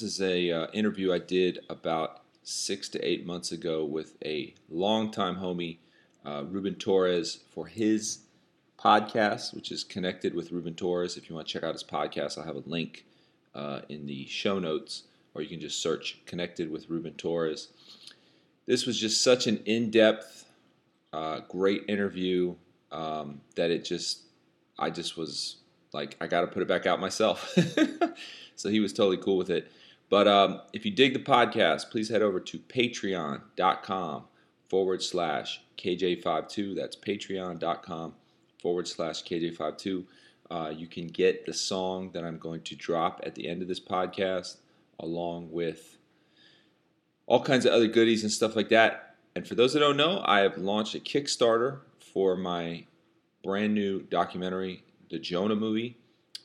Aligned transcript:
This 0.00 0.12
is 0.12 0.20
a 0.20 0.52
uh, 0.52 0.66
interview 0.72 1.12
I 1.12 1.18
did 1.18 1.58
about 1.68 2.20
six 2.44 2.88
to 2.90 3.04
eight 3.04 3.26
months 3.26 3.50
ago 3.50 3.84
with 3.84 4.16
a 4.24 4.54
longtime 4.70 5.34
homie, 5.34 5.78
uh, 6.24 6.44
Ruben 6.48 6.76
Torres, 6.76 7.40
for 7.50 7.66
his 7.66 8.20
podcast, 8.78 9.52
which 9.52 9.72
is 9.72 9.82
connected 9.82 10.36
with 10.36 10.52
Ruben 10.52 10.74
Torres. 10.74 11.16
If 11.16 11.28
you 11.28 11.34
want 11.34 11.48
to 11.48 11.52
check 11.52 11.64
out 11.64 11.72
his 11.72 11.82
podcast, 11.82 12.38
I'll 12.38 12.44
have 12.44 12.54
a 12.54 12.62
link 12.64 13.06
uh, 13.56 13.80
in 13.88 14.06
the 14.06 14.24
show 14.26 14.60
notes, 14.60 15.02
or 15.34 15.42
you 15.42 15.48
can 15.48 15.58
just 15.58 15.82
search 15.82 16.20
"Connected 16.26 16.70
with 16.70 16.88
Ruben 16.88 17.14
Torres." 17.14 17.66
This 18.66 18.86
was 18.86 19.00
just 19.00 19.20
such 19.20 19.48
an 19.48 19.60
in-depth, 19.64 20.44
uh, 21.12 21.40
great 21.48 21.82
interview 21.88 22.54
um, 22.92 23.40
that 23.56 23.72
it 23.72 23.84
just, 23.84 24.20
I 24.78 24.90
just 24.90 25.16
was 25.16 25.56
like, 25.92 26.16
I 26.20 26.28
got 26.28 26.42
to 26.42 26.46
put 26.46 26.62
it 26.62 26.68
back 26.68 26.86
out 26.86 27.00
myself. 27.00 27.52
so 28.54 28.68
he 28.68 28.78
was 28.78 28.92
totally 28.92 29.16
cool 29.16 29.36
with 29.36 29.50
it. 29.50 29.72
But 30.10 30.26
um, 30.26 30.60
if 30.72 30.84
you 30.84 30.90
dig 30.90 31.12
the 31.12 31.20
podcast, 31.20 31.90
please 31.90 32.08
head 32.08 32.22
over 32.22 32.40
to 32.40 32.58
patreon.com 32.58 34.24
forward 34.68 35.02
slash 35.02 35.62
KJ52. 35.76 36.74
That's 36.76 36.96
patreon.com 36.96 38.14
forward 38.60 38.88
slash 38.88 39.22
KJ52. 39.24 40.04
Uh, 40.50 40.72
you 40.74 40.86
can 40.86 41.08
get 41.08 41.44
the 41.44 41.52
song 41.52 42.10
that 42.12 42.24
I'm 42.24 42.38
going 42.38 42.62
to 42.62 42.74
drop 42.74 43.20
at 43.24 43.34
the 43.34 43.46
end 43.46 43.60
of 43.60 43.68
this 43.68 43.80
podcast, 43.80 44.56
along 45.00 45.50
with 45.50 45.98
all 47.26 47.42
kinds 47.42 47.66
of 47.66 47.72
other 47.72 47.86
goodies 47.86 48.22
and 48.22 48.32
stuff 48.32 48.56
like 48.56 48.70
that. 48.70 49.16
And 49.36 49.46
for 49.46 49.54
those 49.54 49.74
that 49.74 49.80
don't 49.80 49.98
know, 49.98 50.22
I 50.24 50.40
have 50.40 50.56
launched 50.56 50.94
a 50.94 51.00
Kickstarter 51.00 51.80
for 52.00 52.34
my 52.34 52.86
brand 53.44 53.74
new 53.74 54.00
documentary, 54.02 54.82
The 55.10 55.18
Jonah 55.18 55.54
Movie. 55.54 55.98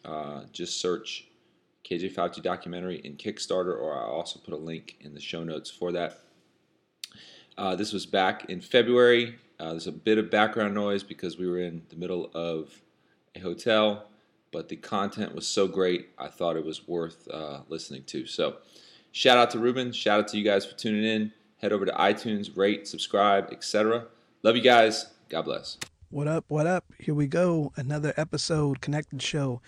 Uh, 0.04 0.42
just 0.52 0.82
search 0.82 1.28
KJ52 1.90 2.42
documentary 2.42 2.98
in 2.98 3.18
Kickstarter, 3.18 3.78
or 3.78 3.96
I'll 3.96 4.12
also 4.12 4.40
put 4.40 4.54
a 4.54 4.58
link 4.58 4.98
in 5.02 5.14
the 5.14 5.20
show 5.20 5.44
notes 5.44 5.70
for 5.70 5.92
that. 5.92 6.20
Uh, 7.58 7.76
this 7.76 7.94
was 7.94 8.06
back 8.06 8.50
in 8.50 8.62
February. 8.62 9.36
Uh, 9.60 9.72
there's 9.72 9.88
a 9.88 9.92
bit 9.92 10.18
of 10.18 10.32
background 10.32 10.74
noise 10.74 11.04
because 11.04 11.38
we 11.38 11.48
were 11.48 11.60
in 11.60 11.84
the 11.90 11.96
middle 11.96 12.32
of 12.34 12.82
a 13.36 13.40
hotel, 13.40 14.10
but 14.52 14.70
the 14.70 14.76
content 14.76 15.36
was 15.36 15.48
so 15.48 15.68
great, 15.68 16.10
I 16.18 16.28
thought 16.28 16.58
it 16.58 16.66
was 16.66 16.88
worth 16.88 17.28
uh, 17.32 17.62
listening 17.68 18.04
to. 18.06 18.26
So, 18.26 18.58
shout 19.12 19.38
out 19.38 19.52
to 19.52 19.60
Ruben. 19.60 19.92
Shout 19.92 20.20
out 20.20 20.28
to 20.30 20.38
you 20.38 20.44
guys 20.44 20.66
for 20.66 20.76
tuning 20.76 21.04
in. 21.04 21.32
Head 21.58 21.72
over 21.72 21.86
to 21.86 21.94
iTunes, 21.94 22.56
rate, 22.58 22.88
subscribe, 22.88 23.50
etc. 23.52 24.08
Love 24.42 24.56
you 24.56 24.62
guys. 24.62 25.08
God 25.30 25.44
bless. 25.44 25.78
What 26.10 26.28
up? 26.28 26.46
What 26.48 26.68
up? 26.68 26.86
Here 27.00 27.16
we 27.16 27.28
go. 27.28 27.72
Another 27.76 28.14
episode, 28.18 28.82
Connected 28.82 29.22
Show. 29.22 29.62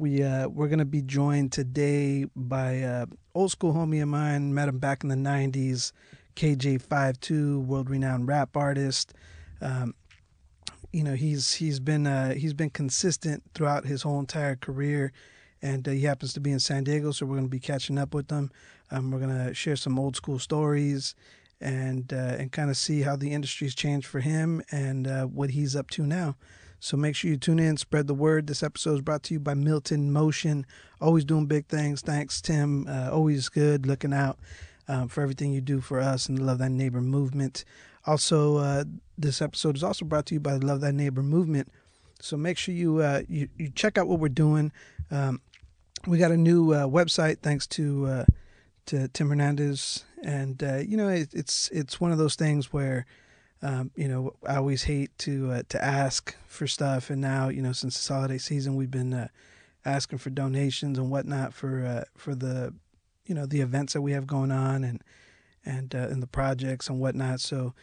We 0.00 0.22
uh, 0.22 0.48
we're 0.48 0.68
gonna 0.68 0.86
be 0.86 1.02
joined 1.02 1.52
today 1.52 2.24
by 2.34 2.80
uh, 2.80 3.04
old 3.34 3.50
school 3.50 3.74
homie 3.74 4.00
of 4.00 4.08
mine. 4.08 4.54
Met 4.54 4.70
him 4.70 4.78
back 4.78 5.02
in 5.02 5.10
the 5.10 5.14
'90s. 5.14 5.92
KJ52, 6.36 7.62
world 7.66 7.90
renowned 7.90 8.26
rap 8.26 8.56
artist. 8.56 9.12
Um, 9.60 9.94
you 10.90 11.04
know 11.04 11.12
he's 11.12 11.52
he's 11.52 11.80
been 11.80 12.06
uh, 12.06 12.32
he's 12.32 12.54
been 12.54 12.70
consistent 12.70 13.42
throughout 13.54 13.84
his 13.84 14.00
whole 14.00 14.18
entire 14.18 14.56
career, 14.56 15.12
and 15.60 15.86
uh, 15.86 15.90
he 15.90 16.00
happens 16.00 16.32
to 16.32 16.40
be 16.40 16.50
in 16.50 16.60
San 16.60 16.84
Diego, 16.84 17.12
so 17.12 17.26
we're 17.26 17.36
gonna 17.36 17.48
be 17.48 17.60
catching 17.60 17.98
up 17.98 18.14
with 18.14 18.30
him. 18.30 18.50
Um, 18.90 19.10
we're 19.10 19.20
gonna 19.20 19.52
share 19.52 19.76
some 19.76 19.98
old 19.98 20.16
school 20.16 20.38
stories 20.38 21.14
and 21.60 22.10
uh, 22.10 22.36
and 22.38 22.50
kind 22.52 22.70
of 22.70 22.78
see 22.78 23.02
how 23.02 23.16
the 23.16 23.32
industry's 23.32 23.74
changed 23.74 24.06
for 24.06 24.20
him 24.20 24.62
and 24.72 25.06
uh, 25.06 25.26
what 25.26 25.50
he's 25.50 25.76
up 25.76 25.90
to 25.90 26.06
now. 26.06 26.36
So 26.82 26.96
make 26.96 27.14
sure 27.14 27.30
you 27.30 27.36
tune 27.36 27.58
in, 27.58 27.76
spread 27.76 28.06
the 28.06 28.14
word. 28.14 28.46
This 28.46 28.62
episode 28.62 28.94
is 28.94 29.00
brought 29.02 29.22
to 29.24 29.34
you 29.34 29.40
by 29.40 29.52
Milton 29.52 30.10
Motion. 30.10 30.64
Always 30.98 31.26
doing 31.26 31.44
big 31.44 31.66
things. 31.66 32.00
Thanks, 32.00 32.40
Tim. 32.40 32.86
Uh, 32.88 33.10
always 33.12 33.50
good 33.50 33.86
looking 33.86 34.14
out 34.14 34.38
um, 34.88 35.06
for 35.08 35.20
everything 35.22 35.52
you 35.52 35.60
do 35.60 35.82
for 35.82 36.00
us 36.00 36.26
and 36.26 36.38
the 36.38 36.42
Love 36.42 36.56
Thy 36.56 36.68
Neighbor 36.68 37.02
movement. 37.02 37.66
Also, 38.06 38.56
uh, 38.56 38.84
this 39.18 39.42
episode 39.42 39.76
is 39.76 39.84
also 39.84 40.06
brought 40.06 40.24
to 40.26 40.34
you 40.34 40.40
by 40.40 40.56
the 40.56 40.64
Love 40.64 40.80
Thy 40.80 40.90
Neighbor 40.90 41.22
movement. 41.22 41.70
So 42.18 42.38
make 42.38 42.56
sure 42.56 42.74
you 42.74 43.00
uh, 43.00 43.22
you, 43.28 43.48
you 43.58 43.68
check 43.68 43.98
out 43.98 44.08
what 44.08 44.18
we're 44.18 44.28
doing. 44.28 44.72
Um, 45.10 45.42
we 46.06 46.16
got 46.16 46.30
a 46.30 46.36
new 46.36 46.72
uh, 46.72 46.86
website 46.86 47.40
thanks 47.40 47.66
to 47.68 48.06
uh, 48.06 48.24
to 48.86 49.08
Tim 49.08 49.28
Hernandez, 49.28 50.04
and 50.22 50.62
uh, 50.62 50.76
you 50.76 50.96
know 50.96 51.08
it, 51.08 51.28
it's 51.34 51.68
it's 51.68 52.00
one 52.00 52.10
of 52.10 52.16
those 52.16 52.36
things 52.36 52.72
where 52.72 53.04
um, 53.62 53.90
you 53.94 54.08
know, 54.08 54.34
I 54.46 54.56
always 54.56 54.84
hate 54.84 55.16
to 55.18 55.52
uh, 55.52 55.62
to 55.68 55.84
ask 55.84 56.34
for 56.46 56.66
stuff, 56.66 57.10
and 57.10 57.20
now 57.20 57.48
you 57.48 57.62
know, 57.62 57.72
since 57.72 57.96
it's 57.96 58.08
holiday 58.08 58.38
season, 58.38 58.76
we've 58.76 58.90
been 58.90 59.12
uh, 59.12 59.28
asking 59.84 60.18
for 60.18 60.30
donations 60.30 60.98
and 60.98 61.10
whatnot 61.10 61.52
for 61.52 61.84
uh, 61.84 62.04
for 62.16 62.34
the 62.34 62.74
you 63.26 63.34
know 63.34 63.46
the 63.46 63.60
events 63.60 63.92
that 63.92 64.02
we 64.02 64.12
have 64.12 64.26
going 64.26 64.50
on 64.50 64.82
and 64.82 65.02
and 65.64 65.94
uh, 65.94 66.08
and 66.10 66.22
the 66.22 66.26
projects 66.26 66.88
and 66.88 67.00
whatnot. 67.00 67.40
So 67.40 67.74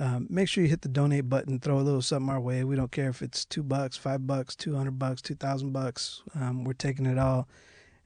um, 0.00 0.26
make 0.30 0.48
sure 0.48 0.64
you 0.64 0.70
hit 0.70 0.82
the 0.82 0.88
donate 0.88 1.28
button, 1.28 1.60
throw 1.60 1.78
a 1.78 1.82
little 1.82 2.02
something 2.02 2.30
our 2.30 2.40
way. 2.40 2.64
We 2.64 2.74
don't 2.74 2.90
care 2.90 3.10
if 3.10 3.22
it's 3.22 3.44
two 3.44 3.62
bucks, 3.62 3.96
five 3.96 4.26
bucks, 4.26 4.56
two 4.56 4.74
hundred 4.74 4.98
bucks, 4.98 5.22
two 5.22 5.36
thousand 5.36 5.72
bucks. 5.72 6.22
Um, 6.34 6.64
we're 6.64 6.72
taking 6.72 7.06
it 7.06 7.18
all, 7.18 7.48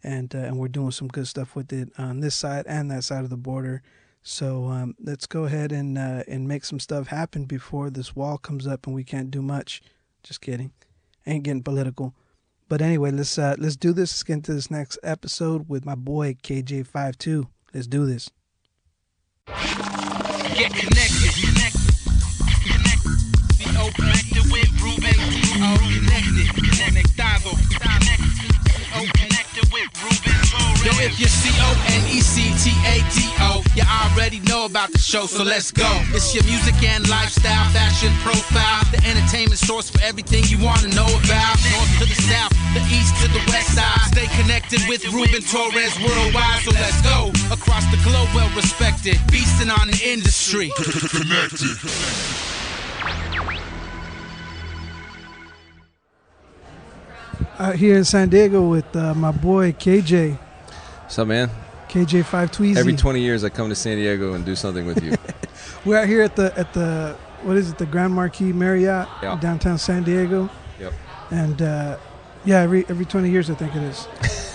and 0.02 0.34
uh, 0.34 0.38
and 0.38 0.58
we're 0.58 0.68
doing 0.68 0.90
some 0.90 1.08
good 1.08 1.26
stuff 1.26 1.56
with 1.56 1.72
it 1.72 1.90
on 1.96 2.20
this 2.20 2.34
side 2.34 2.66
and 2.68 2.90
that 2.90 3.04
side 3.04 3.24
of 3.24 3.30
the 3.30 3.36
border. 3.36 3.82
So 4.26 4.68
um, 4.68 4.96
let's 4.98 5.26
go 5.26 5.44
ahead 5.44 5.70
and 5.70 5.98
uh, 5.98 6.22
and 6.26 6.48
make 6.48 6.64
some 6.64 6.80
stuff 6.80 7.08
happen 7.08 7.44
before 7.44 7.90
this 7.90 8.16
wall 8.16 8.38
comes 8.38 8.66
up 8.66 8.86
and 8.86 8.96
we 8.96 9.04
can't 9.04 9.30
do 9.30 9.42
much. 9.42 9.82
Just 10.22 10.40
kidding, 10.40 10.72
ain't 11.26 11.44
getting 11.44 11.62
political. 11.62 12.14
But 12.66 12.80
anyway, 12.80 13.10
let's 13.10 13.38
uh, 13.38 13.54
let's 13.58 13.76
do 13.76 13.92
this. 13.92 14.12
Let's 14.12 14.22
get 14.22 14.32
into 14.34 14.54
this 14.54 14.70
next 14.70 14.98
episode 15.02 15.68
with 15.68 15.84
my 15.84 15.94
boy 15.94 16.38
KJ52. 16.42 17.46
Let's 17.74 17.86
do 17.86 18.06
this. 18.06 18.30
Get 19.46 20.72
connected. 20.72 21.30
Connect. 21.44 21.76
Connect. 22.64 23.04
CO 23.60 23.90
connected 23.92 24.50
with 24.50 24.72
Ruben. 24.80 25.12
CO 25.52 25.76
connected. 25.76 26.48
Connected 26.54 27.04
Ruben. 28.96 29.23
Yo, 29.54 29.62
if 30.98 31.14
you're 31.20 31.28
C-O-N-E-C-T-A-D-O, 31.30 31.62
you 33.76 33.84
already 33.86 34.40
know 34.50 34.64
about 34.64 34.90
the 34.90 34.98
show, 34.98 35.26
so 35.26 35.44
let's 35.44 35.70
go. 35.70 35.86
It's 36.10 36.34
your 36.34 36.42
music 36.42 36.74
and 36.82 37.08
lifestyle, 37.08 37.70
fashion 37.70 38.10
profile, 38.26 38.82
the 38.90 38.98
entertainment 39.06 39.60
source 39.60 39.88
for 39.88 40.02
everything 40.02 40.42
you 40.50 40.58
want 40.58 40.80
to 40.80 40.88
know 40.88 41.06
about. 41.06 41.54
North 41.70 41.98
to 42.02 42.04
the 42.04 42.18
south, 42.26 42.50
the 42.74 42.82
east 42.90 43.14
to 43.22 43.28
the 43.30 43.38
west 43.46 43.76
side. 43.78 44.00
Stay 44.10 44.26
connected 44.42 44.80
with 44.88 45.06
Ruben 45.14 45.42
Torres 45.46 45.94
worldwide, 46.02 46.62
so 46.66 46.72
let's 46.72 47.00
go. 47.02 47.30
Across 47.54 47.86
the 47.94 47.98
globe, 48.02 48.28
well 48.34 48.50
respected, 48.56 49.22
beasting 49.30 49.70
on 49.70 49.86
the 49.86 50.02
industry. 50.02 50.72
Connected. 51.14 51.78
Out 57.56 57.76
here 57.76 57.96
in 57.96 58.04
San 58.04 58.30
Diego 58.30 58.68
with 58.68 58.96
uh, 58.96 59.14
my 59.14 59.30
boy 59.30 59.70
KJ. 59.70 60.36
What's 61.02 61.18
up, 61.20 61.28
man? 61.28 61.48
KJ 61.88 62.24
Five 62.24 62.50
Tweezy. 62.50 62.76
Every 62.76 62.96
20 62.96 63.20
years, 63.20 63.44
I 63.44 63.48
come 63.48 63.68
to 63.68 63.76
San 63.76 63.96
Diego 63.96 64.34
and 64.34 64.44
do 64.44 64.56
something 64.56 64.84
with 64.86 65.00
you. 65.04 65.14
We're 65.84 65.98
out 65.98 66.08
here 66.08 66.22
at 66.22 66.34
the 66.34 66.52
at 66.58 66.74
the 66.74 67.16
what 67.42 67.56
is 67.56 67.70
it? 67.70 67.78
The 67.78 67.86
Grand 67.86 68.12
Marquis 68.12 68.52
Marriott 68.52 69.06
yeah. 69.22 69.38
downtown 69.40 69.78
San 69.78 70.02
Diego. 70.02 70.50
Yep. 70.80 70.92
And 71.30 71.62
uh, 71.62 71.96
yeah, 72.44 72.62
every 72.62 72.86
every 72.88 73.04
20 73.04 73.30
years, 73.30 73.48
I 73.48 73.54
think 73.54 73.76
it 73.76 73.82
is. 73.82 74.08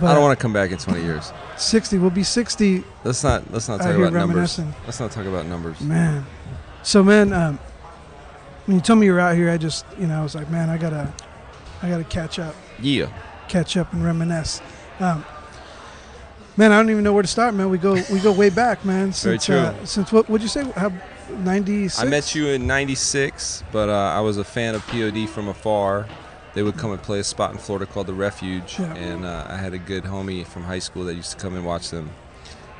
But 0.00 0.10
I 0.10 0.14
don't 0.14 0.22
want 0.22 0.36
to 0.36 0.42
come 0.42 0.52
back 0.52 0.72
in 0.72 0.78
20 0.78 1.00
years. 1.00 1.32
60. 1.56 1.98
We'll 1.98 2.10
be 2.10 2.24
60. 2.24 2.82
Let's 3.04 3.22
not 3.22 3.50
let's 3.52 3.68
not 3.68 3.80
talk 3.80 3.94
about 3.94 4.12
numbers. 4.12 4.58
Let's 4.84 4.98
not 4.98 5.12
talk 5.12 5.26
about 5.26 5.46
numbers. 5.46 5.80
Man. 5.80 6.26
So 6.82 7.04
man, 7.04 7.32
um, 7.32 7.58
when 8.66 8.76
you 8.76 8.82
told 8.82 8.98
me 8.98 9.06
you 9.06 9.12
were 9.12 9.20
out 9.20 9.36
here, 9.36 9.48
I 9.48 9.56
just 9.56 9.86
you 9.98 10.08
know 10.08 10.18
I 10.18 10.22
was 10.22 10.34
like, 10.34 10.50
man, 10.50 10.68
I 10.68 10.76
gotta 10.76 11.14
I 11.86 11.90
gotta 11.90 12.04
catch 12.04 12.38
up. 12.38 12.54
Yeah. 12.80 13.08
Catch 13.48 13.76
up 13.76 13.92
and 13.92 14.04
reminisce. 14.04 14.60
Um, 14.98 15.24
Man, 16.58 16.72
I 16.72 16.76
don't 16.76 16.88
even 16.88 17.04
know 17.04 17.12
where 17.12 17.22
to 17.22 17.28
start, 17.28 17.54
man. 17.54 17.68
We 17.68 17.76
go 17.76 17.92
we 18.10 18.18
go 18.18 18.32
way 18.32 18.48
back, 18.48 18.82
man. 18.82 19.12
Since, 19.12 19.24
Very 19.24 19.38
true. 19.38 19.56
Uh, 19.58 19.84
since 19.84 20.10
what 20.10 20.28
would 20.30 20.40
you 20.40 20.48
say? 20.48 20.64
How 20.72 20.90
96? 21.30 22.00
I 22.00 22.08
met 22.08 22.34
you 22.34 22.46
in 22.48 22.66
96, 22.66 23.62
but 23.72 23.90
uh, 23.90 23.92
I 23.92 24.20
was 24.20 24.38
a 24.38 24.44
fan 24.44 24.74
of 24.74 24.86
POD 24.86 25.28
from 25.28 25.48
afar. 25.48 26.06
They 26.54 26.62
would 26.62 26.78
come 26.78 26.92
and 26.92 27.02
play 27.02 27.18
a 27.18 27.24
spot 27.24 27.52
in 27.52 27.58
Florida 27.58 27.84
called 27.84 28.06
the 28.06 28.14
Refuge, 28.14 28.78
yeah. 28.78 28.94
and 28.94 29.26
uh, 29.26 29.46
I 29.50 29.58
had 29.58 29.74
a 29.74 29.78
good 29.78 30.04
homie 30.04 30.46
from 30.46 30.62
high 30.62 30.78
school 30.78 31.04
that 31.04 31.14
used 31.14 31.32
to 31.32 31.36
come 31.36 31.54
and 31.54 31.66
watch 31.66 31.90
them. 31.90 32.08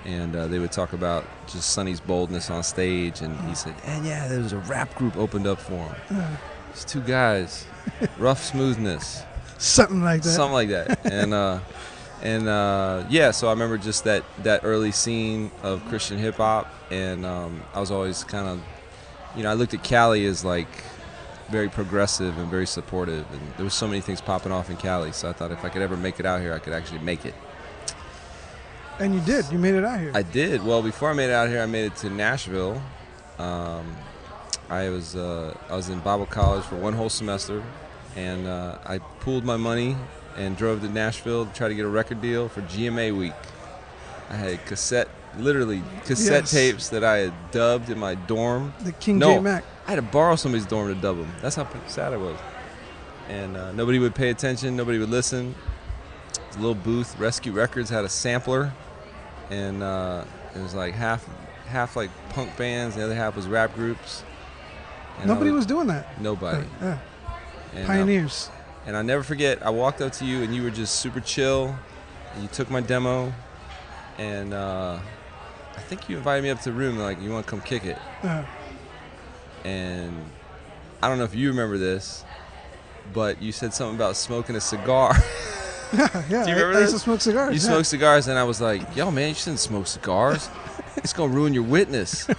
And 0.07 0.35
uh, 0.35 0.47
they 0.47 0.59
would 0.59 0.73
talk 0.73 0.95
about 0.95 1.27
just 1.47 1.71
Sonny's 1.71 2.01
boldness 2.01 2.49
on 2.49 2.63
stage, 2.63 3.21
and 3.21 3.39
he 3.47 3.55
said, 3.55 3.75
"And 3.85 4.07
yeah, 4.07 4.27
there 4.27 4.41
was 4.41 4.55
a 4.55 4.59
rap 4.59 4.95
group 4.95 5.19
opened 5.19 5.47
up 5.47 5.61
for 5.61 5.87
him. 6.09 6.39
It's 6.71 6.85
two 6.85 7.03
guys, 7.03 7.67
rough 8.19 8.43
smoothness, 8.43 9.23
something 9.59 10.03
like 10.03 10.23
that, 10.23 10.31
something 10.31 10.53
like 10.53 10.69
that." 10.69 11.05
And 11.07 11.35
uh, 11.35 11.61
and 12.23 12.49
uh, 12.49 13.05
yeah, 13.09 13.31
so 13.31 13.49
I 13.49 13.51
remember 13.51 13.79
just 13.79 14.05
that 14.05 14.25
that 14.43 14.63
early 14.65 14.93
scene 14.93 15.51
of 15.63 15.85
Christian 15.87 16.19
hip 16.19 16.37
hop, 16.37 16.73
and 16.91 17.27
um, 17.27 17.63
I 17.75 17.81
was 17.81 17.91
always 17.91 18.25
kind 18.25 18.49
of, 18.49 18.63
you 19.37 19.43
know, 19.43 19.51
I 19.51 19.55
looked 19.55 19.75
at 19.75 19.85
Cali 19.85 20.25
as 20.27 20.45
like 20.45 20.69
very 21.49 21.69
progressive 21.69 22.37
and 22.39 22.49
very 22.49 22.67
supportive, 22.67 23.27
and 23.33 23.41
there 23.57 23.65
was 23.65 23.75
so 23.75 23.87
many 23.87 24.01
things 24.01 24.21
popping 24.21 24.53
off 24.53 24.71
in 24.71 24.77
Cali. 24.77 25.13
So 25.13 25.29
I 25.29 25.33
thought 25.33 25.51
if 25.51 25.65
I 25.65 25.69
could 25.69 25.83
ever 25.83 25.97
make 25.97 26.19
it 26.19 26.27
out 26.27 26.41
here, 26.41 26.53
I 26.55 26.59
could 26.59 26.73
actually 26.73 27.01
make 27.01 27.25
it. 27.25 27.35
And 28.99 29.15
you 29.15 29.21
did. 29.21 29.45
You 29.53 29.59
made 29.59 29.75
it 29.75 29.85
out 29.85 30.01
here. 30.01 30.13
I 30.15 30.23
did. 30.23 30.65
Well, 30.65 30.83
before 30.83 31.11
I 31.11 31.13
made 31.13 31.29
it 31.29 31.35
out 31.35 31.49
here, 31.49 31.61
I 31.61 31.67
made 31.67 31.85
it 31.85 31.97
to 31.97 32.11
Nashville. 32.11 32.83
Um, 33.39 33.95
I 34.69 34.89
was 34.89 35.15
uh, 35.17 35.57
I 35.71 35.77
was 35.77 35.89
in 35.89 36.01
Bible 36.01 36.27
college 36.27 36.65
for 36.65 36.77
one 36.77 36.93
whole 36.93 37.09
semester, 37.09 37.63
and 38.17 38.47
uh, 38.47 38.79
I 38.85 38.99
pooled 38.99 39.45
my 39.45 39.57
money 39.57 39.97
and 40.37 40.57
drove 40.57 40.81
to 40.83 40.89
Nashville 40.89 41.47
to 41.47 41.53
try 41.53 41.69
to 41.69 41.75
get 41.75 41.85
a 41.85 41.89
record 41.89 42.21
deal 42.21 42.49
for 42.49 42.63
GMA 42.63 43.17
week. 43.17 43.33
I 44.29 44.35
had 44.35 44.67
cassette, 44.67 45.09
literally 45.39 45.83
cassette 46.05 46.43
Yes. 46.43 46.51
tapes 46.51 46.89
that 46.91 47.05
I 47.05 47.19
had 47.19 47.51
dubbed 47.53 47.91
in 47.91 47.99
my 47.99 48.17
dorm. 48.17 48.75
the 48.81 48.93
King 48.93 49.19
no, 49.19 49.35
J 49.35 49.41
Mac. 49.41 49.65
I 49.87 49.91
had 49.91 49.97
to 49.97 50.03
borrow 50.03 50.35
somebody's 50.37 50.67
dorm 50.67 50.93
to 50.93 51.01
dub 51.01 51.17
them. 51.19 51.33
That's 51.41 51.55
how 51.57 51.69
sad 51.87 52.13
I 52.13 52.17
was. 52.17 52.37
And 53.29 53.57
uh, 53.57 53.73
nobody 53.73 53.99
would 54.01 54.15
pay 54.17 54.31
attention. 54.31 54.77
Nobody 54.77 54.99
would 54.99 55.11
listen. 55.11 55.55
A 56.53 56.57
little 56.57 56.75
booth. 56.75 57.17
Rescue 57.21 57.53
Records 57.53 57.89
had 57.91 58.05
a 58.05 58.09
sampler, 58.09 58.73
and 59.51 59.83
uh, 59.83 60.25
it 60.55 60.61
was 60.61 60.75
like 60.75 60.95
half, 60.95 61.25
half 61.67 61.95
like 61.97 62.11
punk 62.31 62.57
bands. 62.57 62.97
The 62.97 63.05
other 63.05 63.15
half 63.15 63.37
was 63.37 63.47
rap 63.47 63.75
groups. 63.75 64.25
And 65.19 65.27
Nobody 65.29 65.51
was 65.51 65.67
doing 65.67 65.87
that. 65.89 66.21
nobody. 66.21 66.67
Yeah. 66.81 66.99
And, 67.75 67.85
uh, 67.85 67.87
Pioneers. 67.87 68.51
and 68.87 68.97
I 68.97 69.03
never 69.03 69.23
forget. 69.23 69.65
I 69.65 69.71
walked 69.71 70.01
up 70.01 70.13
to 70.15 70.25
you, 70.25 70.43
and 70.43 70.55
you 70.55 70.63
were 70.63 70.71
just 70.71 70.97
super 70.97 71.21
chill. 71.21 71.75
And 72.35 72.43
you 72.43 72.49
took 72.49 72.71
my 72.71 72.81
demo, 72.81 73.33
and 74.19 74.53
uh, 74.53 74.99
I 75.77 75.81
think 75.81 76.09
you 76.09 76.19
invited 76.19 76.43
me 76.43 76.51
up 76.51 76.59
to 76.61 76.71
the 76.71 76.77
room. 76.77 76.99
Like, 76.99 77.21
you 77.21 77.31
want 77.31 77.47
to 77.47 77.51
come 77.51 77.61
kick 77.63 77.85
it? 77.85 77.99
Yeah. 78.23 78.45
and 79.65 80.15
I 81.03 81.09
don't 81.09 81.19
know 81.19 81.25
if 81.25 81.35
you 81.35 81.49
remember 81.49 81.79
this, 81.79 82.25
but 83.13 83.41
you 83.43 83.53
said 83.53 83.73
something 83.75 83.97
about 83.97 84.17
smoking 84.17 84.57
a 84.57 84.61
cigar. 84.61 85.15
yeah. 85.95 86.23
yeah. 86.29 86.45
Do 86.45 86.51
you 86.51 86.57
I- 86.57 86.61
remember 86.61 86.77
I, 86.77 86.81
used 86.81 86.95
this? 86.95 87.01
to 87.01 87.05
smoke 87.05 87.21
cigars. 87.21 87.55
you 87.55 87.61
yeah. 87.61 87.75
smoke 87.75 87.85
cigars, 87.87 88.29
and 88.29 88.39
I 88.39 88.45
was 88.45 88.61
like, 88.61 88.95
"Yo, 88.97 89.11
man, 89.11 89.29
you 89.31 89.35
shouldn't 89.35 89.61
smoke 89.61 89.87
cigars. 89.87 90.49
It's 90.97 91.13
gonna 91.13 91.33
ruin 91.33 91.55
your 91.55 91.63
witness." 91.63 92.27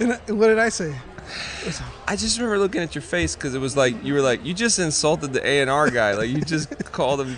And 0.00 0.12
I- 0.14 0.32
what 0.32 0.48
did 0.48 0.58
I 0.58 0.68
say? 0.68 0.94
I 2.06 2.16
just 2.16 2.36
remember 2.38 2.58
looking 2.58 2.82
at 2.82 2.94
your 2.94 3.00
face 3.02 3.34
because 3.34 3.54
it 3.54 3.58
was 3.58 3.76
like 3.76 4.04
you 4.04 4.12
were 4.12 4.20
like 4.20 4.44
you 4.44 4.52
just 4.52 4.78
insulted 4.78 5.32
the 5.32 5.44
A 5.46 5.62
and 5.62 5.70
R 5.70 5.88
guy, 5.90 6.12
like 6.12 6.28
you 6.28 6.42
just 6.42 6.68
called 6.92 7.20
him 7.22 7.36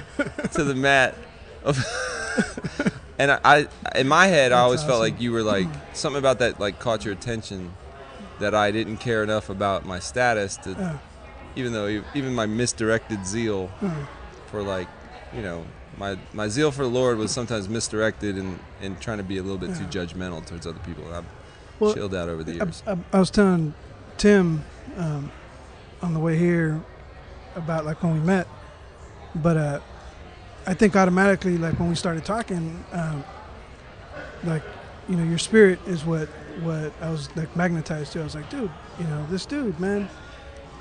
to 0.55 0.64
the 0.64 0.75
mat. 0.75 1.14
Of 1.64 1.79
and 3.19 3.31
I, 3.32 3.41
I, 3.44 3.67
in 3.99 4.08
my 4.08 4.26
head, 4.26 4.53
I 4.53 4.56
That's 4.56 4.64
always 4.64 4.82
felt 4.82 5.00
like 5.00 5.20
you 5.20 5.32
were 5.32 5.43
like 5.43 5.69
something 5.94 6.19
about 6.19 6.41
that 6.41 6.58
like 6.58 6.79
caught 6.81 7.05
your 7.05 7.14
attention 7.14 7.73
that 8.41 8.55
I 8.55 8.70
didn't 8.73 8.97
care 8.99 9.23
enough 9.23 9.49
about 9.50 9.87
my 9.87 9.99
status 10.00 10.56
to 10.59 10.70
Yeah. 10.73 10.99
even 11.55 11.73
though 11.73 12.02
even 12.14 12.35
my 12.35 12.47
misdirected 12.47 13.25
zeal 13.26 13.70
for 14.49 14.62
like 14.62 14.88
you 15.35 15.43
know 15.43 15.64
my 15.97 16.19
my 16.35 16.49
zeal 16.49 16.70
for 16.73 16.82
the 16.82 16.91
Lord 16.91 17.17
was 17.19 17.31
sometimes 17.31 17.69
misdirected 17.69 18.37
and 18.37 18.59
and 18.82 19.00
trying 19.00 19.19
to 19.19 19.25
be 19.25 19.38
a 19.38 19.43
little 19.43 19.59
bit 19.59 19.76
too 19.76 19.85
judgmental 19.85 20.44
towards 20.44 20.67
other 20.67 20.81
people. 20.81 21.05
I've 21.14 21.25
Well, 21.78 21.94
chilled 21.94 22.14
out 22.14 22.28
over 22.28 22.43
the 22.43 22.52
I, 22.52 22.64
years. 22.64 22.82
I, 22.87 22.96
I 23.12 23.19
was 23.19 23.31
telling 23.31 23.75
Tim 24.17 24.64
um, 24.96 25.31
on 26.02 26.14
the 26.14 26.20
way 26.20 26.37
here 26.37 26.82
about 27.55 27.84
like 27.84 28.02
when 28.02 28.14
we 28.14 28.20
met, 28.20 28.46
but 29.34 29.56
uh, 29.56 29.81
I 30.67 30.75
think 30.75 30.96
automatically 30.96 31.58
like 31.58 31.78
when 31.78 31.88
we 31.88 31.94
started 31.94 32.25
talking, 32.25 32.84
um, 32.93 33.25
like 34.44 34.62
you 35.08 35.17
know 35.17 35.25
your 35.25 35.38
spirit 35.38 35.78
is 35.87 36.05
what 36.05 36.28
what 36.62 36.93
I 37.00 37.11
was 37.11 37.34
like 37.37 37.55
magnetized 37.56 38.12
to. 38.12 38.20
I 38.20 38.25
was 38.25 38.34
like, 38.34 38.49
dude, 38.50 38.70
you 38.99 39.06
know 39.06 39.26
this 39.31 39.46
dude, 39.46 39.78
man, 39.78 40.08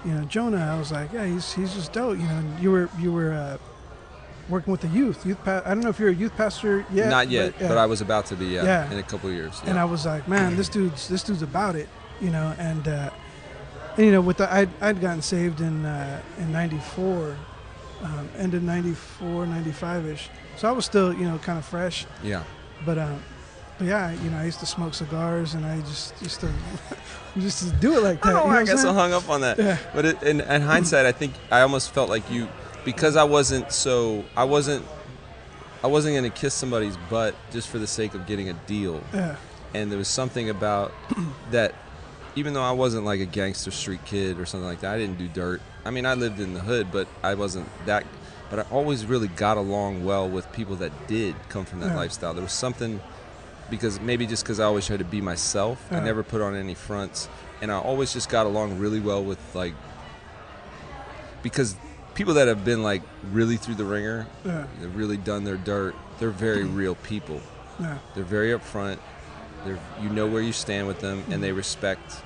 you 0.05 0.13
know 0.13 0.23
Jonah. 0.25 0.71
I 0.73 0.77
was 0.77 0.91
like, 0.91 1.11
yeah, 1.13 1.25
he's 1.25 1.53
he's 1.53 1.73
just 1.73 1.93
dope. 1.93 2.17
You 2.17 2.25
know, 2.25 2.37
and 2.37 2.59
you 2.59 2.71
were 2.71 2.89
you 2.99 3.11
were. 3.11 3.33
Uh, 3.33 3.57
Working 4.47 4.71
with 4.71 4.81
the 4.81 4.87
youth, 4.89 5.25
youth. 5.25 5.43
Pa- 5.43 5.63
I 5.65 5.69
don't 5.69 5.79
know 5.81 5.89
if 5.89 5.99
you're 5.99 6.09
a 6.09 6.13
youth 6.13 6.35
pastor 6.37 6.85
yet. 6.93 7.09
Not 7.09 7.29
yet, 7.29 7.53
but, 7.59 7.69
yeah. 7.71 7.73
I 7.75 7.85
was 7.87 8.01
about 8.01 8.27
to 8.27 8.35
be. 8.35 8.45
Yeah, 8.45 8.63
Yeah. 8.63 8.91
in 8.91 8.99
a 8.99 9.03
couple 9.03 9.29
of 9.29 9.35
years. 9.35 9.59
and. 9.65 9.79
I 9.79 9.85
was 9.85 10.05
like, 10.05 10.27
man, 10.27 10.55
this 10.55 10.69
dude's 10.77 11.07
this 11.07 11.23
dude's 11.23 11.41
about 11.41 11.75
it, 11.75 11.89
you 12.21 12.29
know. 12.29 12.53
And, 12.59 12.87
uh, 12.87 13.09
and 13.97 14.05
you 14.05 14.11
know, 14.11 14.21
with 14.21 14.37
the 14.37 14.51
I'd, 14.53 14.69
I'd 14.81 15.01
gotten 15.01 15.21
saved 15.23 15.61
in 15.61 15.83
uh, 15.85 16.21
in 16.37 16.51
'94, 16.51 17.35
um, 18.03 18.29
end 18.37 18.53
of 18.53 18.61
'94, 18.61 19.47
'95 19.47 20.05
ish. 20.07 20.29
So 20.57 20.69
I 20.69 20.71
was 20.71 20.85
still, 20.85 21.11
you 21.13 21.25
know, 21.25 21.37
kind 21.39 21.57
of 21.57 21.65
fresh. 21.65 22.05
yeah. 22.23 22.43
But 22.85 22.97
um, 22.99 23.19
but 23.79 23.87
yeah, 23.87 24.11
you 24.11 24.29
know, 24.29 24.37
I 24.37 24.45
used 24.45 24.59
to 24.59 24.65
smoke 24.67 24.93
cigars, 24.93 25.53
and 25.55 25.65
I 25.65 25.79
just 25.81 26.13
used 26.21 26.39
to 26.41 26.49
just 27.39 27.63
to 27.67 27.75
do 27.77 27.97
it 27.97 28.03
like 28.03 28.23
I 28.25 28.29
that. 28.31 28.39
don't 28.39 28.49
know 28.49 28.59
you 28.59 28.65
why 28.65 28.69
I 28.69 28.73
I'm 28.73 28.77
so 28.77 28.93
hung 28.93 29.11
up 29.13 29.27
on 29.29 29.41
that. 29.41 29.57
Yeah. 29.57 29.77
But 29.93 30.05
it, 30.05 30.23
in, 30.23 30.41
in 30.41 30.61
hindsight, 30.61 31.05
I 31.07 31.11
think 31.13 31.33
I 31.51 31.61
almost 31.61 31.91
felt 31.93 32.09
like 32.09 32.29
you, 32.29 32.47
because 32.85 33.15
I 33.15 33.23
wasn't 33.23 33.71
so, 33.71 34.23
I 34.37 34.43
wasn't, 34.45 34.85
I 35.83 35.87
wasn't 35.87 36.15
gonna 36.15 36.29
kiss 36.29 36.53
somebody's 36.53 36.95
butt 37.09 37.35
just 37.51 37.67
for 37.67 37.79
the 37.79 37.87
sake 37.87 38.13
of 38.13 38.25
getting 38.25 38.49
a 38.49 38.53
deal. 38.53 39.01
Yeah, 39.13 39.35
And 39.73 39.91
there 39.91 39.97
was 39.97 40.07
something 40.07 40.49
about 40.49 40.93
that, 41.51 41.75
even 42.35 42.53
though 42.53 42.63
I 42.63 42.71
wasn't 42.71 43.05
like 43.05 43.19
a 43.19 43.25
gangster 43.25 43.71
street 43.71 44.03
kid 44.05 44.39
or 44.39 44.45
something 44.45 44.67
like 44.67 44.81
that, 44.81 44.93
I 44.93 44.97
didn't 44.97 45.17
do 45.17 45.27
dirt. 45.27 45.61
I 45.85 45.91
mean, 45.91 46.05
I 46.05 46.13
lived 46.15 46.39
in 46.39 46.53
the 46.53 46.59
hood, 46.61 46.87
but 46.91 47.07
I 47.23 47.33
wasn't 47.35 47.67
that. 47.85 48.05
But 48.49 48.59
I 48.59 48.61
always 48.71 49.05
really 49.05 49.27
got 49.27 49.57
along 49.57 50.05
well 50.05 50.29
with 50.29 50.51
people 50.51 50.75
that 50.77 51.07
did 51.07 51.35
come 51.49 51.65
from 51.65 51.79
that 51.81 51.87
Yeah. 51.91 51.95
lifestyle. 51.97 52.33
There 52.33 52.43
was 52.43 52.51
something 52.53 53.01
because 53.69 53.99
maybe 53.99 54.27
just 54.27 54.43
because 54.43 54.59
I 54.59 54.65
always 54.65 54.85
tried 54.85 54.99
to 54.99 55.05
be 55.05 55.21
myself, 55.21 55.83
I 55.91 55.99
never 55.99 56.21
put 56.23 56.41
on 56.41 56.55
any 56.55 56.75
fronts, 56.75 57.27
and 57.61 57.71
I 57.71 57.77
always 57.79 58.13
just 58.13 58.29
got 58.29 58.45
along 58.45 58.77
really 58.77 58.99
well 58.99 59.23
with 59.23 59.39
like 59.55 59.73
because 61.41 61.75
people 62.15 62.33
that 62.35 62.47
have 62.47 62.65
been 62.65 62.81
like 62.81 63.03
really 63.31 63.57
through 63.57 63.75
the 63.75 63.85
ringer, 63.85 64.25
yeah, 64.43 64.65
they've 64.79 64.95
really 64.95 65.17
done 65.17 65.43
their 65.43 65.57
dirt. 65.57 65.95
They're 66.19 66.31
very 66.31 66.63
mm-hmm. 66.63 66.75
real 66.75 66.95
people. 66.95 67.41
yeah, 67.79 67.99
They're 68.15 68.23
very 68.23 68.49
upfront. 68.49 68.97
They're 69.63 69.79
you 70.01 70.09
know 70.09 70.27
where 70.27 70.41
you 70.41 70.53
stand 70.53 70.87
with 70.87 70.99
them, 71.01 71.23
and 71.29 71.43
they 71.43 71.49
mm-hmm. 71.49 71.57
respect 71.57 72.21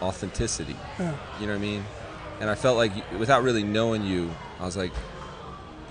authenticity. 0.00 0.76
yeah. 0.98 1.14
You 1.40 1.46
know 1.46 1.52
what 1.52 1.58
I 1.58 1.62
mean? 1.62 1.84
And 2.40 2.50
I 2.50 2.54
felt 2.54 2.76
like 2.76 2.92
without 3.18 3.42
really 3.42 3.62
knowing 3.62 4.02
you, 4.04 4.30
I 4.58 4.64
was 4.64 4.76
like, 4.76 4.92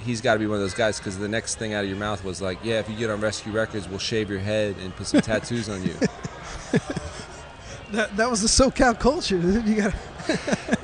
he's 0.03 0.21
got 0.21 0.33
to 0.33 0.39
be 0.39 0.47
one 0.47 0.55
of 0.55 0.61
those 0.61 0.73
guys 0.73 0.97
because 0.97 1.17
the 1.17 1.27
next 1.27 1.55
thing 1.55 1.73
out 1.73 1.83
of 1.83 1.89
your 1.89 1.99
mouth 1.99 2.23
was 2.23 2.41
like, 2.41 2.59
yeah, 2.63 2.79
if 2.79 2.89
you 2.89 2.95
get 2.95 3.09
on 3.09 3.21
Rescue 3.21 3.51
Records, 3.51 3.87
we'll 3.87 3.99
shave 3.99 4.29
your 4.29 4.39
head 4.39 4.75
and 4.81 4.95
put 4.95 5.07
some 5.07 5.21
tattoos 5.21 5.69
on 5.69 5.83
you. 5.83 5.95
That 7.91 8.15
that 8.17 8.29
was 8.29 8.41
the 8.41 8.47
SoCal 8.47 8.97
culture. 8.99 9.37
You 9.65 9.75
got 9.75 9.93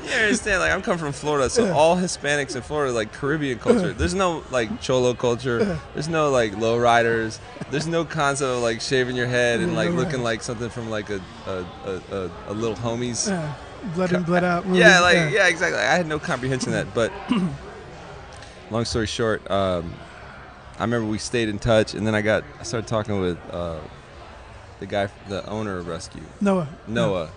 You 0.03 0.13
understand? 0.13 0.61
Like 0.61 0.71
I'm 0.71 0.81
coming 0.81 0.99
from 0.99 1.11
Florida, 1.13 1.49
so 1.49 1.65
Yeah. 1.65 1.71
all 1.73 1.95
Hispanics 1.95 2.55
in 2.55 2.61
Florida 2.61 2.91
like 2.91 3.13
Caribbean 3.13 3.59
culture. 3.59 3.93
There's 3.93 4.13
no 4.13 4.43
like 4.51 4.81
cholo 4.81 5.13
culture. 5.13 5.79
There's 5.93 6.09
no 6.09 6.29
like 6.31 6.53
lowriders. 6.53 7.39
There's 7.71 7.87
no 7.87 8.03
concept 8.03 8.49
of 8.49 8.61
like 8.63 8.81
shaving 8.81 9.15
your 9.15 9.27
head 9.27 9.59
and 9.59 9.75
like 9.75 9.91
looking 9.91 10.23
like 10.23 10.41
something 10.41 10.69
from 10.69 10.89
like 10.89 11.09
a 11.09 11.21
a, 11.45 11.65
a, 12.11 12.31
a, 12.47 12.53
little 12.53 12.75
homies. 12.75 13.29
yeah, 13.29 13.53
blood 13.95 14.11
in, 14.13 14.23
blood 14.23 14.43
out. 14.43 14.65
Movies. 14.65 14.79
Yeah, 14.79 14.99
like 15.01 15.31
yeah. 15.31 15.47
exactly. 15.47 15.79
I 15.79 15.95
had 15.95 16.07
no 16.07 16.19
comprehension 16.19 16.73
of 16.73 16.93
that, 16.93 16.93
but 16.93 17.11
long 18.71 18.85
story 18.85 19.07
short, 19.07 19.49
um, 19.51 19.93
I 20.79 20.83
remember 20.83 21.07
we 21.07 21.19
stayed 21.19 21.47
in 21.49 21.59
touch, 21.59 21.93
and 21.93 22.05
then 22.07 22.15
I 22.15 22.21
got 22.21 22.43
I 22.59 22.63
started 22.63 22.87
talking 22.87 23.19
with 23.21 23.37
uh, 23.51 23.79
the 24.79 24.85
guy, 24.85 25.09
the 25.27 25.47
owner 25.49 25.77
of 25.77 25.87
Rescue, 25.87 26.21
Noah. 26.41 26.67
Noah, 26.87 27.29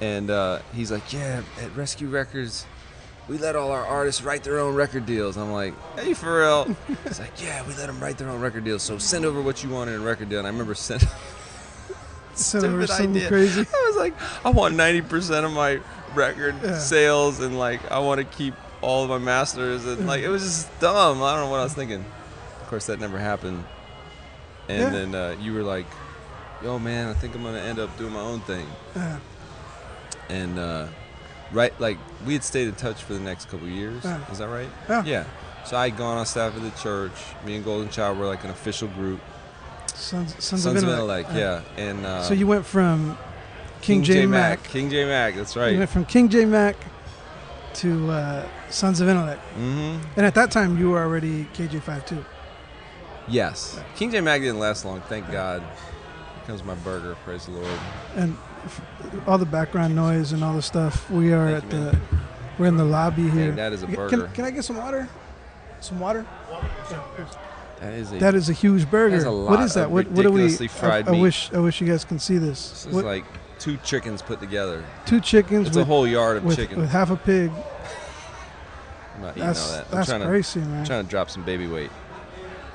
and 0.00 0.30
uh, 0.30 0.60
he's 0.74 0.90
like, 0.92 1.12
yeah, 1.12 1.42
at 1.60 1.74
Rescue 1.76 2.08
Records. 2.08 2.66
We 3.28 3.38
let 3.38 3.56
all 3.56 3.72
our 3.72 3.84
artists 3.84 4.22
write 4.22 4.44
their 4.44 4.60
own 4.60 4.76
record 4.76 5.04
deals. 5.04 5.36
I'm 5.36 5.50
like, 5.50 5.74
hey, 5.98 6.14
for 6.14 6.38
real? 6.42 6.76
He's 7.04 7.18
like, 7.18 7.42
yeah, 7.42 7.66
we 7.66 7.74
let 7.74 7.88
them 7.88 7.98
write 7.98 8.18
their 8.18 8.28
own 8.28 8.40
record 8.40 8.62
deals. 8.62 8.84
So 8.84 8.98
send 8.98 9.24
over 9.24 9.42
what 9.42 9.64
you 9.64 9.68
want 9.70 9.90
in 9.90 9.96
a 9.96 9.98
record 9.98 10.28
deal. 10.28 10.38
And 10.38 10.46
I 10.46 10.50
remember 10.52 10.76
sending 10.76 11.08
Sent 12.34 12.64
over 12.64 12.86
something 12.86 13.16
idea. 13.16 13.26
crazy. 13.26 13.62
I 13.62 13.84
was 13.88 13.96
like, 13.96 14.14
I 14.46 14.50
want 14.50 14.76
ninety 14.76 15.02
percent 15.02 15.44
of 15.44 15.50
my 15.52 15.80
record 16.14 16.54
Yeah. 16.62 16.78
sales, 16.78 17.40
and 17.40 17.58
like 17.58 17.80
I 17.90 17.98
want 17.98 18.18
to 18.20 18.24
keep 18.24 18.54
all 18.80 19.02
of 19.02 19.08
my 19.10 19.18
masters, 19.18 19.84
and 19.86 20.06
like 20.06 20.22
it 20.22 20.28
was 20.28 20.42
just 20.42 20.78
dumb. 20.80 21.20
I 21.20 21.32
don't 21.34 21.46
know 21.46 21.50
what 21.50 21.58
I 21.58 21.64
was 21.64 21.74
thinking. 21.74 22.04
Of 22.60 22.66
course, 22.68 22.86
that 22.86 23.00
never 23.00 23.18
happened. 23.18 23.64
And 24.68 24.78
Yeah. 24.78 24.90
then 24.90 25.14
uh, 25.16 25.36
you 25.40 25.52
were 25.52 25.62
like, 25.64 25.86
"Yo, 26.62 26.78
man, 26.78 27.08
I 27.08 27.14
think 27.14 27.34
I'm 27.34 27.42
gonna 27.42 27.58
end 27.58 27.78
up 27.78 27.96
doing 27.98 28.12
my 28.12 28.20
own 28.20 28.40
thing." 28.40 28.66
Yeah, 28.94 29.18
And 30.28 30.58
uh, 30.58 30.86
right, 31.52 31.78
like 31.80 31.98
we 32.26 32.32
had 32.34 32.44
stayed 32.44 32.68
in 32.68 32.74
touch 32.74 33.02
for 33.02 33.14
the 33.14 33.20
next 33.20 33.48
couple 33.48 33.68
years. 33.68 34.04
Yeah. 34.04 34.30
Is 34.30 34.38
that 34.38 34.48
right? 34.48 34.68
Yeah. 34.88 35.04
Yeah. 35.04 35.24
So 35.64 35.76
I 35.76 35.88
had 35.88 35.98
gone 35.98 36.18
on 36.18 36.26
staff 36.26 36.54
of 36.56 36.62
the 36.62 36.70
church. 36.82 37.12
Me 37.44 37.56
and 37.56 37.64
Golden 37.64 37.88
Child 37.90 38.18
were 38.18 38.26
like 38.26 38.44
an 38.44 38.50
official 38.50 38.88
group. 38.88 39.20
Sons, 39.94 40.32
Sons, 40.34 40.62
Sons 40.62 40.66
of 40.66 40.76
Intellect. 40.76 41.30
Intellect, 41.30 41.66
yeah. 41.76 41.82
And 41.84 42.04
uh, 42.06 42.22
So 42.22 42.34
you 42.34 42.46
went 42.46 42.64
from 42.66 43.16
King, 43.80 44.02
J, 44.02 44.26
Mac. 44.26 44.62
King 44.64 44.90
J 44.90 45.04
Mac. 45.06 45.34
That's 45.34 45.56
right. 45.56 45.72
You 45.72 45.78
went 45.78 45.90
from 45.90 46.04
King 46.04 46.28
J 46.28 46.44
Mac 46.44 46.76
to 47.74 48.10
uh, 48.10 48.48
Sons 48.70 49.00
of 49.00 49.08
Intellect, 49.08 49.40
Mm-hmm. 49.58 50.04
and 50.16 50.26
at 50.26 50.34
that 50.34 50.50
time 50.50 50.78
you 50.78 50.90
were 50.90 51.00
already 51.02 51.44
KJ52. 51.54 52.24
Yes. 53.28 53.78
King 53.96 54.10
J 54.10 54.20
Mac 54.20 54.40
didn't 54.40 54.58
last 54.60 54.84
long, 54.84 55.00
thank 55.02 55.30
God. 55.32 55.62
Comes 56.46 56.62
my 56.62 56.74
burger, 56.76 57.16
praise 57.24 57.46
the 57.46 57.52
Lord. 57.52 57.66
And 58.14 58.36
all 59.26 59.36
the 59.36 59.44
background 59.46 59.96
noise 59.96 60.32
and 60.32 60.44
all 60.44 60.54
the 60.54 60.62
stuff. 60.62 61.10
We 61.10 61.32
are 61.32 61.60
Thank 61.60 61.72
at 61.72 61.78
you, 61.78 61.84
the 61.90 61.98
we're 62.58 62.66
in 62.66 62.76
the 62.76 62.84
lobby 62.84 63.28
here. 63.28 63.50
that 63.52 63.72
is 63.72 63.82
a 63.82 63.86
Can- 63.86 63.94
burger. 63.96 64.16
Can, 64.26 64.32
can 64.32 64.44
I 64.44 64.50
get 64.52 64.64
some 64.64 64.76
water? 64.76 65.08
Some 65.80 65.98
water? 65.98 66.24
Yeah. 66.90 67.02
That 67.80 67.92
is 67.94 68.12
a. 68.12 68.18
That 68.18 68.34
is 68.34 68.48
a 68.48 68.52
huge 68.52 68.88
burger. 68.90 69.24
A 69.26 69.32
what 69.32 69.60
is 69.60 69.74
that? 69.74 69.86
of 69.86 69.90
What, 69.90 70.08
what 70.08 70.22
do 70.22 70.30
we? 70.30 70.48
fried 70.68 71.08
I, 71.08 71.16
I 71.16 71.20
wish 71.20 71.52
I 71.52 71.58
wish 71.58 71.80
you 71.80 71.86
guys 71.86 72.04
can 72.04 72.18
see 72.20 72.38
this. 72.38 72.70
this 72.70 72.86
is 72.86 72.94
What- 72.94 73.04
like 73.04 73.24
two 73.58 73.76
chickens 73.78 74.22
put 74.22 74.38
together. 74.40 74.84
two 75.04 75.20
chickens 75.20 75.66
It's 75.68 75.76
with, 75.76 75.82
a 75.82 75.86
whole 75.86 76.06
yard 76.06 76.36
of 76.38 76.44
with, 76.44 76.56
chicken. 76.56 76.78
with 76.80 76.90
half 76.90 77.10
a 77.10 77.16
pig. 77.16 77.50
I'm 79.16 79.22
not 79.22 79.30
eating 79.32 79.42
all 79.42 79.48
That's 79.48 79.70
that. 79.72 79.84
I'm 79.86 79.90
that's 79.96 80.08
trying 80.08 80.20
to 80.20 80.26
crazy, 80.28 80.60
man. 80.60 80.86
trying 80.86 81.04
to 81.04 81.10
drop 81.10 81.28
some 81.28 81.42
baby 81.44 81.66
weight. 81.66 81.90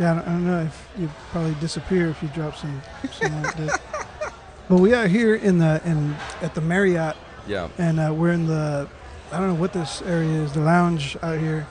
Yeah, 0.02 0.14
I 0.14 0.16
don't, 0.16 0.24
I 0.28 0.32
don't 0.32 0.48
know 0.48 0.62
if 0.64 0.88
you'd 0.98 1.10
probably 1.32 1.54
disappear 1.60 2.10
if 2.10 2.24
you 2.24 2.30
drop 2.30 2.56
some 2.58 2.82
some 3.12 3.42
like 3.44 3.56
that. 3.58 3.82
But 4.70 4.80
we 4.80 4.94
are 4.94 5.06
here 5.06 5.36
in 5.36 5.58
the 5.60 5.80
in 5.86 6.16
at 6.42 6.56
the 6.56 6.62
Marriott, 6.62 7.16
Yeah. 7.46 7.68
and 7.78 8.00
uh, 8.00 8.12
we're 8.14 8.32
in 8.32 8.48
the 8.48 8.88
I 9.32 9.38
don't 9.38 9.48
know 9.50 9.60
what 9.62 9.74
this 9.74 10.02
area 10.02 10.30
is, 10.44 10.54
the 10.54 10.62
lounge 10.62 11.18
out 11.22 11.38
here, 11.40 11.68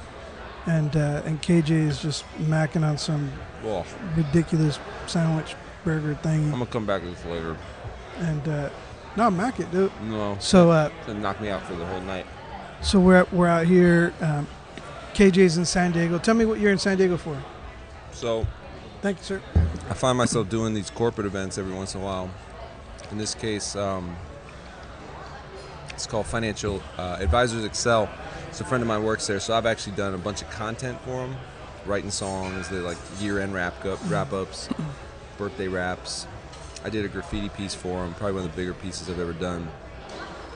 and 0.66 0.94
uh, 0.94 1.22
and 1.24 1.40
KJ 1.42 1.70
is 1.88 2.00
just 2.02 2.24
macking 2.38 2.84
on 2.86 2.98
some 2.98 3.32
Well, 3.64 3.84
ridiculous 4.16 4.78
sandwich 5.06 5.56
burger 5.82 6.14
thing. 6.22 6.44
I'm 6.52 6.58
gonna 6.60 6.66
come 6.66 6.86
back 6.86 7.02
with 7.02 7.24
later. 7.26 7.56
and 8.18 8.46
uh, 8.48 8.68
no, 9.16 9.28
mac 9.30 9.58
it, 9.58 9.70
dude. 9.72 9.90
No, 10.04 10.36
So 10.38 10.70
uh, 10.70 10.90
to 11.06 11.14
knock 11.14 11.40
me 11.40 11.48
out 11.48 11.62
for 11.64 11.74
the 11.74 11.86
whole 11.86 12.02
night. 12.02 12.26
so 12.82 13.00
we're 13.00 13.26
we're 13.32 13.48
out 13.48 13.66
here. 13.66 14.12
Um, 14.20 14.46
KJ's 15.14 15.56
in 15.56 15.64
San 15.64 15.90
Diego. 15.92 16.18
Tell 16.18 16.34
me 16.34 16.44
what 16.44 16.60
you're 16.60 16.70
in 16.72 16.78
San 16.78 16.96
Diego 16.98 17.16
for. 17.16 17.36
So 18.20 18.46
Thank 19.00 19.16
you, 19.16 19.24
sir. 19.24 19.42
I 19.88 19.94
find 19.94 20.18
myself 20.18 20.50
doing 20.50 20.74
these 20.74 20.90
corporate 20.90 21.26
events 21.26 21.56
every 21.56 21.72
once 21.72 21.94
in 21.94 22.02
a 22.02 22.04
while. 22.04 22.28
In 23.10 23.16
this 23.16 23.34
case, 23.34 23.74
um, 23.74 24.14
it's 25.88 26.06
called 26.06 26.26
Financial 26.26 26.82
uh, 26.98 27.16
Advisors 27.18 27.64
Excel. 27.64 28.10
It's 28.48 28.60
a 28.60 28.64
friend 28.64 28.82
of 28.82 28.88
mine 28.88 29.04
works 29.04 29.26
there, 29.26 29.40
so 29.40 29.54
I've 29.54 29.64
actually 29.64 29.96
done 29.96 30.12
a 30.12 30.18
bunch 30.18 30.42
of 30.42 30.50
content 30.50 31.00
for 31.00 31.26
them, 31.26 31.34
writing 31.86 32.10
songs, 32.10 32.68
they 32.68 32.76
like 32.76 32.98
year-end 33.20 33.54
wrap 33.54 33.82
up, 33.86 33.98
wrap 34.10 34.34
ups, 34.34 34.68
birthday 35.38 35.68
wraps. 35.68 36.26
I 36.84 36.90
did 36.90 37.06
a 37.06 37.08
graffiti 37.08 37.48
piece 37.48 37.74
for 37.74 38.02
them, 38.02 38.12
probably 38.12 38.34
one 38.34 38.44
of 38.44 38.50
the 38.50 38.56
bigger 38.56 38.74
pieces 38.74 39.08
I've 39.08 39.18
ever 39.18 39.32
done. 39.32 39.66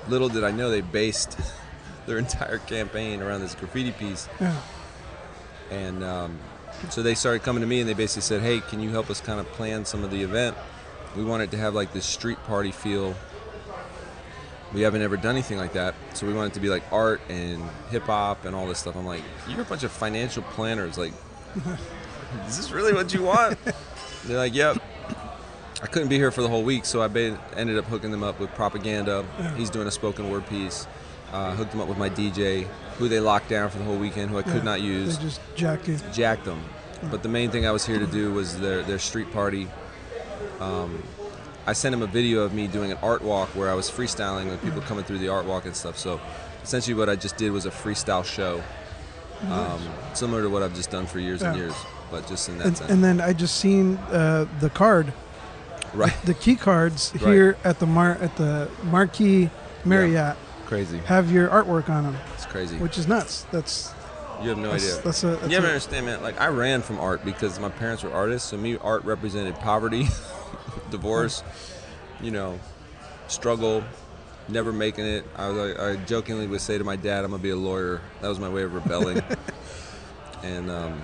Little 0.08 0.28
did 0.28 0.44
I 0.44 0.50
know 0.50 0.68
they 0.68 0.82
based 0.82 1.38
their 2.06 2.18
entire 2.18 2.58
campaign 2.58 3.22
around 3.22 3.40
this 3.40 3.54
graffiti 3.54 3.92
piece. 3.92 4.28
Yeah. 4.38 4.60
And 5.70 6.04
um, 6.04 6.38
so 6.90 7.02
they 7.02 7.14
started 7.14 7.42
coming 7.42 7.60
to 7.60 7.66
me 7.66 7.80
and 7.80 7.88
they 7.88 7.94
basically 7.94 8.22
said, 8.22 8.42
hey, 8.42 8.60
can 8.60 8.80
you 8.80 8.90
help 8.90 9.10
us 9.10 9.20
kind 9.20 9.40
of 9.40 9.46
plan 9.52 9.84
some 9.84 10.04
of 10.04 10.10
the 10.10 10.22
event? 10.22 10.56
We 11.16 11.24
want 11.24 11.42
it 11.42 11.50
to 11.52 11.56
have 11.56 11.74
like 11.74 11.92
this 11.92 12.04
street 12.06 12.38
party 12.44 12.70
feel. 12.72 13.14
We 14.72 14.80
haven't 14.82 15.02
ever 15.02 15.16
done 15.16 15.32
anything 15.36 15.58
like 15.58 15.72
that. 15.74 15.94
So 16.14 16.26
we 16.26 16.32
want 16.32 16.50
it 16.50 16.54
to 16.54 16.60
be 16.60 16.68
like 16.68 16.82
art 16.92 17.20
and 17.28 17.62
hip 17.90 18.04
hop 18.04 18.44
and 18.44 18.56
all 18.56 18.66
this 18.66 18.78
stuff. 18.80 18.96
I'm 18.96 19.06
like, 19.06 19.22
you're 19.48 19.60
a 19.60 19.64
bunch 19.64 19.84
of 19.84 19.92
financial 19.92 20.42
planners. 20.42 20.98
Like, 20.98 21.12
is 22.48 22.56
this 22.56 22.72
really 22.72 22.92
what 22.92 23.14
you 23.14 23.22
want? 23.22 23.56
They're 24.24 24.38
like, 24.38 24.54
yep. 24.54 24.78
I 25.82 25.86
couldn't 25.86 26.08
be 26.08 26.16
here 26.16 26.30
for 26.30 26.40
the 26.42 26.48
whole 26.48 26.62
week, 26.62 26.84
so 26.86 27.02
I 27.02 27.08
ba- 27.08 27.38
ended 27.56 27.76
up 27.78 27.84
hooking 27.84 28.10
them 28.10 28.22
up 28.22 28.40
with 28.40 28.52
propaganda. 28.54 29.24
He's 29.56 29.68
doing 29.70 29.86
a 29.86 29.90
spoken 29.90 30.30
word 30.30 30.46
piece. 30.46 30.86
Uh, 31.30 31.54
hooked 31.54 31.72
them 31.72 31.80
up 31.80 31.88
with 31.88 31.98
my 31.98 32.08
DJ, 32.08 32.62
who 32.96 33.08
they 33.08 33.20
locked 33.20 33.48
down 33.50 33.68
for 33.68 33.78
the 33.78 33.84
whole 33.84 33.96
weekend, 33.96 34.30
who 34.30 34.38
I 34.38 34.42
could 34.42 34.54
Yeah, 34.54 34.62
not 34.62 34.80
use 34.80 35.18
They 35.18 35.24
just 35.24 35.40
jack 35.56 35.88
it. 35.88 36.02
jacked 36.12 36.44
them. 36.44 36.62
But 37.10 37.22
the 37.22 37.28
main 37.28 37.50
thing 37.50 37.66
I 37.66 37.70
was 37.70 37.84
here 37.86 37.98
to 37.98 38.06
do 38.06 38.32
was 38.32 38.58
their, 38.58 38.82
their 38.82 38.98
street 38.98 39.32
party. 39.32 39.68
Um, 40.60 41.02
I 41.66 41.72
sent 41.72 41.94
him 41.94 42.02
a 42.02 42.06
video 42.06 42.42
of 42.42 42.52
me 42.54 42.66
doing 42.66 42.92
an 42.92 42.98
art 43.02 43.22
walk 43.22 43.48
where 43.50 43.70
I 43.70 43.74
was 43.74 43.90
freestyling 43.90 44.48
with 44.50 44.62
people 44.62 44.80
coming 44.82 45.04
through 45.04 45.18
the 45.18 45.28
art 45.28 45.44
walk 45.46 45.64
and 45.66 45.74
stuff. 45.74 45.98
So 45.98 46.20
essentially, 46.62 46.94
what 46.94 47.08
I 47.08 47.16
just 47.16 47.36
did 47.36 47.52
was 47.52 47.66
a 47.66 47.70
freestyle 47.70 48.24
show, 48.24 48.62
um, 49.50 49.80
similar 50.14 50.42
to 50.42 50.48
what 50.50 50.62
I've 50.62 50.74
just 50.74 50.90
done 50.90 51.06
for 51.06 51.18
years 51.20 51.42
and 51.42 51.56
years, 51.56 51.74
but 52.10 52.26
just 52.26 52.48
in 52.48 52.58
that 52.58 52.66
And, 52.66 52.76
sense. 52.76 52.90
and 52.90 53.02
then 53.04 53.20
I 53.20 53.32
just 53.32 53.56
seen 53.56 53.96
uh, 54.10 54.46
the 54.60 54.70
card, 54.70 55.12
right. 55.94 56.14
the 56.24 56.34
key 56.34 56.56
cards 56.56 57.12
Right. 57.14 57.22
here 57.34 57.56
at 57.64 57.78
the 57.80 57.86
Mar 57.86 58.12
at 58.20 58.36
the 58.36 58.70
Marquis 58.84 59.50
Marriott 59.84 60.36
Crazy. 60.66 60.98
have 61.06 61.30
your 61.30 61.48
artwork 61.48 61.88
on 61.88 62.04
them, 62.04 62.16
It's 62.34 62.46
crazy. 62.46 62.76
which 62.78 62.98
is 62.98 63.06
nuts. 63.08 63.46
That's 63.52 63.92
You 64.42 64.50
have 64.50 64.58
no 64.58 64.70
that's, 64.72 64.84
idea. 64.84 65.02
that's 65.02 65.24
a 65.24 65.26
that's 65.28 65.48
you 65.48 65.54
have 65.54 65.64
a- 65.64 65.68
understand, 65.68 66.06
man? 66.06 66.22
Like 66.22 66.40
I 66.40 66.48
ran 66.48 66.82
from 66.82 66.98
art 67.00 67.24
because 67.24 67.58
my 67.58 67.68
parents 67.68 68.02
were 68.02 68.12
artists, 68.12 68.48
so 68.50 68.56
me 68.56 68.76
art 68.78 69.04
represented 69.04 69.54
poverty, 69.56 70.06
divorce, 70.90 71.42
you 72.20 72.30
know, 72.30 72.58
struggle, 73.28 73.82
never 74.48 74.72
making 74.72 75.06
it. 75.06 75.24
I 75.36 75.48
was 75.48 75.56
like, 75.56 75.80
I 75.80 75.96
jokingly 76.04 76.46
would 76.46 76.60
say 76.60 76.76
to 76.78 76.84
my 76.84 76.96
dad, 76.96 77.24
"I'm 77.24 77.30
gonna 77.30 77.42
be 77.42 77.50
a 77.50 77.56
lawyer." 77.56 78.00
That 78.20 78.28
was 78.28 78.38
my 78.38 78.48
way 78.48 78.62
of 78.62 78.74
rebelling, 78.74 79.22
and 80.42 80.70
um, 80.70 81.02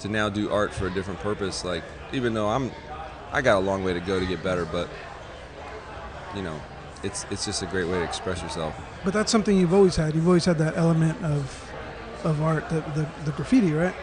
to 0.00 0.08
now 0.08 0.28
do 0.28 0.50
art 0.50 0.72
for 0.74 0.86
a 0.86 0.90
different 0.90 1.20
purpose. 1.20 1.64
Like 1.64 1.84
even 2.12 2.34
though 2.34 2.48
I'm, 2.48 2.70
I 3.32 3.40
got 3.40 3.56
a 3.58 3.60
long 3.60 3.84
way 3.84 3.94
to 3.94 4.00
go 4.00 4.18
to 4.20 4.26
get 4.26 4.42
better, 4.42 4.64
but 4.64 4.88
you 6.34 6.42
know, 6.42 6.60
it's 7.02 7.24
it's 7.30 7.44
just 7.44 7.62
a 7.62 7.66
great 7.66 7.86
way 7.86 7.94
to 7.98 8.04
express 8.04 8.42
yourself. 8.42 8.74
but 9.04 9.12
that's 9.14 9.30
something 9.32 9.56
you've 9.56 9.72
always 9.74 9.96
had. 9.96 10.14
You've 10.14 10.26
always 10.26 10.44
had 10.44 10.58
that 10.58 10.76
element 10.76 11.22
of 11.24 11.64
of 12.24 12.40
art, 12.42 12.68
the 12.68 12.80
the, 12.94 13.08
the 13.24 13.32
graffiti, 13.32 13.72
right? 13.72 13.94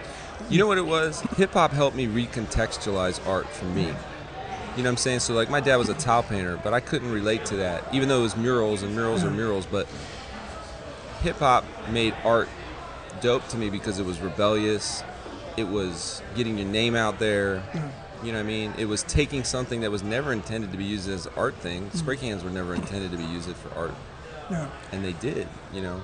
You 0.50 0.60
know 0.60 0.68
what 0.68 0.78
it 0.78 0.86
was? 0.86 1.22
Hip 1.38 1.54
hop 1.54 1.72
helped 1.72 1.96
me 1.96 2.08
recontextualize 2.08 3.26
art 3.28 3.48
for 3.50 3.66
me. 3.66 3.84
You 3.84 4.84
know 4.84 4.90
what 4.90 4.94
I'm 4.94 4.98
saying? 4.98 5.20
So 5.20 5.34
like 5.34 5.50
my 5.50 5.62
dad 5.62 5.78
was 5.78 5.90
a 5.90 5.94
tile 5.94 6.24
painter, 6.24 6.60
but 6.62 6.74
I 6.74 6.82
couldn't 6.82 7.12
relate 7.12 7.46
to 7.46 7.56
that, 7.58 7.84
even 7.94 8.10
though 8.10 8.20
it 8.20 8.24
was 8.24 8.36
murals 8.36 8.84
and 8.84 8.94
murals 8.94 9.24
are 9.24 9.32
murals. 9.32 9.66
But 9.66 9.88
hip 11.22 11.38
hop 11.38 11.64
made 11.90 12.14
art 12.24 12.50
dope 13.22 13.48
to 13.50 13.58
me 13.58 13.70
because 13.70 14.00
it 14.00 14.06
was 14.06 14.20
rebellious. 14.20 15.04
It 15.58 15.68
was 15.68 16.22
getting 16.36 16.58
your 16.58 16.68
name 16.68 16.96
out 16.96 17.18
there. 17.20 17.64
You 18.24 18.32
know 18.32 18.40
what 18.40 18.46
I 18.46 18.48
mean? 18.48 18.74
It 18.78 18.86
was 18.86 19.04
taking 19.04 19.44
something 19.44 19.82
that 19.82 19.92
was 19.92 20.04
never 20.04 20.34
intended 20.34 20.72
to 20.72 20.78
be 20.78 20.84
used 20.84 21.10
as 21.10 21.28
art 21.38 21.56
thing. 21.56 21.90
Mm. 21.90 21.96
Spray 21.96 22.18
cans 22.18 22.44
were 22.44 22.50
never 22.50 22.76
intended 22.76 23.12
to 23.12 23.18
be 23.18 23.24
used 23.24 23.50
for 23.56 23.74
art 23.78 23.94
Yeah. 24.50 24.68
and 24.92 25.04
they 25.04 25.14
did, 25.14 25.48
you 25.74 25.82
know. 25.82 26.02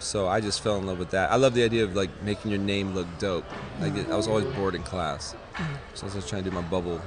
So 0.00 0.26
I 0.28 0.40
just 0.40 0.62
fell 0.62 0.76
in 0.78 0.86
love 0.86 0.98
with 0.98 1.10
that. 1.10 1.30
I 1.30 1.36
love 1.36 1.54
the 1.54 1.62
idea 1.62 1.84
of 1.84 1.94
like 1.94 2.10
making 2.22 2.50
your 2.50 2.60
name 2.60 2.94
look 2.94 3.06
dope. 3.18 3.44
Like 3.80 3.94
it, 3.94 4.08
I 4.10 4.16
was 4.16 4.26
always 4.26 4.46
bored 4.56 4.74
in 4.74 4.82
class, 4.82 5.34
mm. 5.54 5.66
so 5.94 6.06
I 6.08 6.14
was 6.14 6.26
trying 6.28 6.42
to 6.44 6.50
do 6.50 6.54
my 6.56 6.62
bubble, 6.62 7.00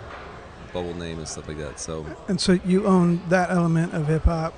bubble 0.73 0.93
name 0.93 1.17
and 1.17 1.27
stuff 1.27 1.47
like 1.47 1.57
that. 1.57 1.79
So 1.79 2.05
And 2.27 2.39
so 2.39 2.59
you 2.63 2.85
own 2.85 3.21
that 3.29 3.49
element 3.49 3.93
of 3.93 4.07
hip 4.07 4.23
hop, 4.23 4.53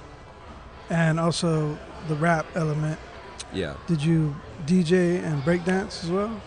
and 0.89 1.19
also 1.19 1.77
the 2.09 2.15
rap 2.15 2.45
element. 2.55 2.99
yeah, 3.53 3.75
Did 3.87 4.03
you 4.03 4.35
DJ 4.65 5.23
and 5.23 5.41
breakdance 5.43 6.03
as 6.03 6.11
well? 6.11 6.41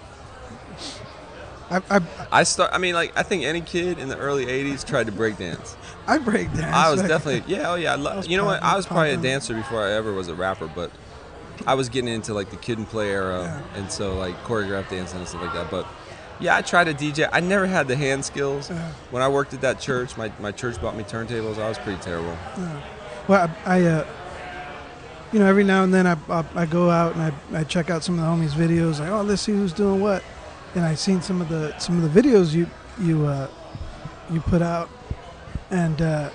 I 1.70 1.82
I, 1.90 2.00
I 2.32 2.42
start. 2.44 2.70
I 2.72 2.78
mean, 2.78 2.94
like 2.94 3.12
I 3.16 3.22
think 3.22 3.44
any 3.44 3.60
kid 3.60 3.98
in 3.98 4.08
the 4.08 4.16
early 4.16 4.46
'80s 4.46 4.86
tried 4.86 5.06
to 5.06 5.12
break 5.12 5.36
dance. 5.38 5.76
I 6.06 6.18
breakdance. 6.18 6.70
I 6.70 6.90
was 6.90 7.00
Like, 7.00 7.08
definitely 7.14 7.54
yeah, 7.54 7.70
oh 7.70 7.74
yeah. 7.76 7.90
I 7.90 7.92
I 7.92 7.96
lo- 7.96 8.16
was 8.16 8.28
you 8.28 8.36
know 8.36 8.44
what? 8.46 8.62
I 8.62 8.76
was 8.76 8.86
probably 8.86 9.10
a 9.12 9.16
dancer 9.16 9.54
before 9.54 9.82
I 9.86 9.92
ever 9.92 10.12
was 10.12 10.28
a 10.28 10.34
rapper, 10.34 10.66
but 10.66 10.90
I 11.66 11.74
was 11.74 11.88
getting 11.88 12.12
into 12.12 12.34
like 12.34 12.50
the 12.50 12.56
Kid 12.56 12.78
'n 12.78 12.86
Play 12.86 13.10
era, 13.10 13.42
Yeah. 13.42 13.80
and 13.80 13.90
so 13.90 14.16
like 14.16 14.42
choreographed 14.44 14.90
dancing 14.90 15.18
and 15.18 15.28
stuff 15.28 15.42
like 15.42 15.52
that. 15.54 15.70
But 15.70 15.86
yeah, 16.40 16.56
I 16.56 16.62
tried 16.62 16.84
to 16.84 16.94
DJ. 16.94 17.28
I 17.32 17.40
never 17.40 17.66
had 17.66 17.88
the 17.88 17.96
hand 17.96 18.24
skills. 18.24 18.70
Yeah. 18.70 18.92
When 19.10 19.22
I 19.22 19.28
worked 19.28 19.54
at 19.54 19.60
that 19.62 19.80
church, 19.80 20.16
my, 20.16 20.30
my 20.40 20.52
church 20.52 20.80
bought 20.80 20.96
me 20.96 21.02
turntables. 21.04 21.58
I 21.58 21.68
was 21.68 21.78
pretty 21.78 22.00
terrible. 22.00 22.36
Well, 23.26 23.50
I, 23.66 23.78
I 23.78 23.82
uh, 23.84 24.06
you 25.32 25.38
know, 25.40 25.46
every 25.46 25.64
now 25.64 25.82
and 25.84 25.92
then 25.92 26.06
I, 26.06 26.16
I, 26.30 26.44
I 26.54 26.66
go 26.66 26.90
out 26.90 27.14
and 27.14 27.22
I, 27.54 27.60
I 27.60 27.64
check 27.64 27.90
out 27.90 28.02
some 28.04 28.18
of 28.18 28.24
the 28.24 28.26
homies' 28.46 28.52
videos. 28.56 29.00
Like, 29.00 29.10
oh, 29.10 29.22
let's 29.22 29.42
see 29.42 29.52
who's 29.52 29.72
doing 29.72 30.00
what. 30.00 30.22
And 30.74 30.84
I 30.84 30.94
seen 30.94 31.20
some 31.22 31.40
of 31.40 31.48
the 31.48 31.76
some 31.78 32.02
of 32.02 32.12
the 32.14 32.22
videos 32.22 32.52
you 32.52 32.68
you 33.00 33.26
uh, 33.26 33.48
you 34.30 34.40
put 34.40 34.62
out, 34.62 34.88
and 35.70 36.00
uh, 36.00 36.30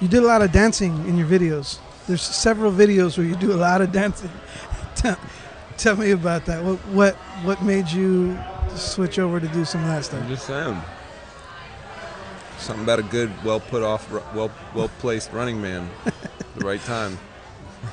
you 0.00 0.08
did 0.08 0.22
a 0.22 0.26
lot 0.26 0.42
of 0.42 0.52
dancing 0.52 0.92
in 1.08 1.16
your 1.16 1.26
videos. 1.28 1.78
There's 2.06 2.22
several 2.22 2.70
videos 2.70 3.18
where 3.18 3.26
you 3.26 3.34
do 3.36 3.52
a 3.52 3.56
lot 3.56 3.80
of 3.80 3.90
dancing. 3.92 4.30
tell, 4.94 5.18
tell 5.76 5.96
me 5.96 6.12
about 6.12 6.46
that. 6.46 6.62
What 6.62 6.78
what 6.88 7.14
what 7.44 7.62
made 7.62 7.90
you 7.90 8.38
switch 8.74 9.18
over 9.18 9.40
to 9.40 9.48
do 9.48 9.64
some 9.64 9.82
of 9.82 9.88
that 9.88 10.04
stuff? 10.04 10.22
I'm 10.22 10.28
just 10.28 10.46
saying. 10.46 10.80
Something 12.58 12.84
about 12.84 12.98
a 12.98 13.02
good, 13.02 13.30
well 13.44 13.60
put 13.60 13.82
off, 13.82 14.10
well 14.34 14.50
well 14.74 14.90
placed 15.00 15.32
running 15.32 15.60
man, 15.60 15.88
the 16.56 16.64
right 16.64 16.80
time. 16.82 17.18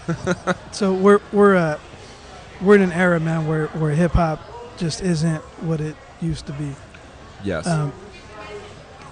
So 0.72 0.93
we're 0.93 1.20
we're 1.32 1.55
uh, 1.55 1.79
we're 2.62 2.75
in 2.75 2.82
an 2.82 2.91
era, 2.91 3.20
man, 3.20 3.46
where 3.48 3.67
where 3.67 3.91
hip 3.91 4.12
hop 4.12 4.39
just 4.77 5.01
isn't 5.01 5.41
what 5.62 5.82
it 5.82 5.96
used 6.22 6.48
to 6.48 6.53
be. 6.53 6.74
Yes. 7.43 7.67
Um, 7.67 7.91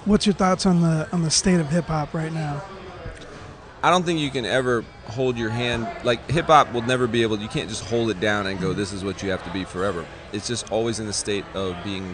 what's 0.05 0.25
your 0.25 0.33
thoughts 0.33 0.65
on 0.65 0.81
the 0.81 1.07
on 1.11 1.21
the 1.21 1.29
state 1.29 1.59
of 1.59 1.69
hip 1.69 1.85
hop 1.85 2.13
right 2.13 2.33
now? 2.33 2.63
I 3.83 3.89
don't 3.89 4.03
think 4.03 4.19
you 4.19 4.29
can 4.29 4.45
ever 4.45 4.85
hold 5.07 5.37
your 5.37 5.49
hand 5.49 5.87
like 6.03 6.29
hip 6.29 6.45
hop 6.45 6.71
will 6.71 6.83
never 6.83 7.07
be 7.07 7.23
able. 7.23 7.39
You 7.39 7.47
can't 7.47 7.67
just 7.67 7.83
hold 7.83 8.11
it 8.11 8.19
down 8.19 8.45
and 8.47 8.59
go, 8.59 8.69
mm-hmm. 8.69 8.79
"This 8.79 8.93
is 8.93 9.03
what 9.03 9.23
you 9.23 9.31
have 9.31 9.43
to 9.43 9.49
be 9.51 9.63
forever." 9.63 10.05
It's 10.31 10.47
just 10.47 10.71
always 10.71 10.99
in 10.99 11.07
the 11.07 11.13
state 11.13 11.45
of 11.55 11.75
being 11.83 12.13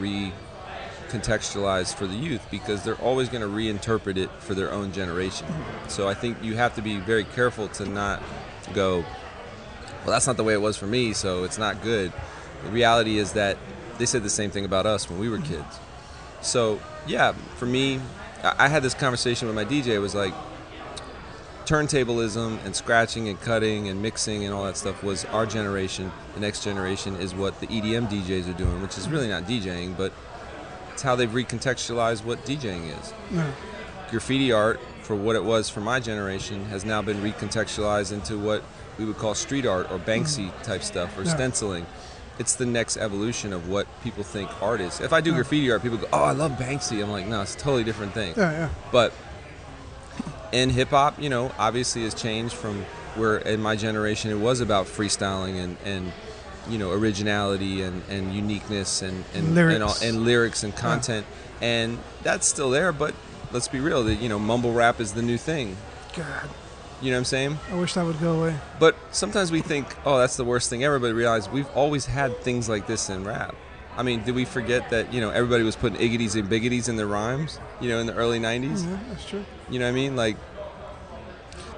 recontextualized 1.09 1.95
for 1.95 2.07
the 2.07 2.15
youth 2.15 2.45
because 2.49 2.83
they're 2.83 2.95
always 2.95 3.27
going 3.27 3.41
to 3.41 3.47
reinterpret 3.47 4.17
it 4.17 4.31
for 4.39 4.53
their 4.53 4.71
own 4.71 4.93
generation. 4.93 5.47
Mm-hmm. 5.47 5.89
So 5.89 6.07
I 6.07 6.13
think 6.13 6.41
you 6.41 6.55
have 6.55 6.73
to 6.75 6.81
be 6.81 6.97
very 6.97 7.25
careful 7.25 7.67
to 7.69 7.85
not 7.85 8.23
go, 8.73 8.99
"Well, 8.99 10.13
that's 10.13 10.27
not 10.27 10.37
the 10.37 10.43
way 10.45 10.53
it 10.53 10.61
was 10.61 10.77
for 10.77 10.87
me, 10.87 11.11
so 11.11 11.43
it's 11.43 11.57
not 11.57 11.81
good." 11.81 12.13
The 12.63 12.71
reality 12.71 13.17
is 13.17 13.33
that 13.33 13.57
they 13.97 14.05
said 14.05 14.23
the 14.23 14.29
same 14.29 14.51
thing 14.51 14.63
about 14.63 14.85
us 14.85 15.09
when 15.09 15.19
we 15.19 15.27
were 15.27 15.37
mm-hmm. 15.37 15.55
kids. 15.55 15.79
So 16.41 16.79
yeah, 17.05 17.33
for 17.57 17.65
me, 17.65 17.99
I 18.41 18.55
I 18.59 18.67
had 18.69 18.83
this 18.83 18.93
conversation 18.93 19.49
with 19.49 19.55
my 19.55 19.65
DJ. 19.65 19.87
It 19.87 19.99
was 19.99 20.15
like 20.15 20.33
turntablism 21.67 22.63
and 22.65 22.73
scratching 22.73 23.27
and 23.27 23.39
cutting 23.41 23.89
and 23.89 24.01
mixing 24.01 24.45
and 24.45 24.53
all 24.53 24.63
that 24.63 24.77
stuff 24.77 25.03
was 25.03 25.25
our 25.25 25.45
generation. 25.45 26.11
The 26.33 26.39
next 26.39 26.63
generation 26.63 27.17
is 27.17 27.35
what 27.35 27.59
the 27.59 27.67
EDM 27.67 28.09
DJs 28.09 28.49
are 28.49 28.57
doing, 28.57 28.81
which 28.81 28.97
is 28.97 29.09
really 29.09 29.27
not 29.27 29.43
DJing, 29.43 29.97
but 29.97 30.13
it's 30.93 31.01
how 31.01 31.15
they've 31.17 31.29
recontextualized 31.29 32.23
what 32.23 32.43
DJing 32.45 32.97
is. 32.97 33.13
Yeah. 33.31 33.51
Graffiti 34.09 34.53
art, 34.53 34.79
for 35.01 35.15
what 35.15 35.35
it 35.35 35.43
was 35.43 35.69
for 35.69 35.81
my 35.81 35.99
generation, 35.99 36.63
has 36.65 36.85
now 36.85 37.01
been 37.01 37.17
recontextualized 37.17 38.13
into 38.13 38.37
what 38.37 38.63
we 38.97 39.03
would 39.03 39.17
call 39.17 39.35
street 39.35 39.65
art 39.65 39.91
or 39.91 39.99
Banksy 39.99 40.47
mm-hmm. 40.47 40.61
type 40.63 40.81
stuff 40.81 41.17
or 41.17 41.23
Yeah. 41.23 41.35
stenciling. 41.35 41.85
It's 42.39 42.55
the 42.55 42.65
next 42.65 42.97
evolution 42.97 43.51
of 43.51 43.67
what 43.67 43.87
people 44.03 44.23
think 44.23 44.49
art 44.61 44.79
is. 44.79 45.01
If 45.01 45.11
I 45.11 45.19
do 45.19 45.31
Yeah. 45.31 45.37
graffiti 45.37 45.69
art, 45.69 45.83
people 45.83 45.97
go, 45.97 46.07
"Oh, 46.13 46.23
I 46.23 46.31
love 46.31 46.51
Banksy." 46.53 47.03
I'm 47.03 47.11
like, 47.11 47.27
"No, 47.27 47.41
it's 47.41 47.55
a 47.55 47.57
totally 47.57 47.83
different 47.83 48.13
thing." 48.13 48.33
Yeah, 48.37 48.51
yeah. 48.51 48.69
But 48.91 49.11
in 50.51 50.69
hip 50.69 50.89
hop, 50.89 51.19
you 51.21 51.29
know, 51.29 51.51
obviously 51.57 52.03
has 52.03 52.13
changed 52.13 52.55
from 52.55 52.83
where 53.15 53.37
in 53.37 53.61
my 53.61 53.75
generation 53.75 54.31
it 54.31 54.39
was 54.39 54.59
about 54.61 54.85
freestyling 54.85 55.61
and, 55.63 55.77
and 55.83 56.11
you 56.69 56.77
know 56.77 56.91
originality 56.91 57.81
and, 57.81 58.03
and 58.09 58.33
uniqueness 58.33 59.01
and 59.01 59.23
and 59.33 59.55
Lyrics. 59.55 59.75
and, 59.75 59.83
all, 59.83 59.95
and 60.03 60.25
lyrics 60.25 60.63
and 60.63 60.75
content, 60.75 61.25
and 61.61 61.97
that's 62.23 62.45
still 62.45 62.69
there. 62.69 62.91
But 62.91 63.15
let's 63.51 63.67
be 63.67 63.79
real, 63.79 64.03
that 64.03 64.15
you 64.15 64.29
know, 64.29 64.39
mumble 64.39 64.73
rap 64.73 64.99
is 64.99 65.13
the 65.13 65.21
new 65.21 65.37
thing. 65.37 65.77
God, 66.15 66.49
You 67.01 67.11
know 67.11 67.17
what 67.17 67.19
I'm 67.19 67.25
saying? 67.25 67.57
I 67.71 67.75
wish 67.75 67.93
that 67.93 68.05
would 68.05 68.19
go 68.19 68.39
away. 68.39 68.55
But 68.79 68.95
sometimes 69.11 69.51
we 69.51 69.61
think, 69.61 69.87
oh, 70.05 70.17
that's 70.17 70.35
the 70.35 70.43
worst 70.43 70.69
thing 70.69 70.83
ever. 70.83 70.99
But 70.99 71.13
realize 71.13 71.47
we've 71.49 71.69
always 71.75 72.05
had 72.07 72.37
things 72.41 72.67
like 72.67 72.87
this 72.87 73.09
in 73.09 73.23
rap. 73.23 73.55
I 73.97 74.03
mean, 74.03 74.23
did 74.23 74.35
we 74.35 74.45
forget 74.45 74.89
that 74.91 75.11
you 75.11 75.19
know 75.21 75.31
everybody 75.31 75.63
was 75.63 75.75
putting 75.75 75.99
iggities 75.99 76.35
and 76.39 76.47
biggities 76.47 76.87
in 76.87 76.95
their 76.97 77.07
rhymes? 77.07 77.59
You 77.81 77.89
know, 77.89 77.99
in 77.99 78.05
the 78.07 78.13
early 78.13 78.39
'90s. 78.39 78.61
Yeah, 78.83 78.91
mm-hmm, 78.91 79.09
that's 79.09 79.25
true. 79.27 79.43
You 79.69 79.79
know 79.79 79.85
what 79.85 79.91
I 79.91 79.95
mean? 79.95 80.15
Like, 80.15 80.37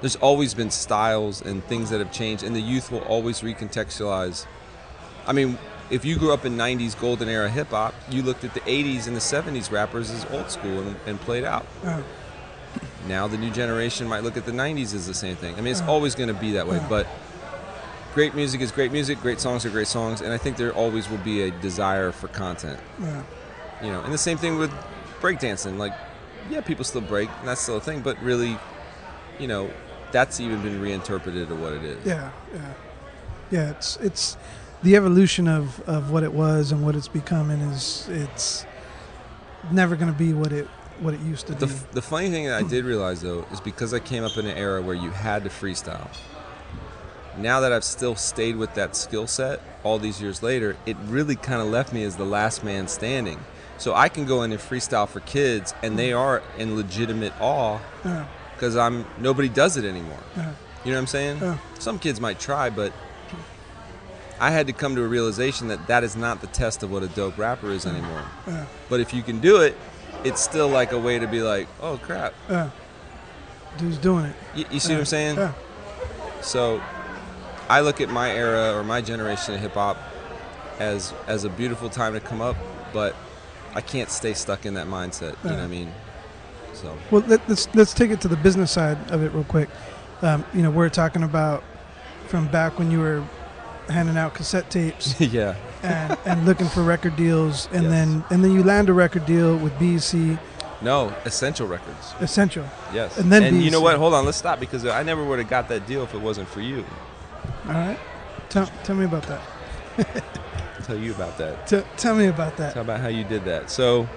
there's 0.00 0.16
always 0.16 0.52
been 0.54 0.70
styles 0.70 1.40
and 1.42 1.64
things 1.64 1.90
that 1.90 1.98
have 1.98 2.12
changed, 2.12 2.42
and 2.44 2.54
the 2.54 2.60
youth 2.60 2.90
will 2.92 3.00
always 3.04 3.40
recontextualize. 3.40 4.46
I 5.26 5.32
mean, 5.32 5.58
if 5.90 6.04
you 6.04 6.16
grew 6.18 6.32
up 6.32 6.44
in 6.44 6.56
90s 6.56 6.98
golden 6.98 7.28
era 7.28 7.48
hip 7.48 7.68
hop, 7.68 7.94
you 8.10 8.22
looked 8.22 8.44
at 8.44 8.54
the 8.54 8.60
80s 8.60 9.06
and 9.06 9.16
the 9.16 9.20
70s 9.20 9.70
rappers 9.70 10.10
as 10.10 10.24
old 10.26 10.50
school 10.50 10.80
and, 10.80 10.96
and 11.06 11.20
played 11.20 11.44
out. 11.44 11.66
Yeah. 11.82 12.02
Now 13.08 13.26
the 13.26 13.36
new 13.38 13.50
generation 13.50 14.06
might 14.08 14.22
look 14.22 14.36
at 14.36 14.46
the 14.46 14.52
90s 14.52 14.94
as 14.94 15.06
the 15.06 15.14
same 15.14 15.36
thing. 15.36 15.54
I 15.56 15.60
mean, 15.60 15.72
it's 15.72 15.80
Yeah. 15.80 15.88
always 15.88 16.14
going 16.14 16.28
to 16.28 16.34
be 16.34 16.52
that 16.52 16.66
way, 16.68 16.76
Yeah. 16.76 16.86
but 16.88 17.06
great 18.14 18.34
music 18.34 18.60
is 18.60 18.70
great 18.72 18.92
music, 18.92 19.20
great 19.20 19.40
songs 19.40 19.64
are 19.64 19.70
great 19.70 19.86
songs, 19.86 20.20
and 20.20 20.32
I 20.32 20.36
think 20.38 20.56
there 20.56 20.72
always 20.72 21.08
will 21.08 21.18
be 21.18 21.42
a 21.42 21.50
desire 21.50 22.12
for 22.12 22.28
content 22.28 22.80
Yeah. 23.00 23.22
you 23.82 23.90
know 23.90 24.00
and 24.02 24.12
the 24.12 24.18
same 24.18 24.36
thing 24.38 24.58
with 24.58 24.70
breakdancing 25.20 25.76
like 25.78 25.92
yeah 26.50 26.60
people 26.60 26.84
still 26.84 27.02
break 27.02 27.28
and 27.40 27.48
that's 27.48 27.60
still 27.60 27.76
a 27.76 27.80
thing 27.80 28.00
but 28.00 28.20
really 28.22 28.58
you 29.38 29.46
know 29.46 29.70
that's 30.12 30.40
even 30.40 30.60
been 30.62 30.80
reinterpreted 30.80 31.48
to 31.48 31.54
what 31.54 31.72
it 31.74 31.84
is 31.84 32.04
Yeah, 32.06 32.30
yeah, 32.54 32.72
yeah. 33.50 33.70
It's 33.70 33.96
it's 33.98 34.36
the 34.82 34.96
evolution 34.96 35.46
of, 35.46 35.80
of 35.88 36.10
what 36.10 36.22
it 36.22 36.32
was 36.32 36.72
and 36.72 36.82
what 36.84 36.96
it's 36.96 37.06
becoming 37.08 37.60
is 37.60 38.08
it's 38.10 38.64
never 39.70 39.94
going 39.94 40.10
to 40.10 40.18
be 40.18 40.32
what 40.32 40.52
it 40.52 40.66
what 41.00 41.12
it 41.14 41.20
used 41.20 41.46
to 41.48 41.54
the, 41.54 41.66
be. 41.66 41.72
the 41.92 42.02
funny 42.02 42.30
thing 42.30 42.46
that 42.46 42.56
i 42.62 42.66
did 42.66 42.84
realize 42.84 43.20
though 43.22 43.44
is 43.52 43.60
because 43.60 43.92
i 43.94 43.98
came 43.98 44.24
up 44.24 44.36
in 44.38 44.46
an 44.46 44.56
era 44.56 44.80
where 44.82 44.94
you 44.94 45.10
had 45.10 45.44
to 45.44 45.50
freestyle 45.50 46.08
now 47.42 47.60
that 47.60 47.72
i've 47.72 47.84
still 47.84 48.14
stayed 48.14 48.56
with 48.56 48.74
that 48.74 48.94
skill 48.94 49.26
set 49.26 49.60
all 49.82 49.98
these 49.98 50.20
years 50.20 50.42
later 50.42 50.76
it 50.86 50.96
really 51.06 51.36
kind 51.36 51.60
of 51.60 51.68
left 51.68 51.92
me 51.92 52.02
as 52.04 52.16
the 52.16 52.24
last 52.24 52.62
man 52.62 52.86
standing 52.86 53.38
so 53.78 53.94
i 53.94 54.08
can 54.08 54.24
go 54.26 54.42
in 54.42 54.52
and 54.52 54.60
freestyle 54.60 55.08
for 55.08 55.20
kids 55.20 55.74
and 55.82 55.98
they 55.98 56.12
are 56.12 56.42
in 56.58 56.76
legitimate 56.76 57.32
awe 57.40 57.76
uh-huh. 58.04 58.24
because 58.54 58.76
i'm 58.76 59.04
nobody 59.18 59.48
does 59.48 59.76
it 59.76 59.84
anymore 59.84 60.18
yeah, 60.36 60.52
You 60.84 60.92
know 60.92 60.96
what 60.96 61.00
I'm 61.02 61.06
saying? 61.08 61.38
Yeah. 61.40 61.58
Some 61.78 61.98
kids 61.98 62.20
might 62.20 62.40
try, 62.40 62.70
but 62.70 62.92
I 64.40 64.50
had 64.50 64.66
to 64.68 64.72
come 64.72 64.94
to 64.94 65.02
a 65.04 65.06
realization 65.08 65.68
that 65.68 65.86
that 65.88 66.04
is 66.04 66.16
not 66.16 66.40
the 66.40 66.46
test 66.46 66.82
of 66.82 66.90
what 66.90 67.02
a 67.02 67.08
dope 67.08 67.36
rapper 67.36 67.70
is 67.70 67.84
anymore. 67.84 68.24
But 68.88 69.00
if 69.00 69.12
you 69.12 69.22
can 69.22 69.40
do 69.40 69.60
it, 69.60 69.76
it's 70.24 70.40
still 70.40 70.68
like 70.68 70.92
a 70.92 70.98
way 70.98 71.18
to 71.18 71.26
be 71.26 71.42
like, 71.42 71.68
oh 71.82 71.98
crap. 71.98 72.32
yeah. 72.48 72.70
Dude's 73.76 73.98
doing 73.98 74.24
it. 74.24 74.36
You, 74.54 74.64
you 74.70 74.80
see 74.80 74.94
what 74.94 75.00
I'm 75.00 75.04
saying? 75.04 75.54
So 76.40 76.80
I 77.70 77.82
look 77.82 78.00
at 78.00 78.10
my 78.10 78.32
era 78.32 78.76
or 78.76 78.82
my 78.82 79.00
generation 79.00 79.54
of 79.54 79.60
hip 79.60 79.74
hop 79.74 79.96
as 80.80 81.14
as 81.28 81.44
a 81.44 81.48
beautiful 81.48 81.88
time 81.88 82.14
to 82.14 82.20
come 82.20 82.40
up, 82.40 82.56
but 82.92 83.14
I 83.76 83.80
can't 83.80 84.10
stay 84.10 84.34
stuck 84.34 84.66
in 84.66 84.74
that 84.74 84.88
mindset. 84.88 85.36
You 85.44 85.50
know 85.50 85.56
what 85.56 85.64
I 85.64 85.68
mean? 85.68 85.92
So 86.74 86.98
Well, 87.12 87.22
let, 87.28 87.48
let's 87.48 87.72
let's 87.76 87.94
take 87.94 88.10
it 88.10 88.20
to 88.22 88.28
the 88.28 88.36
business 88.36 88.72
side 88.72 88.98
of 89.12 89.22
it 89.22 89.32
real 89.32 89.44
quick. 89.44 89.68
Um, 90.20 90.44
you 90.52 90.62
know, 90.62 90.70
we're 90.70 90.88
talking 90.88 91.22
about 91.22 91.62
from 92.26 92.48
back 92.48 92.76
when 92.76 92.90
you 92.90 92.98
were 92.98 93.24
handing 93.88 94.16
out 94.16 94.34
cassette 94.34 94.68
tapes 94.68 95.20
yeah, 95.20 95.54
and, 95.84 96.18
and 96.24 96.46
looking 96.46 96.66
for 96.66 96.82
record 96.82 97.14
deals, 97.14 97.68
and 97.72 97.84
Yes. 97.84 97.92
then 97.92 98.24
and 98.30 98.42
then 98.42 98.50
you 98.50 98.64
land 98.64 98.88
a 98.88 98.92
record 98.92 99.26
deal 99.26 99.56
with 99.56 99.72
BC 99.74 100.40
no, 100.82 101.14
essential 101.24 101.68
records. 101.68 102.14
Essential. 102.20 102.64
Yes. 102.92 103.18
And 103.18 103.30
then 103.30 103.44
and 103.44 103.62
you 103.62 103.70
know 103.70 103.82
what? 103.82 103.96
Hold 103.96 104.14
on, 104.14 104.24
let's 104.24 104.38
stop 104.38 104.58
because 104.58 104.84
I 104.86 105.02
never 105.04 105.22
would 105.22 105.38
have 105.38 105.48
got 105.48 105.68
that 105.68 105.86
deal 105.86 106.02
if 106.02 106.14
it 106.14 106.20
wasn't 106.20 106.48
for 106.48 106.62
you. 106.62 106.84
All 107.66 107.74
right, 107.74 107.98
tell 108.48 108.66
tell 108.84 108.96
me 108.96 109.04
about 109.04 109.24
that. 109.24 109.40
Tell 110.84 110.98
you 110.98 111.12
about 111.12 111.38
that. 111.38 111.68
T- 111.68 111.82
tell 111.96 112.16
me 112.16 112.26
about 112.26 112.56
that. 112.56 112.74
Tell 112.74 112.82
about 112.82 113.00
how 113.00 113.06
you 113.06 113.22
did 113.22 113.44
that. 113.44 113.70
So, 113.70 114.08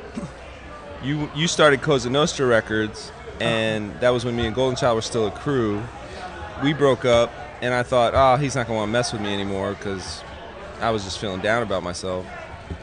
you 1.04 1.30
you 1.36 1.48
started 1.48 1.82
Cosa 1.84 2.10
Nostra 2.10 2.48
Records, 2.48 3.12
uh-huh. 3.12 3.44
and 3.44 4.00
that 4.00 4.10
was 4.10 4.26
when 4.26 4.36
me 4.36 4.48
and 4.48 4.56
Golden 4.56 4.76
Child 4.76 4.96
were 4.96 5.02
still 5.04 5.28
a 5.28 5.32
crew. 5.32 5.84
We 6.64 6.74
broke 6.74 7.06
up, 7.06 7.32
and 7.62 7.74
I 7.74 7.84
thought, 7.84 8.14
oh, 8.16 8.38
he's 8.38 8.56
not 8.56 8.66
gonna 8.66 8.80
want 8.80 8.90
to 8.90 8.92
mess 8.92 9.14
with 9.14 9.22
me 9.22 9.34
anymore 9.34 9.74
because 9.74 10.24
I 10.82 10.90
was 10.90 11.04
just 11.04 11.20
feeling 11.20 11.42
down 11.42 11.62
about 11.62 11.84
myself. 11.84 12.26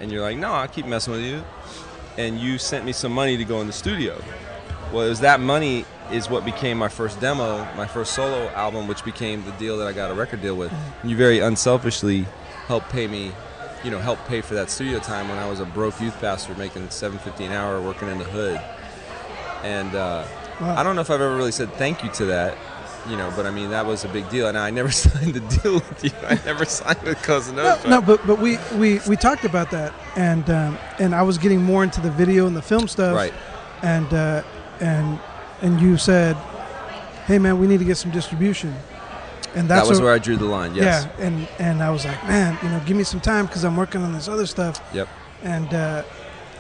And 0.01 0.13
you're 0.13 0.23
like, 0.23 0.39
no, 0.39 0.53
I'll 0.53 0.69
keep 0.69 0.87
messing 0.87 1.15
with 1.15 1.25
you. 1.25 1.43
And 2.17 2.39
you 2.39 2.59
sent 2.59 2.85
me 2.85 2.93
some 2.93 3.13
money 3.13 3.37
to 3.37 3.45
go 3.45 3.61
in 3.61 3.67
the 3.67 3.73
studio. 3.73 4.23
Well, 4.93 5.07
it 5.07 5.09
was 5.09 5.21
that 5.21 5.41
money 5.41 5.85
is 6.13 6.29
what 6.29 6.45
became 6.45 6.79
my 6.79 6.89
first 6.89 7.21
demo, 7.21 7.65
my 7.77 7.87
first 7.87 8.13
solo 8.13 8.49
album, 8.51 8.89
which 8.89 9.05
became 9.05 9.45
the 9.45 9.53
deal 9.53 9.77
that 9.79 9.87
I 9.87 9.93
got 9.93 10.11
a 10.11 10.15
record 10.15 10.43
deal 10.43 10.57
with. 10.57 10.73
And 11.03 11.11
you 11.11 11.17
very 11.17 11.39
unselfishly 11.39 12.27
helped 12.67 12.89
pay 12.91 13.07
me, 13.07 13.33
you 13.85 13.91
know, 13.91 13.99
helped 13.99 14.27
pay 14.27 14.41
for 14.41 14.55
that 14.55 14.71
studio 14.71 14.99
time 14.99 15.29
when 15.29 15.39
I 15.39 15.49
was 15.49 15.61
a 15.61 15.65
broke 15.65 16.01
youth 16.01 16.19
pastor 16.21 16.55
making 16.57 16.89
7.50 16.89 17.47
an 17.47 17.53
hour 17.53 17.81
working 17.81 18.09
in 18.09 18.19
the 18.19 18.25
hood. 18.25 18.61
And 19.63 19.95
uh, 19.95 20.25
Wow. 20.61 20.77
I 20.77 20.83
don't 20.83 20.95
know 20.95 21.01
if 21.01 21.09
I've 21.11 21.23
ever 21.23 21.35
really 21.37 21.53
said 21.53 21.73
thank 21.75 22.05
you 22.05 22.11
to 22.11 22.27
that, 22.27 22.55
you 23.09 23.17
know, 23.17 23.33
but 23.35 23.47
I 23.47 23.51
mean 23.51 23.71
that 23.71 23.87
was 23.87 24.05
a 24.05 24.09
big 24.09 24.29
deal. 24.29 24.47
And 24.47 24.59
I 24.59 24.69
never 24.69 24.91
signed 25.05 25.33
the 25.33 25.41
deal 25.41 25.75
with 25.75 26.05
you. 26.05 26.11
I 26.27 26.39
never 26.45 26.67
signed 26.67 27.01
with 27.03 27.17
Cousin 27.23 27.57
No, 27.57 27.81
no, 27.89 28.03
but 28.03 28.27
but 28.27 28.39
we, 28.41 28.59
we, 28.77 29.01
we 29.09 29.17
talked 29.17 29.45
about 29.47 29.71
that, 29.71 29.95
and 30.17 30.51
um, 30.51 30.79
and 30.99 31.15
I 31.15 31.23
was 31.23 31.39
getting 31.39 31.63
more 31.63 31.83
into 31.83 32.03
the 32.03 32.11
video 32.11 32.47
and 32.47 32.55
the 32.55 32.61
film 32.61 32.89
stuff, 32.89 33.17
Right. 33.17 33.33
And 33.83 34.13
uh, 34.13 34.43
and 34.81 35.19
and 35.63 35.81
you 35.81 35.97
said, 35.97 36.37
"Hey 37.27 37.39
man, 37.39 37.59
we 37.59 37.67
need 37.67 37.79
to 37.79 37.85
get 37.85 37.97
some 37.97 38.11
distribution," 38.11 38.75
and 39.55 39.69
that's 39.69 39.83
that 39.87 39.89
was 39.91 39.99
what- 39.99 40.07
where 40.07 40.15
I 40.15 40.19
drew 40.19 40.37
the 40.37 40.45
line. 40.47 40.75
Yes. 40.75 41.07
yeah. 41.19 41.27
And 41.27 41.49
and 41.59 41.83
I 41.83 41.91
was 41.91 42.05
like, 42.05 42.23
"Man, 42.27 42.59
you 42.63 42.69
know, 42.69 42.81
give 42.87 42.97
me 42.97 43.05
some 43.05 43.21
time 43.21 43.47
because 43.47 43.65
I'm 43.65 43.77
working 43.77 44.03
on 44.03 44.13
this 44.13 44.29
other 44.29 44.47
stuff," 44.47 44.81
Yep. 44.93 45.09
and 45.43 45.73
uh, 45.75 46.03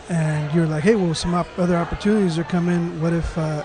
and 0.09 0.53
you're 0.55 0.67
like, 0.67 0.83
"Hey, 0.85 0.95
well, 0.97 1.15
some 1.15 1.35
op- 1.35 1.59
other 1.59 1.77
opportunities 1.77 2.39
are 2.39 2.45
coming. 2.45 3.01
What 3.01 3.13
if?" 3.13 3.37
Uh, 3.39 3.63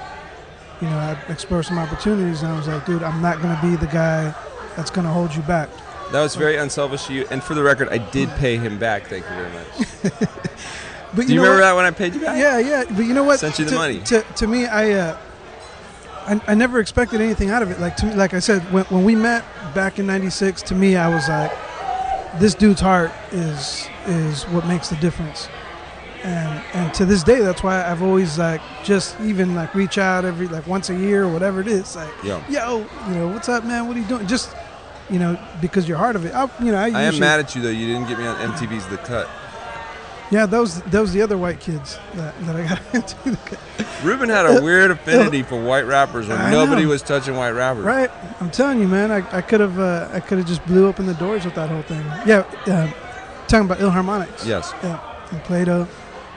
you 0.81 0.89
know, 0.89 0.97
I 0.97 1.17
explore 1.31 1.63
some 1.63 1.77
opportunities, 1.79 2.43
and 2.43 2.51
I 2.51 2.57
was 2.57 2.67
like, 2.67 2.85
dude, 2.85 3.01
I'm 3.01 3.21
not 3.21 3.41
gonna 3.41 3.57
be 3.61 3.77
the 3.77 3.87
guy 3.87 4.33
that's 4.75 4.91
gonna 4.91 5.11
hold 5.11 5.33
you 5.33 5.41
back. 5.43 5.69
That 6.11 6.21
was 6.21 6.35
very 6.35 6.57
unselfish 6.57 7.05
of 7.07 7.15
you. 7.15 7.25
And 7.31 7.41
for 7.41 7.55
the 7.55 7.63
record, 7.63 7.87
I 7.89 7.97
did 7.97 8.29
pay 8.35 8.57
him 8.57 8.77
back. 8.77 9.07
Thank 9.07 9.23
you 9.23 9.35
very 9.35 9.51
much. 9.53 10.29
But 11.15 11.27
Do 11.27 11.33
you 11.33 11.35
know 11.35 11.43
remember 11.43 11.61
what? 11.61 11.67
that 11.69 11.75
when 11.75 11.85
I 11.85 11.91
paid 11.91 12.13
you 12.15 12.21
back? 12.21 12.37
Yeah, 12.37 12.59
yeah. 12.59 12.83
But 12.89 13.05
you 13.05 13.13
know 13.13 13.23
what? 13.23 13.39
Sent 13.39 13.57
you 13.59 13.65
the 13.65 13.71
to, 13.71 13.77
money. 13.77 13.99
To, 14.01 14.21
to 14.21 14.47
me, 14.47 14.65
I, 14.65 14.91
uh, 14.91 15.17
I 16.27 16.41
I 16.47 16.55
never 16.55 16.79
expected 16.79 17.21
anything 17.21 17.49
out 17.49 17.61
of 17.61 17.71
it. 17.71 17.79
Like 17.79 17.95
to 17.97 18.05
me, 18.07 18.13
like 18.15 18.33
I 18.33 18.39
said, 18.39 18.61
when, 18.73 18.85
when 18.85 19.03
we 19.03 19.15
met 19.15 19.43
back 19.73 19.99
in 19.99 20.07
'96, 20.07 20.61
to 20.63 20.75
me, 20.75 20.95
I 20.95 21.07
was 21.13 21.29
like, 21.29 21.51
this 22.39 22.53
dude's 22.55 22.81
heart 22.81 23.11
is 23.31 23.87
is 24.07 24.43
what 24.45 24.65
makes 24.67 24.89
the 24.89 24.95
difference. 24.97 25.47
And 26.23 26.63
and 26.73 26.93
to 26.95 27.05
this 27.05 27.21
day, 27.23 27.39
that's 27.41 27.61
why 27.61 27.85
I've 27.89 28.01
always 28.01 28.39
like 28.39 28.59
just 28.83 29.19
even 29.21 29.53
like 29.55 29.75
reach 29.75 29.97
out 29.99 30.25
every 30.25 30.47
like 30.47 30.65
once 30.65 30.89
a 30.89 30.95
year 30.95 31.23
or 31.25 31.29
whatever 31.31 31.61
it 31.61 31.67
is. 31.67 31.95
Like, 31.95 32.09
Yeah. 32.23 32.43
yo, 32.49 32.79
you 33.07 33.13
know, 33.15 33.27
what's 33.27 33.47
up, 33.47 33.63
man? 33.63 33.87
What 33.87 33.95
are 33.95 33.99
you 33.99 34.07
doing? 34.07 34.25
Just 34.27 34.55
you 35.09 35.19
know, 35.19 35.37
because 35.61 35.87
you're 35.87 35.99
heart 35.99 36.15
of 36.15 36.25
it. 36.25 36.33
I, 36.33 36.49
you 36.63 36.71
know, 36.71 36.79
I, 36.79 36.87
I 36.89 37.01
am 37.03 37.19
mad 37.19 37.39
at 37.39 37.55
you 37.55 37.61
though. 37.61 37.69
You 37.69 37.85
didn't 37.85 38.07
get 38.07 38.17
me 38.17 38.25
on 38.25 38.35
MTV's 38.53 38.87
The 38.87 38.97
Cut. 38.97 39.29
Yeah, 40.31 40.45
those 40.47 40.81
those 40.83 41.13
the 41.13 41.21
other 41.21 41.37
white 41.37 41.59
kids 41.59 41.99
that, 42.15 42.33
that 42.45 42.55
I 42.55 42.67
got 42.67 42.81
into. 42.93 43.37
Ruben 44.03 44.29
had 44.29 44.45
a 44.45 44.61
weird 44.63 44.91
affinity 44.91 45.43
for 45.43 45.61
white 45.61 45.85
rappers 45.85 46.27
when 46.27 46.39
I 46.39 46.49
nobody 46.51 46.83
know. 46.83 46.89
was 46.89 47.01
touching 47.03 47.35
white 47.35 47.51
rappers. 47.51 47.83
Right, 47.83 48.09
I'm 48.39 48.49
telling 48.51 48.79
you, 48.79 48.87
man. 48.87 49.11
I, 49.11 49.17
I 49.37 49.41
could 49.41 49.59
have 49.59 49.79
uh, 49.79 50.09
I 50.11 50.19
could 50.19 50.39
have 50.39 50.47
just 50.47 50.65
blew 50.65 50.87
open 50.87 51.05
the 51.05 51.13
doors 51.13 51.45
with 51.45 51.53
that 51.55 51.69
whole 51.69 51.83
thing. 51.83 52.03
Yeah, 52.25 52.43
um, 52.67 52.93
Talking 53.47 53.65
about 53.67 53.79
ill 53.81 53.91
harmonics. 53.91 54.45
Yes, 54.45 54.73
Yeah. 54.83 54.99
And 55.31 55.41
Playdough. 55.43 55.87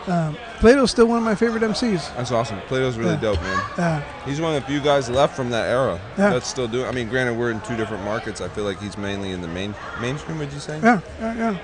Um, 0.06 0.36
Playdough's 0.60 0.90
still 0.90 1.06
one 1.06 1.18
of 1.18 1.24
my 1.24 1.34
favorite 1.34 1.62
MCs. 1.62 2.14
that's 2.16 2.32
awesome. 2.32 2.58
Playdough's 2.68 2.96
really 2.98 3.12
Yeah. 3.14 3.20
dope, 3.20 3.40
man. 3.42 3.58
Uh, 3.78 4.02
He's 4.26 4.40
one 4.40 4.54
of 4.54 4.60
the 4.62 4.66
few 4.66 4.80
guys 4.80 5.08
left 5.10 5.34
from 5.36 5.50
that 5.50 5.68
era 5.68 5.98
Yeah. 6.18 6.30
that's 6.30 6.48
still 6.48 6.66
doing. 6.68 6.86
I 6.86 6.92
mean, 6.92 7.08
granted, 7.08 7.36
we're 7.38 7.50
in 7.50 7.60
two 7.62 7.76
different 7.76 8.04
markets. 8.04 8.40
I 8.40 8.48
feel 8.48 8.64
like 8.64 8.80
he's 8.80 8.96
mainly 8.98 9.30
in 9.32 9.40
the 9.42 9.48
main 9.48 9.74
mainstream. 10.00 10.38
Would 10.38 10.52
you 10.52 10.60
say? 10.60 10.78
yeah, 10.82 11.00
yeah, 11.20 11.34
yeah. 11.34 11.56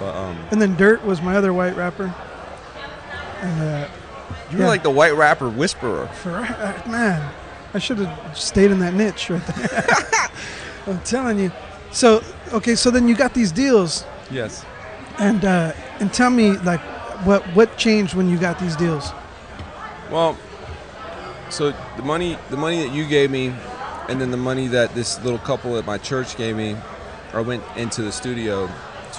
But 0.00 0.16
um, 0.16 0.36
And 0.50 0.60
then 0.60 0.74
Dirt 0.76 1.04
was 1.04 1.20
my 1.22 1.36
other 1.36 1.52
white 1.52 1.76
rapper. 1.76 2.12
And 3.42 3.62
uh, 3.62 3.88
you 4.50 4.58
Yeah. 4.58 4.64
were 4.64 4.68
like 4.70 4.82
the 4.82 4.90
white 4.90 5.14
rapper 5.14 5.48
whisperer. 5.48 6.08
for 6.08 6.38
uh, 6.38 6.82
man, 6.88 7.30
I 7.74 7.78
should 7.78 7.98
have 7.98 8.36
stayed 8.36 8.70
in 8.72 8.80
that 8.80 8.94
niche 8.94 9.30
right 9.30 9.46
there. 9.46 9.86
I'm 10.86 11.00
telling 11.00 11.38
you. 11.38 11.52
So 11.92 12.22
okay, 12.52 12.74
so 12.74 12.90
then 12.90 13.06
you 13.08 13.14
got 13.14 13.34
these 13.34 13.52
deals, 13.52 14.04
Yes. 14.30 14.64
and 15.18 15.44
uh, 15.44 15.72
and 16.00 16.12
tell 16.12 16.30
me 16.30 16.52
like 16.58 16.80
what 17.26 17.42
what 17.54 17.76
changed 17.76 18.14
when 18.14 18.28
you 18.28 18.38
got 18.38 18.58
these 18.58 18.76
deals? 18.76 19.12
Well, 20.10 20.36
so 21.50 21.72
the 21.96 22.02
money, 22.02 22.38
the 22.48 22.56
money 22.56 22.82
that 22.82 22.92
you 22.92 23.06
gave 23.06 23.30
me, 23.30 23.52
and 24.08 24.20
then 24.20 24.30
the 24.30 24.36
money 24.36 24.68
that 24.68 24.94
this 24.94 25.22
little 25.24 25.38
couple 25.38 25.76
at 25.76 25.84
my 25.86 25.98
church 25.98 26.36
gave 26.36 26.56
me, 26.56 26.76
I 27.32 27.40
went 27.40 27.62
into 27.76 28.02
the 28.02 28.12
studio 28.12 28.68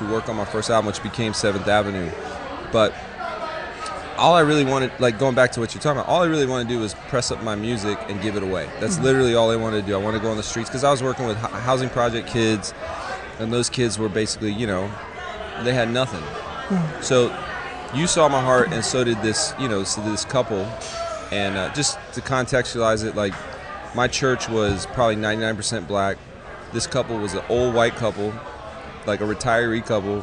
to 0.06 0.12
work 0.12 0.30
on 0.30 0.36
my 0.36 0.46
first 0.46 0.70
album, 0.70 0.88
which 0.88 1.02
became 1.04 1.34
Seventh 1.34 1.68
Avenue. 1.68 2.12
But 2.72 2.94
all 4.18 4.36
I 4.36 4.42
really 4.42 4.66
wanted, 4.66 4.92
like 5.00 5.18
going 5.18 5.36
back 5.36 5.52
to 5.54 5.60
what 5.60 5.74
you're 5.74 5.82
talking 5.82 6.00
about, 6.00 6.10
all 6.10 6.22
I 6.22 6.28
really 6.28 6.46
wanted 6.46 6.68
to 6.68 6.76
do 6.76 6.80
was 6.80 6.94
press 7.08 7.32
up 7.32 7.42
my 7.44 7.56
music 7.56 7.98
and 8.08 8.22
give 8.22 8.36
it 8.36 8.44
away. 8.44 8.70
That's 8.80 9.00
literally 9.00 9.36
all 9.36 9.50
I 9.50 9.56
wanted 9.56 9.82
to 9.82 9.88
do. 9.88 9.96
I 9.96 9.98
wanted 9.98 10.20
to 10.20 10.24
go 10.24 10.32
on 10.32 10.38
the 10.38 10.44
streets 10.44 10.70
because 10.70 10.84
I 10.84 10.92
was 10.92 11.02
working 11.02 11.26
with 11.26 11.38
housing 11.38 11.90
project 11.90 12.28
kids, 12.28 12.74
and 13.40 13.52
those 13.52 13.70
kids 13.70 13.98
were 13.98 14.10
basically, 14.10 14.52
you 14.54 14.68
know, 14.68 14.92
they 15.64 15.74
had 15.74 15.90
nothing. 15.90 16.24
So 17.02 17.36
you 17.94 18.08
saw 18.08 18.30
my 18.30 18.42
heart, 18.42 18.72
and 18.72 18.86
so 18.86 19.04
did 19.04 19.22
this, 19.22 19.54
you 19.60 19.68
know, 19.68 19.84
so 19.84 20.02
this 20.04 20.24
couple. 20.24 20.66
And 21.32 21.58
uh, 21.58 21.74
just 21.74 21.98
to 22.14 22.22
contextualize 22.22 23.04
it, 23.04 23.16
like 23.16 23.34
my 23.96 24.08
church 24.08 24.48
was 24.48 24.86
probably 24.88 25.16
99% 25.16 25.88
black. 25.88 26.18
This 26.74 26.88
couple 26.88 27.18
was 27.18 27.34
an 27.34 27.44
old 27.50 27.74
white 27.74 27.96
couple, 27.96 28.34
like 29.06 29.22
a 29.22 29.26
retiree 29.26 29.86
couple, 29.86 30.22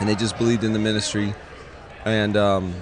and 0.00 0.08
they 0.08 0.14
just 0.14 0.36
believed 0.38 0.64
in 0.64 0.72
the 0.72 0.78
ministry. 0.78 1.34
And 2.04 2.36
um, 2.36 2.74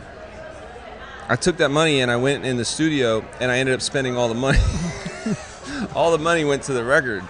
I 1.28 1.36
took 1.36 1.56
that 1.58 1.70
money 1.70 2.00
and 2.00 2.10
I 2.10 2.16
went 2.16 2.44
in 2.44 2.56
the 2.56 2.64
studio, 2.64 3.24
and 3.40 3.50
I 3.50 3.58
ended 3.58 3.74
up 3.74 3.82
spending 3.82 4.16
all 4.16 4.28
the 4.28 4.34
money. 4.34 4.58
all 5.94 6.12
the 6.12 6.18
money 6.18 6.44
went 6.44 6.62
to 6.64 6.72
the 6.72 6.84
record, 6.84 7.22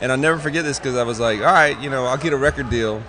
and 0.00 0.10
I'll 0.12 0.18
never 0.18 0.38
forget 0.38 0.64
this 0.64 0.78
because 0.78 0.96
I 0.96 1.04
was 1.04 1.20
like, 1.20 1.40
all 1.40 1.46
right, 1.46 1.78
you 1.80 1.90
know, 1.90 2.06
I'll 2.06 2.16
get 2.16 2.32
a 2.32 2.36
record 2.36 2.70
deal, 2.70 3.02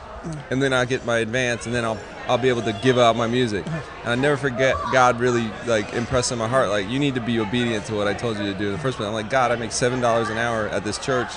and 0.50 0.62
then 0.62 0.74
I'll 0.74 0.86
get 0.86 1.06
my 1.06 1.18
advance, 1.18 1.66
and 1.66 1.74
then 1.74 1.86
I'll 1.86 1.98
I'll 2.28 2.38
be 2.38 2.50
able 2.50 2.62
to 2.62 2.74
give 2.84 3.00
out 3.00 3.16
my 3.16 3.26
music. 3.26 3.66
And 3.66 4.10
I 4.12 4.16
never 4.16 4.38
forget 4.38 4.76
God 4.94 5.20
really 5.20 5.50
like 5.66 5.94
impressing 5.94 6.38
my 6.38 6.48
heart, 6.48 6.70
like 6.70 6.88
you 6.88 7.00
need 7.00 7.16
to 7.16 7.22
be 7.22 7.40
obedient 7.40 7.86
to 7.86 7.96
what 7.96 8.08
I 8.08 8.14
told 8.14 8.38
you 8.38 8.44
to 8.44 8.54
do 8.54 8.68
in 8.68 8.74
the 8.74 8.78
first 8.78 8.98
place. 8.98 9.08
I'm 9.08 9.14
like, 9.14 9.32
God, 9.32 9.52
I 9.52 9.56
make 9.56 9.72
seven 9.72 10.00
dollars 10.00 10.30
an 10.30 10.38
hour 10.38 10.68
at 10.68 10.84
this 10.84 11.00
church. 11.00 11.30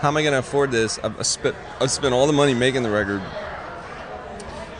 How 0.00 0.08
am 0.08 0.16
I 0.16 0.22
going 0.22 0.32
to 0.32 0.38
afford 0.38 0.70
this? 0.70 0.98
I've 1.04 1.18
I 1.18 1.22
spent 1.22 1.54
I've 1.78 1.90
spent 1.90 2.14
all 2.14 2.26
the 2.26 2.32
money 2.32 2.54
making 2.54 2.82
the 2.82 2.90
record, 2.90 3.20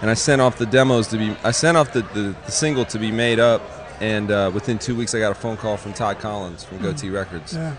and 0.00 0.11
I 0.11 0.14
sent 0.14 0.40
off 0.40 0.56
the 0.56 0.64
demos 0.64 1.09
to 1.09 1.18
be. 1.18 1.37
I 1.44 1.50
sent 1.50 1.76
off 1.76 1.92
the, 1.92 2.00
the, 2.00 2.35
the 2.46 2.50
single 2.50 2.87
to 2.87 2.98
be 2.98 3.12
made 3.12 3.38
up, 3.38 3.61
and 4.00 4.30
uh, 4.30 4.50
within 4.54 4.78
two 4.78 4.96
weeks 4.96 5.14
I 5.14 5.18
got 5.18 5.30
a 5.30 5.35
phone 5.35 5.59
call 5.59 5.76
from 5.76 5.92
Todd 5.92 6.20
Collins 6.20 6.64
from 6.64 6.78
Gotee 6.78 7.12
Records 7.12 7.54
Yeah, 7.54 7.76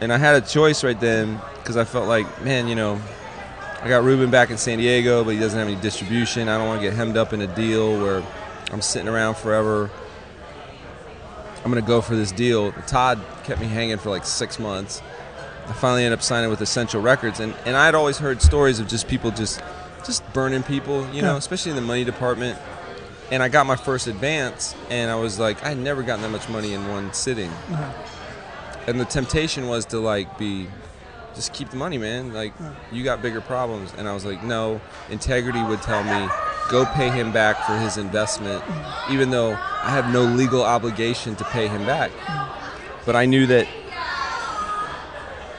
and 0.00 0.12
I 0.12 0.18
had 0.18 0.42
a 0.42 0.44
choice 0.44 0.82
right 0.82 0.98
then 0.98 1.40
because 1.58 1.76
I 1.76 1.84
felt 1.84 2.08
like, 2.08 2.26
man, 2.42 2.66
you 2.66 2.74
know, 2.74 3.00
I 3.80 3.88
got 3.88 4.02
Ruben 4.02 4.32
back 4.32 4.50
in 4.50 4.58
San 4.58 4.78
Diego, 4.78 5.22
but 5.22 5.34
he 5.34 5.38
doesn't 5.38 5.56
have 5.56 5.68
any 5.68 5.80
distribution. 5.80 6.48
I 6.48 6.58
don't 6.58 6.66
want 6.66 6.80
to 6.80 6.86
get 6.88 6.96
hemmed 6.96 7.16
up 7.16 7.32
in 7.32 7.42
a 7.42 7.54
deal 7.54 7.96
where 8.02 8.24
I'm 8.72 8.82
sitting 8.82 9.06
around 9.08 9.36
forever. 9.36 9.88
I'm 11.64 11.70
gonna 11.70 11.80
go 11.80 12.00
for 12.00 12.16
this 12.16 12.32
deal. 12.32 12.72
Todd 12.88 13.20
kept 13.44 13.60
me 13.60 13.68
hanging 13.68 13.98
for 13.98 14.10
like 14.10 14.24
six 14.24 14.58
months. 14.58 15.00
I 15.68 15.72
finally 15.72 16.04
ended 16.04 16.18
up 16.18 16.22
signing 16.22 16.48
with 16.50 16.60
Essential 16.60 17.00
Records, 17.02 17.40
and 17.40 17.54
and 17.64 17.76
I'd 17.76 17.94
always 17.94 18.18
heard 18.18 18.40
stories 18.42 18.78
of 18.80 18.86
just 18.88 19.08
people 19.08 19.30
just 19.30 19.60
just 20.04 20.22
burning 20.32 20.62
people, 20.62 21.06
you 21.12 21.22
know, 21.22 21.32
Yeah. 21.32 21.38
especially 21.38 21.70
in 21.70 21.76
the 21.76 21.82
money 21.82 22.04
department. 22.04 22.58
And 23.32 23.42
I 23.42 23.48
got 23.48 23.66
my 23.66 23.74
first 23.74 24.06
advance, 24.06 24.76
and 24.88 25.10
I 25.10 25.16
was 25.16 25.38
like, 25.40 25.64
I 25.64 25.68
had 25.70 25.78
never 25.78 26.04
gotten 26.04 26.22
that 26.22 26.30
much 26.30 26.48
money 26.48 26.74
in 26.74 26.86
one 26.88 27.12
sitting. 27.12 27.50
Uh-huh. 27.50 27.92
and 28.86 29.00
the 29.00 29.04
temptation 29.04 29.66
was 29.66 29.84
to 29.86 29.98
like 29.98 30.38
be 30.38 30.68
just 31.34 31.52
keep 31.52 31.70
the 31.70 31.76
money 31.76 31.98
man. 31.98 32.32
Like 32.32 32.52
you 32.92 33.02
got 33.02 33.20
bigger 33.20 33.40
problems. 33.40 33.92
And 33.98 34.08
i 34.08 34.14
was 34.14 34.24
like 34.24 34.44
no. 34.44 34.80
Integrity 35.10 35.62
would 35.64 35.82
tell 35.82 36.04
me 36.04 36.28
go 36.70 36.84
pay 36.94 37.10
him 37.10 37.32
back 37.32 37.56
for 37.66 37.76
his 37.78 37.96
investment 37.96 38.60
even 39.08 39.30
though 39.30 39.52
i 39.52 39.90
have 39.90 40.12
no 40.12 40.22
legal 40.24 40.64
obligation 40.64 41.36
to 41.36 41.44
pay 41.44 41.66
him 41.68 41.84
back. 41.86 42.10
But 43.04 43.16
i 43.16 43.24
knew 43.26 43.46
that 43.46 43.66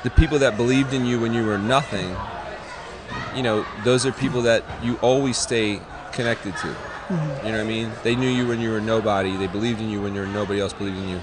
the 0.04 0.10
people 0.12 0.40
that 0.40 0.58
believed 0.58 0.94
in 0.94 1.06
you 1.06 1.20
when 1.20 1.34
you 1.34 1.46
were 1.46 1.58
nothing 1.58 2.16
you 3.36 3.44
know 3.44 3.66
those 3.84 4.06
are 4.06 4.12
people 4.12 4.42
that 4.42 4.64
you 4.84 4.98
always 5.02 5.38
stay 5.38 5.80
connected 6.12 6.56
to 6.58 6.68
mm-hmm. 6.68 7.46
you 7.46 7.52
know 7.52 7.58
what 7.58 7.66
i 7.66 7.68
mean 7.68 7.92
they 8.04 8.16
knew 8.16 8.30
you 8.30 8.48
when 8.48 8.60
you 8.60 8.72
were 8.72 8.82
nobody 8.82 9.36
they 9.38 9.48
believed 9.48 9.82
in 9.82 9.90
you 9.90 10.02
when 10.02 10.14
you 10.14 10.22
were 10.22 10.28
nobody 10.28 10.60
else 10.60 10.74
believed 10.74 10.98
in 10.98 11.10
you 11.10 11.22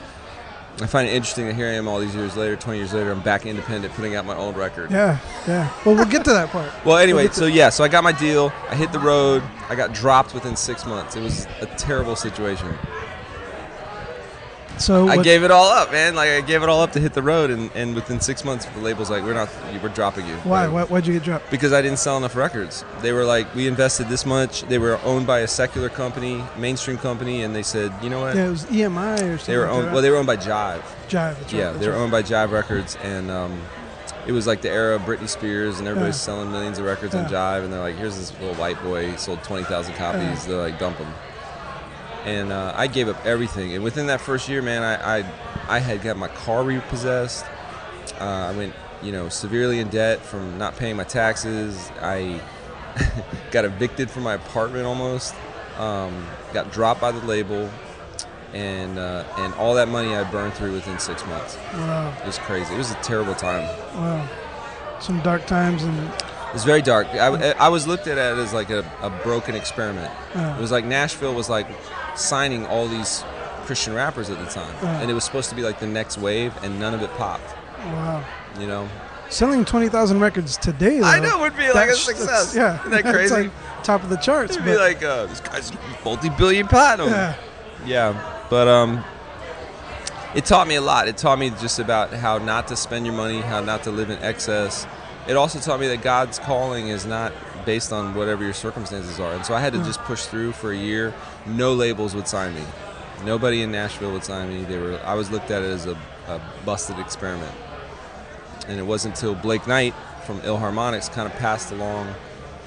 I 0.80 0.86
find 0.86 1.08
it 1.08 1.12
interesting 1.12 1.46
that 1.46 1.54
here 1.54 1.68
I 1.68 1.74
am 1.74 1.86
all 1.86 2.00
these 2.00 2.16
years 2.16 2.36
later, 2.36 2.56
20 2.56 2.78
years 2.78 2.92
later, 2.92 3.12
I'm 3.12 3.20
back 3.20 3.46
independent, 3.46 3.94
putting 3.94 4.16
out 4.16 4.24
my 4.24 4.36
own 4.36 4.54
record. 4.54 4.90
yeah, 4.90 5.18
yeah. 5.46 5.72
Well, 5.84 5.94
we'll 5.94 6.04
get 6.04 6.24
to 6.24 6.32
that 6.32 6.48
part. 6.50 6.72
Well, 6.84 6.96
anyway, 6.96 7.24
We'll 7.24 7.32
so 7.32 7.46
yeah, 7.46 7.68
so 7.68 7.84
I 7.84 7.88
got 7.88 8.02
my 8.02 8.10
deal. 8.10 8.52
I 8.68 8.74
hit 8.74 8.90
the 8.90 8.98
road. 8.98 9.42
I 9.68 9.76
got 9.76 9.94
dropped 9.94 10.34
within 10.34 10.56
six 10.56 10.84
months. 10.84 11.14
It 11.14 11.22
was 11.22 11.46
a 11.60 11.66
terrible 11.78 12.16
situation. 12.16 12.74
So 14.78 15.08
I 15.08 15.16
what- 15.16 15.24
gave 15.24 15.42
it 15.44 15.50
all 15.50 15.70
up, 15.70 15.92
man. 15.92 16.14
Like 16.14 16.30
I 16.30 16.40
gave 16.40 16.62
it 16.62 16.68
all 16.68 16.80
up 16.82 16.92
to 16.92 17.00
hit 17.00 17.12
the 17.14 17.22
road, 17.22 17.50
and, 17.50 17.70
and 17.74 17.94
within 17.94 18.20
six 18.20 18.44
months, 18.44 18.64
the 18.66 18.80
label's 18.80 19.10
like, 19.10 19.22
"We're 19.22 19.34
not, 19.34 19.48
we're 19.82 19.88
dropping 19.88 20.26
you." 20.26 20.34
why? 20.44 20.66
Why'd 20.66 21.06
you 21.06 21.12
get 21.14 21.22
dropped? 21.22 21.50
Because 21.50 21.72
I 21.72 21.80
didn't 21.82 21.98
sell 21.98 22.16
enough 22.16 22.36
records. 22.36 22.84
They 23.00 23.12
were 23.12 23.24
like, 23.24 23.52
"We 23.54 23.66
invested 23.68 24.08
this 24.08 24.24
much." 24.26 24.62
They 24.62 24.78
were 24.78 24.98
owned 25.04 25.26
by 25.26 25.40
a 25.40 25.48
secular 25.48 25.88
company, 25.88 26.42
mainstream 26.58 26.98
company, 26.98 27.42
and 27.42 27.54
they 27.54 27.62
said, 27.62 27.92
"You 28.02 28.10
know 28.10 28.20
what?" 28.20 28.34
Yeah, 28.36 28.46
it 28.46 28.50
was 28.50 28.64
EMI 28.66 29.14
or 29.14 29.38
something. 29.38 29.38
They 29.46 29.56
were 29.58 29.68
owned. 29.68 29.92
Well, 29.92 30.02
they 30.02 30.10
were 30.10 30.16
owned 30.16 30.26
by 30.26 30.36
Jive. 30.36 30.82
Jive. 31.08 31.52
Yeah, 31.52 31.72
they 31.72 31.88
were 31.88 31.94
owned 31.94 32.10
by 32.12 32.22
Jive 32.22 32.50
Records, 32.50 32.96
and 33.02 33.30
um, 33.30 33.60
it 34.26 34.32
was 34.32 34.46
like 34.46 34.62
the 34.62 34.70
era 34.70 34.96
of 34.96 35.02
Britney 35.02 35.28
Spears, 35.28 35.78
and 35.78 35.86
everybody's 35.86 36.16
Yeah. 36.16 36.34
selling 36.34 36.50
millions 36.50 36.78
of 36.78 36.84
records 36.86 37.14
on 37.14 37.26
Jive, 37.26 37.62
and 37.64 37.72
they're 37.72 37.80
like, 37.80 37.96
"Here's 37.96 38.16
this 38.16 38.32
little 38.40 38.54
white 38.56 38.82
boy, 38.82 39.10
he 39.10 39.16
sold 39.16 39.42
twenty 39.42 39.64
thousand 39.64 39.94
copies." 39.94 40.46
They're 40.46 40.56
like, 40.56 40.78
"Dump 40.78 40.96
him." 40.98 41.08
And 42.24 42.52
uh, 42.52 42.72
I 42.74 42.86
gave 42.86 43.08
up 43.08 43.24
everything, 43.26 43.74
and 43.74 43.84
within 43.84 44.06
that 44.06 44.20
first 44.20 44.48
year, 44.48 44.62
man, 44.62 44.82
I 44.82 45.18
I, 45.20 45.24
I 45.68 45.78
had 45.78 46.02
got 46.02 46.16
my 46.16 46.28
car 46.28 46.62
repossessed. 46.64 47.44
Uh, 48.18 48.24
I 48.24 48.52
went, 48.56 48.72
you 49.02 49.12
know, 49.12 49.28
severely 49.28 49.78
in 49.78 49.88
debt 49.88 50.20
from 50.20 50.56
not 50.56 50.76
paying 50.76 50.96
my 50.96 51.04
taxes. 51.04 51.90
I 52.00 52.40
got 53.50 53.64
evicted 53.66 54.10
from 54.10 54.22
my 54.22 54.34
apartment 54.34 54.86
almost. 54.86 55.34
Um, 55.78 56.26
got 56.54 56.72
dropped 56.72 57.00
by 57.00 57.12
the 57.12 57.20
label, 57.26 57.68
and 58.54 58.98
uh, 58.98 59.24
and 59.38 59.52
all 59.54 59.74
that 59.74 59.88
money 59.88 60.14
I 60.14 60.24
burned 60.30 60.54
through 60.54 60.72
within 60.72 60.98
six 60.98 61.26
months. 61.26 61.58
Wow, 61.74 62.14
It 62.22 62.26
was 62.26 62.38
crazy. 62.38 62.72
It 62.74 62.78
was 62.78 62.90
a 62.90 62.94
terrible 63.02 63.34
time. 63.34 63.64
wow. 63.96 64.26
Some 65.00 65.20
dark 65.20 65.44
times 65.46 65.82
and 65.82 66.08
It 66.08 66.54
was 66.54 66.64
very 66.64 66.80
dark. 66.80 67.08
I, 67.08 67.50
I 67.58 67.68
was 67.68 67.86
looked 67.86 68.06
at 68.06 68.16
it 68.16 68.38
as 68.38 68.54
like 68.54 68.70
a, 68.70 68.90
a 69.02 69.10
broken 69.10 69.54
experiment. 69.54 70.10
Uh. 70.34 70.54
It 70.56 70.60
was 70.60 70.70
like 70.70 70.84
Nashville 70.86 71.34
was 71.34 71.50
like 71.50 71.66
signing 72.14 72.66
all 72.66 72.86
these 72.86 73.24
Christian 73.66 73.94
rappers 73.94 74.28
at 74.30 74.38
the 74.38 74.46
time, 74.46 74.74
Uh. 74.82 74.86
and 75.00 75.10
it 75.10 75.14
was 75.14 75.24
supposed 75.24 75.48
to 75.50 75.56
be 75.56 75.62
like 75.62 75.78
the 75.80 75.86
next 75.86 76.18
wave, 76.18 76.52
and 76.62 76.78
none 76.78 76.94
of 76.94 77.02
it 77.02 77.10
popped. 77.16 77.54
wow. 77.86 78.22
You 78.58 78.66
know, 78.66 78.88
Selling 79.30 79.64
twenty 79.64 79.88
thousand 79.88 80.20
records 80.20 80.56
today, 80.58 81.00
though. 81.00 81.06
I 81.06 81.18
know, 81.18 81.40
would 81.40 81.56
be 81.56 81.72
like 81.72 81.88
a 81.90 81.94
success. 81.96 82.52
that's- 82.52 82.54
Yeah, 82.54 82.78
Isn't 82.80 82.90
that 82.90 83.00
It's 83.06 83.10
crazy? 83.30 83.34
like 83.34 83.50
top 83.82 84.02
of 84.04 84.10
the 84.10 84.16
charts. 84.16 84.52
it'd 84.52 84.64
be 84.64 84.76
like 84.76 85.02
uh, 85.02 85.26
this 85.26 85.40
guy's 85.40 85.72
multi-billion 86.04 86.68
platinum. 86.68 87.08
yeah, 87.10 87.34
Yeah, 87.84 88.44
but 88.50 88.68
um, 88.68 89.02
it 90.34 90.44
taught 90.44 90.68
me 90.68 90.74
a 90.76 90.80
lot. 90.80 91.08
It 91.08 91.16
taught 91.16 91.38
me 91.38 91.50
just 91.50 91.78
about 91.78 92.12
how 92.12 92.38
not 92.38 92.68
to 92.68 92.76
spend 92.76 93.06
your 93.06 93.14
money, 93.14 93.40
how 93.40 93.60
not 93.60 93.82
to 93.84 93.90
live 93.90 94.10
in 94.10 94.18
excess. 94.22 94.86
It 95.26 95.36
also 95.36 95.58
taught 95.58 95.80
me 95.80 95.88
that 95.88 96.02
God's 96.02 96.38
calling 96.38 96.88
is 96.88 97.06
not 97.06 97.32
based 97.64 97.92
on 97.92 98.14
whatever 98.14 98.44
your 98.44 98.52
circumstances 98.52 99.18
are. 99.20 99.32
And 99.32 99.44
so 99.44 99.54
I 99.54 99.60
had 99.60 99.72
to 99.72 99.78
just 99.80 100.00
push 100.00 100.24
through 100.26 100.52
for 100.52 100.72
a 100.72 100.76
year. 100.76 101.14
No 101.46 101.72
labels 101.74 102.14
would 102.14 102.28
sign 102.28 102.54
me. 102.54 102.62
Nobody 103.24 103.62
in 103.62 103.72
Nashville 103.72 104.12
would 104.12 104.24
sign 104.24 104.48
me. 104.48 104.64
They 104.64 104.78
were. 104.78 105.00
I 105.04 105.14
was 105.14 105.30
looked 105.30 105.50
at 105.50 105.62
as 105.62 105.86
a, 105.86 105.96
a 106.28 106.40
busted 106.64 106.98
experiment. 106.98 107.54
And 108.68 108.78
it 108.78 108.82
wasn't 108.82 109.14
until 109.16 109.34
Blake 109.34 109.66
Knight 109.66 109.94
from 110.26 110.40
Ill 110.44 110.56
Harmonics 110.56 111.08
kind 111.08 111.30
of 111.30 111.38
passed 111.38 111.70
along 111.70 112.14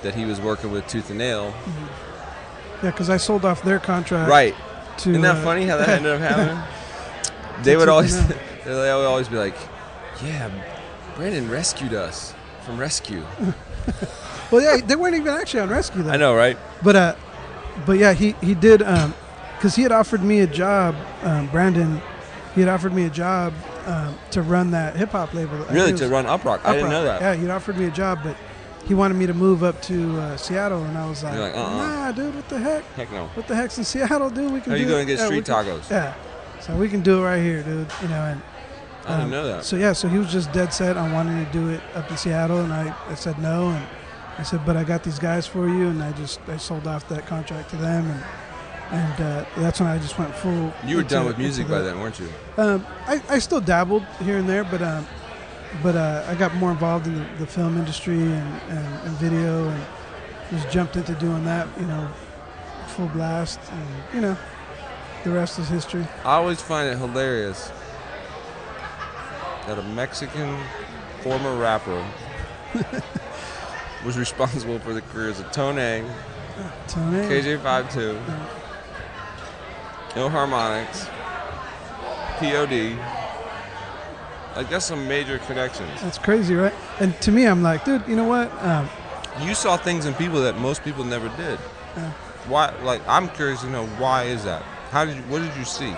that 0.04 0.14
he 0.14 0.26
was 0.26 0.40
working 0.40 0.72
with 0.72 0.88
Tooth 0.88 1.10
and 1.10 1.20
Nail. 1.20 1.54
yeah. 2.84 2.92
Because 2.92 3.10
I 3.10 3.18
sold 3.18 3.46
off 3.46 3.64
their 3.64 3.80
contract. 3.80 4.30
Right. 4.30 4.56
To, 5.00 5.10
Isn't 5.10 5.22
that 5.22 5.38
uh, 5.38 5.44
funny 5.44 5.66
how 5.66 5.78
that 5.78 5.90
ended 5.90 6.12
up 6.14 6.22
happening? 6.22 6.64
they 7.64 7.78
would 7.78 7.90
always, 7.90 8.28
they 8.66 8.74
would 8.74 9.06
always 9.06 9.28
be 9.28 9.38
like, 9.38 9.56
"Yeah, 10.24 10.50
Brandon 11.16 11.50
rescued 11.50 11.94
us 11.94 12.34
from 12.62 12.80
rescue." 12.80 13.24
well, 14.52 14.62
yeah, 14.62 14.86
they 14.86 14.96
weren't 14.96 15.16
even 15.16 15.34
actually 15.34 15.62
on 15.62 15.70
rescue 15.70 16.04
though. 16.04 16.12
I 16.12 16.18
know, 16.18 16.36
right? 16.36 16.58
But 16.84 16.96
uh, 16.96 17.16
but 17.86 17.98
yeah, 17.98 18.14
he 18.14 18.32
he 18.42 18.54
did 18.54 18.82
um, 18.82 19.14
because 19.56 19.76
he 19.76 19.84
had 19.84 19.92
offered 19.92 20.24
me 20.24 20.42
a 20.42 20.48
job, 20.48 20.96
um, 21.24 21.48
Brandon. 21.48 22.02
He 22.56 22.62
had 22.62 22.70
offered 22.70 22.94
me 22.94 23.06
a 23.06 23.10
job 23.10 23.54
um, 23.86 24.18
to 24.32 24.42
run 24.42 24.72
that 24.72 24.96
hip 24.96 25.10
hop 25.12 25.34
label. 25.34 25.58
Really, 25.70 25.94
to 25.94 26.08
run 26.08 26.26
Uprok. 26.26 26.62
I 26.66 26.74
didn't 26.74 26.90
know 26.90 27.04
that. 27.04 27.22
Yeah, 27.22 27.36
he'd 27.36 27.50
offered 27.50 27.78
me 27.78 27.86
a 27.86 27.92
job, 27.92 28.20
but 28.24 28.36
he 28.88 28.94
wanted 28.94 29.16
me 29.16 29.28
to 29.28 29.34
move 29.34 29.64
up 29.64 29.82
to 29.84 30.20
uh, 30.20 30.38
Seattle, 30.38 30.84
and 30.84 30.98
I 30.98 31.08
was 31.08 31.24
like, 31.24 31.38
like, 31.38 31.56
uh-uh. 31.56 31.78
Nah, 31.78 32.12
dude, 32.14 32.34
what 32.34 32.50
the 32.50 32.58
heck? 32.58 32.84
Heck 32.94 33.12
no. 33.12 33.28
What 33.28 33.48
the 33.48 33.56
heck's 33.56 33.78
in 33.78 33.84
Seattle, 33.84 34.30
dude? 34.30 34.52
We 34.52 34.62
can. 34.62 34.74
Are 34.74 34.78
you 34.78 34.88
going 34.88 35.06
to 35.06 35.14
get 35.14 35.20
Yeah, 35.20 35.26
street 35.26 35.46
can- 35.46 35.66
tacos? 35.66 35.90
Yeah, 35.90 36.16
so 36.60 36.76
we 36.76 36.90
can 36.90 37.02
do 37.02 37.20
it 37.20 37.26
right 37.26 37.42
here, 37.42 37.62
dude. 37.62 37.88
You 38.02 38.08
know, 38.08 38.24
and 38.24 38.42
I 39.06 39.10
didn't 39.10 39.24
um, 39.24 39.30
know 39.30 39.48
that. 39.48 39.64
So 39.64 39.76
yeah, 39.76 39.94
so 39.94 40.08
he 40.08 40.18
was 40.18 40.32
just 40.32 40.52
dead 40.52 40.74
set 40.74 40.98
on 40.98 41.12
wanting 41.14 41.46
to 41.46 41.52
do 41.52 41.70
it 41.70 41.82
up 41.96 42.10
in 42.10 42.18
Seattle, 42.18 42.60
and 42.60 42.74
I, 42.74 42.96
I 43.08 43.16
said 43.16 43.38
no, 43.40 43.70
and 43.70 43.86
I 44.38 44.44
said, 44.44 44.66
but 44.66 44.78
I 44.78 44.84
got 44.84 45.04
these 45.04 45.20
guys 45.20 45.48
for 45.48 45.68
you, 45.68 45.88
and 45.88 46.02
I 46.04 46.12
just 46.14 46.40
I 46.48 46.58
sold 46.58 46.88
off 46.88 47.08
that 47.10 47.26
contract 47.26 47.70
to 47.72 47.76
them, 47.78 48.06
and 48.10 48.24
and 48.92 49.22
uh, 49.22 49.46
that's 49.58 49.80
when 49.80 49.90
I 49.90 49.98
just 49.98 50.18
went 50.18 50.34
full. 50.36 50.74
You 50.86 50.98
were 50.98 51.02
into- 51.02 51.16
done 51.16 51.26
with 51.26 51.38
music 51.38 51.68
by 51.68 51.80
then, 51.80 52.00
weren't 52.00 52.20
you? 52.20 52.30
Um, 52.58 52.86
I, 53.06 53.22
I 53.30 53.40
still 53.40 53.60
dabbled 53.62 54.04
here 54.24 54.38
and 54.38 54.48
there, 54.48 54.64
but 54.64 54.82
um, 54.82 55.08
but 55.84 55.96
uh, 55.96 56.26
I 56.28 56.36
got 56.36 56.54
more 56.56 56.72
involved 56.72 57.08
in 57.08 57.16
the, 57.16 57.26
the 57.40 57.48
film 57.48 57.78
industry 57.78 58.20
and, 58.22 58.62
and, 58.70 59.08
and 59.08 59.18
video, 59.18 59.68
and 59.70 59.86
just 60.52 60.70
jumped 60.70 60.96
into 60.96 61.14
doing 61.16 61.44
that, 61.46 61.68
you 61.80 61.86
know, 61.86 62.08
full 62.88 63.08
blast, 63.08 63.60
and 63.72 63.88
you 64.14 64.22
know, 64.22 64.38
the 65.24 65.32
rest 65.32 65.60
is 65.60 65.68
history. 65.68 66.06
I 66.24 66.36
always 66.36 66.62
find 66.62 66.88
it 66.88 66.98
hilarious 66.98 67.72
that 69.66 69.78
a 69.78 69.84
Mexican 69.84 70.58
former 71.22 71.56
rapper 71.58 72.06
was 74.06 74.18
responsible 74.18 74.80
for 74.80 74.94
the 74.94 75.02
careers 75.02 75.40
of 75.40 75.52
Tone, 75.52 75.76
Tony, 76.88 77.28
KJ52, 77.28 78.20
No 80.16 80.30
Harmonics, 80.30 81.08
POD. 82.40 82.98
Like 84.56 84.70
that's 84.70 84.86
some 84.86 85.08
major 85.08 85.38
connections. 85.40 86.02
that's 86.02 86.18
crazy, 86.18 86.56
right? 86.56 86.74
And 87.00 87.20
to 87.22 87.32
me, 87.32 87.46
I'm 87.46 87.62
like, 87.62 87.86
dude, 87.86 88.08
you 88.08 88.16
know 88.16 88.24
what? 88.24 88.52
Um, 88.64 88.90
You 89.42 89.54
saw 89.54 89.78
things 89.78 90.06
in 90.08 90.16
people 90.16 90.42
that 90.42 90.58
most 90.58 90.84
people 90.84 91.04
never 91.04 91.30
did. 91.38 91.60
Yeah. 91.96 92.12
Why? 92.48 92.74
Like 92.82 93.02
I'm 93.08 93.30
curious 93.30 93.62
to 93.62 93.70
know 93.70 93.86
why 94.00 94.24
is 94.24 94.44
that? 94.46 94.64
How 94.90 95.06
did 95.06 95.18
you? 95.18 95.22
What 95.24 95.42
did 95.44 95.56
you 95.56 95.66
see? 95.66 95.94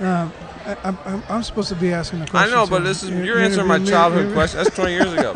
um, 0.00 0.32
I, 0.66 0.76
I'm, 0.84 0.98
I'm- 1.06 1.22
I'm 1.28 1.42
supposed 1.42 1.68
to 1.70 1.74
be 1.74 1.92
asking 1.92 2.20
the 2.20 2.26
question. 2.26 2.52
I 2.52 2.54
know, 2.54 2.66
but 2.68 2.80
this 2.84 3.02
is 3.02 3.10
you're- 3.10 3.24
you're 3.26 3.38
answering 3.38 3.66
my 3.68 3.78
childhood 3.78 4.32
question. 4.34 4.62
That's 4.62 4.74
20 4.76 4.92
years 4.92 5.12
ago. 5.12 5.32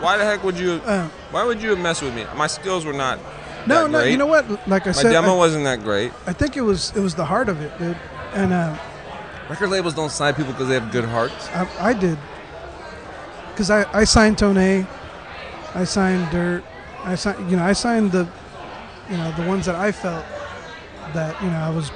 Why 0.00 0.16
the 0.16 0.24
heck 0.24 0.42
would 0.44 0.58
you? 0.58 0.80
Um, 0.84 1.10
Why 1.30 1.44
would 1.44 1.62
you 1.62 1.76
mess 1.76 2.00
with 2.02 2.14
me? 2.14 2.24
My 2.34 2.46
skills 2.46 2.84
were 2.84 2.92
not. 2.92 3.18
no, 3.66 3.86
no, 3.86 4.00
great. 4.00 4.10
you 4.12 4.16
know 4.16 4.26
what? 4.26 4.48
Like 4.66 4.84
I 4.86 4.90
My 4.90 4.92
said, 4.92 5.04
my 5.06 5.12
demo 5.12 5.34
I, 5.34 5.36
wasn't 5.36 5.64
that 5.64 5.82
great. 5.82 6.12
I 6.26 6.32
think 6.32 6.56
it 6.56 6.62
was 6.62 6.96
it 6.96 7.00
was 7.00 7.14
the 7.14 7.24
heart 7.24 7.48
of 7.48 7.60
it, 7.60 7.76
dude. 7.78 7.96
And 8.32 8.52
uh, 8.52 8.76
Record 9.48 9.68
labels 9.68 9.94
don't 9.94 10.10
sign 10.10 10.34
people 10.34 10.52
because 10.52 10.68
they 10.68 10.74
have 10.74 10.90
good 10.92 11.04
hearts. 11.04 11.48
I, 11.48 11.90
I 11.90 11.92
did. 11.92 12.18
Because 13.50 13.68
I, 13.70 13.84
I 13.92 14.04
signed 14.04 14.38
Tone, 14.38 14.56
I 14.56 15.84
signed 15.84 16.30
Dirt, 16.30 16.64
I 17.04 17.14
signed 17.14 17.50
you 17.50 17.56
know 17.56 17.64
I 17.64 17.72
signed 17.74 18.12
the, 18.12 18.26
you 19.10 19.16
know 19.16 19.32
the 19.32 19.42
ones 19.46 19.66
that 19.66 19.74
I 19.74 19.92
felt 19.92 20.24
that 21.14 21.40
you 21.42 21.50
know 21.50 21.58
I 21.58 21.70
was 21.70 21.90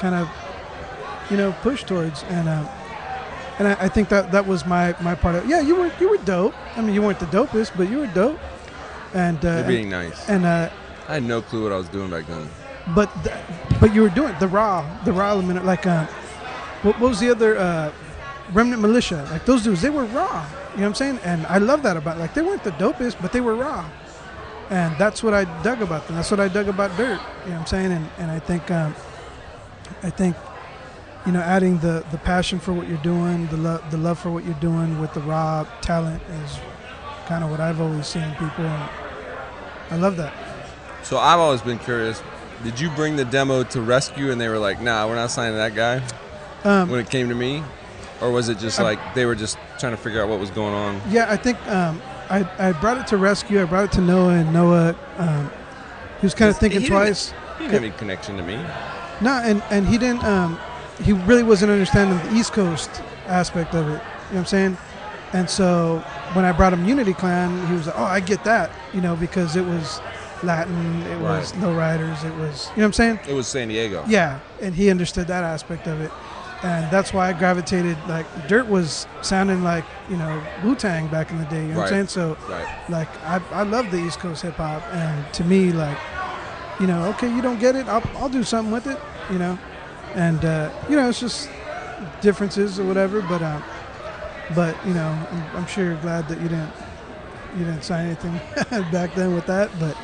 kind 0.00 0.14
of, 0.14 0.28
you 1.30 1.36
know 1.36 1.52
pushed 1.60 1.86
towards 1.88 2.22
and 2.24 2.48
uh, 2.48 2.64
and 3.58 3.68
I, 3.68 3.72
I 3.86 3.88
think 3.88 4.08
that 4.10 4.32
that 4.32 4.46
was 4.46 4.66
my 4.66 4.94
my 5.00 5.14
part 5.14 5.34
of 5.36 5.46
yeah 5.46 5.60
you 5.60 5.74
were 5.76 5.90
you 6.00 6.08
were 6.10 6.18
dope. 6.18 6.54
I 6.76 6.80
mean 6.82 6.94
you 6.94 7.02
weren't 7.02 7.20
the 7.20 7.26
dopest 7.26 7.72
but 7.76 7.88
you 7.88 7.98
were 7.98 8.06
dope. 8.08 8.38
And 9.14 9.42
uh, 9.44 9.58
You're 9.58 9.68
being 9.68 9.88
nice. 9.90 10.28
and 10.28 10.44
uh, 10.44 10.68
I 11.08 11.14
had 11.14 11.22
no 11.22 11.40
clue 11.40 11.62
what 11.62 11.72
I 11.72 11.76
was 11.76 11.88
doing 11.88 12.10
back 12.10 12.26
then. 12.26 12.48
but 12.94 13.08
th- 13.24 13.36
but 13.80 13.94
you 13.94 14.02
were 14.02 14.10
doing 14.20 14.34
the 14.40 14.48
raw 14.48 14.84
the 15.04 15.12
raw 15.12 15.30
element 15.30 15.64
like 15.64 15.86
uh 15.86 16.06
what, 16.82 16.98
what 17.00 17.08
was 17.10 17.20
the 17.20 17.30
other 17.30 17.56
uh 17.58 17.90
remnant 18.52 18.80
militia? 18.82 19.26
Like 19.32 19.44
those 19.46 19.62
dudes 19.64 19.80
they 19.82 19.90
were 19.90 20.04
raw. 20.06 20.44
You 20.74 20.82
know 20.82 20.88
what 20.88 20.88
i'm 20.88 20.94
saying? 20.94 21.18
And 21.24 21.46
i 21.46 21.58
love 21.58 21.82
that 21.82 21.96
about 21.96 22.18
like 22.18 22.34
they 22.34 22.42
weren't 22.42 22.62
the 22.64 22.72
dopest 22.72 23.16
but 23.22 23.32
they 23.32 23.40
were 23.40 23.56
raw. 23.56 23.88
And 24.70 24.94
that's 24.98 25.22
what 25.22 25.32
i 25.34 25.44
dug 25.62 25.80
about 25.82 26.06
them. 26.06 26.16
That's 26.16 26.30
what 26.30 26.40
i 26.40 26.48
dug 26.48 26.68
about 26.68 26.90
dirt. 26.96 27.20
You 27.44 27.50
know 27.50 27.56
what 27.56 27.60
i'm 27.60 27.66
saying? 27.66 27.92
And, 27.92 28.06
and 28.18 28.30
i 28.30 28.38
think 28.38 28.70
um 28.70 28.94
i 30.02 30.10
think 30.10 30.36
you 31.26 31.32
know 31.32 31.40
adding 31.40 31.78
the 31.80 32.04
the 32.12 32.18
passion 32.18 32.58
for 32.58 32.72
what 32.72 32.88
you're 32.88 32.98
doing 32.98 33.46
the 33.48 33.56
love 33.56 33.90
the 33.90 33.96
love 33.96 34.18
for 34.18 34.30
what 34.30 34.44
you're 34.44 34.54
doing 34.60 35.00
with 35.00 35.12
the 35.14 35.20
raw 35.20 35.64
talent 35.80 36.22
is 36.44 36.58
kind 37.26 37.42
of 37.42 37.50
what 37.50 37.60
i've 37.60 37.80
always 37.80 38.06
seen 38.06 38.22
in 38.22 38.32
people 38.34 38.64
and 38.64 38.88
i 39.90 39.96
love 39.96 40.16
that 40.16 40.32
So 41.04 41.18
I've 41.18 41.38
always 41.38 41.62
been 41.62 41.78
curious. 41.78 42.20
Did 42.64 42.80
you 42.80 42.90
bring 42.90 43.14
the 43.14 43.24
demo 43.24 43.62
to 43.74 43.80
rescue 43.80 44.32
and 44.32 44.40
they 44.40 44.48
were 44.48 44.58
like, 44.58 44.80
"Nah, 44.82 45.06
we're 45.06 45.14
not 45.14 45.30
signing 45.30 45.54
that 45.56 45.72
guy"? 45.76 46.02
um, 46.64 46.90
When 46.90 46.98
it 46.98 47.08
came 47.10 47.28
to 47.28 47.34
me, 47.36 47.62
or 48.20 48.32
was 48.32 48.48
it 48.48 48.58
just 48.58 48.80
I- 48.80 48.82
like 48.82 48.98
they 49.14 49.24
were 49.24 49.36
just 49.36 49.56
trying 49.78 49.94
to 49.94 50.02
figure 50.02 50.20
out 50.20 50.28
what 50.28 50.40
was 50.40 50.50
going 50.50 50.74
on? 50.74 51.00
Yeah, 51.08 51.26
I 51.30 51.36
think 51.36 51.58
um, 51.68 52.02
I, 52.28 52.38
I 52.58 52.72
brought 52.72 52.98
it 52.98 53.06
to 53.12 53.16
rescue. 53.18 53.62
I 53.62 53.66
brought 53.66 53.84
it 53.84 53.92
to 53.92 54.00
Noah, 54.00 54.34
and 54.42 54.52
Noah, 54.52 54.96
um, 55.18 55.48
he 56.20 56.26
was 56.26 56.34
kind 56.34 56.50
of 56.50 56.56
He 56.56 56.60
thinking 56.60 56.80
didn't- 56.80 56.96
twice. 56.96 57.30
He 57.30 57.68
didn't 57.68 57.74
have 57.74 57.82
any 57.84 57.92
connection 58.02 58.36
to 58.38 58.42
me. 58.42 58.56
No, 59.20 59.30
and, 59.44 59.62
and 59.70 59.86
he 59.86 59.96
didn't. 59.98 60.24
Um, 60.24 60.58
he 61.02 61.12
really 61.12 61.42
wasn't 61.42 61.70
understanding 61.72 62.18
the 62.30 62.38
East 62.38 62.52
Coast 62.52 62.90
aspect 63.26 63.74
of 63.74 63.86
it. 63.86 63.90
You 63.90 63.96
know 63.96 64.00
what 64.30 64.38
I'm 64.38 64.46
saying? 64.46 64.78
And 65.32 65.50
so 65.50 66.02
when 66.32 66.44
I 66.44 66.52
brought 66.52 66.72
him 66.72 66.84
Unity 66.84 67.12
Clan, 67.12 67.66
he 67.66 67.74
was 67.74 67.86
like, 67.86 67.98
"Oh, 67.98 68.04
I 68.04 68.20
get 68.20 68.44
that," 68.44 68.70
you 68.94 69.00
know, 69.00 69.16
because 69.16 69.56
it 69.56 69.64
was 69.64 70.00
Latin, 70.42 71.02
it 71.06 71.18
was 71.20 71.52
Right. 71.52 71.62
no 71.62 71.72
riders, 71.74 72.22
it 72.24 72.34
was, 72.36 72.68
you 72.76 72.80
know 72.80 72.82
what 72.82 72.84
I'm 72.86 72.92
saying? 72.92 73.20
It 73.28 73.32
was 73.34 73.46
San 73.48 73.68
Diego. 73.68 74.04
Yeah, 74.06 74.38
and 74.62 74.74
he 74.74 74.90
understood 74.90 75.26
that 75.28 75.44
aspect 75.44 75.86
of 75.86 76.00
it, 76.00 76.10
and 76.62 76.90
that's 76.90 77.12
why 77.12 77.28
I 77.28 77.32
gravitated. 77.32 77.96
Like 78.08 78.26
Dirt 78.48 78.66
was 78.68 79.06
sounding 79.22 79.62
like 79.64 79.84
you 80.08 80.16
know 80.16 80.42
Wu 80.64 80.74
Tang 80.76 81.08
back 81.08 81.30
in 81.30 81.38
the 81.38 81.44
day. 81.46 81.62
You 81.62 81.68
know 81.72 81.76
what 81.78 81.92
I'm 81.92 82.06
saying? 82.06 82.08
So 82.08 82.36
Right. 82.48 82.66
like 82.88 83.08
I, 83.24 83.40
I 83.52 83.62
love 83.64 83.90
the 83.90 83.98
East 83.98 84.20
Coast 84.20 84.42
hip 84.42 84.54
hop, 84.54 84.82
and 84.92 85.32
to 85.34 85.44
me, 85.44 85.72
like, 85.72 85.98
you 86.80 86.86
know, 86.86 87.04
okay, 87.10 87.28
you 87.34 87.42
don't 87.42 87.58
get 87.58 87.74
it, 87.76 87.88
I'll, 87.88 88.02
I'll 88.16 88.28
do 88.28 88.44
something 88.44 88.72
with 88.72 88.86
it, 88.86 88.98
you 89.30 89.38
know, 89.38 89.58
and 90.16 90.44
uh, 90.44 90.70
you 90.88 90.96
know, 90.96 91.08
it's 91.08 91.20
just 91.20 91.48
differences 92.20 92.80
or 92.80 92.84
whatever. 92.84 93.20
But 93.22 93.42
um, 93.42 93.62
but 94.54 94.76
you 94.84 94.94
know, 94.94 95.06
I'm, 95.30 95.56
I'm 95.58 95.66
sure 95.66 95.84
you're 95.84 96.00
glad 96.00 96.26
that 96.28 96.40
you 96.40 96.48
didn't 96.48 96.72
you 97.56 97.64
didn't 97.64 97.82
sign 97.82 98.06
anything 98.06 98.32
back 98.90 99.14
then 99.14 99.34
with 99.34 99.46
that. 99.46 99.70
But 99.78 99.96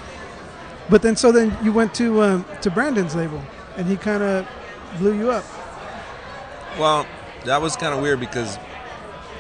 but 0.89 1.03
then 1.03 1.17
so 1.17 1.33
then 1.33 1.57
you 1.65 1.73
went 1.73 1.95
to 1.95 2.23
um, 2.23 2.45
to 2.61 2.71
Brandon's 2.71 3.17
label, 3.17 3.43
and 3.77 3.87
he 3.87 3.97
kind 3.97 4.23
of 4.23 4.47
blew 4.99 5.19
you 5.19 5.31
up. 5.31 5.45
Well, 6.79 7.07
that 7.45 7.61
was 7.61 7.75
kind 7.75 7.95
of 7.95 8.01
weird 8.01 8.21
because 8.21 8.59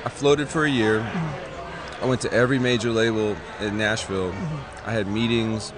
I 0.04 0.08
floated 0.08 0.48
for 0.48 0.64
a 0.64 0.70
year. 0.70 1.08
I 2.00 2.06
went 2.06 2.20
to 2.22 2.32
every 2.32 2.58
major 2.58 2.90
label 2.90 3.36
in 3.60 3.78
Nashville. 3.78 4.34
I 4.84 4.92
had 4.92 5.06
meetings. 5.06 5.72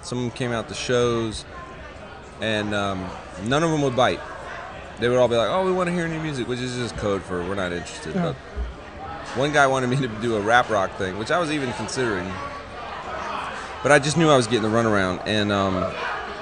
Some 0.00 0.32
came 0.32 0.50
out 0.50 0.68
to 0.68 0.74
shows, 0.74 1.44
and 2.42 2.74
um, 2.74 3.08
none 3.44 3.62
of 3.62 3.70
them 3.70 3.80
would 3.82 3.96
bite. 3.96 4.20
They 4.98 5.08
would 5.08 5.16
all 5.16 5.28
be 5.28 5.36
like, 5.36 5.48
"Oh, 5.48 5.64
we 5.64 5.72
want 5.72 5.88
to 5.88 5.94
hear 5.94 6.06
new 6.06 6.20
music," 6.20 6.48
which 6.48 6.58
is 6.58 6.76
just 6.76 6.96
code 6.96 7.22
for 7.22 7.42
"we're 7.42 7.54
not 7.54 7.72
interested." 7.72 8.14
Yeah. 8.14 8.34
But 8.34 8.36
one 9.38 9.52
guy 9.52 9.66
wanted 9.66 9.88
me 9.88 9.96
to 9.96 10.08
do 10.20 10.36
a 10.36 10.40
rap 10.40 10.68
rock 10.68 10.94
thing, 10.96 11.18
which 11.18 11.30
I 11.30 11.38
was 11.38 11.50
even 11.50 11.72
considering. 11.74 12.30
But 13.82 13.90
I 13.90 13.98
just 13.98 14.16
knew 14.16 14.28
I 14.28 14.36
was 14.36 14.46
getting 14.46 14.70
the 14.70 14.76
runaround, 14.76 15.22
and 15.26 15.50
um, 15.50 15.76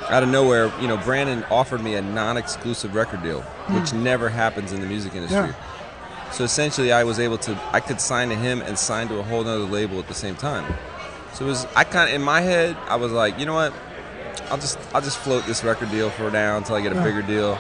out 0.09 0.23
of 0.23 0.29
nowhere, 0.29 0.73
you 0.81 0.89
know, 0.89 0.97
Brandon 0.99 1.45
offered 1.51 1.83
me 1.83 1.95
a 1.95 2.03
non-exclusive 2.03 2.95
record 2.95 3.23
deal, 3.23 3.43
which 3.69 3.93
never 3.93 4.29
happens 4.29 4.73
in 4.73 4.81
the 4.81 4.87
music 4.87 5.15
industry. 5.15 5.39
Yeah. 5.39 6.31
So 6.33 6.45
essentially, 6.45 6.93
I 6.93 7.05
was 7.05 7.19
able 7.19 7.39
to, 7.39 7.59
I 7.73 7.81
could 7.81 8.01
sign 8.01 8.29
to 8.29 8.35
him 8.35 8.61
and 8.63 8.79
sign 8.79 9.09
to 9.09 9.19
a 9.19 9.23
whole 9.23 9.41
other 9.41 9.59
label 9.59 9.99
at 9.99 10.09
the 10.09 10.15
same 10.15 10.37
time. 10.37 10.75
So 11.33 11.45
it 11.45 11.49
was, 11.49 11.67
I 11.75 11.85
kind 11.85 12.09
of, 12.09 12.15
in 12.15 12.23
my 12.23 12.41
head, 12.41 12.77
I 12.89 12.97
was 12.97 13.13
like, 13.13 13.39
you 13.39 13.47
know 13.47 13.55
what? 13.55 13.73
I'll 14.51 14.59
just, 14.59 14.79
I'll 14.95 15.01
just 15.01 15.19
float 15.19 15.45
this 15.47 15.63
record 15.65 15.91
deal 15.91 16.11
for 16.11 16.31
now 16.31 16.57
until 16.57 16.77
I 16.77 16.81
get 16.81 16.93
a 16.93 16.97
Yeah. 16.97 17.05
bigger 17.05 17.23
deal. 17.23 17.59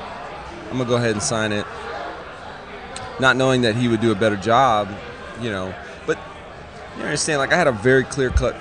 I'm 0.70 0.78
gonna 0.78 0.88
go 0.88 0.96
ahead 0.96 1.12
and 1.12 1.22
sign 1.22 1.52
it, 1.52 1.66
not 3.18 3.36
knowing 3.36 3.62
that 3.62 3.76
he 3.76 3.88
would 3.88 4.00
do 4.00 4.12
a 4.12 4.14
better 4.14 4.36
job, 4.36 4.88
you 5.40 5.50
know. 5.50 5.74
But 6.06 6.18
you 6.96 7.02
understand, 7.04 7.38
like 7.38 7.52
I 7.52 7.56
had 7.56 7.66
a 7.66 7.72
very 7.72 8.04
clear-cut 8.04 8.54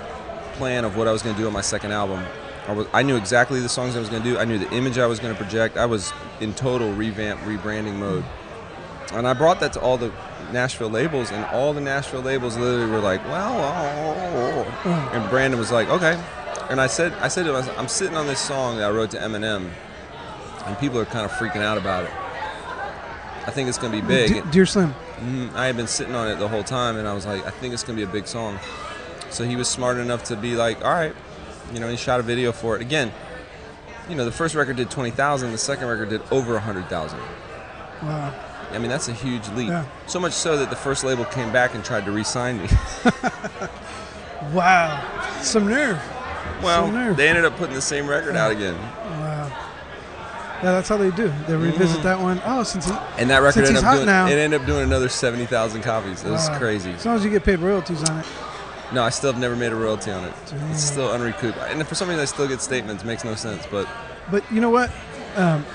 plan 0.54 0.86
of 0.86 0.98
what 0.98 1.08
I 1.08 1.12
was 1.12 1.22
gonna 1.22 1.38
do 1.38 1.48
on 1.48 1.54
my 1.54 1.62
second 1.62 1.92
album. 1.92 2.24
I, 2.68 2.74
was, 2.74 2.88
I 2.94 3.02
knew 3.04 3.16
exactly 3.16 3.60
the 3.62 3.70
songs 3.70 3.96
I 3.96 4.00
was 4.00 4.10
gonna 4.10 4.24
do. 4.24 4.38
I 4.38 4.46
knew 4.46 4.58
the 4.60 4.72
image 4.74 4.98
I 4.98 5.08
was 5.08 5.20
gonna 5.20 5.36
project. 5.36 5.78
I 5.78 5.86
was 5.86 6.12
in 6.40 6.54
total 6.54 6.92
revamp, 6.94 7.40
rebranding 7.42 7.96
mode. 7.96 8.24
And 9.14 9.28
I 9.28 9.34
brought 9.34 9.60
that 9.62 9.74
to 9.74 9.80
all 9.82 9.98
the 9.98 10.12
Nashville 10.52 10.90
labels, 10.90 11.32
and 11.32 11.44
all 11.46 11.74
the 11.74 11.82
Nashville 11.82 12.22
labels 12.22 12.58
literally 12.58 12.92
were 12.92 13.00
like, 13.00 13.24
"Well," 13.28 14.66
oh." 14.86 15.10
and 15.14 15.28
Brandon 15.30 15.60
was 15.60 15.72
like, 15.72 15.90
"Okay." 15.90 16.18
And 16.70 16.80
I 16.80 16.88
said, 16.88 17.14
"I 17.20 17.28
said 17.30 17.46
to 17.46 17.64
said, 17.64 17.76
I'm 17.78 17.88
sitting 17.88 18.16
on 18.16 18.28
this 18.28 18.40
song 18.40 18.78
that 18.78 18.90
I 18.90 18.92
wrote 18.94 19.12
to 19.12 19.18
Eminem, 19.18 19.70
and 20.66 20.78
people 20.80 21.00
are 21.00 21.06
kind 21.06 21.26
of 21.26 21.32
freaking 21.32 21.62
out 21.64 21.78
about 21.78 22.04
it. 22.06 22.12
I 23.48 23.52
think 23.52 23.70
it's 23.70 23.78
gonna 23.78 23.94
be 23.94 24.02
big." 24.02 24.34
D- 24.34 24.42
Dear 24.52 24.66
Slim. 24.66 24.94
Mhm. 25.20 25.56
I 25.56 25.66
had 25.66 25.76
been 25.76 25.88
sitting 25.88 26.16
on 26.16 26.28
it 26.28 26.38
the 26.38 26.48
whole 26.48 26.64
time, 26.64 26.98
and 26.98 27.08
I 27.08 27.14
was 27.14 27.26
like, 27.26 27.46
I 27.46 27.50
think 27.50 27.74
it's 27.74 27.84
gonna 27.84 27.96
be 27.98 28.04
a 28.04 28.08
big 28.08 28.28
song. 28.28 28.60
So 29.32 29.44
he 29.44 29.56
was 29.56 29.68
smart 29.68 29.98
enough 29.98 30.24
to 30.26 30.36
be 30.36 30.56
like, 30.56 30.84
all 30.86 30.92
right, 30.92 31.16
you 31.74 31.80
know, 31.80 31.88
he 31.88 31.98
shot 31.98 32.20
a 32.20 32.24
video 32.24 32.52
for 32.52 32.76
it. 32.76 32.82
Again, 32.82 33.12
you 34.08 34.16
know, 34.16 34.26
the 34.26 34.32
first 34.32 34.56
record 34.56 34.76
did 34.78 34.90
20,000, 34.90 35.52
the 35.52 35.58
second 35.58 35.88
record 35.88 36.10
did 36.10 36.22
over 36.32 36.54
100,000. 36.56 37.20
Wow. 38.04 38.34
I 38.72 38.78
mean, 38.78 38.90
that's 38.90 39.08
a 39.08 39.14
huge 39.14 39.48
leap. 39.50 39.70
Yeah. 39.70 39.86
So 40.08 40.20
much 40.20 40.34
so 40.34 40.58
that 40.58 40.70
the 40.70 40.76
first 40.76 41.04
label 41.04 41.26
came 41.26 41.52
back 41.52 41.74
and 41.76 41.84
tried 41.84 42.06
to 42.06 42.12
re-sign 42.12 42.62
me. 42.62 42.70
Wow. 44.54 45.04
Some 45.42 45.68
nerve. 45.68 46.00
Well, 46.62 47.14
they 47.16 47.28
ended 47.30 47.46
up 47.46 47.56
putting 47.58 47.76
the 47.76 47.82
same 47.82 48.08
record 48.08 48.36
out 48.36 48.52
again. 48.52 48.76
Wow. 48.76 49.48
Yeah, 50.62 50.72
that's 50.74 50.90
how 50.90 50.98
they 50.98 51.10
do. 51.12 51.32
They 51.48 51.56
revisit 51.56 52.04
that 52.04 52.20
one. 52.20 52.42
Oh, 52.46 52.64
since 52.64 52.86
he, 52.86 52.92
And 53.18 53.30
that 53.30 53.42
record 53.42 53.64
ended 53.64 53.78
up 53.78 53.84
hot 53.86 53.94
doing 53.96 54.06
now. 54.08 54.28
it 54.28 54.32
ended 54.34 54.60
up 54.60 54.68
doing 54.68 54.84
another 54.84 55.08
70,000 55.08 55.82
copies. 55.82 56.24
It 56.26 56.30
was 56.30 56.50
Wow. 56.50 56.58
crazy. 56.60 56.92
as 56.92 57.06
long 57.06 57.16
as 57.16 57.24
you 57.24 57.30
get 57.32 57.46
paid 57.46 57.60
royalties 57.60 58.04
on 58.10 58.20
it. 58.20 58.26
No, 58.92 59.04
I 59.04 59.10
still 59.10 59.32
have 59.32 59.40
never 59.40 59.56
made 59.56 59.72
a 59.72 59.76
royalty 59.76 60.12
on 60.12 60.26
it. 60.26 60.34
Damn. 60.50 60.72
It's 60.72 60.84
still 60.84 61.12
unrecouped. 61.14 61.58
And 61.70 61.88
for 61.88 61.96
some 61.96 62.10
reason 62.10 62.22
I 62.22 62.26
still 62.26 62.48
get 62.48 62.60
statements. 62.60 63.04
It 63.04 63.08
Makes 63.08 63.24
no 63.24 63.36
sense, 63.36 63.66
but 63.72 63.88
But 64.32 64.44
you 64.52 64.60
know 64.60 64.70
what? 64.70 64.92
Um, 65.38 65.66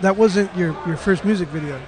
that 0.00 0.16
wasn't 0.16 0.54
your, 0.56 0.76
your 0.86 0.96
first 0.96 1.24
music 1.24 1.48
video. 1.48 1.80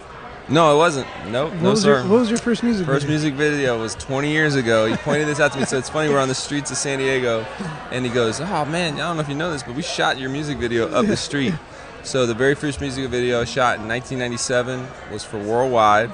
No, 0.48 0.74
it 0.74 0.78
wasn't. 0.78 1.06
Nope, 1.28 1.52
What 1.52 1.62
no 1.62 1.70
was 1.70 1.82
sir. 1.82 2.00
your 2.00 2.08
What 2.08 2.20
was 2.20 2.28
your 2.30 2.38
first 2.38 2.62
music 2.62 2.86
First 2.86 3.06
video? 3.06 3.18
music 3.18 3.34
video 3.34 3.78
was 3.80 3.94
20 3.96 4.30
years 4.30 4.54
ago. 4.54 4.86
He 4.86 4.96
pointed 4.96 5.28
this 5.28 5.40
out 5.40 5.52
to 5.52 5.58
me. 5.58 5.64
So 5.64 5.76
it's 5.78 5.88
funny. 5.90 6.08
We're 6.10 6.18
on 6.20 6.28
the 6.28 6.34
streets 6.34 6.70
of 6.70 6.76
San 6.76 6.98
Diego, 6.98 7.44
and 7.90 8.04
he 8.04 8.10
goes, 8.10 8.40
"Oh 8.40 8.64
man, 8.64 8.94
I 8.94 8.98
don't 8.98 9.16
know 9.16 9.22
if 9.22 9.28
you 9.28 9.34
know 9.34 9.50
this, 9.52 9.62
but 9.62 9.74
we 9.74 9.82
shot 9.82 10.18
your 10.18 10.30
music 10.30 10.58
video 10.58 10.88
up 10.88 11.06
the 11.06 11.16
street." 11.16 11.54
So 12.04 12.26
the 12.26 12.32
very 12.32 12.54
first 12.54 12.80
music 12.80 13.10
video 13.10 13.40
I 13.40 13.44
shot 13.44 13.80
in 13.80 13.88
1997 13.88 14.86
was 15.12 15.24
for 15.24 15.36
Worldwide, 15.36 16.10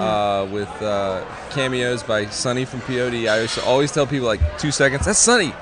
uh, 0.00 0.48
with 0.50 0.70
uh, 0.82 1.22
cameos 1.50 2.02
by 2.02 2.26
Sonny 2.26 2.64
from 2.64 2.80
POD. 2.80 3.26
I 3.28 3.40
used 3.42 3.54
to 3.54 3.62
always 3.64 3.92
tell 3.92 4.06
people 4.06 4.26
like 4.26 4.40
two 4.58 4.72
seconds, 4.72 5.04
"That's 5.04 5.18
Sonny," 5.20 5.50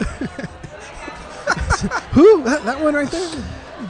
Who? 2.12 2.42
That, 2.44 2.64
that 2.64 2.80
one 2.80 2.94
right 2.94 3.10
there? 3.10 3.28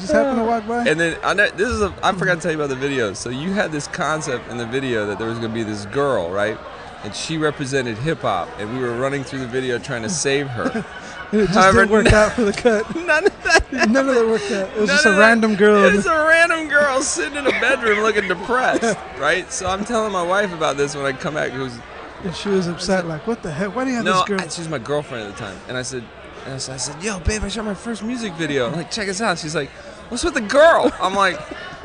Just 0.01 0.13
happened 0.13 0.39
to 0.39 0.45
walk 0.45 0.67
by? 0.67 0.87
and 0.87 0.99
then 0.99 1.19
I 1.23 1.35
know, 1.35 1.49
this 1.51 1.69
is 1.69 1.83
a, 1.83 1.95
I 2.03 2.13
forgot 2.13 2.37
to 2.37 2.41
tell 2.41 2.51
you 2.51 2.59
about 2.59 2.71
the 2.71 2.77
video. 2.77 3.13
So 3.13 3.31
you 3.31 3.53
had 3.53 3.73
this 3.73 3.87
concept 3.87 4.51
in 4.51 4.57
the 4.57 4.67
video 4.67 5.07
that 5.07 5.19
there 5.19 5.29
was 5.29 5.39
going 5.39 5.51
to 5.51 5.55
be 5.55 5.63
this 5.63 5.87
girl, 5.87 6.31
right? 6.31 6.59
And 7.05 7.15
she 7.15 7.39
represented 7.39 7.97
hip 7.99 8.21
hop, 8.21 8.49
and 8.59 8.75
we 8.75 8.81
were 8.81 8.97
running 8.97 9.25
through 9.25 9.41
the 9.41 9.47
video 9.47 9.79
trying 9.79 10.03
to 10.03 10.11
save 10.11 10.49
her. 10.49 10.85
It 11.33 11.47
just 11.47 11.55
however, 11.55 11.83
didn't 11.83 11.93
work 11.93 12.13
out 12.13 12.33
for 12.33 12.43
the 12.43 12.53
cut. 12.53 12.93
None 12.97 13.27
of 13.27 13.43
that. 13.45 13.73
None 13.73 14.09
of 14.09 14.15
that 14.17 14.27
worked 14.27 14.51
out. 14.51 14.69
It 14.71 14.81
was 14.81 14.89
None 14.89 14.97
just 14.97 15.07
a 15.07 15.11
random 15.11 15.55
girl. 15.55 15.85
It 15.85 15.95
was 15.95 16.07
a 16.07 16.27
random 16.27 16.69
girl 16.69 17.01
sitting 17.03 17.39
in 17.39 17.47
a 17.47 17.51
bedroom 17.51 18.01
looking 18.01 18.27
depressed, 18.27 18.99
right? 19.19 19.51
So 19.53 19.69
I'm 19.69 19.85
telling 19.85 20.13
my 20.13 20.25
wife 20.25 20.53
about 20.53 20.77
this 20.77 20.97
when 20.97 21.07
I 21.07 21.13
come 21.13 21.35
back. 21.35 21.53
Who's 21.53 21.79
and 22.25 22.35
she 22.35 22.49
was 22.49 22.67
upset, 22.67 23.07
like, 23.07 23.27
what 23.27 23.43
the 23.43 23.51
heck? 23.51 23.75
Why 23.75 23.85
do 23.85 23.91
you 23.91 23.97
have 23.97 24.05
no, 24.05 24.15
this 24.15 24.25
girl? 24.25 24.41
I, 24.41 24.49
she 24.49 24.61
was 24.61 24.69
my 24.69 24.79
girlfriend 24.79 25.29
at 25.29 25.33
the 25.33 25.39
time, 25.39 25.57
and 25.69 25.77
I 25.77 25.83
said, 25.83 26.05
and 26.45 26.55
I 26.55 26.59
said, 26.59 26.75
I 26.75 26.79
said, 26.79 27.03
yo, 27.03 27.19
babe, 27.21 27.43
I 27.45 27.49
shot 27.49 27.65
my 27.65 27.75
first 27.75 28.03
music 28.03 28.35
video. 28.35 28.67
I'm 28.67 28.75
like, 28.75 28.91
check 28.91 29.09
us 29.09 29.21
out. 29.21 29.39
She's 29.39 29.55
like, 29.55 29.71
what's 30.11 30.23
with 30.25 30.35
the 30.35 30.41
girl? 30.43 30.93
I'm 31.01 31.15
like, 31.15 31.39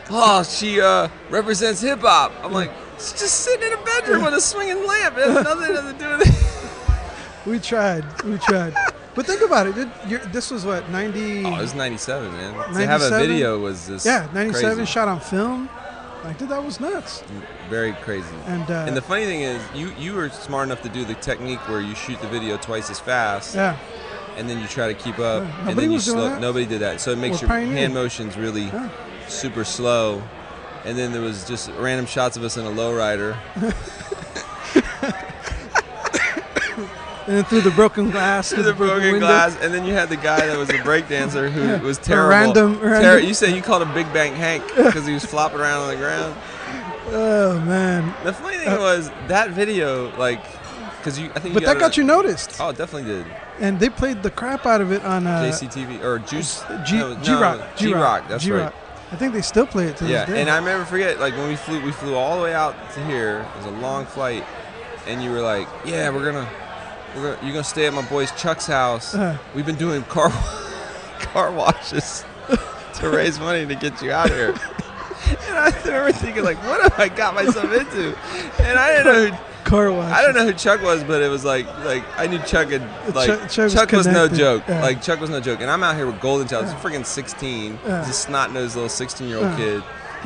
oh, 0.10 0.44
she 0.44 0.82
uh, 0.82 1.08
represents 1.30 1.80
hip 1.82 2.00
hop. 2.02 2.34
I'm 2.44 2.52
like, 2.52 2.72
she's 2.98 3.14
just 3.14 3.40
sitting 3.42 3.72
in 3.72 3.74
a 3.78 3.82
bedroom 3.84 4.24
with 4.26 4.34
a 4.34 4.42
swinging 4.42 4.86
lamp. 4.86 5.18
It 5.18 5.28
has 5.28 5.44
nothing 5.44 5.76
to 5.76 5.96
do 5.98 6.18
with 6.18 6.28
it. 6.28 6.52
We 7.46 7.60
tried. 7.60 8.04
We 8.24 8.40
tried. 8.40 8.74
but 9.14 9.28
think 9.28 9.42
about 9.44 9.68
it. 9.68 9.76
Did- 9.76 9.92
you're- 10.08 10.26
This 10.32 10.50
was 10.50 10.66
what, 10.66 10.90
90? 10.90 11.46
Oh, 11.46 11.54
it 11.56 11.62
was 11.62 11.76
'97, 11.76 12.32
man. 12.32 12.54
97? 12.74 12.74
To 12.82 12.88
have 12.88 13.02
a 13.04 13.10
video 13.20 13.60
was 13.60 13.86
just 13.88 14.04
yeah, 14.04 14.28
97, 14.34 14.78
crazy. 14.78 14.92
shot 14.92 15.08
on 15.08 15.20
film. 15.20 15.70
Like, 16.24 16.40
dude, 16.40 16.50
that 16.50 16.64
was 16.64 16.80
nuts. 16.80 17.24
very 17.70 17.94
crazy. 18.02 18.26
And, 18.48 18.64
uh, 18.72 18.86
And 18.88 18.98
the 18.98 19.02
funny 19.04 19.26
thing 19.26 19.42
is, 19.44 19.62
you 19.76 19.94
you 20.00 20.16
were 20.16 20.30
smart 20.30 20.66
enough 20.66 20.82
to 20.82 20.90
do 20.90 21.06
the 21.06 21.14
technique 21.14 21.60
where 21.70 21.82
you 21.82 21.94
shoot 21.94 22.20
the 22.20 22.28
video 22.30 22.58
twice 22.58 22.90
as 22.90 23.00
fast, 23.00 23.54
yeah, 23.54 23.78
and 24.38 24.50
then 24.50 24.60
you 24.62 24.68
try 24.68 24.88
to 24.88 24.94
keep 24.94 25.20
up, 25.20 25.44
Yeah, 25.44 25.70
and 25.70 25.78
then 25.80 25.92
you 25.92 26.00
slow. 26.00 26.38
Nobody 26.40 26.66
did 26.66 26.80
that, 26.82 27.00
so 27.02 27.12
it 27.12 27.18
makes 27.18 27.42
We're 27.42 27.60
your 27.60 27.68
hand 27.74 27.94
motions 27.94 28.38
really 28.38 28.64
Yeah. 28.66 28.90
super 29.28 29.64
slow. 29.64 30.22
And 30.86 30.98
then 30.98 31.12
there 31.12 31.22
was 31.22 31.48
just 31.48 31.72
random 31.80 32.06
shots 32.06 32.38
of 32.38 32.44
us 32.44 32.58
in 32.58 32.66
a 32.66 32.70
lowrider. 32.70 33.36
and 37.28 37.38
then 37.38 37.44
through 37.46 37.62
the 37.62 37.72
broken 37.72 38.12
glass. 38.12 38.52
through 38.52 38.64
the 38.64 38.74
broken 38.74 39.02
window. 39.14 39.20
glass, 39.20 39.58
and 39.62 39.74
then 39.74 39.84
you 39.86 39.94
had 39.94 40.10
the 40.10 40.16
guy 40.18 40.46
that 40.46 40.58
was 40.58 40.70
a 40.70 40.74
breakdancer 40.74 41.50
who 41.50 41.62
Yeah. 41.64 41.82
was 41.82 41.98
A 41.98 42.02
terrible. 42.02 42.30
random- 42.30 42.80
random- 42.80 43.26
you 43.28 43.34
said 43.34 43.56
you 43.56 43.62
called 43.64 43.82
him 43.82 43.94
Big 43.94 44.12
Bang 44.14 44.36
Hank 44.36 44.64
because 44.76 45.08
he 45.08 45.14
was 45.14 45.26
flopping 45.26 45.60
around 45.60 45.82
on 45.84 45.88
the 45.90 45.96
ground. 45.96 46.36
Oh, 47.12 47.60
man. 47.62 48.14
The 48.24 48.34
funny 48.34 48.58
thing 48.58 48.68
Uh, 48.70 48.78
was 48.80 49.10
that 49.28 49.52
video, 49.52 50.12
like, 50.18 50.42
because 50.98 51.20
you, 51.20 51.30
I 51.36 51.40
think, 51.40 51.54
But 51.54 51.62
you 51.62 51.68
that 51.68 51.74
got 51.76 51.80
got 51.80 51.92
it- 51.92 51.98
you 51.98 52.04
noticed. 52.04 52.58
Oh, 52.60 52.70
it 52.70 52.78
definitely 52.78 53.12
did. 53.12 53.26
And 53.60 53.80
they 53.80 53.90
played 53.90 54.22
the 54.24 54.30
crap 54.32 54.66
out 54.66 54.82
of 54.82 54.92
it 54.92 55.04
on 55.06 55.26
uh, 55.28 55.44
JCTV 55.44 56.04
or 56.04 56.20
Juice 56.20 56.62
G 56.86 56.98
no, 56.98 57.16
G 57.16 57.32
Rock. 57.34 57.60
no, 57.60 57.66
G-Rock, 57.78 58.28
That's 58.28 58.44
G-Rock. 58.44 58.74
right. 58.74 58.82
I 59.12 59.16
think 59.16 59.34
they 59.34 59.42
still 59.42 59.66
play 59.66 59.86
it 59.88 59.98
to 59.98 60.06
Yeah, 60.06 60.26
this 60.26 60.36
day. 60.36 60.42
and 60.42 60.50
I 60.50 60.58
remember 60.58 60.84
forget 60.86 61.20
like 61.20 61.36
when 61.38 61.48
we 61.48 61.56
flew, 61.56 61.82
we 61.84 61.92
flew 61.94 62.16
all 62.16 62.38
the 62.38 62.44
way 62.44 62.54
out 62.54 62.76
to 62.96 63.06
here. 63.06 63.46
It 63.54 63.58
was 63.58 63.66
a 63.68 63.78
long 63.80 64.06
flight, 64.06 64.44
and 65.08 65.24
you 65.24 65.32
were 65.32 65.40
like, 65.42 65.68
"Yeah, 65.86 66.10
we're 66.10 66.26
gonna, 66.26 66.50
we're 67.16 67.22
gonna, 67.36 67.44
you're 67.46 67.54
gonna 67.54 67.64
stay 67.64 67.86
at 67.86 67.94
my 67.94 68.02
boy's 68.10 68.32
Chuck's 68.32 68.66
house. 68.68 69.14
Uh-huh. 69.16 69.38
We've 69.54 69.66
been 69.66 69.78
doing 69.78 70.04
car 70.04 70.30
car 71.20 71.52
washes 71.52 72.26
to 72.96 73.10
raise 73.10 73.40
money 73.40 73.66
to 73.66 73.76
get 73.76 74.02
you 74.02 74.12
out 74.12 74.30
here." 74.30 74.54
And 75.48 75.58
I 75.58 75.72
remember 75.86 76.12
thinking 76.12 76.44
like, 76.44 76.58
"What 76.66 76.82
have 76.84 77.00
I 77.00 77.08
got 77.10 77.34
myself 77.34 77.72
into?" 77.72 78.16
And 78.62 78.78
I 78.78 78.98
didn't 78.98 79.32
know. 79.32 79.38
Car 79.66 79.92
wash. 79.92 80.12
I 80.12 80.22
don't 80.22 80.34
know 80.36 80.46
who 80.46 80.54
Chuck 80.54 80.82
was, 80.82 81.04
but 81.04 81.22
it 81.22 81.30
was 81.30 81.44
like 81.44 81.66
like 81.84 82.04
I 82.18 82.28
knew 82.28 82.40
Chuck 82.40 82.70
had 82.70 82.82
like 83.16 83.28
Chuck- 83.28 83.50
Chuck 83.50 83.64
was 83.66 83.74
Chuck 83.74 83.92
was 83.92 84.08
no 84.08 84.28
joke. 84.28 84.64
yeah. 84.70 84.82
Like 84.82 85.02
Chuck 85.02 85.20
was 85.20 85.30
no 85.30 85.40
joke. 85.42 85.60
And 85.62 85.70
I'm 85.70 85.84
out 85.84 85.96
here 85.96 86.06
with 86.06 86.22
Golden 86.22 86.48
Child. 86.48 86.66
He's 86.66 86.74
Yeah. 86.74 86.80
freaking 86.82 87.06
16. 87.06 87.80
Yeah. 87.86 88.00
He's 88.06 88.10
a 88.10 88.14
snot 88.14 88.54
nosed 88.54 88.76
little 88.76 88.90
16 88.90 89.28
year 89.28 89.38
old 89.44 89.58
kid, 89.58 89.84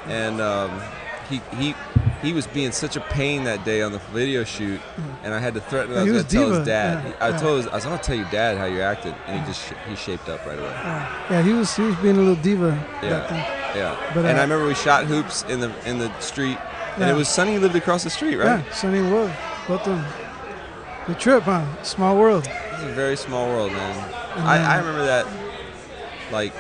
and 0.08 0.40
um, 0.42 0.82
he 1.30 1.42
he 1.58 1.74
he 2.22 2.34
was 2.34 2.46
being 2.48 2.74
such 2.74 2.98
a 2.98 3.00
pain 3.02 3.46
that 3.46 3.64
day 3.64 3.82
on 3.82 3.94
the 3.94 4.00
video 4.14 4.44
shoot, 4.44 4.82
and 5.24 5.34
I 5.34 5.40
had 5.40 5.54
to 5.54 5.62
threaten. 5.62 5.94
Yeah, 5.94 6.02
I 6.02 6.04
was 6.04 6.12
was 6.14 6.24
gonna 6.24 6.46
tell 6.46 6.58
his 6.58 6.68
dad. 6.68 7.06
Yeah, 7.08 7.26
I 7.28 7.32
told 7.38 7.58
his, 7.64 7.68
I 7.68 7.76
was 7.76 7.86
gonna 7.86 7.98
tell 7.98 8.16
your 8.18 8.30
dad 8.30 8.58
how 8.58 8.66
you 8.66 8.82
acted, 8.82 9.16
and 9.26 9.40
he 9.40 9.48
just 9.48 9.66
sh- 9.66 9.74
he 9.88 9.96
shaped 9.96 10.28
up 10.28 10.46
right 10.46 10.60
away. 10.60 10.68
Yeah. 10.68 11.28
yeah, 11.32 11.42
he 11.44 11.54
was 11.54 11.74
he 11.76 11.84
was 11.84 11.96
being 11.98 12.18
a 12.18 12.20
little 12.20 12.36
diva 12.44 12.78
Yeah. 13.02 13.56
Yeah. 13.74 13.96
But, 14.14 14.26
and 14.26 14.38
uh, 14.38 14.42
I 14.42 14.44
remember 14.44 14.66
we 14.68 14.74
shot 14.76 15.06
hoops 15.06 15.44
in 15.44 15.62
the 15.62 15.72
in 15.86 15.98
the 16.00 16.12
street, 16.20 16.58
and 17.00 17.08
Yeah. 17.08 17.14
it 17.14 17.18
was 17.18 17.28
Sonny 17.28 17.56
who 17.56 17.60
lived 17.62 17.76
across 17.76 18.04
the 18.04 18.10
street, 18.10 18.36
right? 18.38 18.64
Yeah, 18.64 18.72
Sonny 18.74 19.00
Wuv, 19.00 19.34
both 19.68 19.88
of 19.88 19.96
them. 19.98 20.06
The 21.08 21.16
trip, 21.16 21.44
huh? 21.44 21.66
Small 21.84 22.18
world. 22.18 22.48
It's 22.48 22.84
a 22.84 22.94
very 22.94 23.16
small 23.18 23.48
world, 23.48 23.72
man. 23.72 24.14
I, 24.38 24.76
I 24.76 24.78
remember 24.78 25.06
that, 25.06 25.26
like, 26.32 26.54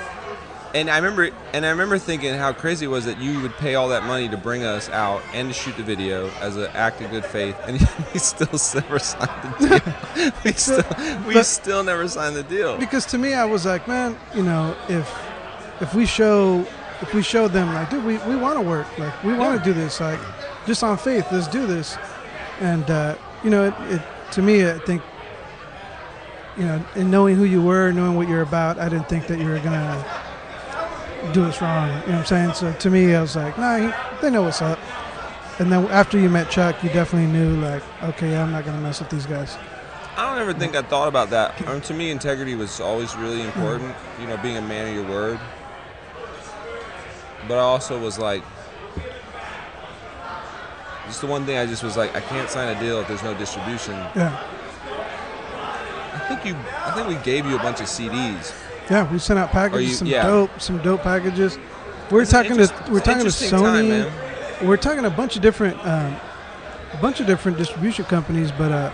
and 0.73 0.89
I 0.89 0.97
remember, 0.97 1.30
and 1.54 1.65
I 1.65 1.69
remember 1.69 1.97
thinking 1.97 2.34
how 2.36 2.54
crazy 2.54 2.86
it 2.86 2.89
was 2.89 3.06
that 3.06 3.19
you 3.19 3.41
would 3.41 3.54
pay 3.58 3.75
all 3.75 3.89
that 3.89 4.04
money 4.06 4.28
to 4.30 4.38
bring 4.38 4.63
us 4.63 4.89
out 4.89 5.21
and 5.34 5.47
to 5.49 5.54
shoot 5.54 5.75
the 5.78 5.84
video 5.84 6.30
as 6.41 6.58
an 6.58 6.67
act 6.73 7.02
of 7.02 7.10
good 7.12 7.25
faith, 7.25 7.56
and 7.67 7.80
we 8.13 8.19
still 8.19 8.47
never 8.82 8.99
signed 8.99 9.54
the 9.60 9.80
deal. 10.15 10.34
we 10.45 10.52
still, 10.54 10.84
we 11.28 11.34
But- 11.36 11.45
still 11.45 11.84
never 11.84 12.08
signed 12.08 12.36
the 12.36 12.43
deal. 12.43 12.78
Because 12.78 13.06
to 13.08 13.17
me, 13.17 13.34
I 13.34 13.45
was 13.45 13.65
like, 13.65 13.88
man, 13.88 14.17
you 14.36 14.43
know, 14.43 14.75
if 14.89 15.12
if 15.82 15.93
we 15.95 16.06
show 16.06 16.65
if 17.02 17.14
we 17.14 17.22
showed 17.22 17.52
them 17.52 17.74
like, 17.74 17.90
dude, 17.90 18.04
we, 18.04 18.18
we 18.20 18.36
want 18.36 18.56
to 18.56 18.62
work, 18.62 18.86
like 18.98 19.24
we 19.24 19.34
want 19.34 19.58
to 19.58 19.64
do 19.64 19.74
this, 19.74 20.00
like 20.00 20.20
just 20.66 20.84
on 20.84 20.98
faith, 20.98 21.26
let's 21.32 21.48
do 21.48 21.66
this, 21.66 21.98
and 22.60 22.90
uh, 22.90 23.16
you 23.44 23.50
know, 23.50 23.66
it, 23.66 23.74
it 23.94 24.02
to 24.32 24.42
me, 24.42 24.70
I 24.70 24.78
think, 24.80 25.02
you 26.58 26.66
know, 26.66 26.84
in 26.96 27.10
knowing 27.10 27.36
who 27.36 27.46
you 27.46 27.62
were, 27.62 27.92
knowing 27.92 28.16
what 28.16 28.28
you're 28.28 28.42
about, 28.42 28.78
I 28.78 28.90
didn't 28.90 29.10
think 29.10 29.28
that 29.28 29.40
you 29.40 29.48
were 29.48 29.60
gonna 29.60 30.06
do 31.34 31.46
us 31.46 31.62
wrong. 31.62 31.88
You 31.88 31.94
know 31.94 32.00
what 32.00 32.10
I'm 32.20 32.26
saying? 32.26 32.54
So 32.54 32.74
to 32.74 32.90
me, 32.90 33.16
I 33.16 33.22
was 33.22 33.36
like, 33.36 33.58
nah, 33.58 33.78
he, 33.78 34.22
they 34.22 34.30
know 34.30 34.44
what's 34.44 34.62
up. 34.62 34.80
And 35.60 35.72
then 35.72 35.86
after 35.88 36.18
you 36.18 36.30
met 36.30 36.50
Chuck, 36.50 36.82
you 36.84 36.90
definitely 36.90 37.32
knew, 37.32 37.60
like, 37.62 37.84
okay, 38.04 38.38
I'm 38.38 38.52
not 38.52 38.66
gonna 38.66 38.82
mess 38.82 39.00
with 39.00 39.10
these 39.10 39.26
guys. 39.26 39.58
I 40.15 40.30
don't 40.30 40.42
ever 40.42 40.54
think 40.54 40.76
I 40.76 40.82
thought 40.82 41.08
about 41.08 41.30
that. 41.30 41.65
Um, 41.67 41.80
to 41.82 41.94
me, 41.94 42.12
integrity 42.12 42.56
was 42.56 42.82
always 42.82 43.15
really 43.15 43.42
important. 43.42 43.96
You 44.19 44.28
know, 44.28 44.38
being 44.38 44.58
a 44.58 44.62
man 44.62 44.90
of 44.90 44.94
your 44.94 45.08
word. 45.10 45.40
But 47.48 47.58
I 47.58 47.62
also 47.62 48.00
was 48.00 48.19
like, 48.19 48.44
just 51.08 51.21
the 51.21 51.27
one 51.27 51.46
thing 51.46 51.58
I 51.58 51.65
just 51.65 51.83
was 51.83 51.98
like, 51.98 52.15
I 52.15 52.21
can't 52.21 52.50
sign 52.50 52.75
a 52.75 52.79
deal 52.79 53.00
if 53.00 53.08
there's 53.08 53.23
no 53.23 53.33
distribution. 53.33 53.94
Yeah, 54.15 54.37
I 56.13 56.19
think 56.27 56.46
you, 56.46 56.56
I 56.85 56.92
think 56.92 57.08
we 57.08 57.15
gave 57.23 57.46
you 57.46 57.56
a 57.56 57.60
bunch 57.60 57.79
of 57.79 57.87
CDs. 57.87 58.54
yeah, 58.90 59.12
we 59.12 59.17
sent 59.19 59.40
out 59.40 59.50
packages, 59.50 59.90
you- 59.90 59.96
some 59.96 60.08
yeah. 60.08 60.25
dope, 60.27 60.62
some 60.62 60.77
dope 60.83 61.02
packages. 61.02 61.58
We're 62.12 62.21
It's 62.23 62.31
talking 62.31 62.58
to 62.58 62.73
we're 62.92 63.00
talking 63.02 63.21
to 63.23 63.27
Sony. 63.29 64.04
time, 64.04 64.67
we're 64.67 64.77
talking 64.77 65.02
to 65.04 65.08
a 65.08 65.12
bunch 65.12 65.35
of 65.35 65.42
different 65.42 65.77
um, 65.85 66.15
a 66.94 66.98
bunch 67.02 67.19
of 67.19 67.27
different 67.27 67.58
distribution 67.58 68.06
companies, 68.06 68.52
but 68.52 68.71
uh, 68.71 68.92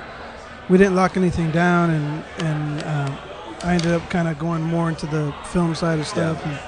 we 0.69 0.77
didn't 0.77 0.95
lock 0.95 1.15
anything 1.17 1.49
down, 1.51 1.89
and 1.91 2.23
and 2.39 2.83
um, 2.83 3.17
I 3.63 3.73
ended 3.73 3.91
up 3.93 4.09
kind 4.09 4.27
of 4.27 4.37
going 4.37 4.61
more 4.63 4.89
into 4.89 5.05
the 5.07 5.33
film 5.45 5.75
side 5.75 5.99
of 5.99 6.07
stuff, 6.07 6.45
and 6.45 6.59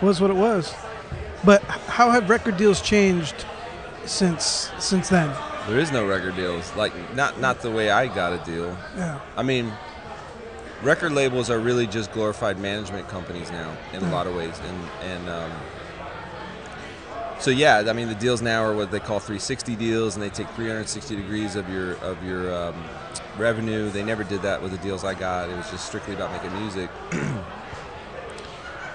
was 0.00 0.20
what 0.20 0.30
it 0.30 0.36
was. 0.36 0.72
But 1.44 1.62
how 1.62 2.10
have 2.10 2.28
record 2.28 2.56
deals 2.56 2.82
changed 2.82 3.46
since 4.04 4.70
since 4.78 5.08
then? 5.08 5.34
There 5.68 5.78
is 5.78 5.92
no 5.92 6.06
record 6.06 6.36
deals. 6.36 6.74
Like 6.76 6.92
not 7.14 7.40
not 7.40 7.60
the 7.60 7.70
way 7.70 7.90
I 7.90 8.06
got 8.06 8.32
a 8.32 8.44
deal. 8.44 8.76
Yeah. 8.96 9.20
I 9.36 9.42
mean, 9.42 9.72
record 10.82 11.12
labels 11.12 11.50
are 11.50 11.58
really 11.58 11.86
just 11.86 12.12
glorified 12.12 12.58
management 12.58 13.08
companies 13.08 13.50
now 13.50 13.74
in 13.92 14.02
a 14.02 14.10
lot 14.10 14.26
of 14.26 14.34
ways, 14.34 14.58
and 14.66 15.10
and 15.10 15.28
um, 15.28 15.52
so 17.38 17.50
yeah, 17.50 17.84
I 17.86 17.92
mean 17.94 18.08
the 18.08 18.14
deals 18.14 18.42
now 18.42 18.62
are 18.62 18.74
what 18.74 18.90
they 18.90 19.00
call 19.00 19.18
360 19.18 19.76
deals, 19.76 20.16
and 20.16 20.22
they 20.22 20.28
take 20.28 20.48
360 20.50 21.16
degrees 21.16 21.56
of 21.56 21.68
your 21.70 21.94
of 21.98 22.22
your 22.22 22.54
um, 22.54 22.84
revenue. 23.38 23.88
They 23.90 24.02
never 24.02 24.24
did 24.24 24.42
that 24.42 24.62
with 24.62 24.72
the 24.72 24.78
deals 24.78 25.04
I 25.04 25.14
got. 25.14 25.48
It 25.48 25.56
was 25.56 25.70
just 25.70 25.86
strictly 25.86 26.14
about 26.14 26.32
making 26.32 26.58
music. 26.60 26.90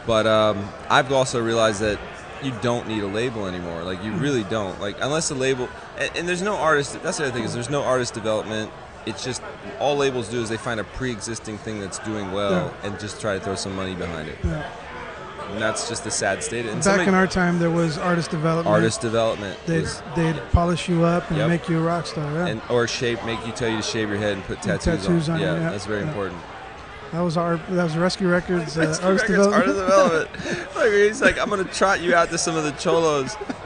but 0.06 0.28
um, 0.28 0.68
I've 0.90 1.12
also 1.12 1.42
realized 1.42 1.82
that 1.82 2.00
you 2.44 2.54
don't 2.62 2.88
need 2.88 3.04
a 3.04 3.08
label 3.08 3.48
anymore. 3.48 3.84
Like 3.84 4.04
you 4.04 4.12
hmm. 4.12 4.20
really 4.20 4.44
don't. 4.44 4.80
Like 4.80 4.98
unless 5.02 5.30
the 5.30 5.36
label 5.36 5.70
and, 5.98 6.16
and 6.16 6.28
there's 6.28 6.42
no 6.42 6.56
artist. 6.56 7.02
That's 7.04 7.18
the 7.18 7.26
other 7.26 7.34
thing 7.34 7.44
is 7.44 7.54
there's 7.54 7.70
no 7.70 7.84
artist 7.84 8.14
development. 8.14 8.72
It's 9.06 9.24
just 9.24 9.42
all 9.80 9.96
labels 9.96 10.30
do 10.30 10.42
is 10.42 10.50
they 10.50 10.58
find 10.58 10.80
a 10.80 10.84
pre-existing 10.84 11.60
thing 11.60 11.80
that's 11.80 12.00
doing 12.00 12.32
well 12.32 12.74
and 12.84 13.00
just 13.00 13.22
try 13.22 13.36
to 13.36 13.40
throw 13.40 13.56
some 13.56 13.76
money 13.76 13.94
behind 13.94 14.30
it. 14.30 14.38
Yeah. 14.44 14.68
And 15.52 15.62
that's 15.62 15.88
just 15.88 16.04
the 16.04 16.12
sad 16.12 16.44
state. 16.44 16.66
And 16.66 16.76
Back 16.76 16.84
somebody- 16.84 17.08
in 17.10 17.14
our 17.14 17.28
time, 17.28 17.60
there 17.60 17.70
was 17.70 18.00
artist 18.00 18.32
development. 18.32 18.68
artist 18.68 19.02
development 19.02 19.60
They'd, 19.68 19.82
was, 19.82 20.02
they'd 20.16 20.36
polish 20.52 20.90
you 20.90 21.04
up 21.04 21.30
and 21.30 21.38
Yep. 21.38 21.50
make 21.50 21.70
you 21.70 21.78
a 21.78 21.82
rock 21.82 22.08
star. 22.08 22.32
Yeah. 22.34 22.48
and 22.48 22.62
or 22.68 22.88
shape 22.88 23.24
make 23.26 23.46
you 23.46 23.54
tell 23.54 23.70
you 23.70 23.78
to 23.78 23.84
shave 23.84 24.10
your 24.10 24.18
head 24.18 24.34
and 24.34 24.44
put 24.46 24.58
And 24.66 24.82
tattoos, 24.82 25.06
tattoos 25.06 25.30
on 25.30 25.36
on. 25.36 25.42
Yeah, 25.42 25.54
yeah, 25.54 25.70
that's 25.70 25.86
very 25.86 26.02
yeah. 26.02 26.08
important. 26.08 26.42
That 27.12 27.22
was 27.22 27.38
our 27.38 27.58
that 27.58 27.84
was 27.84 27.96
Rescue 27.98 28.28
Records, 28.30 28.78
uh, 28.78 28.82
Rescue 28.82 29.08
artist 29.08 29.30
Records, 29.30 29.48
development. 29.48 30.30
Artist 30.30 30.44
development. 30.44 30.76
like 30.76 30.92
he's 30.92 31.22
like, 31.22 31.40
I'm 31.40 31.50
gonna 31.50 31.64
trot 31.66 32.02
you 32.02 32.16
out 32.16 32.30
to 32.30 32.38
some 32.38 32.56
of 32.56 32.64
the 32.64 32.72
cholos. 32.72 33.36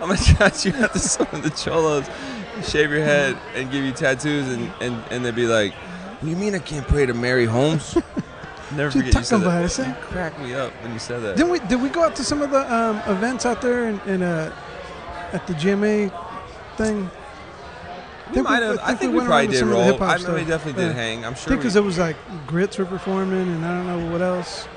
I'm 0.00 0.08
gonna 0.08 0.16
trot 0.16 0.64
you 0.64 0.74
out 0.76 0.92
to 0.92 0.98
some 0.98 1.26
of 1.32 1.42
the 1.42 1.50
cholos, 1.50 2.08
shave 2.62 2.90
your 2.90 3.04
head, 3.04 3.36
and 3.54 3.70
give 3.70 3.84
you 3.84 3.92
tattoos, 3.92 4.48
and 4.48 4.70
and, 4.80 5.02
and 5.10 5.24
they'd 5.24 5.34
be 5.34 5.46
like, 5.46 5.72
"What 5.74 6.22
do 6.22 6.28
you 6.30 6.36
mean 6.36 6.54
I 6.54 6.58
can't 6.58 6.86
pray 6.86 7.06
to 7.06 7.14
Mary 7.14 7.46
Holmes?" 7.46 7.96
Never 8.72 8.90
Dude, 8.90 9.04
forget 9.06 9.20
you 9.20 9.24
said 9.24 9.40
about 9.40 9.70
that. 9.70 9.78
it. 9.78 9.88
You 9.88 9.94
cracked 9.94 10.38
me 10.40 10.52
up 10.54 10.72
when 10.82 10.92
you 10.92 10.98
said 10.98 11.22
that. 11.22 11.36
Didn't 11.36 11.50
we? 11.52 11.58
Did 11.60 11.80
we 11.80 11.88
go 11.88 12.04
out 12.04 12.14
to 12.16 12.24
some 12.24 12.42
of 12.42 12.50
the 12.50 12.70
um, 12.74 12.98
events 13.06 13.46
out 13.46 13.62
there 13.62 13.88
in, 13.88 13.98
in 14.00 14.22
uh, 14.22 14.54
at 15.32 15.46
the 15.46 15.54
GMA 15.54 16.12
thing? 16.76 17.10
We 18.28 18.34
think 18.34 18.48
we- 18.48 18.52
might 18.54 18.62
have. 18.62 18.78
I 18.80 18.90
I 18.90 18.94
think 18.94 19.12
we 19.12 19.20
we 19.20 19.26
probably 19.26 19.46
did 19.48 19.62
roll. 19.64 20.02
I 20.02 20.18
know 20.18 20.34
we 20.34 20.44
definitely 20.44 20.82
did 20.82 20.88
Yeah. 20.88 20.92
hang. 21.02 21.24
I'm 21.24 21.32
I 21.32 21.36
sure. 21.36 21.48
think 21.50 21.60
because 21.60 21.76
it 21.76 21.84
was 21.84 21.98
like 21.98 22.16
GRITS 22.46 22.78
were 22.78 22.84
performing, 22.84 23.40
and 23.48 23.64
I 23.64 23.68
don't 23.76 23.86
know 23.86 24.10
what 24.12 24.22
else. 24.22 24.68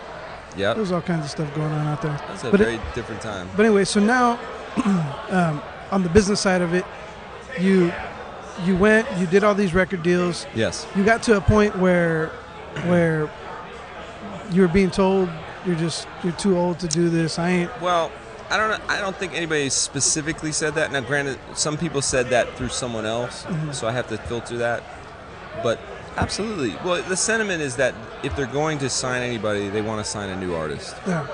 Yeah. 0.58 0.74
There 0.74 0.82
was 0.82 0.91
all 0.91 1.02
kinds 1.02 1.26
of 1.26 1.32
stuff 1.32 1.54
going 1.56 1.72
on 1.72 1.88
out 1.88 2.02
there. 2.02 2.20
That's 2.28 2.43
a 2.43 2.52
but 2.52 2.60
it- 2.62 2.66
very 2.66 2.80
different 2.95 3.22
time. 3.22 3.49
But 3.56 3.66
anyway, 3.66 3.86
so 3.86 3.99
now 3.99 4.39
um, 5.30 5.62
on 5.91 6.04
the 6.04 6.10
business 6.10 6.39
side 6.39 6.62
of 6.62 6.74
it, 6.74 6.86
you 7.60 7.91
you 8.66 8.76
went, 8.78 9.08
you 9.18 9.26
did 9.28 9.43
all 9.43 9.56
these 9.56 9.74
record 9.74 10.04
deals. 10.04 10.45
Yes. 10.54 10.86
You 10.95 11.04
got 11.04 11.24
to 11.24 11.38
a 11.38 11.41
point 11.41 11.78
where 11.78 12.28
where 12.86 13.30
you 14.52 14.62
were 14.62 14.68
being 14.68 14.91
told 14.91 15.30
you're 15.66 15.76
just 15.76 16.08
you're 16.24 16.34
too 16.34 16.58
old 16.58 16.80
to 16.80 16.88
do 16.88 17.10
this. 17.10 17.38
I 17.39 17.49
ain't. 17.49 17.82
Well, 17.82 18.12
I 18.52 18.58
don't. 18.58 18.82
I 18.89 18.99
don't 18.99 19.16
think 19.16 19.34
anybody 19.34 19.70
specifically 19.70 20.52
said 20.52 20.76
that. 20.76 20.91
Now, 20.91 20.99
granted, 21.02 21.39
some 21.56 21.78
people 21.78 22.02
said 22.02 22.30
that 22.30 22.49
through 22.58 22.70
someone 22.70 23.06
else, 23.06 23.43
Mm-hmm. 23.43 23.72
so 23.72 23.88
I 23.88 23.91
have 23.93 24.08
to 24.10 24.18
filter 24.18 24.58
that. 24.58 24.84
But 25.64 25.80
absolutely, 26.18 26.76
well, 26.84 27.02
the 27.04 27.16
sentiment 27.18 27.62
is 27.62 27.76
that 27.78 27.93
if 28.24 28.36
they're 28.36 28.45
going 28.47 28.78
to 28.80 28.89
sign 28.89 29.22
anybody, 29.22 29.70
they 29.70 29.82
want 29.82 30.04
to 30.04 30.10
sign 30.10 30.30
a 30.30 30.36
new 30.39 30.54
artist. 30.56 30.95
Yeah, 31.08 31.28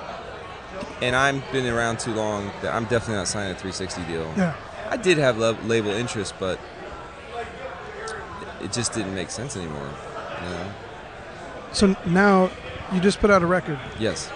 And 1.01 1.15
I've 1.15 1.43
been 1.51 1.65
around 1.67 1.99
too 1.99 2.13
long 2.13 2.51
that 2.61 2.73
I'm 2.73 2.83
definitely 2.85 3.15
not 3.15 3.27
signing 3.27 3.51
a 3.51 3.55
360 3.55 4.03
deal. 4.03 4.31
yeah. 4.37 4.55
I 4.89 4.97
did 4.97 5.17
have 5.17 5.37
lab- 5.37 5.63
label 5.65 5.89
interest, 5.91 6.33
but 6.39 6.59
it 8.61 8.71
just 8.71 8.93
didn't 8.93 9.13
make 9.15 9.29
sense 9.29 9.55
anymore. 9.55 9.89
You 10.43 10.49
know? 10.49 10.71
So 11.73 11.95
now 12.05 12.49
you 12.93 12.99
just 12.99 13.19
put 13.19 13.29
out 13.29 13.43
a 13.43 13.45
record. 13.45 13.79
Yes, 13.99 14.29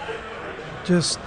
Just 0.84 1.18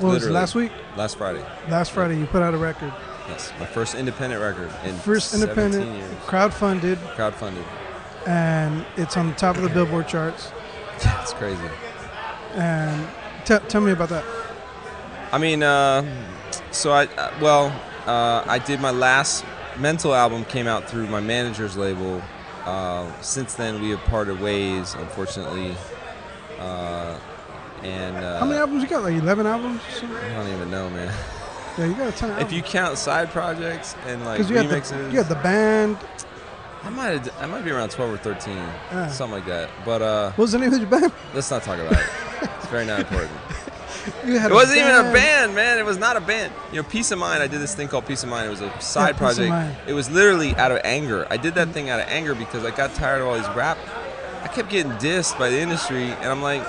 what 0.00 0.14
was 0.14 0.26
it, 0.26 0.30
last 0.30 0.54
week? 0.54 0.72
last 0.96 1.16
Friday. 1.16 1.44
Last 1.68 1.92
Friday 1.92 2.18
you 2.18 2.26
put 2.26 2.42
out 2.42 2.54
a 2.54 2.58
record. 2.58 2.92
Yes, 3.28 3.52
my 3.60 3.66
first 3.66 3.94
independent 3.94 4.40
record 4.42 4.70
in 4.84 4.94
First 4.96 5.30
17 5.32 5.50
independent, 5.58 5.96
years. 5.98 6.20
crowdfunded, 6.24 6.96
Crowdfunded. 7.14 7.64
and 8.26 8.84
it's 8.96 9.16
on 9.16 9.28
the 9.28 9.34
top 9.34 9.56
of 9.56 9.62
the 9.62 9.68
Billboard 9.68 10.08
charts. 10.08 10.52
Yeah, 11.04 11.22
it's 11.22 11.32
crazy. 11.32 11.62
And 12.54 13.06
t- 13.44 13.58
tell 13.68 13.80
me 13.80 13.92
about 13.92 14.08
that. 14.08 14.24
I 15.30 15.38
mean, 15.38 15.62
uh, 15.62 16.02
so 16.72 16.90
I 16.90 17.04
uh, 17.06 17.32
well, 17.40 17.66
uh, 18.06 18.42
I 18.48 18.58
did 18.58 18.80
my 18.80 18.90
last 18.90 19.44
mental 19.78 20.12
album 20.12 20.44
came 20.44 20.66
out 20.66 20.88
through 20.90 21.06
my 21.06 21.20
manager's 21.20 21.76
label. 21.76 22.20
Uh, 22.64 23.08
since 23.20 23.54
then, 23.54 23.80
we 23.80 23.90
have 23.90 24.00
parted 24.06 24.40
ways, 24.40 24.94
unfortunately. 24.94 25.76
Uh, 26.58 27.16
and 27.82 28.16
uh, 28.16 28.38
How 28.40 28.46
many 28.46 28.58
albums 28.58 28.82
you 28.82 28.88
got? 28.88 29.02
Like 29.02 29.14
eleven 29.14 29.46
albums? 29.46 29.80
or 29.88 29.90
something? 29.92 30.16
I 30.16 30.34
don't 30.34 30.52
even 30.54 30.70
know, 30.70 30.88
man. 30.90 31.12
Yeah, 31.78 31.86
you 31.86 31.94
got 31.94 32.08
a 32.12 32.16
ton 32.16 32.30
of 32.32 32.40
If 32.40 32.52
you 32.52 32.62
count 32.62 32.98
side 32.98 33.30
projects 33.30 33.94
and 34.06 34.24
like 34.24 34.38
you 34.48 34.56
had 34.56 34.66
remixes, 34.66 34.90
the 35.06 35.10
you 35.12 35.18
had 35.18 35.28
the 35.28 35.36
band. 35.36 35.96
I 36.84 36.90
might 36.90 37.08
have, 37.10 37.34
I 37.40 37.46
might 37.46 37.64
be 37.64 37.70
around 37.70 37.90
twelve 37.90 38.12
or 38.12 38.16
thirteen, 38.18 38.58
Ah. 38.92 39.08
something 39.08 39.34
like 39.38 39.46
that. 39.46 39.68
But 39.84 40.02
uh, 40.02 40.30
What 40.32 40.38
was 40.44 40.52
the 40.52 40.58
name 40.58 40.72
of 40.72 40.78
your 40.80 40.88
band? 40.88 41.12
let's 41.34 41.50
not 41.50 41.62
talk 41.62 41.78
about 41.78 41.92
it. 41.92 42.08
It's 42.58 42.66
very 42.68 42.84
not 42.86 43.00
important. 43.00 43.32
You 44.26 44.38
had 44.38 44.50
It 44.50 44.54
wasn't 44.54 44.78
even 44.78 44.94
a 44.94 45.12
band, 45.12 45.54
man. 45.54 45.78
It 45.78 45.84
was 45.84 45.98
not 45.98 46.16
a 46.16 46.20
band. 46.20 46.52
You 46.72 46.82
know, 46.82 46.88
Peace 46.88 47.10
of 47.10 47.18
Mind. 47.18 47.42
I 47.42 47.46
did 47.46 47.60
this 47.60 47.74
thing 47.74 47.88
called 47.88 48.06
Peace 48.06 48.22
of 48.22 48.28
Mind. 48.28 48.46
It 48.46 48.50
was 48.50 48.60
a 48.60 48.70
side 48.80 49.06
Peace 49.06 49.10
of 49.14 49.16
project. 49.18 49.48
Mind. 49.48 49.76
It 49.86 49.92
was 49.94 50.08
literally 50.10 50.54
out 50.56 50.70
of 50.70 50.80
anger. 50.84 51.26
I 51.30 51.36
did 51.36 51.54
that 51.56 51.68
thing 51.70 51.90
out 51.90 51.98
of 52.00 52.06
anger 52.08 52.34
because 52.34 52.64
I 52.64 52.70
got 52.70 52.94
tired 52.94 53.22
of 53.22 53.26
all 53.28 53.34
these 53.36 53.48
rap. 53.56 53.76
I 54.42 54.48
kept 54.48 54.68
getting 54.70 54.92
dissed 54.92 55.36
by 55.38 55.48
the 55.50 55.58
industry, 55.58 56.04
and 56.04 56.26
I'm 56.26 56.42
like, 56.42 56.62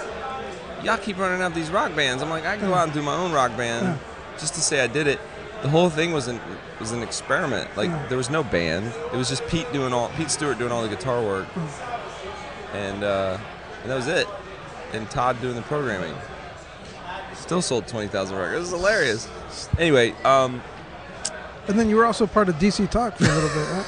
y'all 0.84 0.98
keep 0.98 1.18
running 1.18 1.42
out 1.42 1.54
these 1.54 1.70
rock 1.72 1.96
bands. 1.96 2.22
I'm 2.24 2.30
like, 2.30 2.46
I 2.46 2.58
can 2.58 2.68
go 2.68 2.74
out 2.74 2.86
and 2.86 2.94
do 2.94 3.02
my 3.02 3.16
own 3.16 3.32
rock 3.32 3.56
band 3.58 3.86
Yeah. 3.86 3.98
just 4.40 4.54
to 4.56 4.62
say 4.62 4.82
I 4.82 4.88
did 4.88 5.08
it. 5.08 5.20
The 5.62 5.70
whole 5.70 5.90
thing 5.90 6.12
was 6.14 6.28
an 6.28 6.40
was 6.80 6.92
an 6.94 7.04
experiment. 7.04 7.70
Like 7.76 7.90
Yeah. 7.90 8.06
there 8.08 8.18
was 8.18 8.30
no 8.30 8.44
band. 8.44 8.94
It 9.14 9.18
was 9.18 9.28
just 9.30 9.46
Pete 9.48 9.72
doing 9.74 9.92
all 9.94 10.10
Pete 10.18 10.32
Stewart 10.32 10.58
doing 10.58 10.72
all 10.72 10.82
the 10.82 10.88
guitar 10.90 11.22
work, 11.22 11.48
and 12.74 13.04
uh, 13.04 13.38
and 13.84 13.92
that 13.92 13.96
was 13.96 14.08
it. 14.08 14.28
And 14.94 15.10
Todd 15.12 15.40
doing 15.42 15.56
the 15.56 15.62
programming. 15.64 16.16
Still 17.36 17.62
sold 17.62 17.88
twenty 17.88 18.08
thousand 18.08 18.38
records. 18.38 18.56
It 18.56 18.60
was 18.60 18.70
hilarious. 18.72 19.30
Anyway, 19.78 20.14
um, 20.24 20.62
And 21.68 21.78
then 21.80 21.90
you 21.90 21.96
were 21.98 22.06
also 22.06 22.26
part 22.26 22.48
of 22.50 22.56
DC 22.56 22.90
Talk 22.90 23.18
for 23.18 23.26
a 23.26 23.28
little 23.28 23.50
bit, 23.50 23.68
right? 23.70 23.86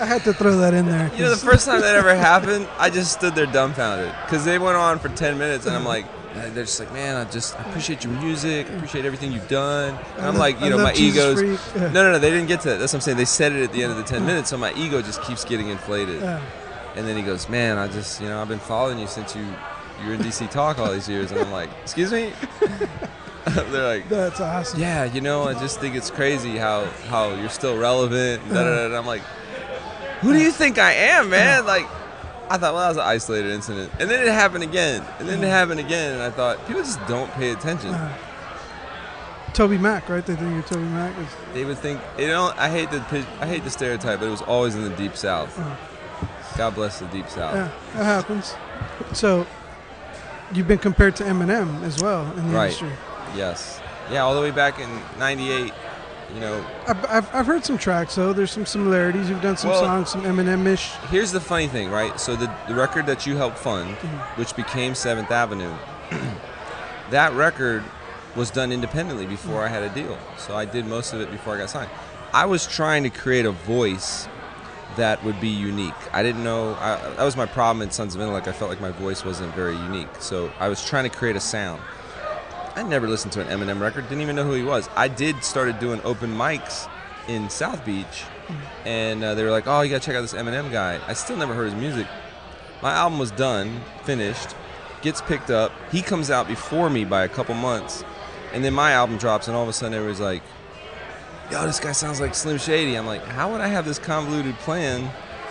I 0.00 0.06
had 0.06 0.22
to 0.24 0.32
throw 0.32 0.56
that 0.58 0.74
in 0.74 0.86
there. 0.86 1.10
you 1.14 1.24
know, 1.24 1.30
the 1.30 1.36
first 1.36 1.66
time 1.66 1.80
that 1.80 1.94
ever 1.94 2.14
happened, 2.14 2.66
I 2.78 2.90
just 2.90 3.12
stood 3.12 3.34
there 3.34 3.46
dumbfounded 3.46 4.14
because 4.24 4.44
they 4.44 4.58
went 4.58 4.76
on 4.76 4.98
for 4.98 5.08
ten 5.10 5.38
minutes, 5.38 5.66
and 5.66 5.76
I'm 5.76 5.84
like, 5.84 6.06
and 6.34 6.54
they're 6.54 6.64
just 6.64 6.78
like, 6.80 6.92
man, 6.92 7.16
I 7.16 7.28
just 7.30 7.58
I 7.58 7.68
appreciate 7.68 8.04
your 8.04 8.12
music, 8.14 8.68
I 8.70 8.74
appreciate 8.74 9.04
everything 9.04 9.32
you've 9.32 9.48
done. 9.48 9.98
And 10.16 10.26
I'm 10.26 10.36
like, 10.36 10.60
you 10.60 10.70
know, 10.70 10.78
my 10.78 10.92
Jesus 10.92 11.40
ego's. 11.40 11.60
Yeah. 11.74 11.80
No, 11.92 12.02
no, 12.04 12.12
no, 12.12 12.18
they 12.18 12.30
didn't 12.30 12.46
get 12.48 12.60
to 12.62 12.70
that. 12.70 12.78
That's 12.78 12.92
what 12.92 12.98
I'm 12.98 13.02
saying. 13.02 13.16
They 13.18 13.24
said 13.24 13.52
it 13.52 13.62
at 13.62 13.72
the 13.72 13.82
end 13.82 13.92
of 13.92 13.98
the 13.98 14.04
ten 14.04 14.24
minutes, 14.24 14.50
so 14.50 14.56
my 14.56 14.72
ego 14.74 15.02
just 15.02 15.22
keeps 15.22 15.44
getting 15.44 15.68
inflated. 15.68 16.20
Yeah. 16.20 16.40
And 16.96 17.06
then 17.06 17.16
he 17.16 17.22
goes, 17.22 17.48
man, 17.48 17.78
I 17.78 17.86
just, 17.88 18.20
you 18.20 18.28
know, 18.28 18.40
I've 18.40 18.48
been 18.48 18.58
following 18.58 18.98
you 18.98 19.06
since 19.06 19.34
you 19.36 19.42
you 20.02 20.08
were 20.08 20.14
in 20.14 20.20
DC 20.20 20.50
Talk 20.50 20.78
all 20.78 20.92
these 20.92 21.08
years, 21.08 21.30
and 21.30 21.40
I'm 21.40 21.52
like, 21.52 21.68
excuse 21.82 22.10
me. 22.10 22.32
they're 23.46 23.86
like, 23.98 24.08
That's 24.08 24.40
awesome. 24.40 24.80
yeah, 24.80 25.04
you 25.04 25.20
know, 25.20 25.44
I 25.44 25.54
just 25.54 25.80
think 25.80 25.94
it's 25.94 26.10
crazy 26.10 26.56
how 26.56 26.84
how 27.08 27.34
you're 27.34 27.48
still 27.50 27.76
relevant. 27.78 28.42
And, 28.44 28.54
da, 28.54 28.64
da, 28.64 28.76
da. 28.76 28.84
and 28.86 28.96
I'm 28.96 29.06
like, 29.06 29.22
who 30.20 30.32
do 30.32 30.38
you 30.40 30.50
think 30.50 30.78
I 30.78 30.92
am, 30.92 31.30
man? 31.30 31.64
Like, 31.66 31.86
I 32.48 32.56
thought, 32.58 32.74
well, 32.74 32.80
that 32.82 32.88
was 32.88 32.96
an 32.96 33.02
isolated 33.04 33.52
incident, 33.52 33.92
and 34.00 34.10
then 34.10 34.26
it 34.26 34.32
happened 34.32 34.64
again, 34.64 35.04
and 35.18 35.28
then 35.28 35.42
it 35.42 35.46
happened 35.48 35.78
again, 35.80 36.14
and 36.14 36.22
I 36.22 36.30
thought 36.30 36.66
people 36.66 36.82
just 36.82 37.04
don't 37.06 37.30
pay 37.32 37.50
attention. 37.50 37.94
Toby 39.52 39.78
Mac, 39.78 40.08
right? 40.08 40.24
They 40.24 40.36
think 40.36 40.52
you're 40.52 40.62
Toby 40.62 40.82
Mac. 40.84 41.16
Is, 41.18 41.26
They 41.54 41.64
would 41.64 41.78
think, 41.78 42.00
you 42.18 42.28
know, 42.28 42.52
I 42.56 42.68
hate 42.70 42.90
the 42.90 42.98
I 43.40 43.46
hate 43.46 43.64
the 43.64 43.70
stereotype, 43.70 44.20
but 44.20 44.26
it 44.26 44.30
was 44.30 44.42
always 44.42 44.74
in 44.74 44.82
the 44.84 44.90
deep 44.96 45.16
south. 45.16 45.58
Uh. 45.58 45.76
God 46.56 46.74
bless 46.74 46.98
the 47.00 47.06
deep 47.06 47.28
south. 47.28 47.54
yeah, 47.54 47.70
that 47.94 48.04
happens. 48.04 48.54
So 49.12 49.46
you've 50.52 50.68
been 50.68 50.78
compared 50.78 51.16
to 51.16 51.24
Eminem 51.24 51.82
as 51.84 52.00
well 52.02 52.30
in 52.36 52.48
the 52.48 52.54
Right. 52.54 52.66
industry. 52.66 52.90
Yes, 53.36 53.80
yeah, 54.10 54.20
all 54.22 54.34
the 54.34 54.40
way 54.40 54.50
back 54.50 54.78
in 54.80 54.88
'98. 55.18 55.72
You 56.34 56.40
know, 56.40 56.66
I've, 56.86 57.04
I've, 57.06 57.34
I've 57.34 57.46
heard 57.46 57.64
some 57.64 57.76
tracks 57.76 58.14
though. 58.14 58.32
There's 58.32 58.50
some 58.52 58.64
similarities. 58.66 59.28
You've 59.28 59.42
done 59.42 59.56
some 59.56 59.70
Well- 59.70 59.80
songs, 59.80 60.10
some 60.10 60.22
Eminem-ish. 60.22 60.92
here's 61.10 61.32
the 61.32 61.40
funny 61.40 61.66
thing, 61.66 61.90
right? 61.90 62.18
So 62.20 62.36
the, 62.36 62.52
the 62.68 62.74
record 62.74 63.06
that 63.06 63.26
you 63.26 63.36
helped 63.36 63.58
fund, 63.58 63.96
Mm-hmm. 63.96 64.40
which 64.40 64.54
became 64.54 64.94
Seventh 64.94 65.30
Avenue, 65.30 65.74
that 67.10 67.32
record 67.34 67.82
was 68.36 68.50
done 68.50 68.70
independently 68.70 69.26
before 69.26 69.62
I 69.64 69.68
had 69.68 69.82
a 69.82 69.88
deal. 69.90 70.16
So 70.38 70.56
I 70.56 70.64
did 70.64 70.86
most 70.86 71.12
of 71.12 71.20
it 71.20 71.30
before 71.32 71.56
I 71.56 71.58
got 71.58 71.70
signed. 71.70 71.90
I 72.32 72.46
was 72.46 72.66
trying 72.66 73.02
to 73.02 73.10
create 73.10 73.44
a 73.44 73.50
voice 73.50 74.28
that 74.96 75.22
would 75.24 75.40
be 75.40 75.48
unique. 75.48 75.94
I 76.12 76.22
didn't 76.22 76.44
know 76.44 76.74
I, 76.74 76.96
that 77.16 77.24
was 77.24 77.36
my 77.36 77.46
problem 77.46 77.82
in 77.82 77.90
Sons 77.90 78.14
of 78.14 78.20
Intellect. 78.20 78.46
I 78.46 78.52
felt 78.52 78.70
like 78.70 78.80
my 78.80 78.92
voice 78.92 79.24
wasn't 79.24 79.52
very 79.54 79.74
unique. 79.76 80.08
So 80.20 80.52
I 80.60 80.68
was 80.68 80.84
trying 80.84 81.10
to 81.10 81.16
create 81.16 81.34
a 81.36 81.40
sound. 81.40 81.82
I 82.76 82.82
never 82.82 83.08
listened 83.08 83.32
to 83.32 83.40
an 83.40 83.48
Eminem 83.48 83.80
record. 83.80 84.08
Didn't 84.08 84.22
even 84.22 84.36
know 84.36 84.44
who 84.44 84.52
he 84.52 84.62
was. 84.62 84.88
I 84.96 85.08
did 85.08 85.42
started 85.42 85.78
doing 85.80 86.00
open 86.04 86.34
mics 86.34 86.88
in 87.28 87.50
South 87.50 87.84
Beach, 87.84 88.24
and 88.84 89.22
uh, 89.22 89.34
they 89.34 89.42
were 89.42 89.50
like, 89.50 89.66
"Oh, 89.66 89.80
you 89.80 89.90
gotta 89.90 90.04
check 90.04 90.16
out 90.16 90.22
this 90.22 90.34
Eminem 90.34 90.70
guy." 90.70 91.00
I 91.06 91.14
still 91.14 91.36
never 91.36 91.54
heard 91.54 91.66
his 91.66 91.74
music. 91.74 92.06
My 92.82 92.92
album 92.92 93.18
was 93.18 93.30
done, 93.32 93.80
finished, 94.04 94.54
gets 95.02 95.20
picked 95.20 95.50
up. 95.50 95.72
He 95.92 96.00
comes 96.02 96.30
out 96.30 96.46
before 96.46 96.88
me 96.90 97.04
by 97.04 97.24
a 97.24 97.28
couple 97.28 97.54
months, 97.54 98.04
and 98.52 98.64
then 98.64 98.72
my 98.72 98.92
album 98.92 99.18
drops, 99.18 99.48
and 99.48 99.56
all 99.56 99.62
of 99.62 99.68
a 99.68 99.72
sudden 99.72 99.94
everybody's 99.94 100.20
like, 100.20 100.42
"Yo, 101.50 101.66
this 101.66 101.80
guy 101.80 101.92
sounds 101.92 102.20
like 102.20 102.34
Slim 102.34 102.58
Shady." 102.58 102.94
I'm 102.94 103.06
like, 103.06 103.24
"How 103.26 103.50
would 103.50 103.60
I 103.60 103.68
have 103.68 103.84
this 103.84 103.98
convoluted 103.98 104.56
plan 104.58 105.10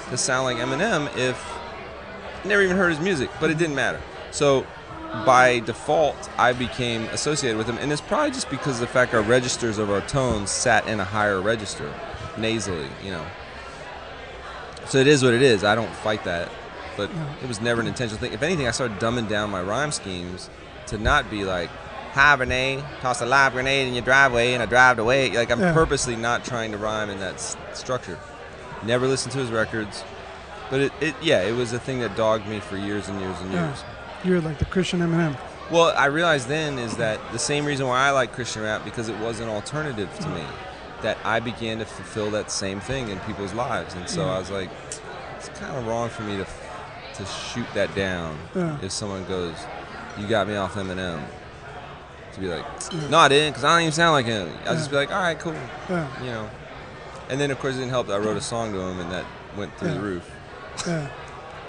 to 0.10 0.18
sound 0.18 0.46
like 0.46 0.58
Eminem 0.58 1.16
if 1.18 1.38
I 2.44 2.48
never 2.48 2.62
even 2.62 2.78
heard 2.78 2.92
his 2.92 3.00
music?" 3.00 3.30
But 3.40 3.52
it 3.52 3.58
didn't 3.58 3.76
matter. 3.76 4.00
So 4.32 4.66
by 5.26 5.60
default, 5.60 6.30
I 6.38 6.54
became 6.54 7.04
associated 7.06 7.58
with 7.58 7.68
him, 7.68 7.78
and 7.80 7.92
it's 7.92 8.02
probably 8.02 8.32
just 8.32 8.50
because 8.50 8.76
of 8.76 8.82
the 8.82 8.88
fact 8.88 9.14
our 9.14 9.22
registers 9.22 9.78
of 9.78 9.90
our 9.90 10.02
tones 10.02 10.52
sat 10.52 10.88
in 10.88 11.00
a 11.00 11.04
higher 11.04 11.42
register, 11.42 11.92
nasally, 12.38 12.88
you 13.04 13.12
know. 13.12 13.26
So 14.88 14.98
it 14.98 15.08
is 15.08 15.24
what 15.24 15.34
it 15.34 15.42
is. 15.42 15.64
I 15.64 15.76
don't 15.76 15.90
fight 15.98 16.24
that, 16.24 16.50
but 16.98 17.10
it 17.42 17.48
was 17.48 17.62
never 17.62 17.82
an 17.82 17.88
intentional 17.88 18.20
thing. 18.20 18.34
If 18.34 18.42
anything, 18.44 18.68
I 18.68 18.72
started 18.72 19.00
dumbing 19.00 19.28
down 19.30 19.50
my 19.50 19.62
rhyme 19.62 19.92
schemes 19.92 20.50
to 20.88 20.98
not 20.98 21.30
be 21.30 21.44
like, 21.44 21.70
"Hi, 22.14 22.34
Renee, 22.36 22.84
toss 23.02 23.22
a 23.22 23.26
live 23.26 23.54
grenade 23.54 23.88
in 23.88 23.94
your 23.94 24.04
driveway, 24.04 24.54
and 24.54 24.64
I 24.64 24.66
drive 24.66 24.98
away." 25.00 25.30
Like 25.32 25.52
I'm 25.52 25.60
Yeah. 25.60 25.74
purposely 25.74 26.16
not 26.16 26.44
trying 26.44 26.72
to 26.72 26.78
rhyme 26.78 27.10
in 27.10 27.20
that 27.20 27.36
s- 27.36 27.56
structure. 27.74 28.18
Never 28.84 29.08
listened 29.08 29.32
to 29.34 29.40
his 29.40 29.50
records, 29.52 30.04
but 30.72 30.80
it, 30.80 30.92
it, 31.02 31.16
yeah, 31.22 31.42
it 31.42 31.56
was 31.56 31.74
a 31.74 31.80
thing 31.80 32.00
that 32.00 32.16
dogged 32.16 32.48
me 32.48 32.60
for 32.60 32.78
years 32.78 33.08
and 33.10 33.20
years 33.20 33.36
and 33.42 33.54
Yeah. 33.54 33.74
You're 34.24 34.42
like 34.42 34.60
the 34.60 34.66
Christian 34.66 35.00
Eminem. 35.00 35.38
Well, 35.72 35.94
I 35.96 36.06
realized 36.06 36.48
then 36.48 36.80
is 36.80 36.98
that 36.98 37.20
the 37.32 37.40
same 37.40 37.66
reason 37.66 37.88
why 37.88 38.00
I 38.08 38.12
like 38.12 38.34
Christian 38.34 38.64
rap 38.64 38.84
because 38.84 39.08
it 39.08 39.18
was 39.20 39.40
an 39.40 39.48
alternative 39.50 40.10
to 40.22 40.30
me. 40.30 40.44
That 41.02 41.18
I 41.24 41.40
began 41.40 41.80
to 41.80 41.86
fulfill 41.86 42.30
that 42.32 42.52
same 42.52 42.82
thing 42.82 43.08
in 43.08 43.20
people's 43.22 43.54
lives, 43.54 43.94
and 43.94 44.10
so 44.10 44.26
Yeah. 44.26 44.34
I 44.34 44.40
was 44.40 44.50
like, 44.52 44.70
it's 45.38 45.48
kind 45.58 45.78
of 45.78 45.88
wrong 45.88 46.10
for 46.10 46.24
me 46.24 46.36
to 46.38 46.46
to 47.16 47.26
shoot 47.26 47.66
that 47.74 47.94
down. 47.96 48.38
Yeah. 48.56 48.78
If 48.82 48.92
someone 48.92 49.24
goes, 49.26 49.56
"You 50.18 50.28
got 50.28 50.48
me 50.48 50.56
off 50.58 50.76
Eminem," 50.76 51.22
to 52.34 52.40
be 52.40 52.48
like, 52.48 52.66
"No, 53.10 53.18
I 53.18 53.28
didn't," 53.30 53.52
because 53.52 53.64
I 53.64 53.74
don't 53.76 53.82
even 53.84 53.94
sound 53.94 54.12
like 54.14 54.26
him. 54.26 54.50
I'll 54.66 54.76
just 54.76 54.90
be 54.90 54.98
like, 54.98 55.10
"All 55.12 55.22
right, 55.22 55.40
cool," 55.40 55.56
Yeah, 55.90 56.08
you 56.22 56.32
know. 56.32 56.50
And 57.30 57.40
then 57.40 57.50
of 57.52 57.60
course 57.60 57.76
it 57.76 57.80
didn't 57.80 57.92
help 57.92 58.08
that 58.08 58.14
I 58.16 58.18
wrote 58.18 58.36
a 58.38 58.42
song 58.42 58.74
to 58.74 58.80
him, 58.80 59.00
and 59.00 59.12
that 59.12 59.26
went 59.58 59.78
through 59.78 59.94
the 59.94 60.00
roof. 60.02 60.30
yeah, 60.88 61.08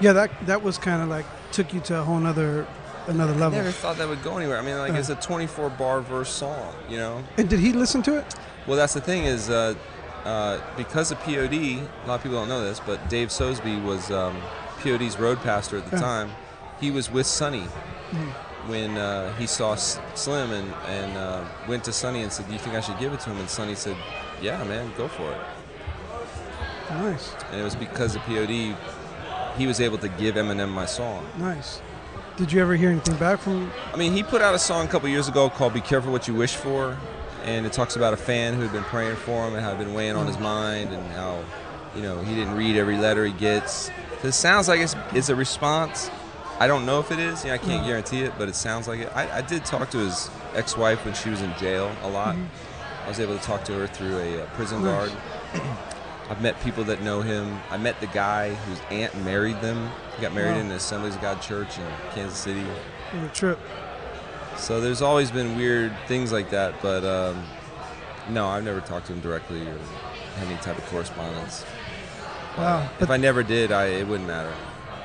yeah. 0.01 0.13
That 0.13 0.31
that 0.47 0.63
was 0.63 0.77
kind 0.79 1.03
of 1.03 1.09
like 1.09 1.27
took 1.53 1.73
you 1.73 1.81
to 1.81 2.01
a 2.01 2.03
whole 2.03 2.19
nother 2.19 2.67
another 3.07 3.33
I 3.33 3.37
level. 3.37 3.59
never 3.59 3.71
thought 3.73 3.97
that 3.99 4.09
would 4.09 4.23
go 4.23 4.37
anywhere. 4.37 4.59
I 4.59 4.63
mean, 4.63 4.79
like 4.79 4.93
Yeah. 4.93 4.99
it's 4.99 5.09
a 5.09 5.15
24 5.17 5.71
bar 5.71 6.01
verse 6.01 6.29
song, 6.31 6.75
you 6.89 6.97
know. 6.99 7.25
And 7.39 7.49
did 7.49 7.59
he 7.61 7.73
listen 7.73 8.03
to 8.03 8.19
it? 8.19 8.35
Well, 8.67 8.77
that's 8.77 8.93
the 8.95 9.01
thing 9.01 9.25
is 9.25 9.49
uh, 9.51 9.75
uh, 10.25 10.59
because 10.77 11.11
of 11.11 11.19
POD. 11.21 11.55
A 11.55 11.83
lot 12.07 12.17
of 12.17 12.23
people 12.23 12.39
don't 12.39 12.49
know 12.49 12.63
this, 12.63 12.79
but 12.81 13.09
Dave 13.09 13.29
Sosby 13.29 13.83
was 13.83 14.11
um, 14.11 14.37
POD's 14.83 15.19
road 15.19 15.41
pastor 15.41 15.79
at 15.79 15.91
the 15.91 15.97
Yeah. 15.97 16.03
time. 16.03 16.31
He 16.81 16.91
was 16.91 17.11
with 17.11 17.27
Sonny 17.27 17.67
Mm. 18.13 18.31
when 18.69 18.97
uh, 18.99 19.33
he 19.37 19.47
saw 19.47 19.73
S- 19.75 19.99
Slim 20.15 20.51
and 20.53 20.73
and 20.89 21.17
uh, 21.17 21.41
went 21.69 21.85
to 21.85 21.93
Sonny 21.93 22.23
and 22.23 22.33
said, 22.33 22.47
"Do 22.49 22.53
you 22.53 22.59
think 22.59 22.75
I 22.75 22.81
should 22.81 22.99
give 22.99 23.13
it 23.13 23.21
to 23.21 23.31
him?" 23.31 23.39
And 23.39 23.49
Sonny 23.49 23.75
said, 23.77 23.97
"Yeah, 24.43 24.63
man, 24.65 24.93
go 24.97 25.07
for 25.09 25.31
it." 25.31 25.41
Nice, 26.91 27.33
And 27.53 27.61
it 27.61 27.65
was 27.65 27.77
because 27.77 28.17
of 28.17 28.23
POD 28.23 28.75
he 29.57 29.67
was 29.67 29.81
able 29.81 29.99
to 29.99 30.09
give 30.09 30.35
Eminem 30.37 30.69
my 30.71 30.87
song. 30.87 31.27
nice. 31.39 31.81
Did 32.37 32.53
you 32.53 32.63
ever 32.63 32.75
hear 32.75 32.89
anything 32.91 33.17
back 33.17 33.39
from? 33.41 33.71
I 33.93 33.97
mean, 33.99 34.13
he 34.15 34.23
put 34.23 34.41
out 34.41 34.55
a 34.55 34.59
song 34.59 34.87
a 34.87 34.89
couple 34.89 35.09
years 35.11 35.29
ago 35.29 35.51
called 35.51 35.75
"Be 35.75 35.83
Careful 35.83 36.11
What 36.11 36.27
You 36.27 36.33
Wish 36.35 36.55
For," 36.57 36.97
and 37.45 37.67
it 37.67 37.73
talks 37.75 37.97
about 37.97 38.15
a 38.15 38.17
fan 38.17 38.55
who 38.55 38.63
had 38.63 38.73
been 38.73 38.85
praying 38.85 39.17
for 39.17 39.47
him 39.47 39.53
and 39.55 39.63
how 39.63 39.73
it 39.73 39.77
had 39.77 39.85
been 39.85 39.93
weighing 39.95 40.17
on 40.17 40.27
his 40.27 40.39
mind, 40.39 40.89
and 40.91 41.07
how, 41.13 41.45
you 41.95 42.01
know, 42.01 42.23
he 42.23 42.35
didn't 42.35 42.57
read 42.57 42.77
every 42.77 42.97
letter 42.97 43.27
he 43.27 43.33
gets. 43.33 43.91
So 44.23 44.29
it 44.29 44.33
sounds 44.33 44.69
like 44.69 44.81
it's, 44.81 44.97
it's 45.13 45.29
a 45.29 45.35
response. 45.35 46.11
I 46.59 46.67
don't 46.67 46.87
know 46.87 46.99
if 47.01 47.11
it 47.11 47.19
is. 47.19 47.43
You 47.45 47.49
know, 47.49 47.55
I 47.55 47.59
can't 47.59 47.85
guarantee 47.87 48.23
it, 48.23 48.33
but 48.39 48.49
it 48.49 48.55
sounds 48.55 48.89
like 48.89 49.01
it. 49.01 49.13
I, 49.15 49.39
I 49.39 49.43
did 49.43 49.65
talk 49.67 49.91
to 49.91 49.99
his 49.99 50.31
ex-wife 50.55 51.05
when 51.05 51.13
she 51.15 51.29
was 51.29 51.43
in 51.43 51.53
jail 51.59 51.95
a 52.03 52.09
lot. 52.09 52.37
I 53.05 53.09
was 53.09 53.21
able 53.21 53.37
to 53.37 53.43
talk 53.45 53.65
to 53.65 53.73
her 53.75 53.87
through 53.87 54.17
a 54.19 54.43
uh, 54.43 54.47
prison 54.55 54.83
Nice. 54.83 55.11
guard. 55.11 55.23
I've 56.31 56.41
met 56.41 56.61
people 56.63 56.85
that 56.85 57.03
know 57.03 57.21
him. 57.23 57.59
I 57.71 57.77
met 57.77 58.01
the 58.01 58.07
guy 58.07 58.55
whose 58.55 58.81
aunt 58.91 59.15
married 59.25 59.61
them. 59.61 59.91
He 60.17 60.23
got 60.23 60.33
married 60.33 60.53
Wow. 60.55 60.61
in 60.61 60.69
the 60.69 60.77
Assemblies 60.77 61.17
of 61.17 61.21
God 61.21 61.43
Church 61.43 61.77
in 61.77 61.85
Kansas 62.15 62.39
City. 62.39 62.65
The 63.21 63.29
trip. 63.29 63.59
So 64.57 64.81
there's 64.81 65.03
always 65.03 65.31
been 65.31 65.57
weird 65.57 65.93
things 66.07 66.33
like 66.33 66.51
that, 66.51 66.81
but 66.83 67.05
um, 67.05 67.43
no, 68.29 68.47
I've 68.47 68.63
never 68.65 68.81
talked 68.81 69.07
to 69.07 69.13
him 69.13 69.21
directly 69.21 69.63
or 69.63 69.77
had 70.37 70.47
any 70.47 70.57
type 70.59 70.79
of 70.79 70.87
correspondence. 70.87 71.65
Wow. 72.57 72.89
If 73.01 73.11
I 73.11 73.17
never 73.17 73.43
did, 73.43 73.73
I 73.73 73.87
it 73.87 74.07
wouldn't 74.07 74.29
matter. 74.29 74.53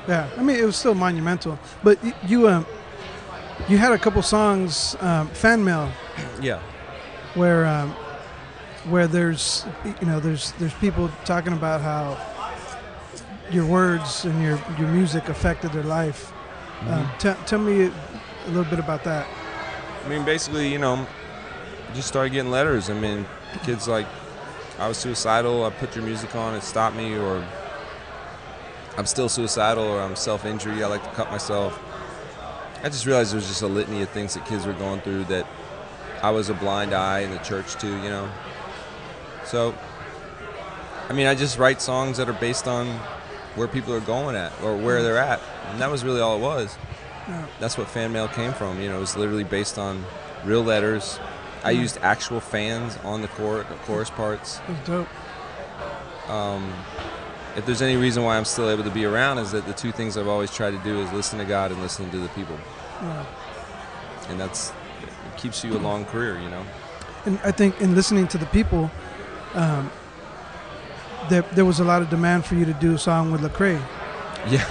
yeah, 0.06 0.28
I 0.36 0.42
mean 0.42 0.56
it 0.56 0.64
was 0.64 0.76
still 0.76 0.94
monumental. 0.94 1.58
But 1.82 2.02
y- 2.04 2.12
you 2.26 2.48
um, 2.48 2.66
you 3.68 3.78
had 3.78 3.92
a 3.92 3.98
couple 3.98 4.20
songs, 4.22 4.94
um, 5.00 5.28
fan 5.28 5.64
mail, 5.64 5.90
Yeah, 6.40 6.60
where 7.34 7.64
um, 7.66 7.94
where 8.88 9.06
there's 9.06 9.66
you 10.00 10.06
know 10.06 10.20
there's 10.20 10.52
there's 10.52 10.74
people 10.74 11.10
talking 11.24 11.52
about 11.52 11.80
how 11.80 12.16
your 13.50 13.66
words 13.66 14.24
and 14.24 14.42
your 14.42 14.60
your 14.78 14.88
music 14.88 15.28
affected 15.28 15.72
their 15.72 15.84
life. 15.84 16.32
Um, 16.88 17.08
t- 17.18 17.32
tell 17.46 17.58
me 17.58 17.84
a 17.84 18.48
little 18.48 18.64
bit 18.64 18.78
about 18.78 19.02
that. 19.04 19.26
I 20.04 20.08
mean, 20.08 20.24
basically, 20.24 20.70
you 20.70 20.78
know, 20.78 21.06
just 21.94 22.06
started 22.06 22.30
getting 22.30 22.50
letters. 22.50 22.90
I 22.90 22.94
mean, 22.94 23.26
kids 23.64 23.88
like, 23.88 24.06
I 24.78 24.86
was 24.86 24.98
suicidal. 24.98 25.64
I 25.64 25.70
put 25.70 25.96
your 25.96 26.04
music 26.04 26.34
on, 26.36 26.54
it 26.54 26.62
stopped 26.62 26.94
me, 26.96 27.16
or 27.16 27.44
I'm 28.96 29.06
still 29.06 29.28
suicidal, 29.28 29.84
or 29.84 30.00
I'm 30.00 30.14
self-injury. 30.14 30.84
I 30.84 30.86
like 30.86 31.02
to 31.02 31.10
cut 31.10 31.30
myself. 31.30 31.82
I 32.84 32.88
just 32.88 33.06
realized 33.06 33.32
there 33.32 33.38
was 33.38 33.48
just 33.48 33.62
a 33.62 33.66
litany 33.66 34.02
of 34.02 34.10
things 34.10 34.34
that 34.34 34.46
kids 34.46 34.66
were 34.66 34.74
going 34.74 35.00
through 35.00 35.24
that 35.24 35.46
I 36.22 36.30
was 36.30 36.50
a 36.50 36.54
blind 36.54 36.92
eye 36.92 37.20
in 37.20 37.30
the 37.30 37.38
church 37.38 37.74
too, 37.74 37.96
you 38.02 38.10
know. 38.10 38.30
So, 39.46 39.74
I 41.08 41.12
mean, 41.12 41.26
I 41.26 41.34
just 41.34 41.58
write 41.58 41.80
songs 41.80 42.16
that 42.16 42.28
are 42.28 42.32
based 42.34 42.66
on 42.66 42.88
where 43.54 43.68
people 43.68 43.94
are 43.94 44.00
going 44.00 44.36
at 44.36 44.52
or 44.62 44.76
where 44.76 45.02
they're 45.02 45.18
at, 45.18 45.40
and 45.70 45.80
that 45.80 45.90
was 45.90 46.04
really 46.04 46.20
all 46.20 46.36
it 46.36 46.40
was 46.40 46.76
Yeah. 47.28 47.44
that's 47.58 47.78
what 47.78 47.88
fan 47.88 48.12
mail 48.12 48.28
came 48.28 48.52
from. 48.52 48.80
You 48.80 48.88
know, 48.88 48.98
it 48.98 49.00
was 49.00 49.16
literally 49.16 49.44
based 49.44 49.78
on 49.78 50.04
real 50.44 50.62
letters. 50.62 51.18
I 51.64 51.70
used 51.70 51.98
actual 52.02 52.40
fans 52.40 52.98
on 53.04 53.22
the 53.22 53.28
chor- 53.28 53.64
chorus 53.86 54.10
parts. 54.10 54.60
It 54.68 54.70
was 54.72 54.78
dope. 54.86 55.08
Um, 56.30 56.72
if 57.56 57.64
there's 57.66 57.82
any 57.82 57.96
reason 57.96 58.22
why 58.24 58.36
I'm 58.36 58.44
still 58.44 58.68
able 58.68 58.84
to 58.84 58.90
be 58.90 59.04
around, 59.06 59.38
is 59.38 59.52
that 59.52 59.66
the 59.66 59.72
two 59.72 59.90
things 59.92 60.16
I've 60.16 60.28
always 60.28 60.50
tried 60.52 60.72
to 60.72 60.78
do 60.78 61.00
is 61.00 61.10
listen 61.12 61.38
to 61.38 61.44
God 61.44 61.70
and 61.72 61.80
listen 61.80 62.10
to 62.10 62.18
the 62.18 62.28
people, 62.30 62.56
Yeah. 63.02 63.24
and 64.28 64.38
that's 64.40 64.70
it 65.02 65.36
keeps 65.38 65.64
you 65.64 65.72
a 65.76 65.78
long 65.78 66.04
career. 66.04 66.38
You 66.38 66.50
know. 66.50 66.62
And 67.24 67.40
I 67.42 67.50
think 67.52 67.80
in 67.80 67.94
listening 67.94 68.28
to 68.28 68.38
the 68.38 68.46
people, 68.46 68.90
um, 69.56 69.90
there 71.28 71.42
there 71.54 71.64
was 71.64 71.80
a 71.80 71.84
lot 71.84 72.02
of 72.02 72.10
demand 72.10 72.44
for 72.44 72.54
you 72.54 72.64
to 72.64 72.72
do 72.74 72.94
a 72.94 72.98
song 72.98 73.32
with 73.32 73.40
Lecrae. 73.42 73.80
Yeah. 74.50 74.64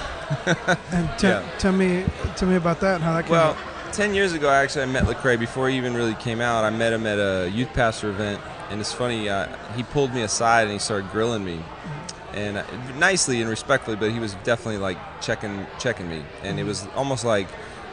And 0.91 1.07
te- 1.19 1.27
Yeah. 1.27 1.43
tell 1.59 1.71
me 1.73 2.03
tell 2.35 2.47
me 2.49 2.55
about 2.55 2.79
that 2.79 2.95
and 2.95 3.03
how 3.03 3.13
that 3.13 3.23
came. 3.23 3.31
Well, 3.31 3.51
about. 3.51 3.93
ten 3.93 4.15
years 4.15 4.33
ago, 4.33 4.49
I 4.49 4.57
actually, 4.63 4.83
I 4.83 4.85
met 4.87 5.03
Lecrae 5.03 5.37
before 5.39 5.69
he 5.69 5.77
even 5.77 5.93
really 5.93 6.15
came 6.15 6.41
out. 6.41 6.63
I 6.63 6.69
met 6.71 6.93
him 6.93 7.05
at 7.05 7.19
a 7.19 7.49
youth 7.51 7.71
pastor 7.73 8.09
event, 8.09 8.41
and 8.71 8.79
it's 8.81 8.91
funny. 8.93 9.29
Uh, 9.29 9.47
he 9.75 9.83
pulled 9.83 10.13
me 10.13 10.23
aside 10.23 10.63
and 10.63 10.71
he 10.71 10.79
started 10.79 11.11
grilling 11.11 11.43
me, 11.45 11.59
and 12.33 12.57
uh, 12.57 12.63
nicely 12.97 13.39
and 13.41 13.49
respectfully, 13.49 13.97
but 13.97 14.09
he 14.11 14.19
was 14.19 14.33
definitely 14.43 14.77
like 14.79 14.97
checking 15.21 15.65
checking 15.77 16.09
me, 16.09 16.23
and 16.43 16.59
it 16.59 16.63
was 16.63 16.87
almost 16.95 17.23
like, 17.23 17.47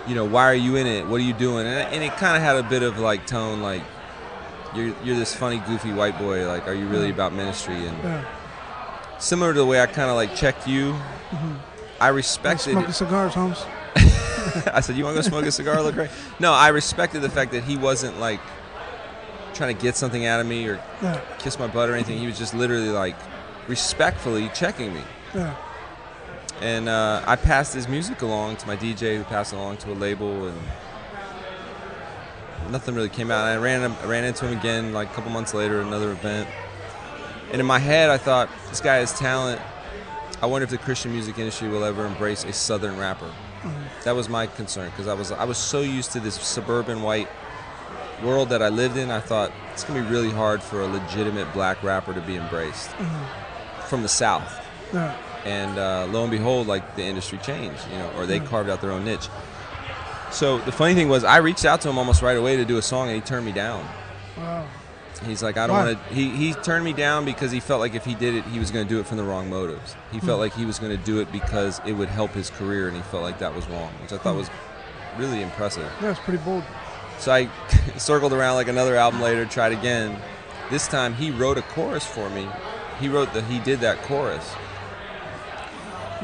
you 0.09 0.15
know, 0.15 0.25
why 0.25 0.45
are 0.47 0.55
you 0.55 0.77
in 0.77 0.87
it? 0.87 1.07
What 1.07 1.21
are 1.21 1.25
you 1.25 1.35
doing? 1.35 1.67
And, 1.67 1.77
and 1.95 2.03
it 2.03 2.17
kind 2.17 2.35
of 2.37 2.43
had 2.43 2.57
a 2.57 2.63
bit 2.63 2.83
of 2.83 2.99
like 2.99 3.27
tone, 3.27 3.61
like 3.61 3.83
you're 4.75 4.95
you're 5.03 5.17
this 5.17 5.35
funny, 5.35 5.59
goofy 5.67 5.93
white 5.93 6.19
boy. 6.19 6.47
Like, 6.47 6.67
are 6.67 6.75
you 6.75 6.87
really 6.87 7.11
about 7.11 7.33
ministry? 7.33 7.87
And 7.87 7.97
yeah. 8.03 8.25
similar 9.19 9.53
to 9.53 9.59
the 9.59 9.67
way 9.67 9.81
I 9.81 9.87
kind 9.87 10.11
of 10.11 10.17
like 10.17 10.35
checked 10.35 10.67
you. 10.67 10.95
I 12.01 12.09
Like 12.09 12.17
respected 12.17 12.73
smoking 12.73 12.93
cigars, 12.93 13.35
Holmes. 13.35 13.65
I 14.73 14.81
said, 14.81 14.97
"You 14.97 15.05
want 15.05 15.17
to 15.17 15.23
go 15.23 15.29
smoke 15.29 15.45
a 15.47 15.53
cigar, 15.53 15.77
Lecrae?" 15.77 16.11
No, 16.41 16.53
I 16.53 16.69
respected 16.69 17.21
the 17.23 17.31
fact 17.31 17.53
that 17.53 17.65
he 17.65 17.77
wasn't 17.77 18.19
like 18.19 18.41
trying 19.55 19.75
to 19.77 19.81
get 19.83 19.97
something 19.97 20.25
out 20.27 20.41
of 20.41 20.47
me 20.47 20.67
or 20.67 20.81
Yeah, 21.03 21.21
kiss 21.39 21.59
my 21.59 21.67
butt 21.67 21.89
or 21.91 21.95
anything. 21.95 22.19
He 22.19 22.27
was 22.27 22.39
just 22.39 22.55
literally 22.55 22.89
like 22.89 23.17
respectfully 23.69 24.51
checking 24.55 24.93
me. 24.95 25.03
yeah, 25.35 25.55
And 26.61 26.89
uh, 26.89 27.23
I 27.27 27.37
passed 27.37 27.75
his 27.75 27.87
music 27.87 28.23
along 28.23 28.57
to 28.57 28.67
my 28.67 28.77
DJ, 28.77 29.17
who 29.17 29.25
passed 29.25 29.53
it 29.53 29.57
along 29.57 29.77
to 29.79 29.93
a 29.93 29.95
label, 29.95 30.49
and 30.49 30.59
nothing 32.71 32.95
really 32.95 33.09
came 33.09 33.31
out. 33.31 33.45
I 33.45 33.57
ran 33.57 33.91
I 33.91 34.07
ran 34.07 34.25
into 34.25 34.47
him 34.47 34.59
again 34.59 34.93
like 34.93 35.11
a 35.11 35.15
couple 35.15 35.31
months 35.31 35.55
later, 35.55 35.81
at 35.81 35.87
another 35.87 36.13
event. 36.13 36.49
And 37.51 37.61
in 37.61 37.67
my 37.67 37.79
head, 37.79 38.09
I 38.09 38.17
thought, 38.17 38.49
this 38.71 38.81
guy 38.81 38.97
has 38.97 39.13
talent. 39.13 39.61
I 40.41 40.47
wonder 40.47 40.65
if 40.65 40.71
the 40.71 40.79
Christian 40.79 41.13
music 41.13 41.39
industry 41.39 41.69
will 41.69 41.85
ever 41.85 42.07
embrace 42.07 42.45
a 42.45 42.53
Southern 42.53 42.97
rapper. 42.97 43.27
Mm-hmm. 43.27 43.83
That 44.05 44.17
was 44.17 44.29
my 44.29 44.47
concern 44.47 44.91
because 44.91 45.07
I 45.07 45.15
was 45.15 45.31
I 45.31 45.45
was 45.45 45.59
so 45.59 45.81
used 45.81 46.13
to 46.13 46.21
this 46.21 46.35
suburban 46.35 47.03
white 47.03 47.29
world 48.23 48.49
that 48.51 48.63
I 48.63 48.69
lived 48.69 48.97
in, 48.97 49.11
I 49.11 49.21
thought 49.21 49.53
it's 49.73 49.85
gonna 49.85 50.03
be 50.03 50.09
really 50.09 50.31
hard 50.31 50.63
for 50.63 50.81
a 50.81 50.87
legitimate 50.87 51.53
black 51.53 51.83
rapper 51.83 52.15
to 52.15 52.21
be 52.21 52.37
embraced 52.37 52.91
mm-hmm. 52.91 53.87
from 53.89 54.03
the 54.03 54.09
South. 54.09 54.61
Yeah. 54.93 55.17
And 55.45 55.79
uh, 55.79 56.07
lo 56.11 56.23
and 56.23 56.31
behold, 56.31 56.67
like 56.67 56.97
the 56.97 57.03
industry 57.03 57.39
changed, 57.39 57.83
you 57.91 57.99
know, 57.99 58.11
or 58.17 58.27
they 58.27 58.39
mm. 58.39 58.47
carved 58.47 58.71
out 58.71 58.81
their 58.81 58.93
own 58.93 59.05
niche. 59.05 59.29
So 60.33 60.59
the 60.59 60.73
funny 60.73 60.95
thing 60.95 61.09
was, 61.09 61.25
I 61.25 61.39
reached 61.39 61.65
out 61.65 61.83
to 61.83 61.91
him 61.91 61.99
almost 61.99 62.23
right 62.23 62.37
away 62.37 62.57
to 62.57 62.65
do 62.65 62.79
a 62.79 62.83
song, 62.83 63.09
and 63.09 63.15
he 63.15 63.21
turned 63.21 63.45
me 63.45 63.53
down. 63.53 63.87
Wow. 64.39 64.67
He's 65.27 65.43
like, 65.43 65.57
I 65.57 65.67
don't 65.67 65.77
want 65.77 66.09
to. 66.09 66.15
He, 66.15 66.31
he 66.31 66.53
turned 66.53 66.85
me 66.85 66.93
down 66.93 67.25
because 67.25 67.53
he 67.53 67.61
felt 67.61 67.79
like 67.79 67.95
if 67.95 68.05
he 68.05 68.15
did 68.15 68.35
it, 68.35 68.45
he 68.47 68.59
was 68.59 68.71
going 68.71 68.87
to 68.87 68.93
do 68.93 68.99
it 68.99 69.07
from 69.07 69.19
the 69.19 69.23
wrong 69.23 69.49
motives. 69.49 69.95
He 70.11 70.19
felt 70.19 70.39
hmm. 70.39 70.41
like 70.41 70.55
he 70.55 70.65
was 70.65 70.79
going 70.79 70.97
to 70.97 71.05
do 71.05 71.21
it 71.21 71.31
because 71.31 71.81
it 71.87 71.93
would 71.93 72.09
help 72.09 72.33
his 72.33 72.51
career, 72.51 72.89
and 72.89 72.97
he 72.97 73.03
felt 73.05 73.23
like 73.23 73.39
that 73.39 73.55
was 73.55 73.69
wrong, 73.69 73.93
which 74.01 74.13
I 74.13 74.19
thought 74.19 74.33
hmm. 74.33 74.39
was 74.39 74.51
really 75.19 75.43
impressive. 75.43 75.91
Yeah, 76.01 76.11
it's 76.11 76.21
pretty 76.21 76.43
bold. 76.43 76.65
So 77.19 77.33
I 77.33 77.49
circled 77.99 78.33
around 78.33 78.57
like 78.57 78.69
another 78.69 78.97
album 78.97 79.21
later, 79.21 79.45
tried 79.45 79.73
again. 79.73 80.21
This 80.71 80.89
time 80.89 81.15
he 81.15 81.31
wrote 81.31 81.59
a 81.59 81.63
chorus 81.63 82.05
for 82.05 82.29
me. 82.31 82.49
He 82.99 83.09
wrote 83.09 83.33
the 83.33 83.43
he 83.43 83.61
did 83.61 83.81
that 83.81 84.03
chorus. 84.03 84.55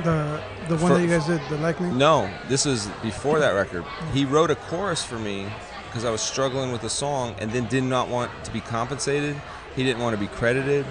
The 0.05 0.41
the 0.69 0.77
one 0.77 0.93
For- 0.93 0.99
that 0.99 1.03
you 1.03 1.09
guys 1.09 1.27
did, 1.27 1.41
the 1.49 1.57
lightning. 1.59 1.99
No, 1.99 2.31
this 2.49 2.65
was 2.65 2.87
before 3.03 3.39
that 3.41 3.51
record. 3.51 3.85
He 4.13 4.25
wrote 4.25 4.51
a 4.51 4.55
chorus 4.55 5.03
for 5.05 5.19
me 5.19 5.47
because 5.87 6.05
I 6.05 6.11
was 6.11 6.21
struggling 6.21 6.71
with 6.73 6.83
the 6.83 6.91
song 6.91 7.35
and 7.39 7.51
then 7.51 7.67
did 7.67 7.85
not 7.85 8.09
want 8.09 8.31
to 8.45 8.53
be 8.53 8.61
compensated. 8.61 9.37
He 9.75 9.83
didn't 9.85 10.03
want 10.03 10.15
to 10.15 10.21
be 10.21 10.29
credited. 10.29 10.87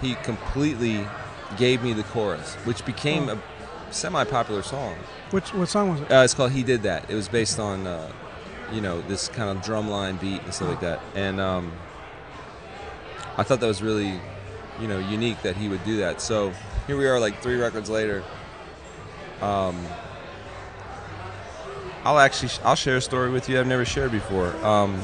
He 0.00 0.14
completely 0.16 1.06
gave 1.56 1.82
me 1.82 1.92
the 1.92 2.02
chorus, 2.04 2.54
which 2.64 2.84
became 2.84 3.28
a 3.28 3.40
semi-popular 3.90 4.62
song. 4.62 4.96
Which 5.30 5.54
what 5.54 5.68
song 5.68 5.90
was 5.90 6.00
it? 6.00 6.10
Uh, 6.12 6.22
it's 6.24 6.34
called 6.34 6.52
"He 6.52 6.62
Did 6.62 6.82
That." 6.82 7.08
It 7.08 7.14
was 7.14 7.28
based 7.28 7.58
on, 7.58 7.86
uh, 7.86 8.10
you 8.72 8.80
know, 8.80 9.00
this 9.02 9.28
kind 9.28 9.56
of 9.56 9.64
drumline 9.64 10.20
beat 10.20 10.42
and 10.42 10.52
stuff 10.52 10.68
like 10.68 10.80
that. 10.80 11.00
And 11.14 11.40
um, 11.40 11.72
I 13.36 13.42
thought 13.42 13.60
that 13.60 13.66
was 13.66 13.82
really, 13.82 14.20
you 14.80 14.88
know, 14.88 14.98
unique 14.98 15.40
that 15.42 15.56
he 15.56 15.68
would 15.68 15.84
do 15.84 15.96
that. 15.98 16.20
So 16.20 16.52
here 16.86 16.96
we 16.96 17.06
are, 17.06 17.18
like 17.18 17.40
three 17.42 17.56
records 17.56 17.88
later. 17.90 18.22
Um, 19.40 19.84
I'll 22.04 22.18
actually 22.18 22.50
I'll 22.64 22.76
share 22.76 22.96
a 22.96 23.00
story 23.00 23.30
with 23.30 23.48
you 23.48 23.58
I've 23.58 23.66
never 23.66 23.84
shared 23.84 24.12
before. 24.12 24.54
Um, 24.64 25.00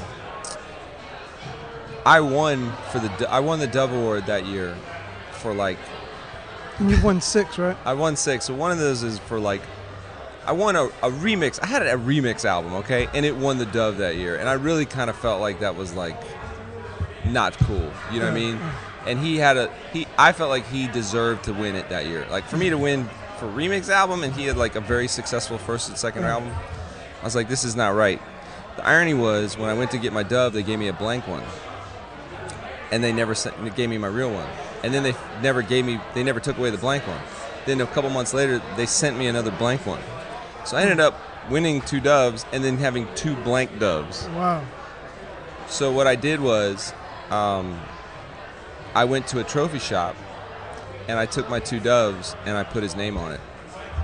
I 2.05 2.21
won 2.21 2.73
for 2.91 2.99
the 2.99 3.31
I 3.31 3.41
won 3.41 3.59
the 3.59 3.67
Dove 3.67 3.93
Award 3.93 4.27
that 4.27 4.47
year 4.47 4.77
for 5.33 5.55
like 5.55 5.79
And 6.79 6.91
you've 6.91 7.05
won 7.05 7.21
six, 7.21 7.59
right? 7.59 7.77
I 7.85 7.95
won 7.95 8.17
six. 8.17 8.47
So 8.47 8.55
one 8.55 8.71
of 8.71 8.79
those 8.79 9.03
is 9.03 9.19
for 9.19 9.39
like, 9.39 9.61
I 10.47 10.53
won 10.53 10.77
a, 10.77 10.85
a 10.85 11.11
remix. 11.11 11.59
I 11.63 11.67
had 11.67 11.83
a 11.83 11.95
remix 11.97 12.45
album, 12.45 12.75
okay, 12.75 13.09
and 13.15 13.27
it 13.27 13.37
won 13.37 13.59
the 13.59 13.67
Dove 13.67 13.99
that 13.99 14.17
year, 14.17 14.37
and 14.37 14.49
I 14.49 14.55
really 14.55 14.87
kind 14.87 15.11
of 15.11 15.17
felt 15.17 15.41
like 15.41 15.61
that 15.61 15.77
was 15.77 15.95
like 15.95 16.17
not 17.27 17.57
cool. 17.59 17.91
You 18.11 18.21
know 18.21 18.27
what 18.27 18.33
I 18.33 18.35
mean? 18.35 18.59
And 19.07 19.19
he 19.19 19.37
had 19.39 19.57
a 19.57 19.73
he. 19.93 20.07
I 20.19 20.33
felt 20.33 20.51
like 20.51 20.67
he 20.67 20.87
deserved 20.89 21.45
to 21.45 21.53
win 21.53 21.75
it 21.75 21.89
that 21.89 22.07
year. 22.07 22.27
Like 22.31 22.45
for 22.45 22.57
me 22.57 22.71
to 22.71 22.79
win 22.79 23.09
for 23.39 23.47
remix 23.47 23.89
album, 23.89 24.23
and 24.23 24.33
he 24.35 24.45
had 24.45 24.57
like 24.57 24.77
a 24.77 24.81
very 24.81 25.09
successful 25.09 25.59
first 25.59 25.89
and 25.89 25.97
second 25.97 26.25
album. 26.25 26.53
I 27.21 27.25
was 27.25 27.35
like, 27.35 27.49
this 27.49 27.65
is 27.65 27.77
not 27.77 27.95
right. 27.95 28.21
The 28.77 28.87
irony 28.87 29.15
was 29.15 29.57
when 29.57 29.69
I 29.69 29.75
went 29.75 29.91
to 29.93 29.99
get 29.99 30.13
my 30.13 30.23
Dove, 30.23 30.53
they 30.53 30.63
gave 30.63 30.79
me 30.79 30.89
a 30.89 30.93
blank 30.93 31.27
one 31.27 31.43
and 32.91 33.03
they 33.03 33.13
never 33.13 33.35
sent, 33.35 33.63
they 33.63 33.71
gave 33.71 33.89
me 33.89 33.99
my 33.99 34.09
real 34.09 34.33
one. 34.33 34.49
And 34.83 34.93
then 34.93 35.03
they 35.03 35.15
never 35.43 35.63
gave 35.63 35.85
me, 35.85 36.01
they 36.15 36.23
never 36.23 36.41
took 36.41 36.59
away 36.59 36.71
the 36.71 36.79
blank 36.79 37.07
one. 37.07 37.21
Then 37.67 37.81
a 37.81 37.87
couple 37.87 38.11
months 38.11 38.35
later, 38.35 38.61
they 38.77 38.87
sent 38.87 39.17
me 39.17 39.27
another 39.27 39.51
blank 39.51 39.87
one. 39.87 40.01
So 40.65 40.77
I 40.77 40.83
ended 40.83 41.01
up 41.01 41.19
winning 41.51 41.83
two 41.83 42.01
doves 42.01 42.45
and 42.53 42.65
then 42.65 42.79
having 42.79 43.07
two 43.15 43.37
blank 43.37 43.79
doves. 43.79 44.27
Wow. 44.29 44.65
So 45.69 45.93
what 45.93 46.07
I 46.07 46.17
did 46.17 46.41
was, 46.41 46.93
um, 47.31 47.81
I 48.95 49.05
went 49.05 49.27
to 49.29 49.41
a 49.41 49.45
trophy 49.45 49.79
shop 49.79 50.17
and 51.09 51.19
I 51.19 51.27
took 51.27 51.49
my 51.49 51.61
two 51.61 51.81
doves 51.81 52.37
and 52.47 52.57
I 52.57 52.63
put 52.65 52.83
his 52.83 52.95
name 52.97 53.17
on 53.17 53.33
it 53.33 53.41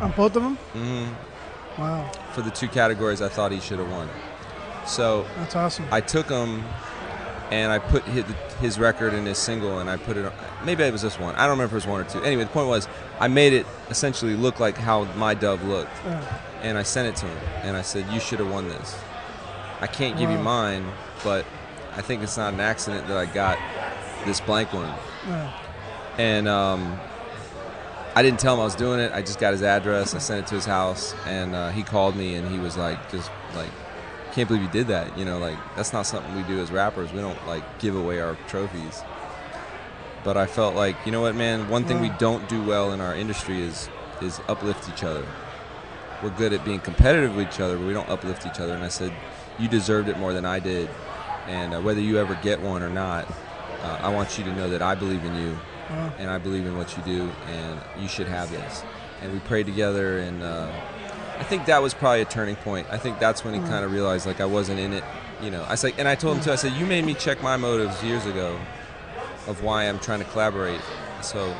On 0.01 0.11
both 0.12 0.37
of 0.37 0.43
them? 0.43 0.57
Mm-hmm. 0.74 1.80
Wow. 1.80 2.11
for 2.32 2.41
the 2.43 2.51
two 2.51 2.68
categories 2.68 3.20
I 3.20 3.28
thought 3.28 3.53
he 3.53 3.61
should 3.61 3.78
have 3.78 3.91
won. 3.91 4.09
So 4.87 5.26
That's 5.37 5.57
awesome. 5.57 5.84
I 5.91 6.01
took 6.01 6.28
him 6.28 6.64
and 7.51 7.70
I 7.70 7.78
put 7.78 8.03
his, 8.05 8.24
his 8.61 8.78
record 8.78 9.12
in 9.14 9.26
his 9.26 9.39
single 9.39 9.78
and 9.78 9.89
I 9.91 9.97
put 9.99 10.16
it 10.16 10.24
on, 10.24 10.32
maybe 10.64 10.82
it 10.84 10.93
was 10.93 11.03
just 11.03 11.20
one. 11.20 11.34
I 11.34 11.43
don't 11.43 11.51
remember 11.51 11.64
if 11.66 11.72
it 11.72 11.87
was 11.87 11.87
one 11.87 12.01
or 12.01 12.05
two. 12.09 12.20
Anyway, 12.22 12.45
the 12.45 12.51
point 12.51 12.68
was 12.68 12.89
I 13.20 13.28
made 13.28 13.53
it 13.53 13.66
essentially 13.91 14.34
look 14.34 14.59
like 14.59 14.76
how 14.76 15.05
my 15.14 15.34
dove 15.34 15.62
looked 15.64 15.91
Yeah. 16.05 16.39
and 16.62 16.78
I 16.78 16.82
sent 16.82 17.09
it 17.09 17.16
to 17.20 17.26
him 17.26 17.39
and 17.62 17.76
I 17.76 17.82
said, 17.82 18.07
You 18.12 18.20
should 18.20 18.39
have 18.41 18.51
won 18.51 18.68
this. 18.68 18.99
I 19.80 19.87
can't 19.87 20.16
give 20.18 20.30
you 20.30 20.39
mine, 20.39 20.87
but 21.22 21.45
I 21.95 22.01
think 22.01 22.22
it's 22.22 22.37
not 22.39 22.55
an 22.55 22.61
accident 22.61 23.07
that 23.09 23.16
I 23.18 23.26
got 23.26 23.59
this 24.26 24.40
blank 24.40 24.72
one. 24.72 24.92
Yeah. 25.26 25.52
And 26.18 26.48
um, 26.48 26.98
I 28.14 28.22
didn't 28.22 28.40
tell 28.40 28.54
him 28.54 28.60
I 28.60 28.64
was 28.64 28.74
doing 28.74 29.00
it. 29.00 29.12
I 29.12 29.20
just 29.20 29.38
got 29.38 29.52
his 29.52 29.62
address. 29.62 30.14
I 30.14 30.18
sent 30.18 30.44
it 30.44 30.48
to 30.48 30.54
his 30.54 30.64
house, 30.64 31.14
and 31.26 31.54
uh, 31.54 31.70
he 31.70 31.82
called 31.82 32.16
me, 32.16 32.34
and 32.34 32.50
he 32.50 32.58
was 32.58 32.76
like, 32.76 33.10
just 33.10 33.30
like, 33.54 33.70
can't 34.32 34.48
believe 34.48 34.62
you 34.62 34.70
did 34.70 34.88
that. 34.88 35.16
You 35.18 35.24
know, 35.24 35.38
like 35.38 35.58
that's 35.76 35.92
not 35.92 36.02
something 36.02 36.34
we 36.34 36.42
do 36.42 36.60
as 36.60 36.70
rappers. 36.70 37.12
We 37.12 37.20
don't 37.20 37.46
like 37.46 37.78
give 37.78 37.96
away 37.96 38.20
our 38.20 38.36
trophies. 38.48 39.02
But 40.24 40.36
I 40.36 40.46
felt 40.46 40.74
like, 40.74 40.96
you 41.06 41.12
know 41.12 41.20
what, 41.20 41.34
man? 41.34 41.68
One 41.68 41.84
thing 41.84 42.00
we 42.00 42.10
don't 42.18 42.48
do 42.48 42.62
well 42.62 42.92
in 42.92 43.00
our 43.00 43.14
industry 43.14 43.60
is 43.60 43.88
is 44.20 44.40
uplift 44.48 44.88
each 44.88 45.04
other. 45.04 45.26
We're 46.22 46.30
good 46.30 46.52
at 46.52 46.64
being 46.64 46.80
competitive 46.80 47.36
with 47.36 47.48
each 47.48 47.60
other, 47.60 47.76
but 47.76 47.86
we 47.86 47.92
don't 47.92 48.08
uplift 48.08 48.46
each 48.46 48.58
other. 48.58 48.72
And 48.72 48.82
I 48.82 48.88
said, 48.88 49.12
you 49.58 49.68
deserved 49.68 50.08
it 50.08 50.18
more 50.18 50.32
than 50.32 50.46
I 50.46 50.58
did. 50.58 50.88
And 51.46 51.74
uh, 51.74 51.80
whether 51.80 52.00
you 52.00 52.18
ever 52.18 52.34
get 52.42 52.60
one 52.60 52.82
or 52.82 52.88
not, 52.88 53.30
uh, 53.82 53.98
I 54.02 54.08
want 54.08 54.38
you 54.38 54.44
to 54.44 54.52
know 54.54 54.68
that 54.70 54.82
I 54.82 54.94
believe 54.94 55.24
in 55.24 55.34
you 55.36 55.58
Wow. 55.90 56.12
and 56.18 56.28
I 56.28 56.38
believe 56.38 56.66
in 56.66 56.76
what 56.76 56.96
you 56.96 57.02
do, 57.04 57.30
and 57.48 57.80
you 58.00 58.08
should 58.08 58.26
have 58.26 58.50
this. 58.50 58.82
And 59.22 59.32
we 59.32 59.38
prayed 59.40 59.66
together, 59.66 60.18
and 60.18 60.42
uh, 60.42 60.68
I 61.38 61.44
think 61.44 61.66
that 61.66 61.80
was 61.80 61.94
probably 61.94 62.22
a 62.22 62.24
turning 62.24 62.56
point. 62.56 62.88
I 62.90 62.98
think 62.98 63.20
that's 63.20 63.44
when 63.44 63.54
he 63.54 63.60
kind 63.60 63.84
of 63.84 63.92
realized 63.92 64.26
like 64.26 64.40
I 64.40 64.46
wasn't 64.46 64.80
in 64.80 64.92
it, 64.92 65.04
you 65.40 65.50
know. 65.50 65.64
I 65.68 65.76
said, 65.76 65.94
and 65.96 66.08
I 66.08 66.16
told 66.16 66.38
him 66.38 66.42
too. 66.42 66.50
I 66.50 66.56
said, 66.56 66.72
you 66.72 66.86
made 66.86 67.04
me 67.04 67.14
check 67.14 67.40
my 67.42 67.56
motives 67.56 68.02
years 68.02 68.26
ago 68.26 68.58
of 69.46 69.62
why 69.62 69.84
I'm 69.84 70.00
trying 70.00 70.18
to 70.18 70.24
collaborate. 70.26 70.80
So 71.22 71.54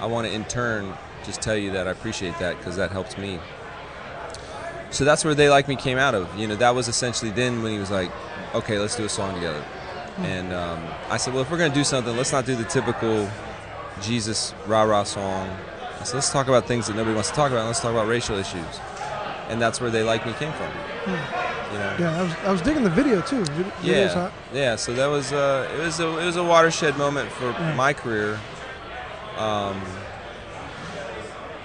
I 0.00 0.06
want 0.06 0.28
to 0.28 0.32
in 0.32 0.44
turn 0.44 0.94
just 1.24 1.42
tell 1.42 1.56
you 1.56 1.72
that 1.72 1.88
I 1.88 1.90
appreciate 1.90 2.38
that 2.38 2.56
because 2.58 2.76
that 2.76 2.92
helps 2.92 3.18
me. 3.18 3.40
So 4.90 5.04
that's 5.04 5.24
where 5.24 5.34
they 5.34 5.48
like 5.48 5.66
me 5.66 5.74
came 5.76 5.98
out 5.98 6.14
of. 6.14 6.32
You 6.38 6.46
know, 6.46 6.56
that 6.56 6.74
was 6.74 6.86
essentially 6.86 7.32
then 7.32 7.62
when 7.64 7.72
he 7.72 7.78
was 7.78 7.90
like, 7.90 8.10
okay, 8.54 8.78
let's 8.78 8.94
do 8.94 9.04
a 9.04 9.08
song 9.08 9.34
together. 9.34 9.64
And 10.18 10.52
um, 10.52 10.82
I 11.10 11.16
said, 11.18 11.34
well, 11.34 11.42
if 11.42 11.50
we're 11.50 11.58
gonna 11.58 11.74
do 11.74 11.84
something, 11.84 12.16
let's 12.16 12.32
not 12.32 12.46
do 12.46 12.56
the 12.56 12.64
typical 12.64 13.28
Jesus 14.02 14.54
rah 14.66 14.82
rah 14.82 15.04
song. 15.04 15.48
I 16.00 16.04
said, 16.04 16.14
let's 16.14 16.30
talk 16.32 16.48
about 16.48 16.66
things 16.66 16.86
that 16.86 16.96
nobody 16.96 17.14
wants 17.14 17.30
to 17.30 17.34
talk 17.36 17.50
about. 17.50 17.66
Let's 17.66 17.80
talk 17.80 17.92
about 17.92 18.06
racial 18.08 18.36
issues. 18.36 18.80
And 19.48 19.60
that's 19.60 19.80
where 19.80 19.90
they 19.90 20.02
like 20.02 20.26
me 20.26 20.32
came 20.34 20.52
from. 20.52 20.70
You 21.06 21.12
know. 21.78 21.96
Yeah, 21.98 22.18
I 22.18 22.22
was, 22.22 22.32
I 22.46 22.52
was 22.52 22.62
digging 22.62 22.84
the 22.84 22.90
video 22.90 23.20
too. 23.20 23.44
Yeah, 23.82 24.08
hot. 24.08 24.32
yeah. 24.52 24.76
So 24.76 24.92
that 24.94 25.06
was 25.06 25.32
uh, 25.32 25.68
it 25.74 25.82
was 25.82 26.00
a 26.00 26.18
it 26.18 26.24
was 26.24 26.36
a 26.36 26.44
watershed 26.44 26.96
moment 26.96 27.30
for 27.32 27.50
Yeah. 27.50 27.74
my 27.74 27.92
career, 27.92 28.38
um, 29.36 29.80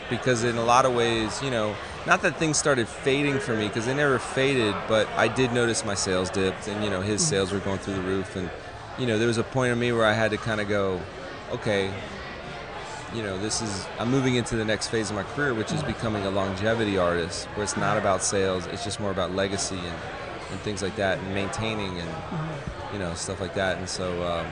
because 0.09 0.43
in 0.43 0.57
a 0.57 0.63
lot 0.63 0.85
of 0.85 0.93
ways, 0.93 1.41
you 1.41 1.51
know, 1.51 1.75
not 2.05 2.21
that 2.23 2.37
things 2.37 2.57
started 2.57 2.87
fading 2.87 3.39
for 3.39 3.55
me 3.55 3.67
because 3.67 3.85
they 3.85 3.93
never 3.93 4.17
faded, 4.19 4.75
but 4.87 5.07
I 5.09 5.27
did 5.27 5.53
notice 5.53 5.85
my 5.85 5.93
sales 5.93 6.29
dipped, 6.29 6.67
and 6.67 6.83
you 6.83 6.89
know 6.89 7.01
his 7.01 7.25
sales 7.25 7.51
were 7.51 7.59
going 7.59 7.77
through 7.79 7.95
the 7.95 8.01
roof, 8.01 8.35
and 8.35 8.49
you 8.97 9.05
know 9.05 9.17
there 9.17 9.27
was 9.27 9.37
a 9.37 9.43
point 9.43 9.71
in 9.71 9.79
me 9.79 9.91
where 9.91 10.05
I 10.05 10.13
had 10.13 10.31
to 10.31 10.37
kind 10.37 10.59
of 10.59 10.67
go, 10.67 10.99
okay, 11.51 11.93
you 13.13 13.21
know 13.21 13.37
this 13.37 13.61
is 13.61 13.87
I'm 13.99 14.09
moving 14.09 14.35
into 14.35 14.55
the 14.55 14.65
next 14.65 14.87
phase 14.87 15.09
of 15.09 15.15
my 15.15 15.23
career, 15.23 15.53
which 15.53 15.71
is 15.71 15.83
becoming 15.83 16.25
a 16.25 16.31
longevity 16.31 16.97
artist, 16.97 17.45
where 17.49 17.63
it's 17.63 17.77
not 17.77 17.97
about 17.97 18.23
sales, 18.23 18.65
it's 18.67 18.83
just 18.83 18.99
more 18.99 19.11
about 19.11 19.33
legacy 19.33 19.77
and 19.77 19.97
and 20.51 20.59
things 20.61 20.81
like 20.81 20.95
that, 20.95 21.19
and 21.19 21.33
maintaining 21.33 21.99
and 21.99 22.09
you 22.91 22.99
know 22.99 23.13
stuff 23.13 23.39
like 23.39 23.53
that, 23.55 23.77
and 23.77 23.87
so. 23.87 24.23
Um, 24.23 24.47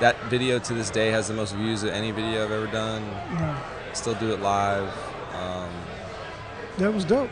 that 0.00 0.20
video 0.24 0.58
to 0.58 0.74
this 0.74 0.90
day 0.90 1.10
has 1.10 1.28
the 1.28 1.34
most 1.34 1.54
views 1.54 1.84
of 1.84 1.90
any 1.90 2.10
video 2.10 2.44
I've 2.44 2.50
ever 2.50 2.66
done. 2.66 3.02
Yeah. 3.04 3.92
Still 3.92 4.14
do 4.14 4.32
it 4.32 4.40
live. 4.40 4.92
Um, 5.34 5.70
That 6.78 6.92
was 6.92 7.04
dope. 7.04 7.30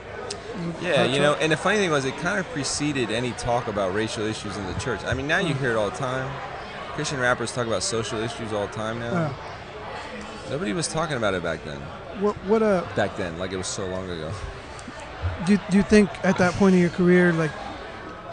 It 0.55 0.67
was 0.67 0.83
a 0.83 0.85
yeah, 0.85 1.05
you 1.05 1.19
know, 1.21 1.35
and 1.35 1.51
the 1.51 1.57
funny 1.57 1.79
thing 1.79 1.91
was, 1.91 2.05
it 2.05 2.17
kind 2.19 2.39
of 2.39 2.47
preceded 2.51 3.11
any 3.11 3.33
talk 3.33 3.67
about 3.69 3.95
racial 3.95 4.25
issues 4.25 4.57
in 4.57 4.67
the 4.67 4.75
church. 4.75 5.01
I 5.05 5.15
mean, 5.15 5.27
now 5.27 5.39
you 5.39 5.55
hear 5.55 5.71
it 5.73 5.77
all 5.77 5.91
the 5.91 5.97
time. 5.97 6.31
Christian 6.95 7.19
rappers 7.21 7.53
talk 7.53 7.67
about 7.67 7.83
social 7.83 8.19
issues 8.21 8.53
all 8.53 8.67
the 8.67 8.73
time 8.73 8.99
now. 9.01 9.13
Yeah. 9.13 9.35
Nobody 10.51 10.73
was 10.75 10.87
talking 10.89 11.17
about 11.17 11.33
it 11.35 11.43
back 11.43 11.65
then. 11.65 11.81
What 12.21 12.37
what 12.47 12.63
uh 12.63 12.85
Back 12.95 13.17
then, 13.17 13.39
like 13.39 13.53
it 13.53 13.57
was 13.57 13.67
so 13.67 13.87
long 13.87 14.09
ago. 14.11 14.31
do 15.47 15.53
you, 15.53 15.61
do 15.71 15.77
you 15.79 15.83
think 15.83 16.11
at 16.25 16.37
that 16.39 16.53
point 16.55 16.75
in 16.75 16.81
your 16.83 16.91
career 16.91 17.33
like 17.33 17.51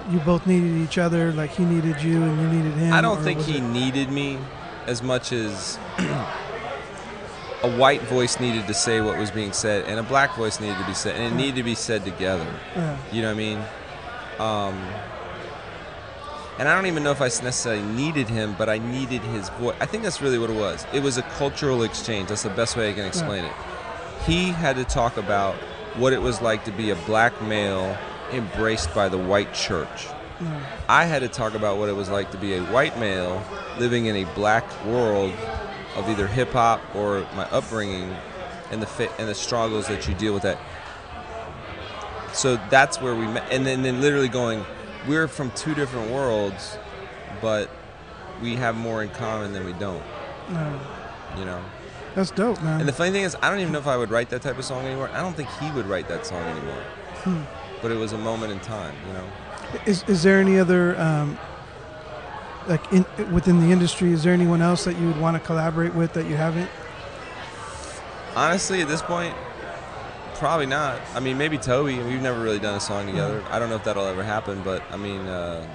you 0.10 0.20
both 0.20 0.46
needed 0.46 0.76
each 0.82 0.98
other 0.98 1.32
like 1.32 1.52
he 1.52 1.64
needed 1.64 2.02
you 2.02 2.22
and 2.22 2.42
you 2.42 2.48
needed 2.50 2.74
him 2.74 2.92
I 2.94 3.00
don't 3.00 3.22
think 3.24 3.40
he 3.42 3.58
it- 3.58 3.62
needed 3.62 4.10
me 4.12 4.38
as 4.88 5.02
much 5.02 5.32
as 5.32 5.78
a 7.64 7.78
white 7.78 8.02
voice 8.04 8.40
needed 8.40 8.68
to 8.68 8.74
say 8.74 9.02
what 9.02 9.18
was 9.18 9.32
being 9.32 9.52
said, 9.52 9.86
and 9.86 10.00
a 10.00 10.04
black 10.04 10.36
voice 10.36 10.60
needed 10.60 10.78
to 10.78 10.86
be 10.86 10.94
said, 10.94 11.16
and 11.16 11.34
it 11.34 11.38
needed 11.38 11.56
to 11.56 11.64
be 11.64 11.76
said 11.76 12.04
together. 12.06 12.48
yeah. 12.76 12.98
You 13.12 13.22
know 13.22 13.28
what 13.28 13.34
I 13.34 13.38
mean? 13.38 13.58
Um, 14.40 14.94
and 16.58 16.68
I 16.68 16.76
don't 16.76 16.88
even 16.88 17.04
know 17.04 17.12
if 17.12 17.22
I 17.22 17.26
necessarily 17.26 17.82
needed 17.84 18.28
him, 18.30 18.56
but 18.58 18.70
I 18.70 18.78
needed 18.78 19.22
his 19.22 19.50
voice. 19.50 19.76
I 19.80 19.86
think 19.86 20.04
that's 20.04 20.22
really 20.22 20.38
what 20.38 20.50
it 20.50 20.58
was. 20.58 20.86
It 20.94 21.02
was 21.02 21.18
a 21.18 21.22
cultural 21.22 21.84
exchange. 21.84 22.30
That's 22.30 22.44
the 22.44 22.50
best 22.50 22.76
way 22.76 22.90
I 22.90 22.94
can 22.94 23.06
explain 23.06 23.46
it. 23.46 23.54
He 24.26 24.50
had 24.50 24.76
to 24.76 24.84
talk 24.84 25.18
about 25.18 25.56
what 25.96 26.14
it 26.14 26.22
was 26.22 26.42
like 26.42 26.66
to 26.66 26.72
be 26.72 26.90
a 26.90 26.96
black 26.96 27.42
male 27.42 27.98
embraced 28.32 28.94
by 28.94 29.10
the 29.10 29.18
white 29.18 29.54
church. 29.54 30.08
I 30.88 31.04
had 31.06 31.20
to 31.20 31.28
talk 31.28 31.54
about 31.54 31.78
what 31.78 31.90
it 31.90 31.94
was 31.96 32.10
like 32.10 32.32
to 32.32 32.38
be 32.38 32.54
a 32.54 32.62
white 32.66 32.98
male 32.98 33.44
living 33.78 34.06
in 34.06 34.16
a 34.16 34.24
black 34.36 34.64
world 34.86 35.34
of 35.96 36.08
either 36.10 36.28
hip 36.28 36.52
hop 36.52 36.82
or 36.96 37.22
my 37.36 37.46
upbringing 37.52 38.16
and 38.72 38.82
the 38.82 38.86
fit 38.86 39.12
and 39.18 39.28
the 39.28 39.36
struggles 39.36 39.88
that 39.88 40.08
you 40.08 40.14
deal 40.14 40.34
with 40.34 40.44
that. 40.44 40.60
So 42.34 42.58
that's 42.70 43.02
where 43.02 43.16
we 43.16 43.26
met, 43.26 43.52
and 43.52 43.66
then, 43.66 43.82
then 43.82 44.02
literally 44.02 44.28
going, 44.30 44.64
we're 45.08 45.28
from 45.28 45.52
two 45.52 45.74
different 45.74 46.12
worlds, 46.12 46.78
but 47.42 47.70
we 48.42 48.56
have 48.56 48.78
more 48.78 49.02
in 49.04 49.10
common 49.10 49.52
than 49.52 49.66
we 49.66 49.74
don't. 49.74 50.04
No, 50.50 50.80
You 51.38 51.46
know. 51.46 51.64
that's 52.16 52.32
dope, 52.32 52.62
man. 52.62 52.80
And 52.80 52.88
the 52.88 52.94
funny 52.94 53.12
thing 53.12 53.24
is, 53.24 53.36
I 53.42 53.50
don't 53.50 53.60
even 53.60 53.74
know 53.74 53.80
if 53.80 53.88
I 53.88 53.98
would 53.98 54.12
write 54.12 54.30
that 54.30 54.42
type 54.42 54.58
of 54.58 54.66
song 54.66 54.86
anymore. 54.86 55.10
I 55.14 55.22
don't 55.22 55.36
think 55.36 55.50
he 55.60 55.72
would 55.72 55.88
write 55.88 56.08
that 56.08 56.26
song 56.26 56.44
anymore. 56.44 56.84
Hmm. 57.24 57.42
But 57.82 57.92
it 57.92 57.98
was 57.98 58.14
a 58.14 58.18
moment 58.18 58.52
in 58.52 58.60
time, 58.60 58.96
you 59.08 59.14
know. 59.14 59.26
Is 59.86 60.04
is 60.08 60.24
there 60.24 60.40
any 60.40 60.58
other 60.60 61.00
um, 61.00 61.38
like 62.70 62.94
in 62.94 63.06
within 63.34 63.60
the 63.60 63.72
industry? 63.72 64.12
Is 64.14 64.24
there 64.24 64.34
anyone 64.34 64.62
else 64.62 64.86
that 64.86 64.98
you 64.98 65.08
would 65.08 65.20
want 65.20 65.36
to 65.36 65.46
collaborate 65.46 65.94
with 65.96 66.14
that 66.14 66.28
you 66.28 66.36
haven't? 66.38 66.70
Honestly, 68.36 68.82
at 68.82 68.88
this 68.88 69.02
point, 69.02 69.36
probably 70.36 70.68
not. 70.68 71.02
I 71.16 71.20
mean, 71.20 71.38
maybe 71.38 71.58
Toby. 71.58 71.98
We've 71.98 72.22
never 72.22 72.40
really 72.40 72.60
done 72.60 72.76
a 72.76 72.80
song 72.80 73.08
together. 73.08 73.44
I 73.50 73.60
don't 73.60 73.70
know 73.70 73.76
if 73.76 73.84
that'll 73.84 74.06
ever 74.06 74.24
happen, 74.24 74.62
but 74.64 74.84
I 74.92 74.98
mean, 74.98 75.22
uh, 75.28 75.68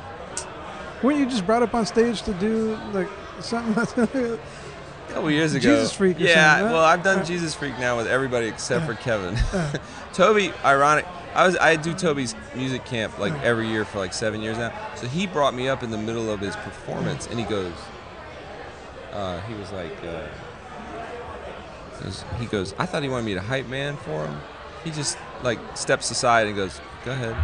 Weren't 1.03 1.19
you 1.19 1.27
just 1.27 1.45
brought 1.45 1.63
up 1.63 1.75
on 1.75 1.85
stage 1.85 2.23
to 2.23 2.33
do 2.35 2.77
like 2.93 3.09
something? 3.41 4.39
a 5.15 5.19
couple 5.19 5.31
years 5.31 5.55
ago. 5.55 5.71
Jesus 5.77 5.93
Freak 5.93 6.17
or 6.19 6.25
Yeah, 6.25 6.57
something, 6.57 6.67
huh? 6.69 6.73
well, 6.75 6.85
I've 6.85 7.05
done 7.05 7.21
Uh, 7.21 7.25
Jesus 7.25 7.55
Freak 7.55 7.79
now 7.79 7.97
with 7.97 8.09
everybody 8.09 8.47
except 8.49 8.85
for 8.85 8.95
Kevin. 8.95 9.37
uh. 9.53 9.73
Toby, 10.13 10.53
ironic. 10.65 11.07
I 11.35 11.47
was 11.47 11.57
I 11.57 11.77
do 11.77 11.95
Toby's 11.95 12.35
music 12.55 12.85
camp 12.85 13.19
like 13.19 13.33
every 13.43 13.69
year 13.69 13.85
for 13.85 13.99
like 13.99 14.13
seven 14.13 14.41
years 14.41 14.59
now. 14.59 14.73
So 14.97 15.07
he 15.07 15.27
brought 15.27 15.55
me 15.55 15.69
up 15.69 15.83
in 15.85 15.91
the 15.91 15.99
middle 15.99 16.31
of 16.31 16.41
his 16.41 16.55
performance, 16.57 17.27
and 17.29 17.39
he 17.39 17.45
goes, 17.45 17.73
uh, 19.13 19.41
he 19.43 19.55
was 19.55 19.71
like, 19.73 19.97
uh, 20.05 20.27
he 22.39 22.47
goes, 22.47 22.75
I 22.79 22.87
thought 22.87 23.03
he 23.03 23.09
wanted 23.09 23.27
me 23.27 23.35
to 23.35 23.41
hype 23.41 23.67
man 23.69 23.97
for 23.97 24.27
him. 24.27 24.41
He 24.85 24.91
just 24.91 25.17
like 25.43 25.59
steps 25.77 26.11
aside 26.11 26.47
and 26.49 26.55
goes, 26.57 26.81
go 27.05 27.13
ahead, 27.13 27.37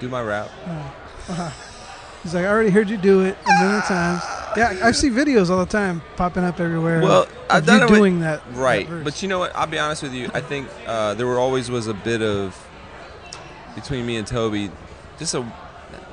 do 0.00 0.08
my 0.08 0.22
rap. 0.22 0.50
He's 2.22 2.34
like, 2.34 2.44
I 2.44 2.48
already 2.48 2.70
heard 2.70 2.90
you 2.90 2.96
do 2.96 3.24
it 3.24 3.36
a 3.46 3.62
million 3.62 3.82
times. 3.82 4.22
Yeah, 4.58 4.80
I 4.82 4.90
see 4.92 5.08
videos 5.08 5.50
all 5.50 5.58
the 5.58 5.70
time 5.70 6.02
popping 6.16 6.44
up 6.44 6.58
everywhere. 6.58 7.00
Well, 7.00 7.28
I've 7.48 7.64
you 7.64 7.78
done 7.78 7.88
doing 7.88 8.20
that. 8.20 8.42
Right, 8.52 8.88
that 8.88 9.04
but 9.04 9.22
you 9.22 9.28
know 9.28 9.38
what? 9.38 9.54
I'll 9.54 9.66
be 9.66 9.78
honest 9.78 10.02
with 10.02 10.12
you. 10.14 10.28
I 10.34 10.40
think 10.40 10.68
uh, 10.86 11.14
there 11.14 11.26
were 11.26 11.38
always 11.38 11.70
was 11.70 11.86
a 11.86 11.94
bit 11.94 12.22
of 12.22 12.56
between 13.74 14.04
me 14.04 14.16
and 14.16 14.26
Toby, 14.26 14.70
just 15.18 15.34
a 15.34 15.46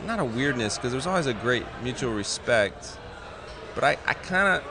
not 0.06 0.20
a 0.20 0.26
weirdness 0.26 0.78
because 0.78 0.92
there 0.92 0.98
was 0.98 1.08
always 1.08 1.26
a 1.26 1.34
great 1.34 1.66
mutual 1.84 2.14
respect. 2.14 2.98
But 3.74 3.84
I, 3.84 3.98
I 4.06 4.14
kind 4.14 4.48
of 4.48 4.64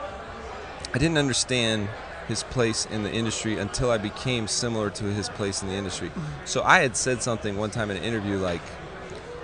I 0.93 0.97
didn't 0.97 1.17
understand 1.17 1.89
his 2.27 2.43
place 2.43 2.85
in 2.87 3.03
the 3.03 3.11
industry 3.11 3.57
until 3.59 3.91
I 3.91 3.97
became 3.97 4.47
similar 4.47 4.89
to 4.91 5.03
his 5.05 5.29
place 5.29 5.61
in 5.61 5.67
the 5.67 5.75
industry. 5.75 6.11
So 6.45 6.63
I 6.63 6.79
had 6.79 6.95
said 6.95 7.21
something 7.21 7.57
one 7.57 7.69
time 7.69 7.91
in 7.91 7.97
an 7.97 8.03
interview 8.03 8.37
like, 8.37 8.61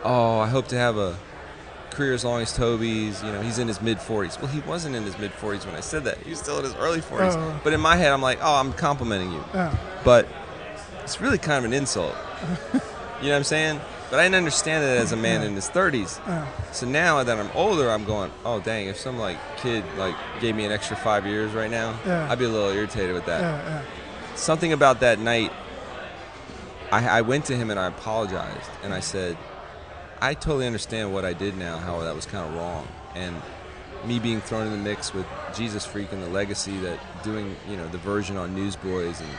"Oh, 0.03 0.39
I 0.39 0.47
hope 0.47 0.67
to 0.69 0.77
have 0.77 0.97
a 0.97 1.17
career 1.91 2.13
as 2.13 2.23
long 2.25 2.41
as 2.41 2.55
Toby's. 2.55 3.21
You 3.23 3.31
know, 3.31 3.41
he's 3.41 3.59
in 3.59 3.67
his 3.67 3.81
mid 3.81 3.97
40s. 3.99 4.39
Well, 4.39 4.47
he 4.51 4.59
wasn't 4.61 4.95
in 4.95 5.03
his 5.03 5.17
mid 5.19 5.31
40s 5.31 5.65
when 5.65 5.75
I 5.75 5.81
said 5.81 6.03
that. 6.05 6.17
He 6.19 6.29
was 6.31 6.39
still 6.39 6.57
in 6.57 6.63
his 6.63 6.75
early 6.75 7.01
40s. 7.01 7.33
Oh. 7.35 7.61
But 7.63 7.73
in 7.73 7.79
my 7.79 7.95
head, 7.95 8.11
I'm 8.11 8.21
like, 8.21 8.39
oh, 8.41 8.55
I'm 8.55 8.73
complimenting 8.73 9.31
you. 9.31 9.43
Yeah. 9.53 9.75
But 10.03 10.27
it's 11.03 11.21
really 11.21 11.37
kind 11.37 11.59
of 11.63 11.65
an 11.71 11.73
insult. 11.77 12.15
you 12.73 12.79
know 12.79 13.29
what 13.29 13.35
I'm 13.35 13.43
saying? 13.43 13.79
But 14.09 14.19
I 14.19 14.23
didn't 14.23 14.35
understand 14.35 14.83
it 14.83 14.99
as 14.99 15.13
a 15.13 15.15
man 15.15 15.41
in 15.41 15.55
his 15.55 15.69
30s. 15.69 16.19
Yeah. 16.27 16.45
So 16.73 16.85
now 16.85 17.23
that 17.23 17.39
I'm 17.39 17.49
older, 17.55 17.89
I'm 17.89 18.03
going, 18.03 18.29
oh 18.43 18.59
dang! 18.59 18.87
If 18.87 18.97
some 18.99 19.17
like 19.17 19.37
kid 19.57 19.85
like 19.97 20.15
gave 20.41 20.53
me 20.55 20.65
an 20.65 20.71
extra 20.73 20.97
five 20.97 21.25
years 21.25 21.53
right 21.53 21.71
now, 21.71 21.97
Yeah. 22.05 22.29
I'd 22.29 22.37
be 22.37 22.43
a 22.45 22.49
little 22.49 22.71
irritated 22.71 23.13
with 23.13 23.25
that. 23.27 23.39
Yeah, 23.41 23.65
yeah. 23.69 24.35
Something 24.35 24.73
about 24.73 24.99
that 24.99 25.19
night, 25.19 25.53
I, 26.91 27.07
I 27.07 27.21
went 27.21 27.45
to 27.45 27.55
him 27.55 27.69
and 27.69 27.79
I 27.79 27.87
apologized 27.87 28.69
and 28.83 28.93
I 28.93 28.99
said, 28.99 29.37
I 30.22 30.36
totally 30.36 30.67
understand 30.67 31.11
what 31.11 31.26
I 31.26 31.34
did 31.34 31.57
now, 31.57 31.78
how 31.78 31.99
that 32.01 32.15
was 32.15 32.28
kind 32.28 32.47
of 32.47 32.55
wrong, 32.55 32.88
and 33.15 33.36
me 34.05 34.19
being 34.19 34.39
thrown 34.39 34.67
in 34.67 34.72
the 34.72 34.78
mix 34.78 35.13
with 35.13 35.26
Jesus 35.55 35.86
Freak 35.86 36.11
and 36.11 36.22
the 36.22 36.30
legacy 36.30 36.78
that 36.80 36.99
doing, 37.24 37.55
you 37.67 37.76
know, 37.76 37.88
the 37.88 37.97
version 37.97 38.38
on 38.38 38.55
Newsboys 38.55 39.19
and 39.19 39.30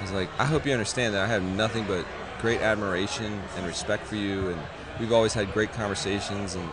he's 0.00 0.10
like, 0.10 0.28
I 0.38 0.44
hope 0.44 0.66
you 0.66 0.72
understand 0.72 1.14
that 1.14 1.22
I 1.22 1.26
have 1.28 1.42
nothing 1.42 1.84
but 1.84 2.04
great 2.40 2.60
admiration 2.60 3.40
and 3.56 3.66
respect 3.66 4.06
for 4.06 4.16
you, 4.16 4.50
and 4.50 4.60
we've 4.98 5.12
always 5.12 5.34
had 5.34 5.52
great 5.52 5.72
conversations, 5.72 6.56
and 6.56 6.68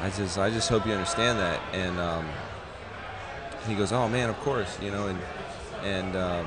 I 0.00 0.10
just, 0.10 0.38
I 0.38 0.50
just 0.50 0.68
hope 0.68 0.86
you 0.86 0.92
understand 0.92 1.38
that. 1.38 1.60
And 1.72 1.98
um, 1.98 2.26
he 3.68 3.74
goes, 3.74 3.92
Oh 3.92 4.08
man, 4.08 4.30
of 4.30 4.38
course, 4.40 4.78
you 4.80 4.90
know, 4.90 5.08
and 5.08 5.18
and 5.82 6.16
um, 6.16 6.46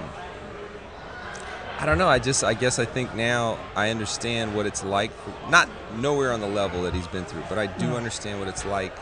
I 1.78 1.86
don't 1.86 1.98
know. 1.98 2.08
I 2.08 2.20
just, 2.20 2.44
I 2.44 2.54
guess, 2.54 2.80
I 2.80 2.86
think 2.86 3.14
now 3.16 3.58
I 3.76 3.90
understand 3.90 4.56
what 4.56 4.66
it's 4.66 4.84
like. 4.84 5.12
Not 5.50 5.70
nowhere 5.98 6.32
on 6.32 6.40
the 6.40 6.48
level 6.48 6.84
that 6.84 6.94
he's 6.94 7.08
been 7.08 7.26
through, 7.26 7.44
but 7.50 7.58
I 7.58 7.68
do 7.68 7.96
understand 7.96 8.40
what 8.40 8.48
it's 8.48 8.66
like 8.66 8.96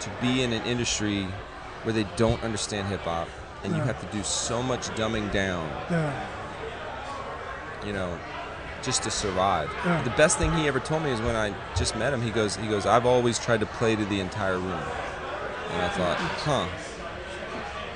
to 0.00 0.10
be 0.20 0.42
in 0.42 0.52
an 0.52 0.64
industry 0.66 1.24
where 1.82 1.92
they 1.92 2.06
don't 2.16 2.42
understand 2.42 2.88
hip 2.88 3.00
hop, 3.00 3.28
and 3.62 3.74
you 3.74 3.82
have 3.82 4.00
to 4.00 4.16
do 4.16 4.22
so 4.22 4.62
much 4.62 4.88
dumbing 4.90 5.30
down 5.32 5.68
yeah. 5.90 6.26
you 7.86 7.92
know, 7.92 8.18
just 8.82 9.02
to 9.02 9.10
survive. 9.10 9.70
Yeah. 9.84 10.02
The 10.02 10.10
best 10.10 10.38
thing 10.38 10.52
he 10.52 10.66
ever 10.66 10.80
told 10.80 11.02
me 11.02 11.10
is 11.10 11.20
when 11.20 11.36
I 11.36 11.54
just 11.76 11.96
met 11.96 12.12
him. 12.12 12.22
He 12.22 12.30
goes, 12.30 12.56
he 12.56 12.68
goes, 12.68 12.86
I've 12.86 13.06
always 13.06 13.38
tried 13.38 13.60
to 13.60 13.66
play 13.66 13.96
to 13.96 14.04
the 14.04 14.20
entire 14.20 14.58
room, 14.58 14.82
and 15.70 15.82
I 15.82 15.88
thought, 15.90 16.16
huh. 16.16 16.66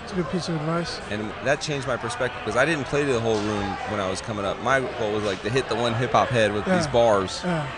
It's 0.07 0.13
a 0.13 0.17
good 0.23 0.31
piece 0.31 0.49
of 0.49 0.55
advice. 0.55 1.01
And 1.11 1.33
that 1.43 1.61
changed 1.61 1.89
my 1.89 1.97
perspective 1.97 2.39
because 2.45 2.55
I 2.57 2.65
didn't 2.65 2.85
play 2.85 3.05
to 3.05 3.13
the 3.13 3.19
whole 3.19 3.41
room 3.41 3.69
when 3.91 3.99
I 3.99 4.09
was 4.09 4.21
coming 4.21 4.45
up. 4.45 4.57
My 4.63 4.79
goal 5.01 5.13
was 5.13 5.25
like 5.25 5.43
to 5.43 5.51
hit 5.51 5.69
the 5.69 5.75
one 5.75 5.95
hip 5.95 6.13
hop 6.13 6.29
head 6.29 6.53
with 6.53 6.65
these 6.65 6.87
bars. 6.87 7.41
Yeah. 7.43 7.69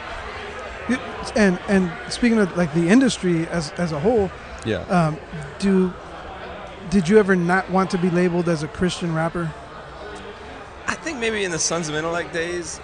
And 1.37 1.59
and 1.68 1.91
speaking 2.12 2.39
of 2.39 2.55
like 2.55 2.74
the 2.74 2.87
industry 2.91 3.47
as 3.49 3.70
as 3.79 3.93
a 3.93 3.99
whole, 3.99 4.31
Yeah. 4.66 4.81
um, 4.91 5.16
do 5.59 5.91
did 6.91 7.09
you 7.09 7.18
ever 7.18 7.35
not 7.35 7.70
want 7.70 7.91
to 7.93 7.99
be 7.99 8.11
labeled 8.11 8.47
as 8.51 8.62
a 8.62 8.68
Christian 8.68 9.14
rapper? 9.14 9.51
I 10.87 10.97
think 10.97 11.18
maybe 11.18 11.45
in 11.45 11.51
the 11.51 11.59
Sons 11.59 11.89
of 11.89 11.95
Intellect 11.95 12.31
days, 12.35 12.79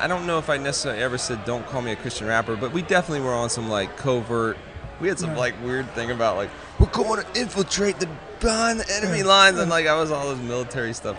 I 0.00 0.06
don't 0.06 0.26
know 0.26 0.36
if 0.38 0.50
I 0.50 0.58
necessarily 0.58 1.02
ever 1.02 1.16
said 1.16 1.46
don't 1.46 1.66
call 1.66 1.80
me 1.80 1.92
a 1.92 1.96
Christian 1.96 2.26
rapper, 2.26 2.56
but 2.56 2.72
we 2.72 2.82
definitely 2.82 3.24
were 3.24 3.32
on 3.32 3.48
some 3.48 3.70
like 3.70 3.96
covert. 3.96 4.58
We 5.00 5.08
had 5.08 5.18
some 5.18 5.30
Yeah. 5.30 5.38
like 5.38 5.54
weird 5.64 5.90
thing 5.94 6.10
about 6.10 6.36
like 6.36 6.50
we're 6.78 6.88
going 6.88 7.22
to 7.22 7.40
infiltrate 7.40 7.98
the 7.98 8.08
behind 8.42 8.80
the 8.80 8.94
enemy 8.96 9.22
lines, 9.22 9.58
and 9.58 9.70
like 9.70 9.86
I 9.86 9.94
was 9.98 10.10
all 10.10 10.28
this 10.34 10.38
military 10.44 10.92
stuff. 10.92 11.16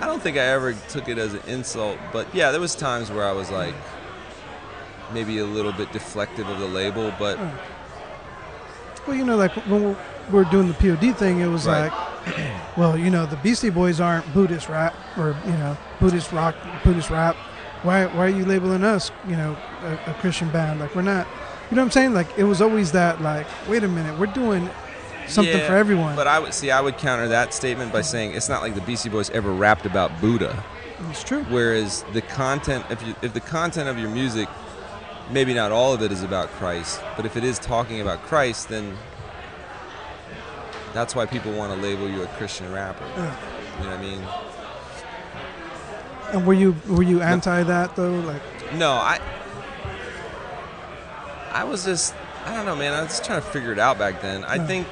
I 0.00 0.06
don't 0.06 0.22
think 0.22 0.36
I 0.36 0.40
ever 0.46 0.74
took 0.90 1.08
it 1.08 1.16
as 1.18 1.34
an 1.34 1.40
insult, 1.48 1.98
but 2.12 2.32
yeah, 2.34 2.50
there 2.50 2.60
was 2.60 2.74
times 2.74 3.10
where 3.10 3.24
I 3.24 3.32
was 3.32 3.50
like 3.50 3.74
maybe 5.12 5.38
a 5.38 5.44
little 5.46 5.72
bit 5.72 5.88
deflective 5.88 6.50
of 6.50 6.58
the 6.60 6.66
label, 6.68 7.12
but 7.18 7.38
Well, 9.06 9.16
you 9.16 9.24
know, 9.24 9.36
like 9.36 9.52
when 9.66 9.90
we 9.90 9.96
we're 10.30 10.44
doing 10.44 10.66
the 10.68 10.74
POD 10.74 11.16
thing, 11.16 11.38
it 11.40 11.46
was 11.46 11.66
Right. 11.66 11.90
like, 11.92 12.36
well, 12.76 12.98
you 12.98 13.10
know, 13.10 13.24
the 13.26 13.36
Beastie 13.36 13.70
Boys 13.70 14.00
aren't 14.00 14.30
Buddhist 14.34 14.68
rap 14.68 14.94
or 15.16 15.36
you 15.46 15.52
know 15.52 15.76
Buddhist 16.00 16.32
rock, 16.32 16.54
Buddhist 16.84 17.10
rap. 17.10 17.36
Why 17.82 18.06
why 18.06 18.26
are 18.26 18.28
you 18.28 18.44
labeling 18.44 18.82
us, 18.84 19.12
you 19.28 19.36
know, 19.36 19.56
a, 19.82 20.10
a 20.10 20.14
Christian 20.14 20.50
band? 20.50 20.80
Like 20.80 20.94
we're 20.94 21.02
not. 21.02 21.26
You 21.70 21.76
know 21.76 21.82
what 21.82 21.86
I'm 21.86 21.90
saying? 21.92 22.14
Like 22.14 22.26
it 22.36 22.44
was 22.44 22.60
always 22.60 22.92
that. 22.92 23.22
Like 23.22 23.46
wait 23.68 23.84
a 23.84 23.88
minute, 23.88 24.18
we're 24.18 24.26
doing 24.26 24.68
something 25.28 25.56
Yeah, 25.56 25.66
for 25.66 25.74
everyone. 25.76 26.16
But 26.16 26.26
I 26.26 26.38
would 26.38 26.54
see 26.54 26.70
I 26.70 26.80
would 26.80 26.96
counter 26.98 27.28
that 27.28 27.52
statement 27.54 27.92
by 27.92 28.02
saying 28.02 28.34
it's 28.34 28.48
not 28.48 28.62
like 28.62 28.74
the 28.74 28.80
Beastie 28.82 29.08
Boys 29.08 29.30
ever 29.30 29.52
rapped 29.52 29.86
about 29.86 30.20
Buddha. 30.20 30.62
it's 31.10 31.22
true. 31.24 31.44
Whereas 31.44 32.04
the 32.12 32.22
content, 32.22 32.84
if 32.90 33.06
you, 33.06 33.14
if 33.22 33.32
the 33.34 33.40
content 33.40 33.88
of 33.88 33.98
your 33.98 34.10
music, 34.10 34.48
maybe 35.30 35.52
not 35.54 35.72
all 35.72 35.92
of 35.92 36.02
it 36.02 36.12
is 36.12 36.22
about 36.22 36.48
Christ, 36.50 37.00
but 37.16 37.26
if 37.26 37.36
it 37.36 37.44
is 37.44 37.58
talking 37.58 38.00
about 38.00 38.22
Christ, 38.22 38.68
then 38.68 38.96
that's 40.92 41.14
why 41.14 41.26
people 41.26 41.52
want 41.52 41.74
to 41.74 41.80
label 41.86 42.08
you 42.08 42.22
a 42.22 42.26
Christian 42.28 42.72
rapper. 42.72 43.04
Yeah. 43.16 43.36
You 43.78 43.84
know 43.84 43.90
what 43.90 43.98
I 43.98 44.02
mean? 44.02 44.24
And 46.32 46.46
were 46.46 46.54
you 46.54 46.74
were 46.88 47.02
you 47.02 47.20
anti 47.22 47.62
that 47.64 47.94
though? 47.96 48.14
Like 48.20 48.42
No, 48.74 48.92
I. 48.92 49.20
I 51.52 51.64
was 51.64 51.84
just, 51.84 52.14
I 52.44 52.54
don't 52.54 52.66
know, 52.66 52.76
man. 52.76 52.92
I 52.92 53.00
was 53.02 53.10
just 53.12 53.24
trying 53.24 53.40
to 53.40 53.46
figure 53.48 53.72
it 53.72 53.78
out 53.78 53.98
back 53.98 54.20
then. 54.20 54.44
I 54.44 54.58
think 54.58 54.86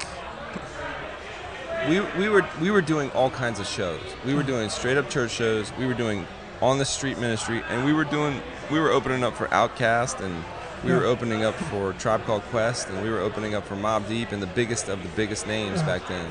we 1.89 2.01
we 2.19 2.29
were 2.29 2.47
we 2.61 2.71
were 2.71 2.83
doing 2.83 3.11
all 3.13 3.31
kinds 3.31 3.61
of 3.61 3.67
shows. 3.67 4.01
We 4.25 4.35
were 4.35 4.43
doing 4.43 4.69
straight 4.71 4.97
up 4.97 5.09
church 5.11 5.31
shows. 5.33 5.73
We 5.79 5.87
were 5.87 5.95
doing 5.95 6.27
on 6.63 6.79
the 6.79 6.85
street 6.85 7.19
ministry, 7.19 7.63
and 7.69 7.85
we 7.85 7.93
were 7.93 8.05
doing 8.05 8.41
we 8.71 8.79
were 8.79 8.91
opening 8.91 9.23
up 9.25 9.35
for 9.37 9.47
OutKast 9.49 10.21
and 10.21 10.45
We 10.85 10.93
were 10.93 11.05
opening 11.07 11.45
up 11.45 11.55
for 11.55 11.95
Tribe 11.95 12.25
Called 12.27 12.43
Quest, 12.51 12.89
and 12.91 13.03
we 13.03 13.09
were 13.09 13.21
opening 13.21 13.55
up 13.55 13.67
for 13.67 13.75
Mobb 13.75 14.07
Deep, 14.07 14.33
and 14.33 14.43
the 14.43 14.47
biggest 14.47 14.89
of 14.91 15.03
the 15.03 15.09
biggest 15.17 15.47
names 15.47 15.81
Uh-huh. 15.81 15.87
back 15.99 16.09
then. 16.09 16.27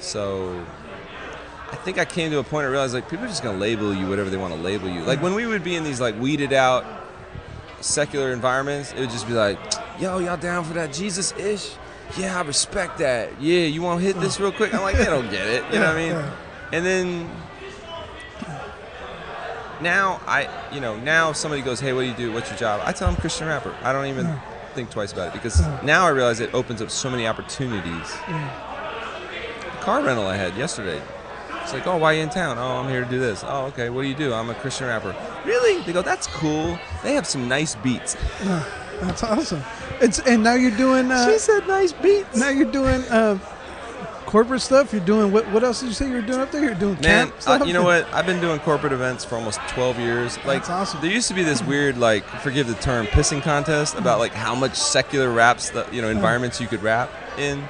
So 0.00 0.64
I 1.70 1.76
think 1.76 1.96
I 1.98 2.04
came 2.04 2.30
to 2.32 2.38
a 2.38 2.42
point 2.44 2.66
I 2.66 2.68
realized 2.70 2.94
like 2.94 3.08
people 3.08 3.26
are 3.26 3.28
just 3.28 3.44
gonna 3.44 3.58
label 3.58 3.94
you 3.94 4.08
whatever 4.08 4.28
they 4.28 4.36
want 4.36 4.52
to 4.54 4.60
label 4.60 4.88
you. 4.88 5.02
Like 5.02 5.22
when 5.22 5.34
we 5.34 5.46
would 5.46 5.62
be 5.62 5.76
in 5.76 5.84
these 5.84 6.00
like 6.00 6.18
weeded 6.20 6.52
out 6.52 6.84
secular 7.80 8.32
environments, 8.32 8.92
it 8.92 8.98
would 9.00 9.10
just 9.10 9.26
be 9.28 9.34
like, 9.34 9.58
"Yo, 10.00 10.18
y'all 10.18 10.36
down 10.36 10.64
for 10.64 10.74
that 10.74 10.92
Jesus 10.92 11.32
ish? 11.38 11.70
Yeah, 12.16 12.38
I 12.38 12.42
respect 12.42 12.98
that. 12.98 13.40
Yeah, 13.40 13.60
you 13.60 13.82
want 13.82 14.00
to 14.00 14.06
hit 14.06 14.18
this 14.20 14.40
real 14.40 14.52
quick?" 14.52 14.74
I'm 14.74 14.82
like, 14.82 14.96
"They 14.96 15.04
don't 15.04 15.30
get 15.30 15.46
it." 15.46 15.64
You 15.72 15.78
know 15.78 15.86
what 15.86 15.96
I 15.96 15.98
mean? 15.98 16.12
Yeah. 16.12 16.32
And 16.72 16.86
then 16.86 17.30
now 19.80 20.20
I, 20.26 20.48
you 20.72 20.80
know, 20.80 20.96
now 20.96 21.30
if 21.30 21.36
somebody 21.36 21.62
goes, 21.62 21.80
"Hey, 21.80 21.92
what 21.92 22.02
do 22.02 22.08
you 22.08 22.14
do? 22.14 22.32
What's 22.32 22.48
your 22.50 22.58
job?" 22.58 22.80
I 22.84 22.92
tell 22.92 23.08
them 23.10 23.20
Christian 23.20 23.48
rapper. 23.48 23.74
I 23.82 23.92
don't 23.92 24.06
even 24.06 24.40
think 24.74 24.90
twice 24.90 25.12
about 25.12 25.28
it 25.28 25.32
because 25.32 25.60
now 25.82 26.06
I 26.06 26.10
realize 26.10 26.40
it 26.40 26.54
opens 26.54 26.80
up 26.80 26.90
so 26.90 27.10
many 27.10 27.26
opportunities. 27.26 28.12
The 28.28 29.84
car 29.84 30.02
rental 30.02 30.26
I 30.26 30.36
had 30.36 30.56
yesterday. 30.56 31.00
It's 31.62 31.72
like, 31.74 31.86
oh, 31.86 31.98
why 31.98 32.12
are 32.12 32.16
you 32.16 32.22
in 32.22 32.30
town? 32.30 32.58
Oh, 32.58 32.78
I'm 32.78 32.88
here 32.88 33.04
to 33.04 33.10
do 33.10 33.20
this. 33.20 33.44
Oh, 33.46 33.66
okay. 33.66 33.90
What 33.90 34.02
do 34.02 34.08
you 34.08 34.14
do? 34.14 34.32
I'm 34.32 34.48
a 34.50 34.54
Christian 34.54 34.86
rapper. 34.86 35.14
Really? 35.44 35.82
They 35.82 35.92
go, 35.92 36.02
that's 36.02 36.26
cool. 36.26 36.78
They 37.02 37.14
have 37.14 37.26
some 37.26 37.48
nice 37.48 37.74
beats. 37.76 38.16
That's 39.00 39.22
awesome. 39.22 39.62
It's 40.00 40.18
and 40.20 40.42
now 40.42 40.54
you're 40.54 40.76
doing. 40.76 41.10
Uh, 41.10 41.30
she 41.30 41.38
said 41.38 41.66
nice 41.66 41.92
beats. 41.92 42.36
now 42.36 42.48
you're 42.50 42.70
doing 42.70 43.02
uh, 43.04 43.38
corporate 44.26 44.60
stuff. 44.60 44.92
You're 44.92 45.04
doing 45.04 45.32
what? 45.32 45.46
What 45.50 45.62
else 45.64 45.80
did 45.80 45.86
you 45.86 45.92
say 45.92 46.06
you 46.08 46.14
were 46.14 46.20
doing 46.22 46.40
up 46.40 46.50
there? 46.52 46.62
You're 46.62 46.74
doing 46.74 46.94
Man, 46.94 47.28
camp 47.28 47.40
stuff. 47.42 47.66
you 47.66 47.72
know 47.72 47.82
what? 47.82 48.12
I've 48.12 48.26
been 48.26 48.40
doing 48.40 48.58
corporate 48.60 48.92
events 48.92 49.24
for 49.24 49.36
almost 49.36 49.60
12 49.68 49.98
years. 49.98 50.36
Like, 50.38 50.58
That's 50.60 50.70
awesome. 50.70 51.00
there 51.00 51.10
used 51.10 51.28
to 51.28 51.34
be 51.34 51.42
this 51.42 51.62
weird, 51.62 51.98
like, 51.98 52.24
forgive 52.24 52.66
the 52.66 52.74
term, 52.74 53.06
pissing 53.06 53.42
contest 53.42 53.94
about 53.96 54.18
like 54.18 54.32
how 54.32 54.54
much 54.54 54.74
secular 54.76 55.30
raps, 55.30 55.70
that 55.70 55.92
you 55.92 56.00
know, 56.02 56.08
environments 56.08 56.60
you 56.60 56.66
could 56.66 56.82
rap 56.82 57.10
in. 57.38 57.62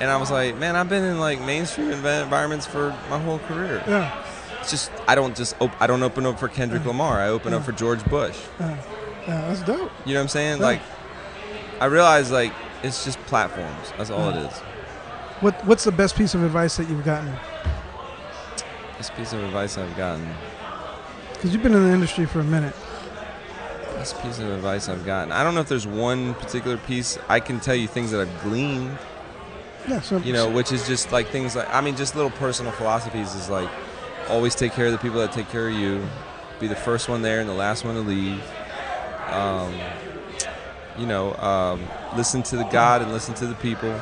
And 0.00 0.10
I 0.10 0.16
was 0.18 0.30
like, 0.30 0.56
man, 0.58 0.76
I've 0.76 0.88
been 0.90 1.04
in 1.04 1.18
like 1.18 1.40
mainstream 1.40 1.88
env- 1.90 2.22
environments 2.24 2.66
for 2.66 2.90
my 3.08 3.18
whole 3.18 3.38
career. 3.40 3.82
Yeah. 3.86 4.22
It's 4.60 4.70
just 4.70 4.90
I 5.06 5.14
don't 5.14 5.36
just 5.36 5.54
op- 5.60 5.80
I 5.80 5.86
don't 5.86 6.02
open 6.02 6.26
up 6.26 6.38
for 6.40 6.48
Kendrick 6.48 6.84
Lamar. 6.84 7.20
I 7.20 7.28
open 7.28 7.54
up 7.54 7.64
for 7.64 7.72
George 7.72 8.04
Bush. 8.06 8.36
Yeah, 9.26 9.48
that's 9.48 9.62
dope. 9.62 9.90
You 10.04 10.14
know 10.14 10.20
what 10.20 10.24
I'm 10.24 10.28
saying? 10.28 10.58
Yeah. 10.58 10.66
Like, 10.66 10.80
I 11.80 11.86
realize 11.86 12.30
like 12.30 12.52
it's 12.82 13.04
just 13.04 13.18
platforms. 13.20 13.92
That's 13.96 14.10
all 14.10 14.30
it 14.30 14.36
is. 14.36 14.52
What 15.40 15.64
What's 15.66 15.84
the 15.84 15.92
best 15.92 16.16
piece 16.16 16.34
of 16.34 16.42
advice 16.42 16.76
that 16.76 16.88
you've 16.88 17.04
gotten? 17.04 17.34
This 18.98 19.10
piece 19.10 19.32
of 19.32 19.42
advice 19.42 19.76
I've 19.76 19.94
gotten. 19.96 20.26
Because 21.32 21.52
you've 21.52 21.62
been 21.62 21.74
in 21.74 21.84
the 21.84 21.92
industry 21.92 22.24
for 22.24 22.40
a 22.40 22.44
minute. 22.44 22.74
This 23.94 24.14
piece 24.14 24.38
of 24.38 24.48
advice 24.48 24.88
I've 24.88 25.04
gotten. 25.04 25.32
I 25.32 25.44
don't 25.44 25.54
know 25.54 25.60
if 25.60 25.68
there's 25.68 25.86
one 25.86 26.34
particular 26.34 26.76
piece. 26.78 27.18
I 27.28 27.40
can 27.40 27.60
tell 27.60 27.74
you 27.74 27.88
things 27.88 28.10
that 28.12 28.20
I've 28.20 28.42
gleaned. 28.42 28.96
Yeah. 29.88 30.00
So 30.00 30.18
You 30.18 30.32
know, 30.32 30.48
which 30.48 30.72
is 30.72 30.86
just 30.86 31.12
like 31.12 31.28
things 31.28 31.56
like 31.56 31.68
I 31.74 31.80
mean, 31.80 31.96
just 31.96 32.14
little 32.14 32.30
personal 32.30 32.72
philosophies 32.72 33.34
is 33.34 33.50
like 33.50 33.68
always 34.28 34.54
take 34.54 34.72
care 34.72 34.86
of 34.86 34.92
the 34.92 34.98
people 34.98 35.18
that 35.20 35.32
take 35.32 35.48
care 35.50 35.68
of 35.68 35.74
you. 35.74 36.06
Be 36.58 36.68
the 36.68 36.76
first 36.76 37.08
one 37.08 37.20
there 37.20 37.40
and 37.40 37.48
the 37.48 37.54
last 37.54 37.84
one 37.84 37.94
to 37.96 38.00
leave. 38.00 38.42
Um, 39.32 39.74
you 40.98 41.06
know, 41.06 41.34
um, 41.36 41.82
listen 42.16 42.42
to 42.44 42.56
the 42.56 42.64
God 42.64 43.02
and 43.02 43.12
listen 43.12 43.34
to 43.34 43.46
the 43.46 43.54
people. 43.56 43.98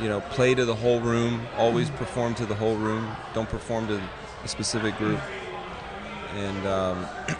You 0.00 0.08
know, 0.08 0.20
play 0.20 0.54
to 0.54 0.64
the 0.64 0.74
whole 0.74 1.00
room. 1.00 1.46
Always 1.56 1.90
perform 1.90 2.34
to 2.36 2.46
the 2.46 2.54
whole 2.54 2.76
room. 2.76 3.10
Don't 3.34 3.48
perform 3.48 3.88
to 3.88 4.00
a 4.44 4.48
specific 4.48 4.96
group. 4.98 5.20
And 6.34 6.66
um, 6.66 7.06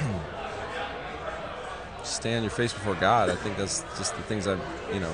stay 2.02 2.36
on 2.36 2.42
your 2.42 2.50
face 2.50 2.72
before 2.72 2.94
God. 2.94 3.30
I 3.30 3.34
think 3.34 3.56
that's 3.56 3.82
just 3.98 4.16
the 4.16 4.22
things 4.22 4.46
I've, 4.46 4.60
you 4.92 5.00
know, 5.00 5.12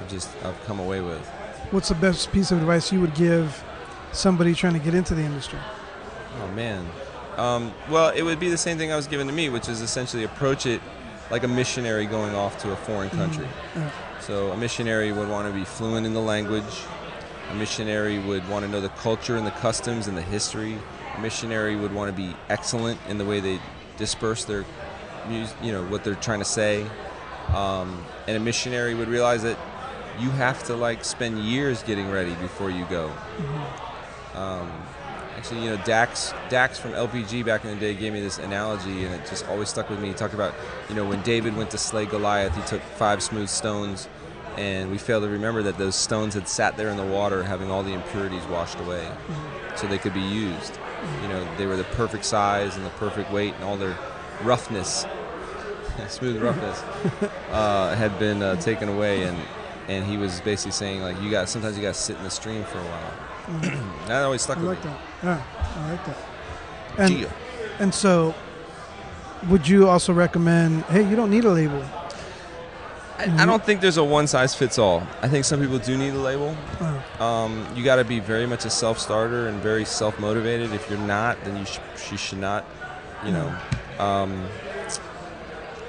I've 0.00 0.08
just 0.08 0.30
I've 0.44 0.60
come 0.64 0.80
away 0.80 1.00
with. 1.00 1.24
what's 1.70 1.88
the 1.88 1.94
best 1.94 2.32
piece 2.32 2.50
of 2.50 2.58
advice 2.58 2.92
you 2.92 3.00
would 3.00 3.14
give 3.14 3.62
somebody 4.12 4.54
trying 4.54 4.74
to 4.74 4.78
get 4.80 4.94
into 4.94 5.14
the 5.14 5.22
industry? 5.22 5.58
Oh 6.40 6.48
man. 6.48 6.86
Um, 7.36 7.72
well, 7.90 8.10
it 8.10 8.22
would 8.22 8.38
be 8.38 8.50
the 8.50 8.58
same 8.58 8.78
thing 8.78 8.92
I 8.92 8.96
was 8.96 9.06
given 9.06 9.26
to 9.26 9.32
me, 9.32 9.48
which 9.48 9.68
is 9.68 9.80
essentially 9.80 10.24
approach 10.24 10.66
it 10.66 10.80
like 11.30 11.44
a 11.44 11.48
missionary 11.48 12.06
going 12.06 12.34
off 12.34 12.58
to 12.62 12.72
a 12.72 12.76
foreign 12.76 13.10
country. 13.10 13.46
Yeah. 13.74 13.90
So 14.20 14.52
a 14.52 14.56
missionary 14.56 15.12
would 15.12 15.28
want 15.28 15.48
to 15.48 15.54
be 15.58 15.64
fluent 15.64 16.06
in 16.06 16.12
the 16.12 16.20
language. 16.20 16.64
A 17.50 17.54
missionary 17.54 18.18
would 18.18 18.46
want 18.48 18.64
to 18.64 18.70
know 18.70 18.80
the 18.80 18.90
culture 18.90 19.36
and 19.36 19.46
the 19.46 19.50
customs 19.52 20.06
and 20.08 20.16
the 20.16 20.22
history. 20.22 20.78
A 21.16 21.20
missionary 21.20 21.74
would 21.74 21.92
want 21.92 22.14
to 22.14 22.16
be 22.16 22.36
excellent 22.48 23.00
in 23.08 23.18
the 23.18 23.24
way 23.24 23.40
they 23.40 23.58
disperse 23.96 24.44
their, 24.44 24.64
you 25.28 25.72
know, 25.72 25.84
what 25.86 26.04
they're 26.04 26.14
trying 26.14 26.38
to 26.38 26.44
say. 26.44 26.86
Um, 27.54 28.04
and 28.28 28.36
a 28.36 28.40
missionary 28.40 28.94
would 28.94 29.08
realize 29.08 29.42
that 29.42 29.58
you 30.18 30.30
have 30.30 30.62
to 30.64 30.76
like 30.76 31.04
spend 31.04 31.38
years 31.38 31.82
getting 31.82 32.10
ready 32.10 32.34
before 32.34 32.70
you 32.70 32.84
go. 32.86 33.10
Um, 34.34 34.70
actually, 35.42 35.64
you 35.64 35.70
know, 35.70 35.82
Dax 35.84 36.32
Dax 36.48 36.78
from 36.78 36.92
LPG 36.92 37.44
back 37.44 37.64
in 37.64 37.70
the 37.70 37.76
day 37.76 37.94
gave 37.94 38.12
me 38.12 38.20
this 38.20 38.38
analogy, 38.38 39.04
and 39.04 39.12
it 39.12 39.26
just 39.28 39.44
always 39.48 39.68
stuck 39.68 39.90
with 39.90 39.98
me. 39.98 40.06
He 40.08 40.14
talked 40.14 40.34
about, 40.34 40.54
you 40.88 40.94
know, 40.94 41.04
when 41.04 41.20
David 41.22 41.56
went 41.56 41.68
to 41.72 41.78
slay 41.78 42.06
Goliath, 42.06 42.54
he 42.54 42.62
took 42.62 42.80
five 42.80 43.20
smooth 43.24 43.48
stones, 43.48 44.08
and 44.56 44.88
we 44.92 44.98
fail 44.98 45.20
to 45.20 45.28
remember 45.28 45.60
that 45.64 45.78
those 45.78 45.96
stones 45.96 46.34
had 46.34 46.46
sat 46.46 46.76
there 46.76 46.90
in 46.90 46.96
the 46.96 47.04
water, 47.04 47.42
having 47.42 47.72
all 47.72 47.82
the 47.82 47.92
impurities 47.92 48.44
washed 48.44 48.78
away, 48.78 49.04
so 49.74 49.88
they 49.88 49.98
could 49.98 50.14
be 50.14 50.20
used. 50.20 50.78
You 51.22 51.28
know, 51.28 51.56
they 51.56 51.66
were 51.66 51.76
the 51.76 51.90
perfect 51.96 52.24
size 52.24 52.76
and 52.76 52.86
the 52.86 52.90
perfect 52.90 53.32
weight, 53.32 53.54
and 53.54 53.64
all 53.64 53.76
their 53.76 53.98
roughness, 54.44 55.04
smooth 56.08 56.40
roughness, 56.40 56.80
uh, 57.50 57.96
had 57.96 58.16
been 58.20 58.42
uh, 58.42 58.54
taken 58.60 58.88
away, 58.88 59.24
and 59.24 59.36
and 59.88 60.04
he 60.04 60.16
was 60.16 60.40
basically 60.42 60.70
saying 60.70 61.02
like, 61.02 61.20
you 61.20 61.32
got 61.32 61.48
sometimes 61.48 61.76
you 61.76 61.82
got 61.82 61.94
to 61.94 62.00
sit 62.00 62.16
in 62.16 62.22
the 62.22 62.30
stream 62.30 62.62
for 62.62 62.78
a 62.78 62.84
while. 62.84 63.31
that 64.06 64.22
always 64.22 64.42
stuck 64.42 64.58
I 64.58 64.60
with 64.60 64.68
like 64.70 64.84
me. 64.84 64.90
that. 65.22 65.24
Yeah, 65.24 65.42
I 65.76 65.90
like 65.90 66.04
that. 66.06 66.16
And 66.98 67.28
and 67.78 67.94
so, 67.94 68.34
would 69.48 69.66
you 69.66 69.88
also 69.88 70.12
recommend? 70.12 70.84
Hey, 70.84 71.08
you 71.08 71.16
don't 71.16 71.30
need 71.30 71.44
a 71.44 71.50
label. 71.50 71.82
I, 73.18 73.42
I 73.42 73.46
don't 73.46 73.62
think 73.64 73.80
there's 73.80 73.98
a 73.98 74.04
one 74.04 74.26
size 74.26 74.54
fits 74.54 74.78
all. 74.78 75.06
I 75.22 75.28
think 75.28 75.44
some 75.44 75.60
people 75.60 75.78
do 75.78 75.96
need 75.96 76.14
a 76.14 76.18
label. 76.18 76.56
Uh, 76.80 77.22
Um, 77.22 77.66
you 77.76 77.84
got 77.84 77.96
to 77.96 78.04
be 78.04 78.20
very 78.20 78.46
much 78.46 78.64
a 78.64 78.70
self 78.70 78.98
starter 78.98 79.48
and 79.48 79.60
very 79.62 79.84
self 79.84 80.18
motivated. 80.18 80.72
If 80.72 80.88
you're 80.90 80.98
not, 80.98 81.42
then 81.44 81.56
you, 81.56 81.64
sh- 81.64 81.78
you 82.10 82.16
should 82.16 82.38
not. 82.38 82.64
You 83.24 83.30
know, 83.32 83.56
um, 84.00 84.44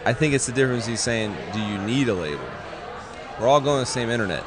I 0.06 0.14
think 0.14 0.34
it's 0.36 0.46
the 0.46 0.52
difference. 0.52 0.86
He's 0.86 1.02
saying, 1.02 1.36
do 1.54 1.60
you 1.60 1.78
need 1.80 2.08
a 2.10 2.14
label? 2.14 2.46
We're 3.40 3.48
all 3.48 3.60
going 3.62 3.78
to 3.78 3.86
the 3.86 3.92
same 3.92 4.10
internet. 4.12 4.44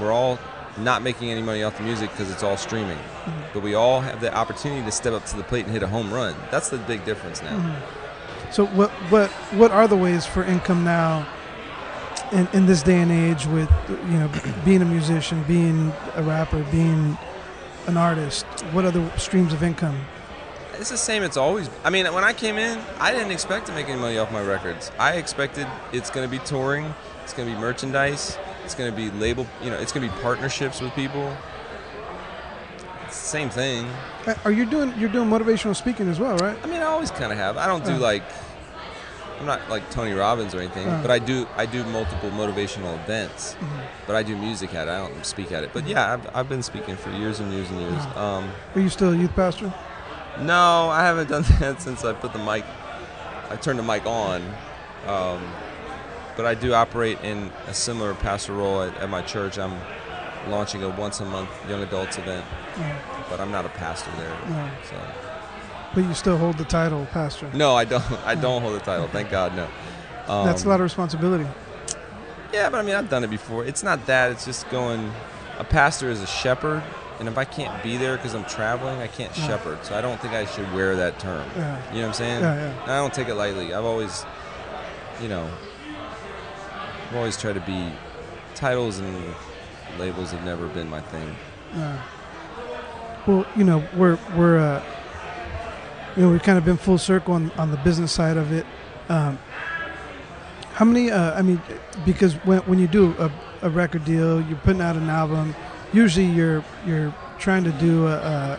We're 0.00 0.10
all 0.12 0.38
not 0.78 1.02
making 1.02 1.30
any 1.30 1.42
money 1.42 1.62
off 1.62 1.76
the 1.76 1.82
music 1.82 2.10
because 2.10 2.30
it's 2.30 2.42
all 2.42 2.56
streaming. 2.56 2.96
Mm-hmm. 2.96 3.42
But 3.52 3.62
we 3.62 3.74
all 3.74 4.00
have 4.00 4.20
the 4.20 4.34
opportunity 4.34 4.84
to 4.84 4.90
step 4.90 5.12
up 5.12 5.24
to 5.26 5.36
the 5.36 5.42
plate 5.42 5.64
and 5.64 5.72
hit 5.72 5.82
a 5.82 5.86
home 5.86 6.12
run. 6.12 6.34
That's 6.50 6.70
the 6.70 6.78
big 6.78 7.04
difference 7.04 7.42
now. 7.42 7.56
Mm-hmm. 7.56 8.52
so 8.52 8.66
what 8.66 8.90
what 9.10 9.30
what 9.60 9.70
are 9.70 9.86
the 9.86 9.96
ways 9.96 10.26
for 10.26 10.44
income 10.44 10.84
now? 10.84 11.26
In, 12.32 12.48
in 12.54 12.64
this 12.64 12.82
day 12.82 12.98
and 12.98 13.12
age, 13.12 13.44
with 13.44 13.70
you 13.88 14.18
know, 14.18 14.30
being 14.64 14.80
a 14.80 14.86
musician, 14.86 15.42
being 15.42 15.92
a 16.14 16.22
rapper, 16.22 16.62
being 16.70 17.18
an 17.86 17.98
artist, 17.98 18.46
what 18.72 18.86
other 18.86 19.06
streams 19.18 19.52
of 19.52 19.62
income? 19.62 20.00
It's 20.78 20.88
the 20.88 20.96
same. 20.96 21.22
It's 21.22 21.36
always. 21.36 21.68
I 21.84 21.90
mean, 21.90 22.12
when 22.14 22.24
I 22.24 22.32
came 22.32 22.56
in, 22.56 22.80
I 22.98 23.12
didn't 23.12 23.32
expect 23.32 23.66
to 23.66 23.72
make 23.72 23.88
any 23.88 24.00
money 24.00 24.16
off 24.16 24.32
my 24.32 24.42
records. 24.42 24.90
I 24.98 25.14
expected 25.14 25.66
it's 25.92 26.08
going 26.08 26.28
to 26.28 26.30
be 26.30 26.42
touring, 26.44 26.94
it's 27.22 27.34
going 27.34 27.48
to 27.48 27.54
be 27.54 27.60
merchandise, 27.60 28.38
it's 28.64 28.74
going 28.74 28.90
to 28.90 28.96
be 28.96 29.10
label. 29.10 29.46
You 29.62 29.70
know, 29.70 29.76
it's 29.76 29.92
going 29.92 30.08
to 30.08 30.14
be 30.14 30.22
partnerships 30.22 30.80
with 30.80 30.92
people. 30.94 31.36
It's 33.06 33.20
the 33.20 33.26
same 33.28 33.50
thing. 33.50 33.86
Uh, 34.26 34.34
Are 34.44 34.52
you 34.52 34.64
doing 34.66 34.94
you're 34.98 35.08
doing 35.10 35.28
motivational 35.28 35.76
speaking 35.76 36.08
as 36.08 36.18
well, 36.20 36.36
right? 36.38 36.56
I 36.62 36.66
mean, 36.66 36.80
I 36.80 36.84
always 36.84 37.10
kind 37.10 37.32
of 37.32 37.38
have. 37.38 37.56
I 37.56 37.66
don't 37.66 37.84
do 37.84 37.92
Uh. 37.92 37.98
like. 37.98 38.22
I'm 39.40 39.46
not 39.46 39.68
like 39.68 39.90
Tony 39.90 40.12
Robbins 40.12 40.54
or 40.54 40.60
anything, 40.60 40.86
Uh. 40.88 41.02
but 41.02 41.10
I 41.10 41.18
do. 41.18 41.48
I 41.56 41.66
do 41.66 41.82
multiple 41.84 42.30
motivational 42.30 42.94
events. 43.02 43.54
Mm-hmm. 43.54 43.80
But 44.06 44.14
I 44.16 44.22
do 44.22 44.36
music 44.36 44.72
at 44.74 44.86
it. 44.86 44.92
I 44.92 44.98
don't 44.98 45.26
speak 45.26 45.50
at 45.50 45.64
it. 45.64 45.70
But 45.72 45.86
yeah, 45.88 46.12
I've, 46.14 46.36
I've 46.36 46.48
been 46.48 46.62
speaking 46.62 46.96
for 46.96 47.10
years 47.10 47.40
and 47.40 47.52
years 47.52 47.68
and 47.70 47.80
years. 47.80 48.04
Um, 48.16 48.50
Are 48.76 48.80
you 48.80 48.88
still 48.88 49.12
a 49.12 49.16
youth 49.16 49.34
pastor? 49.34 49.72
No, 50.40 50.88
I 50.90 51.00
haven't 51.02 51.28
done 51.28 51.42
that 51.58 51.82
since 51.82 52.04
I 52.04 52.12
put 52.12 52.32
the 52.32 52.38
mic. 52.38 52.64
I 53.50 53.56
turned 53.56 53.78
the 53.78 53.82
mic 53.82 54.06
on, 54.06 54.42
um, 55.06 55.42
but 56.36 56.46
I 56.46 56.54
do 56.54 56.74
operate 56.74 57.18
in 57.22 57.50
a 57.66 57.74
similar 57.74 58.14
pastor 58.14 58.52
role 58.54 58.82
at, 58.82 58.96
at 58.98 59.10
my 59.10 59.22
church. 59.22 59.58
I'm 59.58 59.74
launching 60.48 60.82
a 60.82 60.88
once 60.88 61.20
a 61.20 61.24
month 61.24 61.50
young 61.68 61.82
adults 61.82 62.18
event, 62.18 62.44
but 63.30 63.40
I'm 63.40 63.50
not 63.50 63.64
a 63.64 63.68
pastor 63.70 64.10
there. 64.16 64.36
No. 64.48 64.70
So 64.88 64.96
But 65.94 66.04
you 66.04 66.14
still 66.14 66.38
hold 66.38 66.58
the 66.58 66.64
title 66.64 67.06
pastor. 67.12 67.50
no, 67.54 67.74
I 67.74 67.84
don't. 67.84 68.04
I 68.24 68.34
don't 68.34 68.62
hold 68.62 68.74
the 68.74 68.80
title. 68.84 69.08
Thank 69.08 69.30
God, 69.30 69.54
no. 69.54 69.68
Um, 70.26 70.46
That's 70.46 70.64
a 70.64 70.68
lot 70.68 70.76
of 70.76 70.84
responsibility. 70.84 71.46
Yeah, 72.52 72.68
but 72.70 72.78
I 72.78 72.82
mean, 72.82 72.94
I've 72.94 73.08
done 73.08 73.24
it 73.24 73.30
before. 73.30 73.64
It's 73.64 73.82
not 73.82 74.06
that. 74.06 74.30
It's 74.30 74.44
just 74.44 74.68
going. 74.70 75.12
A 75.58 75.64
pastor 75.64 76.10
is 76.10 76.20
a 76.22 76.26
shepherd, 76.26 76.82
and 77.18 77.28
if 77.28 77.36
I 77.38 77.44
can't 77.44 77.82
be 77.82 77.96
there 77.96 78.16
because 78.16 78.34
I'm 78.34 78.44
traveling, 78.46 78.98
I 79.00 79.06
can't 79.06 79.34
shepherd. 79.34 79.84
So 79.84 79.94
I 79.94 80.00
don't 80.00 80.18
think 80.20 80.32
I 80.34 80.44
should 80.46 80.72
wear 80.72 80.96
that 80.96 81.18
term. 81.18 81.46
Yeah. 81.56 81.78
You 81.90 81.96
know 81.96 82.00
what 82.02 82.06
I'm 82.08 82.14
saying? 82.14 82.40
Yeah, 82.40 82.74
yeah. 82.74 82.82
I 82.84 82.96
don't 82.96 83.12
take 83.12 83.28
it 83.28 83.34
lightly. 83.34 83.74
I've 83.74 83.84
always 83.84 84.24
you 85.20 85.28
know, 85.28 85.48
I've 87.12 87.18
always 87.18 87.36
tried 87.36 87.56
to 87.56 87.60
be 87.60 87.92
titles 88.54 88.98
and 88.98 89.34
labels 89.98 90.30
have 90.30 90.42
never 90.46 90.66
been 90.68 90.88
my 90.88 91.02
thing. 91.02 91.36
Uh, 91.74 92.02
well, 93.26 93.46
you 93.54 93.64
know, 93.64 93.86
we're 93.94 94.18
we're 94.34 94.56
uh, 94.56 94.82
you 96.16 96.22
know 96.22 96.30
we've 96.32 96.42
kind 96.42 96.56
of 96.56 96.64
been 96.64 96.78
full 96.78 96.96
circle 96.96 97.34
on, 97.34 97.50
on 97.58 97.70
the 97.70 97.76
business 97.76 98.12
side 98.12 98.38
of 98.38 98.50
it. 98.50 98.64
Um, 99.10 99.38
how 100.72 100.86
many? 100.86 101.10
Uh, 101.10 101.38
I 101.38 101.42
mean, 101.42 101.60
because 102.06 102.32
when 102.46 102.60
when 102.60 102.78
you 102.78 102.86
do 102.86 103.14
a, 103.18 103.30
a 103.60 103.68
record 103.68 104.06
deal, 104.06 104.40
you're 104.40 104.56
putting 104.60 104.80
out 104.80 104.96
an 104.96 105.10
album. 105.10 105.54
Usually, 105.92 106.24
you're 106.24 106.64
you're 106.86 107.14
trying 107.38 107.64
to 107.64 107.72
do 107.72 108.06
a, 108.06 108.16
a 108.16 108.58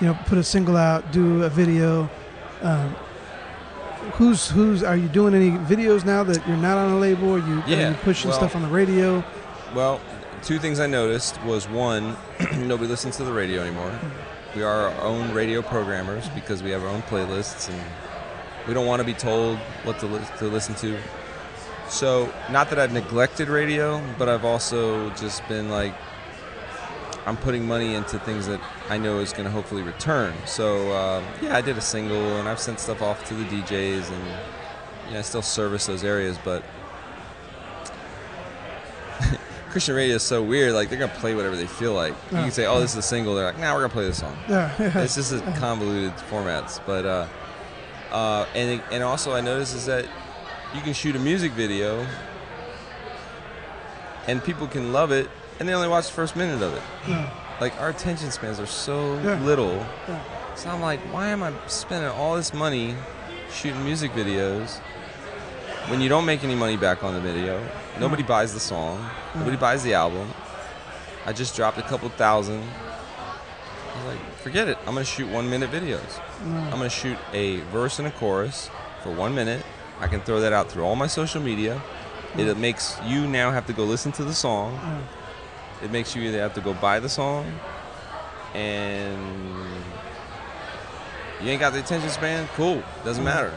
you 0.00 0.06
know 0.06 0.18
put 0.24 0.38
a 0.38 0.44
single 0.44 0.78
out, 0.78 1.12
do 1.12 1.42
a 1.42 1.50
video. 1.50 2.08
Um, 2.62 2.96
who's 4.14 4.50
who's 4.50 4.82
are 4.82 4.96
you 4.96 5.08
doing 5.08 5.34
any 5.34 5.50
videos 5.50 6.04
now 6.04 6.22
that 6.24 6.46
you're 6.46 6.56
not 6.56 6.78
on 6.78 6.92
a 6.92 6.98
label? 6.98 7.34
Are 7.34 7.38
you, 7.38 7.60
are 7.62 7.90
you 7.90 7.94
pushing 8.02 8.30
well- 8.30 8.38
stuff 8.38 8.56
on 8.56 8.62
the 8.62 8.68
radio? 8.68 9.24
Well, 9.74 10.00
two 10.42 10.58
things 10.58 10.80
I 10.80 10.86
noticed 10.86 11.40
was 11.44 11.68
one, 11.68 12.16
nobody 12.56 12.88
listens 12.88 13.16
to 13.16 13.24
the 13.24 13.32
radio 13.32 13.62
anymore. 13.62 13.98
We 14.54 14.62
are 14.62 14.88
our 14.90 15.00
own 15.00 15.32
radio 15.32 15.62
programmers 15.62 16.28
because 16.30 16.62
we 16.62 16.70
have 16.72 16.82
our 16.82 16.88
own 16.88 17.02
playlists 17.02 17.70
and 17.70 17.80
we 18.68 18.74
don't 18.74 18.86
want 18.86 19.00
to 19.00 19.06
be 19.06 19.14
told 19.14 19.56
what 19.84 19.98
to, 20.00 20.06
lis- 20.06 20.30
to 20.38 20.44
listen 20.46 20.74
to. 20.76 20.98
So, 21.88 22.32
not 22.50 22.68
that 22.70 22.78
I've 22.78 22.92
neglected 22.92 23.48
radio, 23.48 24.02
but 24.18 24.28
I've 24.28 24.44
also 24.44 25.10
just 25.10 25.46
been 25.48 25.68
like, 25.70 25.94
I'm 27.26 27.36
putting 27.36 27.66
money 27.68 27.94
into 27.94 28.18
things 28.18 28.46
that 28.48 28.60
I 28.88 28.98
know 28.98 29.20
is 29.20 29.32
going 29.32 29.44
to 29.44 29.50
hopefully 29.50 29.82
return. 29.82 30.34
So, 30.44 30.90
uh, 30.92 31.22
yeah, 31.40 31.56
I 31.56 31.60
did 31.60 31.78
a 31.78 31.80
single 31.80 32.36
and 32.38 32.48
I've 32.48 32.58
sent 32.58 32.80
stuff 32.80 33.00
off 33.00 33.24
to 33.28 33.34
the 33.34 33.44
DJs 33.44 34.10
and 34.10 34.24
you 35.06 35.12
know, 35.14 35.18
I 35.20 35.22
still 35.22 35.42
service 35.42 35.86
those 35.86 36.02
areas, 36.04 36.36
but 36.44 36.64
Christian 39.70 39.94
radio 39.94 40.16
is 40.16 40.22
so 40.22 40.42
weird. 40.42 40.72
Like 40.74 40.88
they're 40.90 40.98
gonna 40.98 41.12
play 41.14 41.34
whatever 41.34 41.56
they 41.56 41.66
feel 41.66 41.94
like. 41.94 42.14
You 42.30 42.38
Yeah. 42.38 42.42
can 42.44 42.50
say, 42.52 42.66
"Oh, 42.66 42.80
this 42.80 42.92
is 42.92 42.98
a 42.98 43.02
single." 43.02 43.34
They're 43.34 43.46
like, 43.46 43.58
"Nah, 43.58 43.72
we're 43.74 43.80
gonna 43.80 43.92
play 43.92 44.04
this 44.04 44.18
song." 44.18 44.36
Yeah, 44.48 44.70
It's 44.78 45.14
just 45.14 45.32
a 45.32 45.40
convoluted 45.58 46.12
formats. 46.30 46.80
But 46.86 47.06
uh, 47.06 47.26
uh, 48.10 48.46
and 48.54 48.82
and 48.90 49.02
also 49.02 49.32
I 49.32 49.40
noticed 49.40 49.74
is 49.74 49.86
that 49.86 50.04
you 50.74 50.80
can 50.82 50.92
shoot 50.92 51.16
a 51.16 51.18
music 51.18 51.52
video, 51.52 52.06
and 54.26 54.42
people 54.44 54.66
can 54.66 54.92
love 54.92 55.10
it, 55.12 55.28
and 55.62 55.68
they 55.68 55.74
only 55.74 55.86
watch 55.86 56.08
the 56.08 56.12
first 56.12 56.34
minute 56.34 56.60
of 56.60 56.74
it. 56.74 56.82
Yeah. 57.06 57.30
Like 57.60 57.80
our 57.80 57.90
attention 57.90 58.32
spans 58.32 58.58
are 58.58 58.66
so 58.66 59.16
Yeah. 59.20 59.38
little. 59.42 59.76
Yeah. 60.08 60.18
So 60.56 60.68
I'm 60.70 60.80
like, 60.80 60.98
why 61.12 61.28
am 61.28 61.44
I 61.44 61.52
spending 61.68 62.10
all 62.10 62.34
this 62.34 62.52
money 62.52 62.96
shooting 63.52 63.84
music 63.84 64.10
videos 64.10 64.78
when 65.86 66.00
you 66.00 66.08
don't 66.08 66.26
make 66.26 66.42
any 66.42 66.56
money 66.56 66.76
back 66.76 67.04
on 67.04 67.14
the 67.14 67.20
video? 67.20 67.64
Nobody 68.00 68.24
mm-hmm. 68.24 68.32
buys 68.32 68.52
the 68.52 68.58
song. 68.58 68.98
Mm-hmm. 68.98 69.38
Nobody 69.38 69.56
buys 69.56 69.84
the 69.84 69.94
album. 69.94 70.28
I 71.26 71.32
just 71.32 71.54
dropped 71.54 71.78
a 71.78 71.82
couple 71.82 72.08
thousand. 72.08 72.60
I 72.60 73.96
was 73.98 74.16
like, 74.16 74.34
forget 74.38 74.66
it. 74.66 74.78
I'm 74.80 74.94
gonna 74.94 75.04
shoot 75.04 75.28
one 75.28 75.48
minute 75.48 75.70
videos. 75.70 76.18
Mm. 76.42 76.72
I'm 76.72 76.78
gonna 76.78 76.90
shoot 76.90 77.16
a 77.32 77.60
verse 77.70 78.00
and 78.00 78.08
a 78.08 78.10
chorus 78.10 78.68
for 79.04 79.12
one 79.12 79.32
minute. 79.32 79.64
I 80.00 80.08
can 80.08 80.22
throw 80.22 80.40
that 80.40 80.52
out 80.52 80.72
through 80.72 80.82
all 80.82 80.96
my 80.96 81.06
social 81.06 81.40
media. 81.40 81.80
Mm. 82.32 82.48
It 82.48 82.58
makes 82.58 82.98
you 83.04 83.28
now 83.28 83.52
have 83.52 83.66
to 83.66 83.72
go 83.72 83.84
listen 83.84 84.10
to 84.12 84.24
the 84.24 84.34
song. 84.34 84.76
Mm. 84.78 85.21
It 85.82 85.90
makes 85.90 86.14
you 86.14 86.22
either 86.22 86.38
have 86.40 86.54
to 86.54 86.60
go 86.60 86.74
buy 86.74 87.00
the 87.00 87.08
song 87.08 87.46
and 88.54 89.18
you 91.40 91.48
ain't 91.50 91.60
got 91.60 91.72
the 91.72 91.80
attention 91.80 92.08
span, 92.10 92.48
cool. 92.54 92.82
Doesn't 93.04 93.24
matter. 93.24 93.52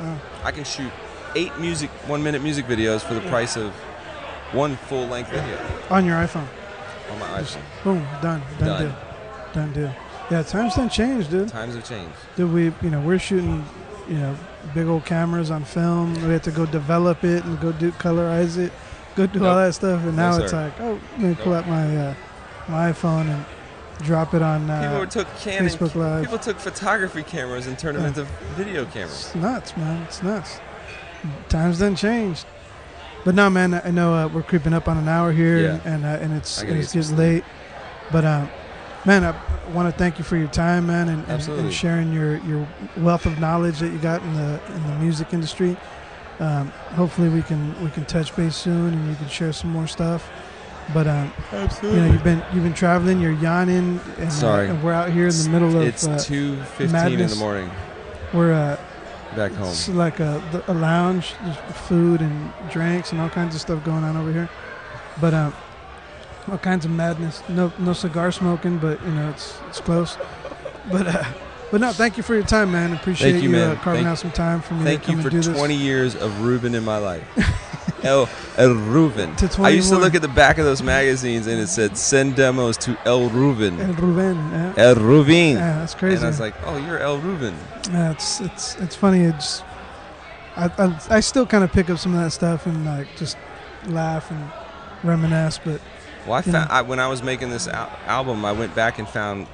Uh. 0.00 0.16
I 0.44 0.52
can 0.52 0.64
shoot 0.64 0.92
eight 1.34 1.56
music 1.58 1.90
one 2.06 2.22
minute 2.22 2.42
music 2.42 2.66
videos 2.66 3.00
for 3.00 3.14
the 3.14 3.20
price 3.22 3.56
of 3.56 3.72
one 4.52 4.76
full 4.76 5.06
length 5.06 5.30
video 5.30 5.58
on 5.90 6.04
your 6.04 6.16
iPhone. 6.16 6.46
on 7.10 7.18
my 7.18 7.26
iPhone. 7.40 7.60
Boom, 7.82 8.06
done, 8.22 8.40
done, 8.58 8.68
Done. 8.68 8.82
deal, 8.82 8.96
done 9.52 9.72
deal. 9.72 9.94
Yeah, 10.30 10.42
times 10.42 10.76
done 10.76 10.88
changed, 10.88 11.30
dude. 11.30 11.48
Times 11.48 11.74
have 11.74 11.84
changed. 11.88 12.14
Dude, 12.36 12.52
we, 12.52 12.64
you 12.82 12.90
know, 12.90 13.00
we're 13.00 13.18
shooting, 13.18 13.64
you 14.08 14.14
know, 14.14 14.36
big 14.74 14.86
old 14.86 15.04
cameras 15.04 15.50
on 15.50 15.64
film. 15.64 16.14
We 16.14 16.32
had 16.32 16.42
to 16.44 16.50
go 16.50 16.66
develop 16.66 17.24
it 17.24 17.44
and 17.44 17.60
go 17.60 17.72
do 17.72 17.90
colorize 17.92 18.56
it, 18.58 18.72
go 19.16 19.26
do 19.26 19.44
all 19.44 19.56
that 19.56 19.74
stuff. 19.74 20.02
And 20.02 20.16
No, 20.16 20.30
now 20.36 20.42
it's 20.42 20.52
like, 20.52 20.78
oh, 20.80 20.98
let 21.12 21.20
me 21.20 21.34
pull 21.34 21.52
Nope. 21.52 21.64
out 21.64 21.68
my 21.70 21.96
uh, 21.96 22.14
my 22.68 22.92
iPhone 22.92 23.26
and 23.28 23.44
drop 24.02 24.34
it 24.34 24.42
on. 24.42 24.62
People 24.62 25.02
Uh, 25.02 25.06
took 25.06 25.28
Canon. 25.38 25.68
Facebook 25.70 25.94
Live. 25.94 26.24
People 26.24 26.38
took 26.38 26.58
photography 26.58 27.22
cameras 27.22 27.66
and 27.66 27.78
turned 27.78 27.96
them 27.98 28.06
into 28.06 28.24
video 28.56 28.84
cameras. 28.86 29.26
it's 29.26 29.34
nuts, 29.34 29.76
man. 29.76 30.02
It's 30.04 30.22
nuts. 30.22 30.58
Times 31.48 31.78
done 31.78 31.96
changed. 31.96 32.46
But 33.24 33.34
no, 33.34 33.48
man. 33.48 33.74
I 33.74 33.90
know 33.90 34.14
uh, 34.14 34.28
we're 34.28 34.42
creeping 34.42 34.74
up 34.74 34.88
on 34.88 34.98
an 34.98 35.08
hour 35.08 35.32
here, 35.32 35.58
Yeah. 35.58 35.68
and 35.84 35.86
and, 35.86 36.04
uh, 36.04 36.08
and 36.24 36.32
it's 36.36 36.60
and 36.62 36.70
it's 36.78 36.92
getting 36.92 37.16
late. 37.16 37.44
But 38.12 38.24
uh, 38.24 38.46
man, 39.06 39.24
I 39.24 39.34
want 39.72 39.90
to 39.90 39.98
thank 39.98 40.18
you 40.18 40.24
for 40.24 40.36
your 40.36 40.48
time, 40.48 40.86
man, 40.86 41.08
and, 41.08 41.26
and, 41.28 41.48
and 41.48 41.72
sharing 41.72 42.12
your, 42.12 42.36
your 42.44 42.66
wealth 42.98 43.24
of 43.24 43.38
knowledge 43.40 43.78
that 43.78 43.88
you 43.88 43.98
got 43.98 44.22
in 44.22 44.34
the 44.34 44.60
in 44.74 44.82
the 44.86 44.94
music 44.98 45.32
industry. 45.32 45.76
Um, 46.40 46.68
hopefully, 46.96 47.28
we 47.28 47.42
can 47.42 47.82
we 47.82 47.90
can 47.90 48.04
touch 48.04 48.34
base 48.34 48.56
soon, 48.56 48.92
and 48.94 49.08
you 49.08 49.14
can 49.16 49.28
share 49.28 49.52
some 49.52 49.70
more 49.70 49.86
stuff. 49.86 50.30
But 50.92 51.06
um, 51.06 51.32
you 51.82 51.92
know, 51.92 52.06
you've 52.06 52.24
been 52.24 52.42
you've 52.52 52.64
been 52.64 52.74
traveling. 52.74 53.20
You're 53.20 53.32
yawning, 53.32 54.00
and, 54.18 54.28
uh, 54.28 54.30
Sorry. 54.30 54.68
and 54.68 54.82
we're 54.82 54.92
out 54.92 55.10
here 55.10 55.28
in 55.28 55.36
the 55.42 55.48
middle 55.48 55.76
of 55.76 55.86
It's 55.86 56.06
uh, 56.06 56.18
two 56.18 56.56
fifteen 56.76 57.20
in 57.20 57.28
the 57.28 57.36
morning 57.36 57.70
we're 58.34 58.52
uh, 58.52 58.76
back 59.36 59.52
home. 59.52 59.68
it's 59.68 59.88
like 59.88 60.20
a, 60.20 60.42
a 60.66 60.74
lounge, 60.74 61.34
just 61.46 61.60
food 61.88 62.20
and 62.20 62.52
drinks 62.70 63.12
and 63.12 63.20
all 63.20 63.30
kinds 63.30 63.54
of 63.54 63.60
stuff 63.60 63.82
going 63.84 64.02
on 64.04 64.16
over 64.16 64.32
here. 64.32 64.50
But 65.20 65.32
um, 65.32 65.54
all 66.50 66.58
kinds 66.58 66.84
of 66.84 66.90
madness. 66.90 67.42
No, 67.48 67.72
no 67.78 67.92
cigar 67.92 68.32
smoking, 68.32 68.78
but 68.78 69.00
you 69.02 69.12
know 69.12 69.30
it's 69.30 69.56
it's 69.68 69.80
close. 69.80 70.18
But 70.90 71.06
uh, 71.06 71.24
but 71.70 71.80
no, 71.80 71.92
thank 71.92 72.16
you 72.16 72.22
for 72.22 72.34
your 72.34 72.44
time, 72.44 72.70
man. 72.72 72.92
Appreciate 72.94 73.42
you, 73.42 73.48
man. 73.50 73.76
Uh, 73.76 73.80
carving 73.80 74.04
Thank- 74.04 74.12
out 74.12 74.18
some 74.18 74.30
time 74.32 74.60
for 74.60 74.74
me 74.74 74.84
Thank 74.84 75.00
to 75.02 75.06
come 75.06 75.16
you 75.16 75.22
for 75.22 75.28
and 75.28 75.42
do 75.42 75.48
this. 75.50 75.58
20 75.58 75.74
years 75.74 76.14
of 76.16 76.40
Ruben 76.42 76.74
in 76.74 76.84
my 76.84 76.98
life. 76.98 77.24
El, 78.04 78.28
El 78.58 78.74
Ruben. 78.74 79.34
I 79.60 79.70
used 79.70 79.88
to 79.88 79.96
look 79.98 80.14
at 80.14 80.20
the 80.20 80.28
back 80.28 80.58
of 80.58 80.66
those 80.66 80.82
magazines 80.82 81.46
and 81.46 81.58
it 81.58 81.68
said, 81.68 81.96
send 81.96 82.36
demos 82.36 82.76
to 82.78 82.98
El 83.06 83.30
Ruben. 83.30 83.80
El 83.80 83.94
Ruben. 83.94 84.36
Yeah, 84.36 84.74
El 84.76 84.94
Ruben. 84.96 85.56
yeah 85.56 85.78
that's 85.78 85.94
crazy. 85.94 86.16
And 86.16 86.24
I 86.26 86.28
was 86.28 86.38
like, 86.38 86.54
oh, 86.66 86.76
you're 86.84 86.98
El 86.98 87.16
Ruben. 87.18 87.54
Yeah, 87.90 88.10
it's 88.12 88.42
it's 88.42 88.76
it's 88.76 88.94
funny. 88.94 89.20
It's 89.20 89.62
I 90.54 90.66
I, 90.76 91.00
I 91.16 91.20
still 91.20 91.46
kind 91.46 91.64
of 91.64 91.72
pick 91.72 91.88
up 91.88 91.98
some 91.98 92.14
of 92.14 92.20
that 92.20 92.32
stuff 92.32 92.66
and 92.66 92.84
like 92.84 93.08
just 93.16 93.38
laugh 93.86 94.30
and 94.30 94.50
reminisce. 95.02 95.58
But 95.64 95.80
Well, 96.26 96.34
I 96.34 96.42
found. 96.42 96.70
I, 96.70 96.82
when 96.82 97.00
I 97.00 97.08
was 97.08 97.22
making 97.22 97.48
this 97.48 97.66
al- 97.68 97.90
album, 98.04 98.44
I 98.44 98.52
went 98.52 98.74
back 98.74 98.98
and 98.98 99.08
found, 99.08 99.46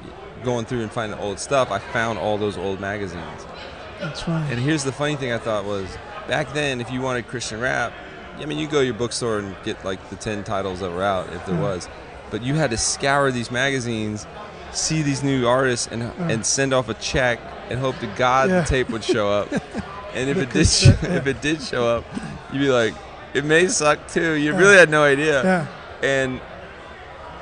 going 0.44 0.64
through 0.64 0.82
and 0.82 0.90
finding 0.90 1.18
old 1.18 1.38
stuff. 1.38 1.70
I 1.70 1.78
found 1.78 2.18
all 2.18 2.38
those 2.38 2.56
old 2.56 2.80
magazines. 2.80 3.46
it's 4.00 4.22
funny. 4.22 4.50
And 4.50 4.60
here's 4.60 4.84
the 4.84 4.92
funny 4.92 5.16
thing 5.16 5.32
I 5.32 5.38
thought 5.38 5.64
was, 5.64 5.86
back 6.28 6.52
then, 6.52 6.80
if 6.80 6.90
you 6.90 7.00
wanted 7.00 7.26
Christian 7.28 7.60
rap, 7.60 7.92
I 8.38 8.46
mean, 8.46 8.58
you 8.58 8.66
go 8.66 8.80
to 8.80 8.84
your 8.84 8.94
bookstore 8.94 9.38
and 9.38 9.54
get 9.64 9.84
like 9.84 10.08
the 10.10 10.16
10 10.16 10.44
titles 10.44 10.80
that 10.80 10.90
were 10.90 11.02
out, 11.02 11.32
if 11.32 11.44
there 11.46 11.54
Yeah. 11.56 11.60
was. 11.62 11.88
But 12.30 12.42
you 12.42 12.54
had 12.54 12.70
to 12.70 12.76
scour 12.76 13.30
these 13.30 13.50
magazines, 13.50 14.26
see 14.72 15.02
these 15.02 15.22
new 15.22 15.46
artists, 15.46 15.88
and, 15.88 16.04
and 16.30 16.46
send 16.46 16.72
off 16.72 16.88
a 16.88 16.94
check 16.94 17.38
and 17.68 17.78
hope 17.78 17.98
to 17.98 18.06
God 18.16 18.48
Yeah. 18.48 18.60
the 18.60 18.66
tape 18.66 18.88
would 18.90 19.04
show 19.04 19.28
up. 19.30 19.52
and 20.14 20.30
if 20.30 20.36
it 20.38 20.50
did, 20.50 20.66
sh- 20.66 20.86
yeah. 20.86 21.16
if 21.16 21.26
it 21.26 21.40
did 21.42 21.60
show 21.60 21.86
up, 21.86 22.04
you'd 22.52 22.60
be 22.60 22.68
like, 22.70 22.94
it 23.34 23.44
may 23.44 23.66
suck 23.68 24.08
too. 24.08 24.32
You 24.34 24.54
really 24.56 24.76
had 24.76 24.90
no 24.90 25.02
idea. 25.04 25.42
yeah, 25.44 25.66
And 26.02 26.40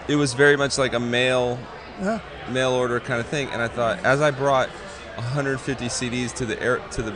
it 0.09 0.17
was 0.17 0.33
very 0.35 0.57
much 0.57 0.79
like 0.79 0.95
a 0.95 1.01
mail 1.01 1.59
yeah. 2.01 2.19
Mail 2.51 2.73
order 2.73 3.01
kind 3.01 3.21
of 3.21 3.27
thing. 3.27 3.49
And 3.49 3.61
I 3.63 3.69
thought, 3.69 4.05
as 4.05 4.21
I 4.21 4.31
brought 4.31 4.69
150 5.17 5.87
CDs 5.87 6.33
to 6.35 6.47
the 6.47 6.61
air 6.63 6.79
to 6.93 7.03
the 7.03 7.15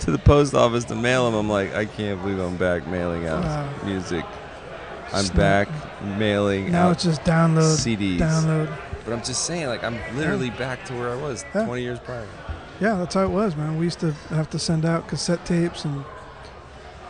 to 0.00 0.10
the 0.10 0.18
post 0.18 0.54
office 0.54 0.84
to 0.84 0.94
mail 0.94 1.24
them, 1.30 1.34
I'm 1.38 1.48
like, 1.48 1.74
I 1.74 1.84
can't 1.86 2.20
believe 2.20 2.38
I'm 2.38 2.56
back 2.56 2.86
mailing 2.86 3.26
out 3.26 3.42
Wow. 3.44 3.68
music. 3.84 4.24
I'm 5.12 5.26
back 5.28 5.68
mailing 6.02 6.72
Now 6.72 6.88
out 6.88 6.92
it's 6.92 7.04
just 7.04 7.22
download, 7.22 7.76
CDs. 7.78 8.18
download. 8.18 8.70
But 9.04 9.12
I'm 9.12 9.22
just 9.22 9.44
saying, 9.44 9.66
like, 9.68 9.84
I'm 9.84 9.98
literally 10.16 10.50
back 10.50 10.84
to 10.86 10.94
where 10.94 11.10
I 11.10 11.16
was 11.16 11.44
Yeah. 11.54 11.64
20 11.66 11.82
years 11.82 11.98
prior. 12.00 12.26
Yeah, 12.80 12.96
that's 12.96 13.14
how 13.14 13.22
it 13.22 13.30
was, 13.30 13.54
man. 13.54 13.78
We 13.78 13.84
used 13.84 14.00
to 14.00 14.12
have 14.30 14.50
to 14.50 14.58
send 14.58 14.84
out 14.84 15.06
cassette 15.08 15.44
tapes 15.46 15.84
and 15.84 16.04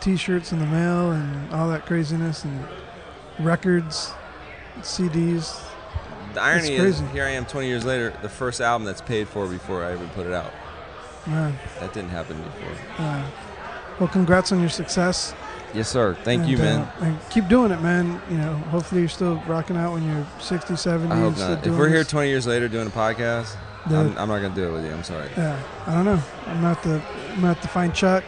T-shirts 0.01 0.51
in 0.51 0.59
the 0.59 0.65
mail 0.67 1.11
and 1.11 1.51
all 1.51 1.67
that 1.69 1.85
craziness 1.87 2.43
and 2.43 2.63
records, 3.39 4.11
CDs. 4.81 5.59
The 6.35 6.41
irony 6.41 6.75
is, 6.75 6.99
here 7.13 7.23
I 7.23 7.29
am 7.29 7.45
20 7.45 7.65
years 7.67 7.85
later, 7.85 8.13
the 8.21 8.27
first 8.29 8.59
album 8.59 8.85
that's 8.85 9.01
paid 9.01 9.27
for 9.29 9.47
before 9.47 9.85
I 9.85 9.93
even 9.93 10.09
put 10.09 10.27
it 10.27 10.33
out. 10.33 10.51
Man, 11.25 11.57
That 11.79 11.93
didn't 11.93 12.09
happen 12.09 12.35
before. 12.41 13.05
uh, 13.05 13.25
well, 13.99 14.09
congrats 14.09 14.51
on 14.51 14.59
your 14.59 14.67
success. 14.69 15.33
Yes, 15.73 15.87
sir. 15.89 16.13
Thank 16.23 16.41
And, 16.41 16.51
you, 16.51 16.57
man. 16.57 16.81
uh, 16.81 16.91
and 17.01 17.17
keep 17.29 17.47
doing 17.47 17.71
it, 17.71 17.81
man. 17.81 18.21
You 18.29 18.37
know, 18.37 18.53
hopefully 18.69 18.99
you're 19.01 19.09
still 19.09 19.41
rocking 19.47 19.77
out 19.77 19.93
when 19.93 20.05
you're 20.05 20.25
60, 20.41 20.75
70. 20.75 21.11
I 21.11 21.19
hope 21.19 21.37
not. 21.37 21.65
If 21.65 21.73
we're 21.77 21.87
here 21.89 22.03
20 22.03 22.27
years 22.29 22.45
later 22.45 22.67
doing 22.67 22.87
a 22.87 22.91
podcast, 22.91 23.55
The- 23.87 23.95
I'm, 23.97 24.17
I'm 24.17 24.27
not 24.27 24.41
gonna 24.41 24.53
do 24.55 24.67
it 24.67 24.71
with 24.73 24.85
you. 24.85 24.91
I'm 24.91 25.03
sorry. 25.03 25.29
Yeah, 25.37 25.57
I 25.87 25.93
don't 25.93 26.05
know. 26.05 26.21
I'm 26.47 26.55
gonna 26.61 26.73
have 26.73 26.81
to. 26.83 27.01
I'm 27.29 27.35
gonna 27.35 27.47
have 27.53 27.61
to 27.61 27.67
find 27.69 27.93
Chuck. 27.93 28.23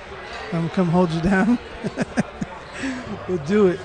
I'm 0.54 0.62
gonna 0.62 0.70
come 0.70 0.88
hold 0.90 1.12
you 1.12 1.20
down. 1.22 1.60
we'll 3.28 3.38
do 3.40 3.68
it. 3.68 3.80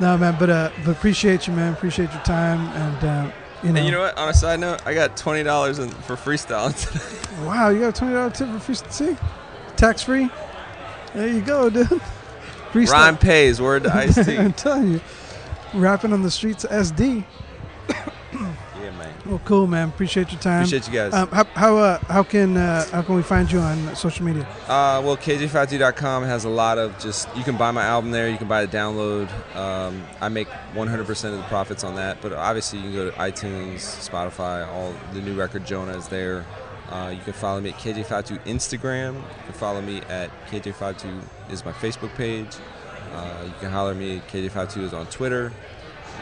No, 0.00 0.16
man, 0.18 0.36
but 0.38 0.50
uh, 0.50 0.70
but 0.84 0.90
appreciate 0.92 1.46
you, 1.46 1.54
man. 1.54 1.72
Appreciate 1.72 2.12
your 2.12 2.22
time, 2.22 2.60
and 2.76 3.04
uh, 3.04 3.32
you 3.62 3.72
know. 3.72 3.78
And 3.78 3.86
you 3.86 3.92
know 3.92 4.00
what? 4.00 4.16
On 4.18 4.28
a 4.28 4.34
side 4.34 4.60
note, 4.60 4.86
I 4.86 4.92
got 4.92 5.16
twenty 5.16 5.42
dollars 5.42 5.78
for 5.78 6.16
freestyle 6.16 6.74
today. 6.74 7.04
Wow, 7.46 7.68
you 7.68 7.80
got 7.80 7.88
a 7.88 7.92
twenty 7.98 8.14
dollar 8.14 8.30
tip 8.30 8.48
for 8.48 8.58
free. 8.58 8.74
See, 8.74 9.16
tax 9.76 10.02
free. 10.02 10.30
There 11.14 11.28
you 11.28 11.40
go, 11.42 11.68
dude. 11.70 11.86
Freestyle. 12.72 12.92
Rhyme 12.92 13.18
pays. 13.18 13.60
Word 13.60 13.84
to 13.84 13.94
Ice 13.94 14.24
T. 14.24 14.36
I'm 14.38 14.52
telling 14.52 14.92
you, 14.92 15.00
rapping 15.74 16.12
on 16.12 16.22
the 16.22 16.30
streets 16.30 16.64
SD. 16.64 17.24
Well, 19.28 19.40
cool, 19.44 19.66
man. 19.66 19.88
Appreciate 19.88 20.30
your 20.30 20.40
time. 20.40 20.62
Appreciate 20.62 20.86
you 20.86 20.94
guys. 20.94 21.12
Um, 21.12 21.28
how 21.28 21.44
how 21.54 21.76
uh, 21.76 21.98
how 22.06 22.22
can 22.22 22.56
uh, 22.56 22.84
how 22.90 23.02
can 23.02 23.16
we 23.16 23.22
find 23.22 23.50
you 23.50 23.58
on 23.58 23.96
social 23.96 24.24
media? 24.24 24.44
Uh, 24.68 25.02
well, 25.04 25.16
KJ52.com 25.16 26.22
has 26.24 26.44
a 26.44 26.48
lot 26.48 26.78
of 26.78 26.96
just, 26.98 27.28
you 27.36 27.42
can 27.42 27.56
buy 27.56 27.70
my 27.70 27.84
album 27.84 28.10
there, 28.10 28.28
you 28.28 28.38
can 28.38 28.48
buy 28.48 28.64
the 28.64 28.76
download. 28.76 29.28
Um, 29.56 30.04
I 30.20 30.28
make 30.28 30.48
100% 30.74 31.24
of 31.32 31.36
the 31.38 31.42
profits 31.44 31.82
on 31.82 31.96
that, 31.96 32.20
but 32.20 32.32
obviously 32.32 32.78
you 32.78 32.84
can 32.84 32.94
go 32.94 33.10
to 33.10 33.16
iTunes, 33.16 33.78
Spotify, 34.08 34.66
all 34.68 34.94
the 35.12 35.20
new 35.20 35.34
record 35.34 35.64
Jonah 35.66 35.96
is 35.96 36.08
there. 36.08 36.44
Uh, 36.90 37.12
you 37.14 37.20
can 37.22 37.32
follow 37.32 37.60
me 37.60 37.70
at 37.70 37.76
KJ52 37.76 38.44
Instagram. 38.44 39.14
You 39.14 39.44
can 39.44 39.54
follow 39.54 39.80
me 39.80 40.02
at 40.02 40.30
KJ52 40.46 41.20
is 41.50 41.64
my 41.64 41.72
Facebook 41.72 42.14
page. 42.14 42.56
Uh, 43.12 43.42
you 43.44 43.52
can 43.60 43.70
holler 43.70 43.90
at 43.90 43.96
me. 43.96 44.20
KJ52 44.28 44.82
is 44.82 44.94
on 44.94 45.06
Twitter. 45.06 45.52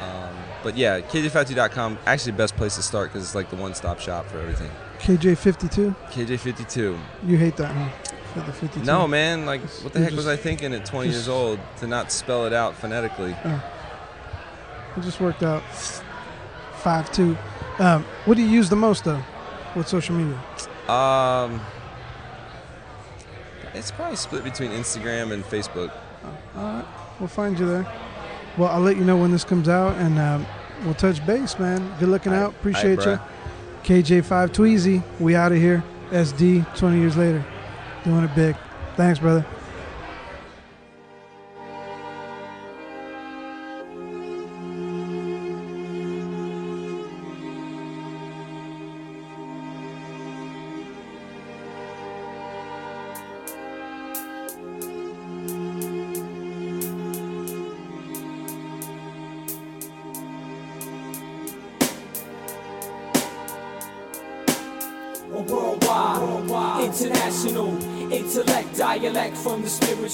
Um, 0.00 0.34
but 0.62 0.76
yeah, 0.76 1.00
KJ52.com 1.00 1.98
actually 2.06 2.32
the 2.32 2.38
best 2.38 2.56
place 2.56 2.76
to 2.76 2.82
start 2.82 3.10
because 3.12 3.24
it's 3.24 3.34
like 3.34 3.50
the 3.50 3.56
one-stop 3.56 4.00
shop 4.00 4.26
for 4.26 4.38
everything. 4.38 4.70
KJ52. 4.98 5.94
KJ52. 6.10 6.98
You 7.26 7.36
hate 7.36 7.56
that, 7.56 7.72
huh? 7.72 7.88
For 8.32 8.40
the 8.40 8.52
52. 8.52 8.84
No, 8.84 9.06
man. 9.06 9.46
Like, 9.46 9.60
what 9.82 9.92
the 9.92 10.00
heck 10.00 10.12
was 10.12 10.26
I 10.26 10.36
thinking 10.36 10.72
at 10.74 10.84
20 10.86 11.08
just- 11.08 11.16
years 11.18 11.28
old 11.28 11.60
to 11.78 11.86
not 11.86 12.10
spell 12.10 12.46
it 12.46 12.52
out 12.52 12.74
phonetically? 12.74 13.32
It 14.96 15.00
just 15.02 15.20
worked 15.20 15.42
out. 15.42 15.62
Five 16.76 17.10
two. 17.12 17.36
Um, 17.78 18.04
what 18.26 18.36
do 18.36 18.42
you 18.42 18.48
use 18.48 18.68
the 18.68 18.76
most 18.76 19.04
though? 19.04 19.22
With 19.74 19.88
social 19.88 20.14
media? 20.14 20.38
Um, 20.88 21.60
it's 23.74 23.90
probably 23.90 24.16
split 24.16 24.44
between 24.44 24.70
Instagram 24.70 25.32
and 25.32 25.42
Facebook. 25.44 25.90
All 26.56 26.62
right, 26.62 26.84
we'll 27.18 27.28
find 27.28 27.58
you 27.58 27.66
there. 27.66 27.86
Well, 28.56 28.68
I'll 28.70 28.80
let 28.80 28.96
you 28.96 29.04
know 29.04 29.16
when 29.16 29.32
this 29.32 29.44
comes 29.44 29.68
out, 29.68 29.96
and 29.96 30.18
um, 30.18 30.46
we'll 30.84 30.94
touch 30.94 31.24
base, 31.26 31.58
man. 31.58 31.92
Good 31.98 32.08
looking 32.08 32.32
out. 32.32 32.50
Appreciate 32.50 33.00
you. 33.04 33.18
KJ5 33.82 34.50
Tweezy. 34.50 35.02
We 35.20 35.34
out 35.34 35.52
of 35.52 35.58
here. 35.58 35.82
SD. 36.10 36.64
20 36.76 36.98
years 36.98 37.16
later, 37.16 37.44
doing 38.04 38.24
it 38.24 38.34
big. 38.34 38.56
Thanks, 38.96 39.18
brother. 39.18 39.44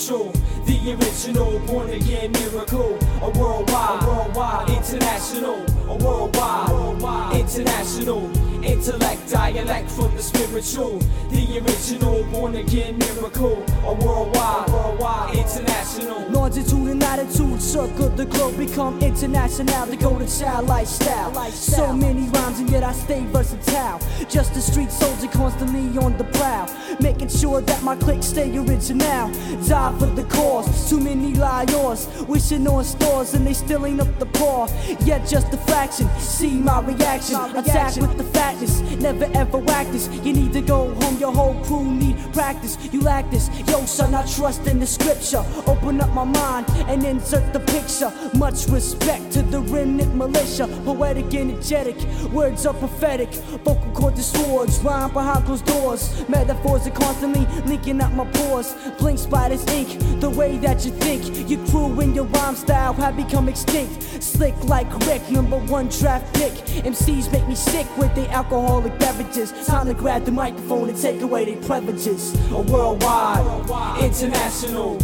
Spiritual, 0.01 0.33
the 0.65 0.93
original, 0.95 1.59
born 1.67 1.91
again 1.91 2.33
miracle, 2.33 2.99
a 3.23 3.31
worldwide, 3.39 4.03
worldwide, 4.03 4.71
international, 4.71 5.65
a 5.89 5.97
worldwide, 5.97 6.71
worldwide, 6.71 7.37
international, 7.37 8.25
intellect, 8.65 9.31
dialect 9.31 9.91
from 9.91 10.15
the 10.17 10.23
spiritual, 10.23 10.99
the 11.31 11.59
original, 11.59 12.25
born 12.33 12.57
again 12.57 12.97
miracle, 12.99 13.63
a 13.85 13.95
worldwide, 13.95 14.69
worldwide, 14.71 15.37
international. 15.37 16.29
Longitude 16.31 16.89
and 16.89 17.01
latitude 17.01 17.61
circle 17.61 18.09
the 18.11 18.25
globe, 18.25 18.57
become 18.57 19.01
international. 19.03 19.87
The 19.87 19.97
golden 19.97 20.27
child 20.27 20.67
lifestyle. 20.67 21.35
So 21.51 21.93
many 21.93 22.29
rhymes, 22.29 22.61
and 22.61 22.71
yet 22.71 22.85
I 22.85 22.93
stay 22.93 23.25
versatile. 23.27 24.01
Just 24.29 24.57
a 24.57 24.61
street 24.61 24.91
soldier, 24.91 25.29
constantly 25.29 25.99
on 25.99 26.17
the 26.17 26.25
prowl, 26.25 26.69
making 27.03 27.29
sure 27.29 27.61
that 27.61 27.83
my 27.83 27.97
clique 27.97 28.23
stay 28.23 28.57
original. 28.57 29.31
Die 29.67 29.97
for 29.99 30.07
the 30.07 30.25
cause. 30.25 30.89
Too 30.89 31.01
many 31.01 31.35
liars, 31.35 32.09
wishing 32.29 32.67
on 32.67 32.85
stars, 32.85 33.35
and 33.35 33.47
they 33.47 33.55
still 33.55 33.87
ain't 33.87 34.01
up 34.01 34.19
the 34.19 34.27
par. 34.27 34.69
Yet 35.05 35.27
just 35.27 35.53
a 35.53 35.57
fraction. 35.59 36.09
See 36.19 36.55
my 36.55 36.81
reaction. 36.81 37.37
Attack 37.57 37.97
with 37.97 38.17
the 38.17 38.25
fatness. 38.25 38.81
Never 39.01 39.29
ever 39.35 39.59
whack 39.59 39.87
this. 39.89 40.09
You 40.25 40.33
need 40.33 40.53
to 40.53 40.61
go 40.61 40.95
home. 40.95 41.19
Your 41.19 41.33
whole 41.33 41.63
crew 41.65 41.91
need 41.91 42.17
practice. 42.33 42.79
You 42.93 43.01
lack 43.03 43.31
this. 43.31 43.49
Yo, 43.69 43.85
son, 43.85 44.15
I 44.15 44.25
trust 44.27 44.67
in 44.67 44.79
the 44.79 44.87
scripture. 44.87 45.45
Open 45.83 45.99
up 46.03 46.12
my 46.12 46.24
mind 46.24 46.66
and 46.89 47.03
insert 47.05 47.55
the 47.55 47.61
picture. 47.61 48.12
Much 48.37 48.66
respect 48.68 49.33
to 49.33 49.41
the 49.41 49.61
remnant 49.61 50.14
militia. 50.14 50.66
Poetic, 50.85 51.33
energetic, 51.35 51.97
words 52.31 52.66
are 52.66 52.74
prophetic. 52.74 53.33
Vocal 53.64 53.91
cord 53.93 54.16
to 54.16 54.22
swords, 54.22 54.78
rhyme 54.81 55.11
behind 55.11 55.47
closed 55.47 55.64
doors. 55.64 56.28
Metaphors 56.28 56.87
are 56.87 56.91
constantly 56.91 57.47
linking 57.64 58.03
up 58.03 58.12
my 58.12 58.26
pores. 58.26 58.74
Blink 58.99 59.18
spiders 59.18 59.66
ink, 59.68 59.89
the 60.20 60.28
way 60.28 60.59
that 60.59 60.85
you 60.85 60.91
think. 60.91 61.49
Your 61.49 61.64
crew 61.68 61.99
and 62.01 62.14
your 62.14 62.26
rhyme 62.26 62.57
style 62.57 62.93
have 62.95 63.16
become 63.16 63.49
extinct. 63.49 64.03
Slick 64.22 64.55
like 64.64 64.87
Rick, 65.07 65.31
number 65.31 65.59
one 65.59 65.89
draft 65.89 66.35
pick. 66.35 66.53
MCs 66.85 67.33
make 67.33 67.49
me 67.49 67.55
sick 67.55 67.87
with 67.97 68.14
their 68.14 68.28
alcoholic 68.28 68.99
beverages. 68.99 69.53
Time 69.66 69.87
to 69.87 69.95
grab 69.95 70.26
the 70.26 70.31
microphone 70.31 70.91
and 70.91 71.01
take 71.01 71.22
away 71.22 71.47
their 71.47 71.62
privileges. 71.62 72.35
a 72.53 72.61
worldwide, 72.61 74.05
international, 74.05 74.99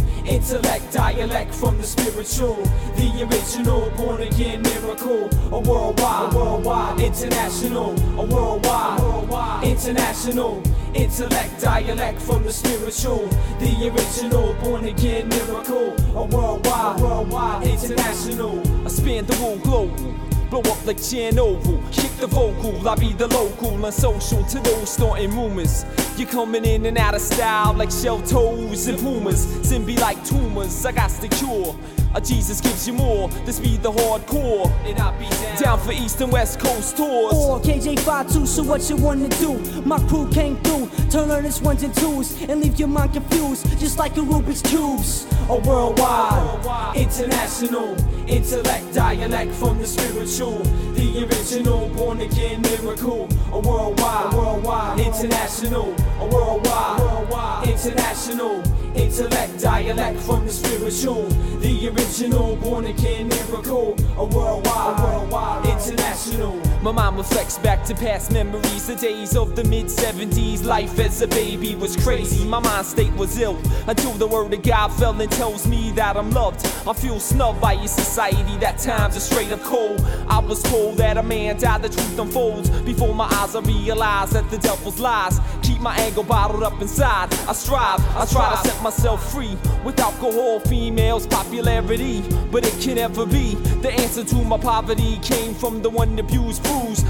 intellect, 0.67 0.93
dialect 0.93 1.55
from 1.55 1.77
the 1.77 1.83
spiritual, 1.83 2.55
the 2.95 3.27
original, 3.29 3.89
born 3.91 4.21
again 4.21 4.61
miracle, 4.61 5.29
a 5.51 5.59
worldwide, 5.59 6.33
a 6.33 6.37
worldwide, 6.37 6.99
international, 6.99 7.91
a 8.19 8.25
worldwide, 8.25 8.99
worldwide, 8.99 9.63
international. 9.63 10.61
Intellect, 10.93 11.61
dialect 11.61 12.19
from 12.19 12.43
the 12.43 12.51
spiritual, 12.51 13.27
the 13.59 13.91
original, 13.93 14.53
born 14.55 14.85
again 14.85 15.29
miracle, 15.29 15.95
a 16.15 16.25
worldwide, 16.25 16.99
a 16.99 17.03
worldwide, 17.03 17.67
international. 17.67 18.85
I 18.85 18.89
span 18.89 19.25
the 19.25 19.35
whole 19.35 19.57
globe. 19.57 20.26
Blow 20.49 20.61
up 20.61 20.85
like 20.85 20.97
Chernobyl, 20.97 21.91
kick 21.91 22.11
the 22.17 22.27
vocal, 22.27 22.87
I 22.87 22.95
be 22.95 23.11
the 23.11 23.27
local, 23.27 23.85
unsocial 23.85 24.45
to 24.45 24.59
those 24.61 24.89
starting 24.89 25.31
rumors. 25.31 25.85
You're 26.15 26.29
coming 26.29 26.63
in 26.63 26.85
and 26.85 26.97
out 26.97 27.15
of 27.15 27.21
style 27.21 27.73
like 27.73 27.91
shell 27.91 28.21
toes 28.21 28.87
and 28.87 28.97
pumas. 28.97 29.43
Sin 29.67 29.85
be 29.85 29.97
like 29.97 30.23
tumors, 30.23 30.85
I 30.85 30.93
got 30.93 31.11
the 31.11 31.27
cure. 31.27 31.75
Uh, 32.15 32.21
Jesus 32.21 32.61
gives 32.61 32.87
you 32.87 32.93
more, 32.93 33.27
this 33.45 33.59
be 33.59 33.75
the 33.77 33.91
hardcore. 33.91 34.71
And 34.85 34.97
I 34.97 35.11
be 35.19 35.29
down. 35.29 35.61
Down 35.61 35.79
for 35.79 35.91
East 35.91 36.21
and 36.21 36.31
West 36.31 36.59
Coast 36.59 36.95
tours. 36.95 37.33
Or 37.33 37.59
KJ52, 37.59 38.47
so 38.47 38.63
what 38.63 38.89
you 38.89 38.95
wanna 38.95 39.27
do? 39.27 39.59
My 39.81 39.99
crew 40.07 40.29
came 40.31 40.55
through, 40.63 40.89
turn 41.09 41.27
learners 41.27 41.61
ones 41.61 41.83
and 41.83 41.93
twos, 41.93 42.41
and 42.43 42.61
leave 42.61 42.79
your 42.79 42.87
mind 42.87 43.13
confused, 43.13 43.77
just 43.79 43.97
like 43.99 44.15
a 44.15 44.21
Rubik's 44.21 44.61
Cubes. 44.61 45.27
a 45.49 45.55
worldwide, 45.57 46.95
international, 46.95 47.95
intellect, 48.27 48.93
dialect 48.93 49.53
from 49.53 49.77
the 49.79 49.87
spiritual, 49.87 50.59
the 50.93 51.25
original, 51.25 51.89
born 51.89 52.21
again 52.21 52.61
miracle, 52.61 53.27
a 53.51 53.59
worldwide, 53.59 54.33
a 54.33 54.37
worldwide, 54.37 54.99
international, 54.99 55.95
a 56.19 56.25
worldwide, 56.27 56.99
worldwide, 56.99 57.67
international, 57.67 58.61
intellect, 58.95 59.59
dialect 59.59 60.19
from 60.19 60.45
the 60.45 60.51
spiritual, 60.51 61.23
the 61.59 61.89
original, 61.89 62.55
born 62.57 62.85
again 62.85 63.27
miracle, 63.27 63.95
a 64.17 64.25
worldwide, 64.25 64.99
a 64.99 65.03
worldwide, 65.03 65.65
international. 65.65 66.66
My 66.81 66.91
mind 66.91 67.17
reflects 67.17 67.57
back 67.57 67.83
to 67.85 67.95
past 67.95 68.31
memories, 68.31 68.85
the 68.85 68.95
days 68.95 69.35
of 69.35 69.55
the 69.55 69.63
mid 69.63 69.87
70s. 69.87 70.63
Life 70.63 70.99
as 70.99 71.21
a 71.21 71.27
baby 71.27 71.73
was 71.75 71.97
crazy, 71.97 72.45
my 72.45 72.59
mind 72.59 72.85
state 72.85 73.11
was 73.13 73.37
ill. 73.39 73.59
Until 73.87 74.13
the 74.13 74.27
word 74.27 74.53
of 74.53 74.61
God 74.61 74.89
fell 74.89 75.19
and 75.19 75.31
tells 75.31 75.67
me 75.67 75.91
that 75.93 76.15
I'm 76.15 76.29
loved. 76.31 76.65
I 76.87 76.93
feel 76.93 77.19
snubbed 77.19 77.59
by 77.59 77.73
your 77.73 77.87
society, 77.87 78.57
that 78.59 78.77
times 78.77 79.17
are 79.17 79.21
straight 79.21 79.51
up 79.51 79.61
cold. 79.63 79.99
I 80.29 80.37
was 80.37 80.61
told 80.63 80.97
that 80.97 81.17
a 81.17 81.23
man 81.23 81.57
died, 81.57 81.81
the 81.81 81.89
truth 81.89 82.19
unfolds. 82.19 82.69
Before 82.81 83.13
my 83.13 83.25
eyes, 83.25 83.55
I 83.55 83.61
realize 83.61 84.29
that 84.31 84.49
the 84.51 84.59
devil's 84.59 84.99
lies. 84.99 85.39
Keep 85.63 85.81
my 85.81 85.95
anger 85.97 86.23
bottled 86.23 86.63
up 86.63 86.79
inside. 86.79 87.33
I 87.47 87.53
strive, 87.53 87.99
I 88.15 88.25
try 88.25 88.51
to 88.51 88.67
set 88.69 88.81
myself 88.83 89.31
free. 89.31 89.57
With 89.83 89.99
alcohol, 89.99 90.59
females, 90.59 91.25
popularity. 91.25 92.21
But 92.51 92.65
it 92.65 92.79
can 92.81 92.95
never 92.95 93.25
be. 93.25 93.55
The 93.81 93.91
answer 93.91 94.23
to 94.23 94.35
my 94.43 94.57
poverty 94.57 95.17
came 95.21 95.55
from 95.55 95.81
the 95.81 95.89
one 95.89 96.17
abused 96.19 96.66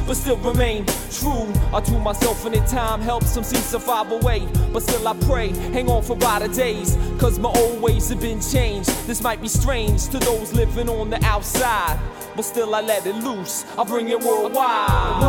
but 0.07 0.15
still 0.15 0.38
remain 0.38 0.85
true. 1.11 1.51
I 1.73 1.81
to 1.81 1.99
myself 1.99 2.45
and 2.45 2.55
in 2.55 2.65
time 2.65 3.01
helps 3.01 3.29
some 3.29 3.43
to 3.43 3.79
far 3.79 4.07
away. 4.11 4.47
But 4.71 4.84
still 4.84 5.07
I 5.07 5.13
pray, 5.25 5.49
hang 5.49 5.89
on 5.89 6.01
for 6.03 6.15
brighter 6.15 6.47
days. 6.47 6.97
Cause 7.19 7.38
my 7.39 7.49
old 7.49 7.81
ways 7.81 8.09
have 8.09 8.21
been 8.21 8.39
changed. 8.41 8.89
This 9.05 9.21
might 9.21 9.41
be 9.41 9.47
strange 9.47 10.07
to 10.09 10.19
those 10.19 10.53
living 10.53 10.89
on 10.89 11.09
the 11.09 11.23
outside. 11.25 11.99
But 12.38 12.45
still 12.45 12.76
I 12.76 12.81
let 12.81 13.03
it 13.07 13.15
loose. 13.15 13.65
I 13.80 13.84
bring 13.84 14.09
it 14.09 14.19
worldwide. 14.19 15.23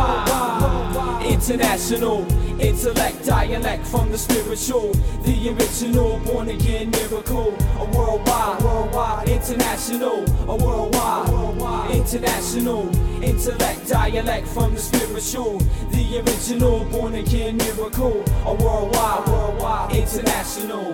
International. 1.25 2.23
Intellect, 2.61 3.25
dialect 3.25 3.87
from 3.87 4.11
the 4.11 4.17
spiritual, 4.17 4.91
the 5.23 5.49
original, 5.49 6.19
born 6.19 6.49
again 6.49 6.91
miracle, 6.91 7.55
a 7.79 7.85
worldwide, 7.97 8.61
worldwide, 8.61 9.29
international, 9.29 10.25
a 10.47 10.55
worldwide, 10.55 11.29
worldwide, 11.29 11.91
international, 11.91 12.89
intellect, 13.23 13.87
dialect 13.87 14.45
from 14.45 14.75
the 14.75 14.81
spiritual, 14.81 15.57
the 15.91 16.19
original, 16.19 16.83
born 16.91 17.15
again 17.15 17.55
miracle, 17.57 18.23
a 18.45 18.53
worldwide, 18.53 19.25
worldwide, 19.29 19.95
international. 19.95 20.91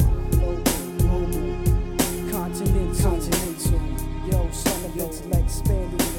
Continental, 2.32 2.94
continental 3.02 3.55
intellect 4.98 5.52
span 5.52 5.98
to 5.98 6.15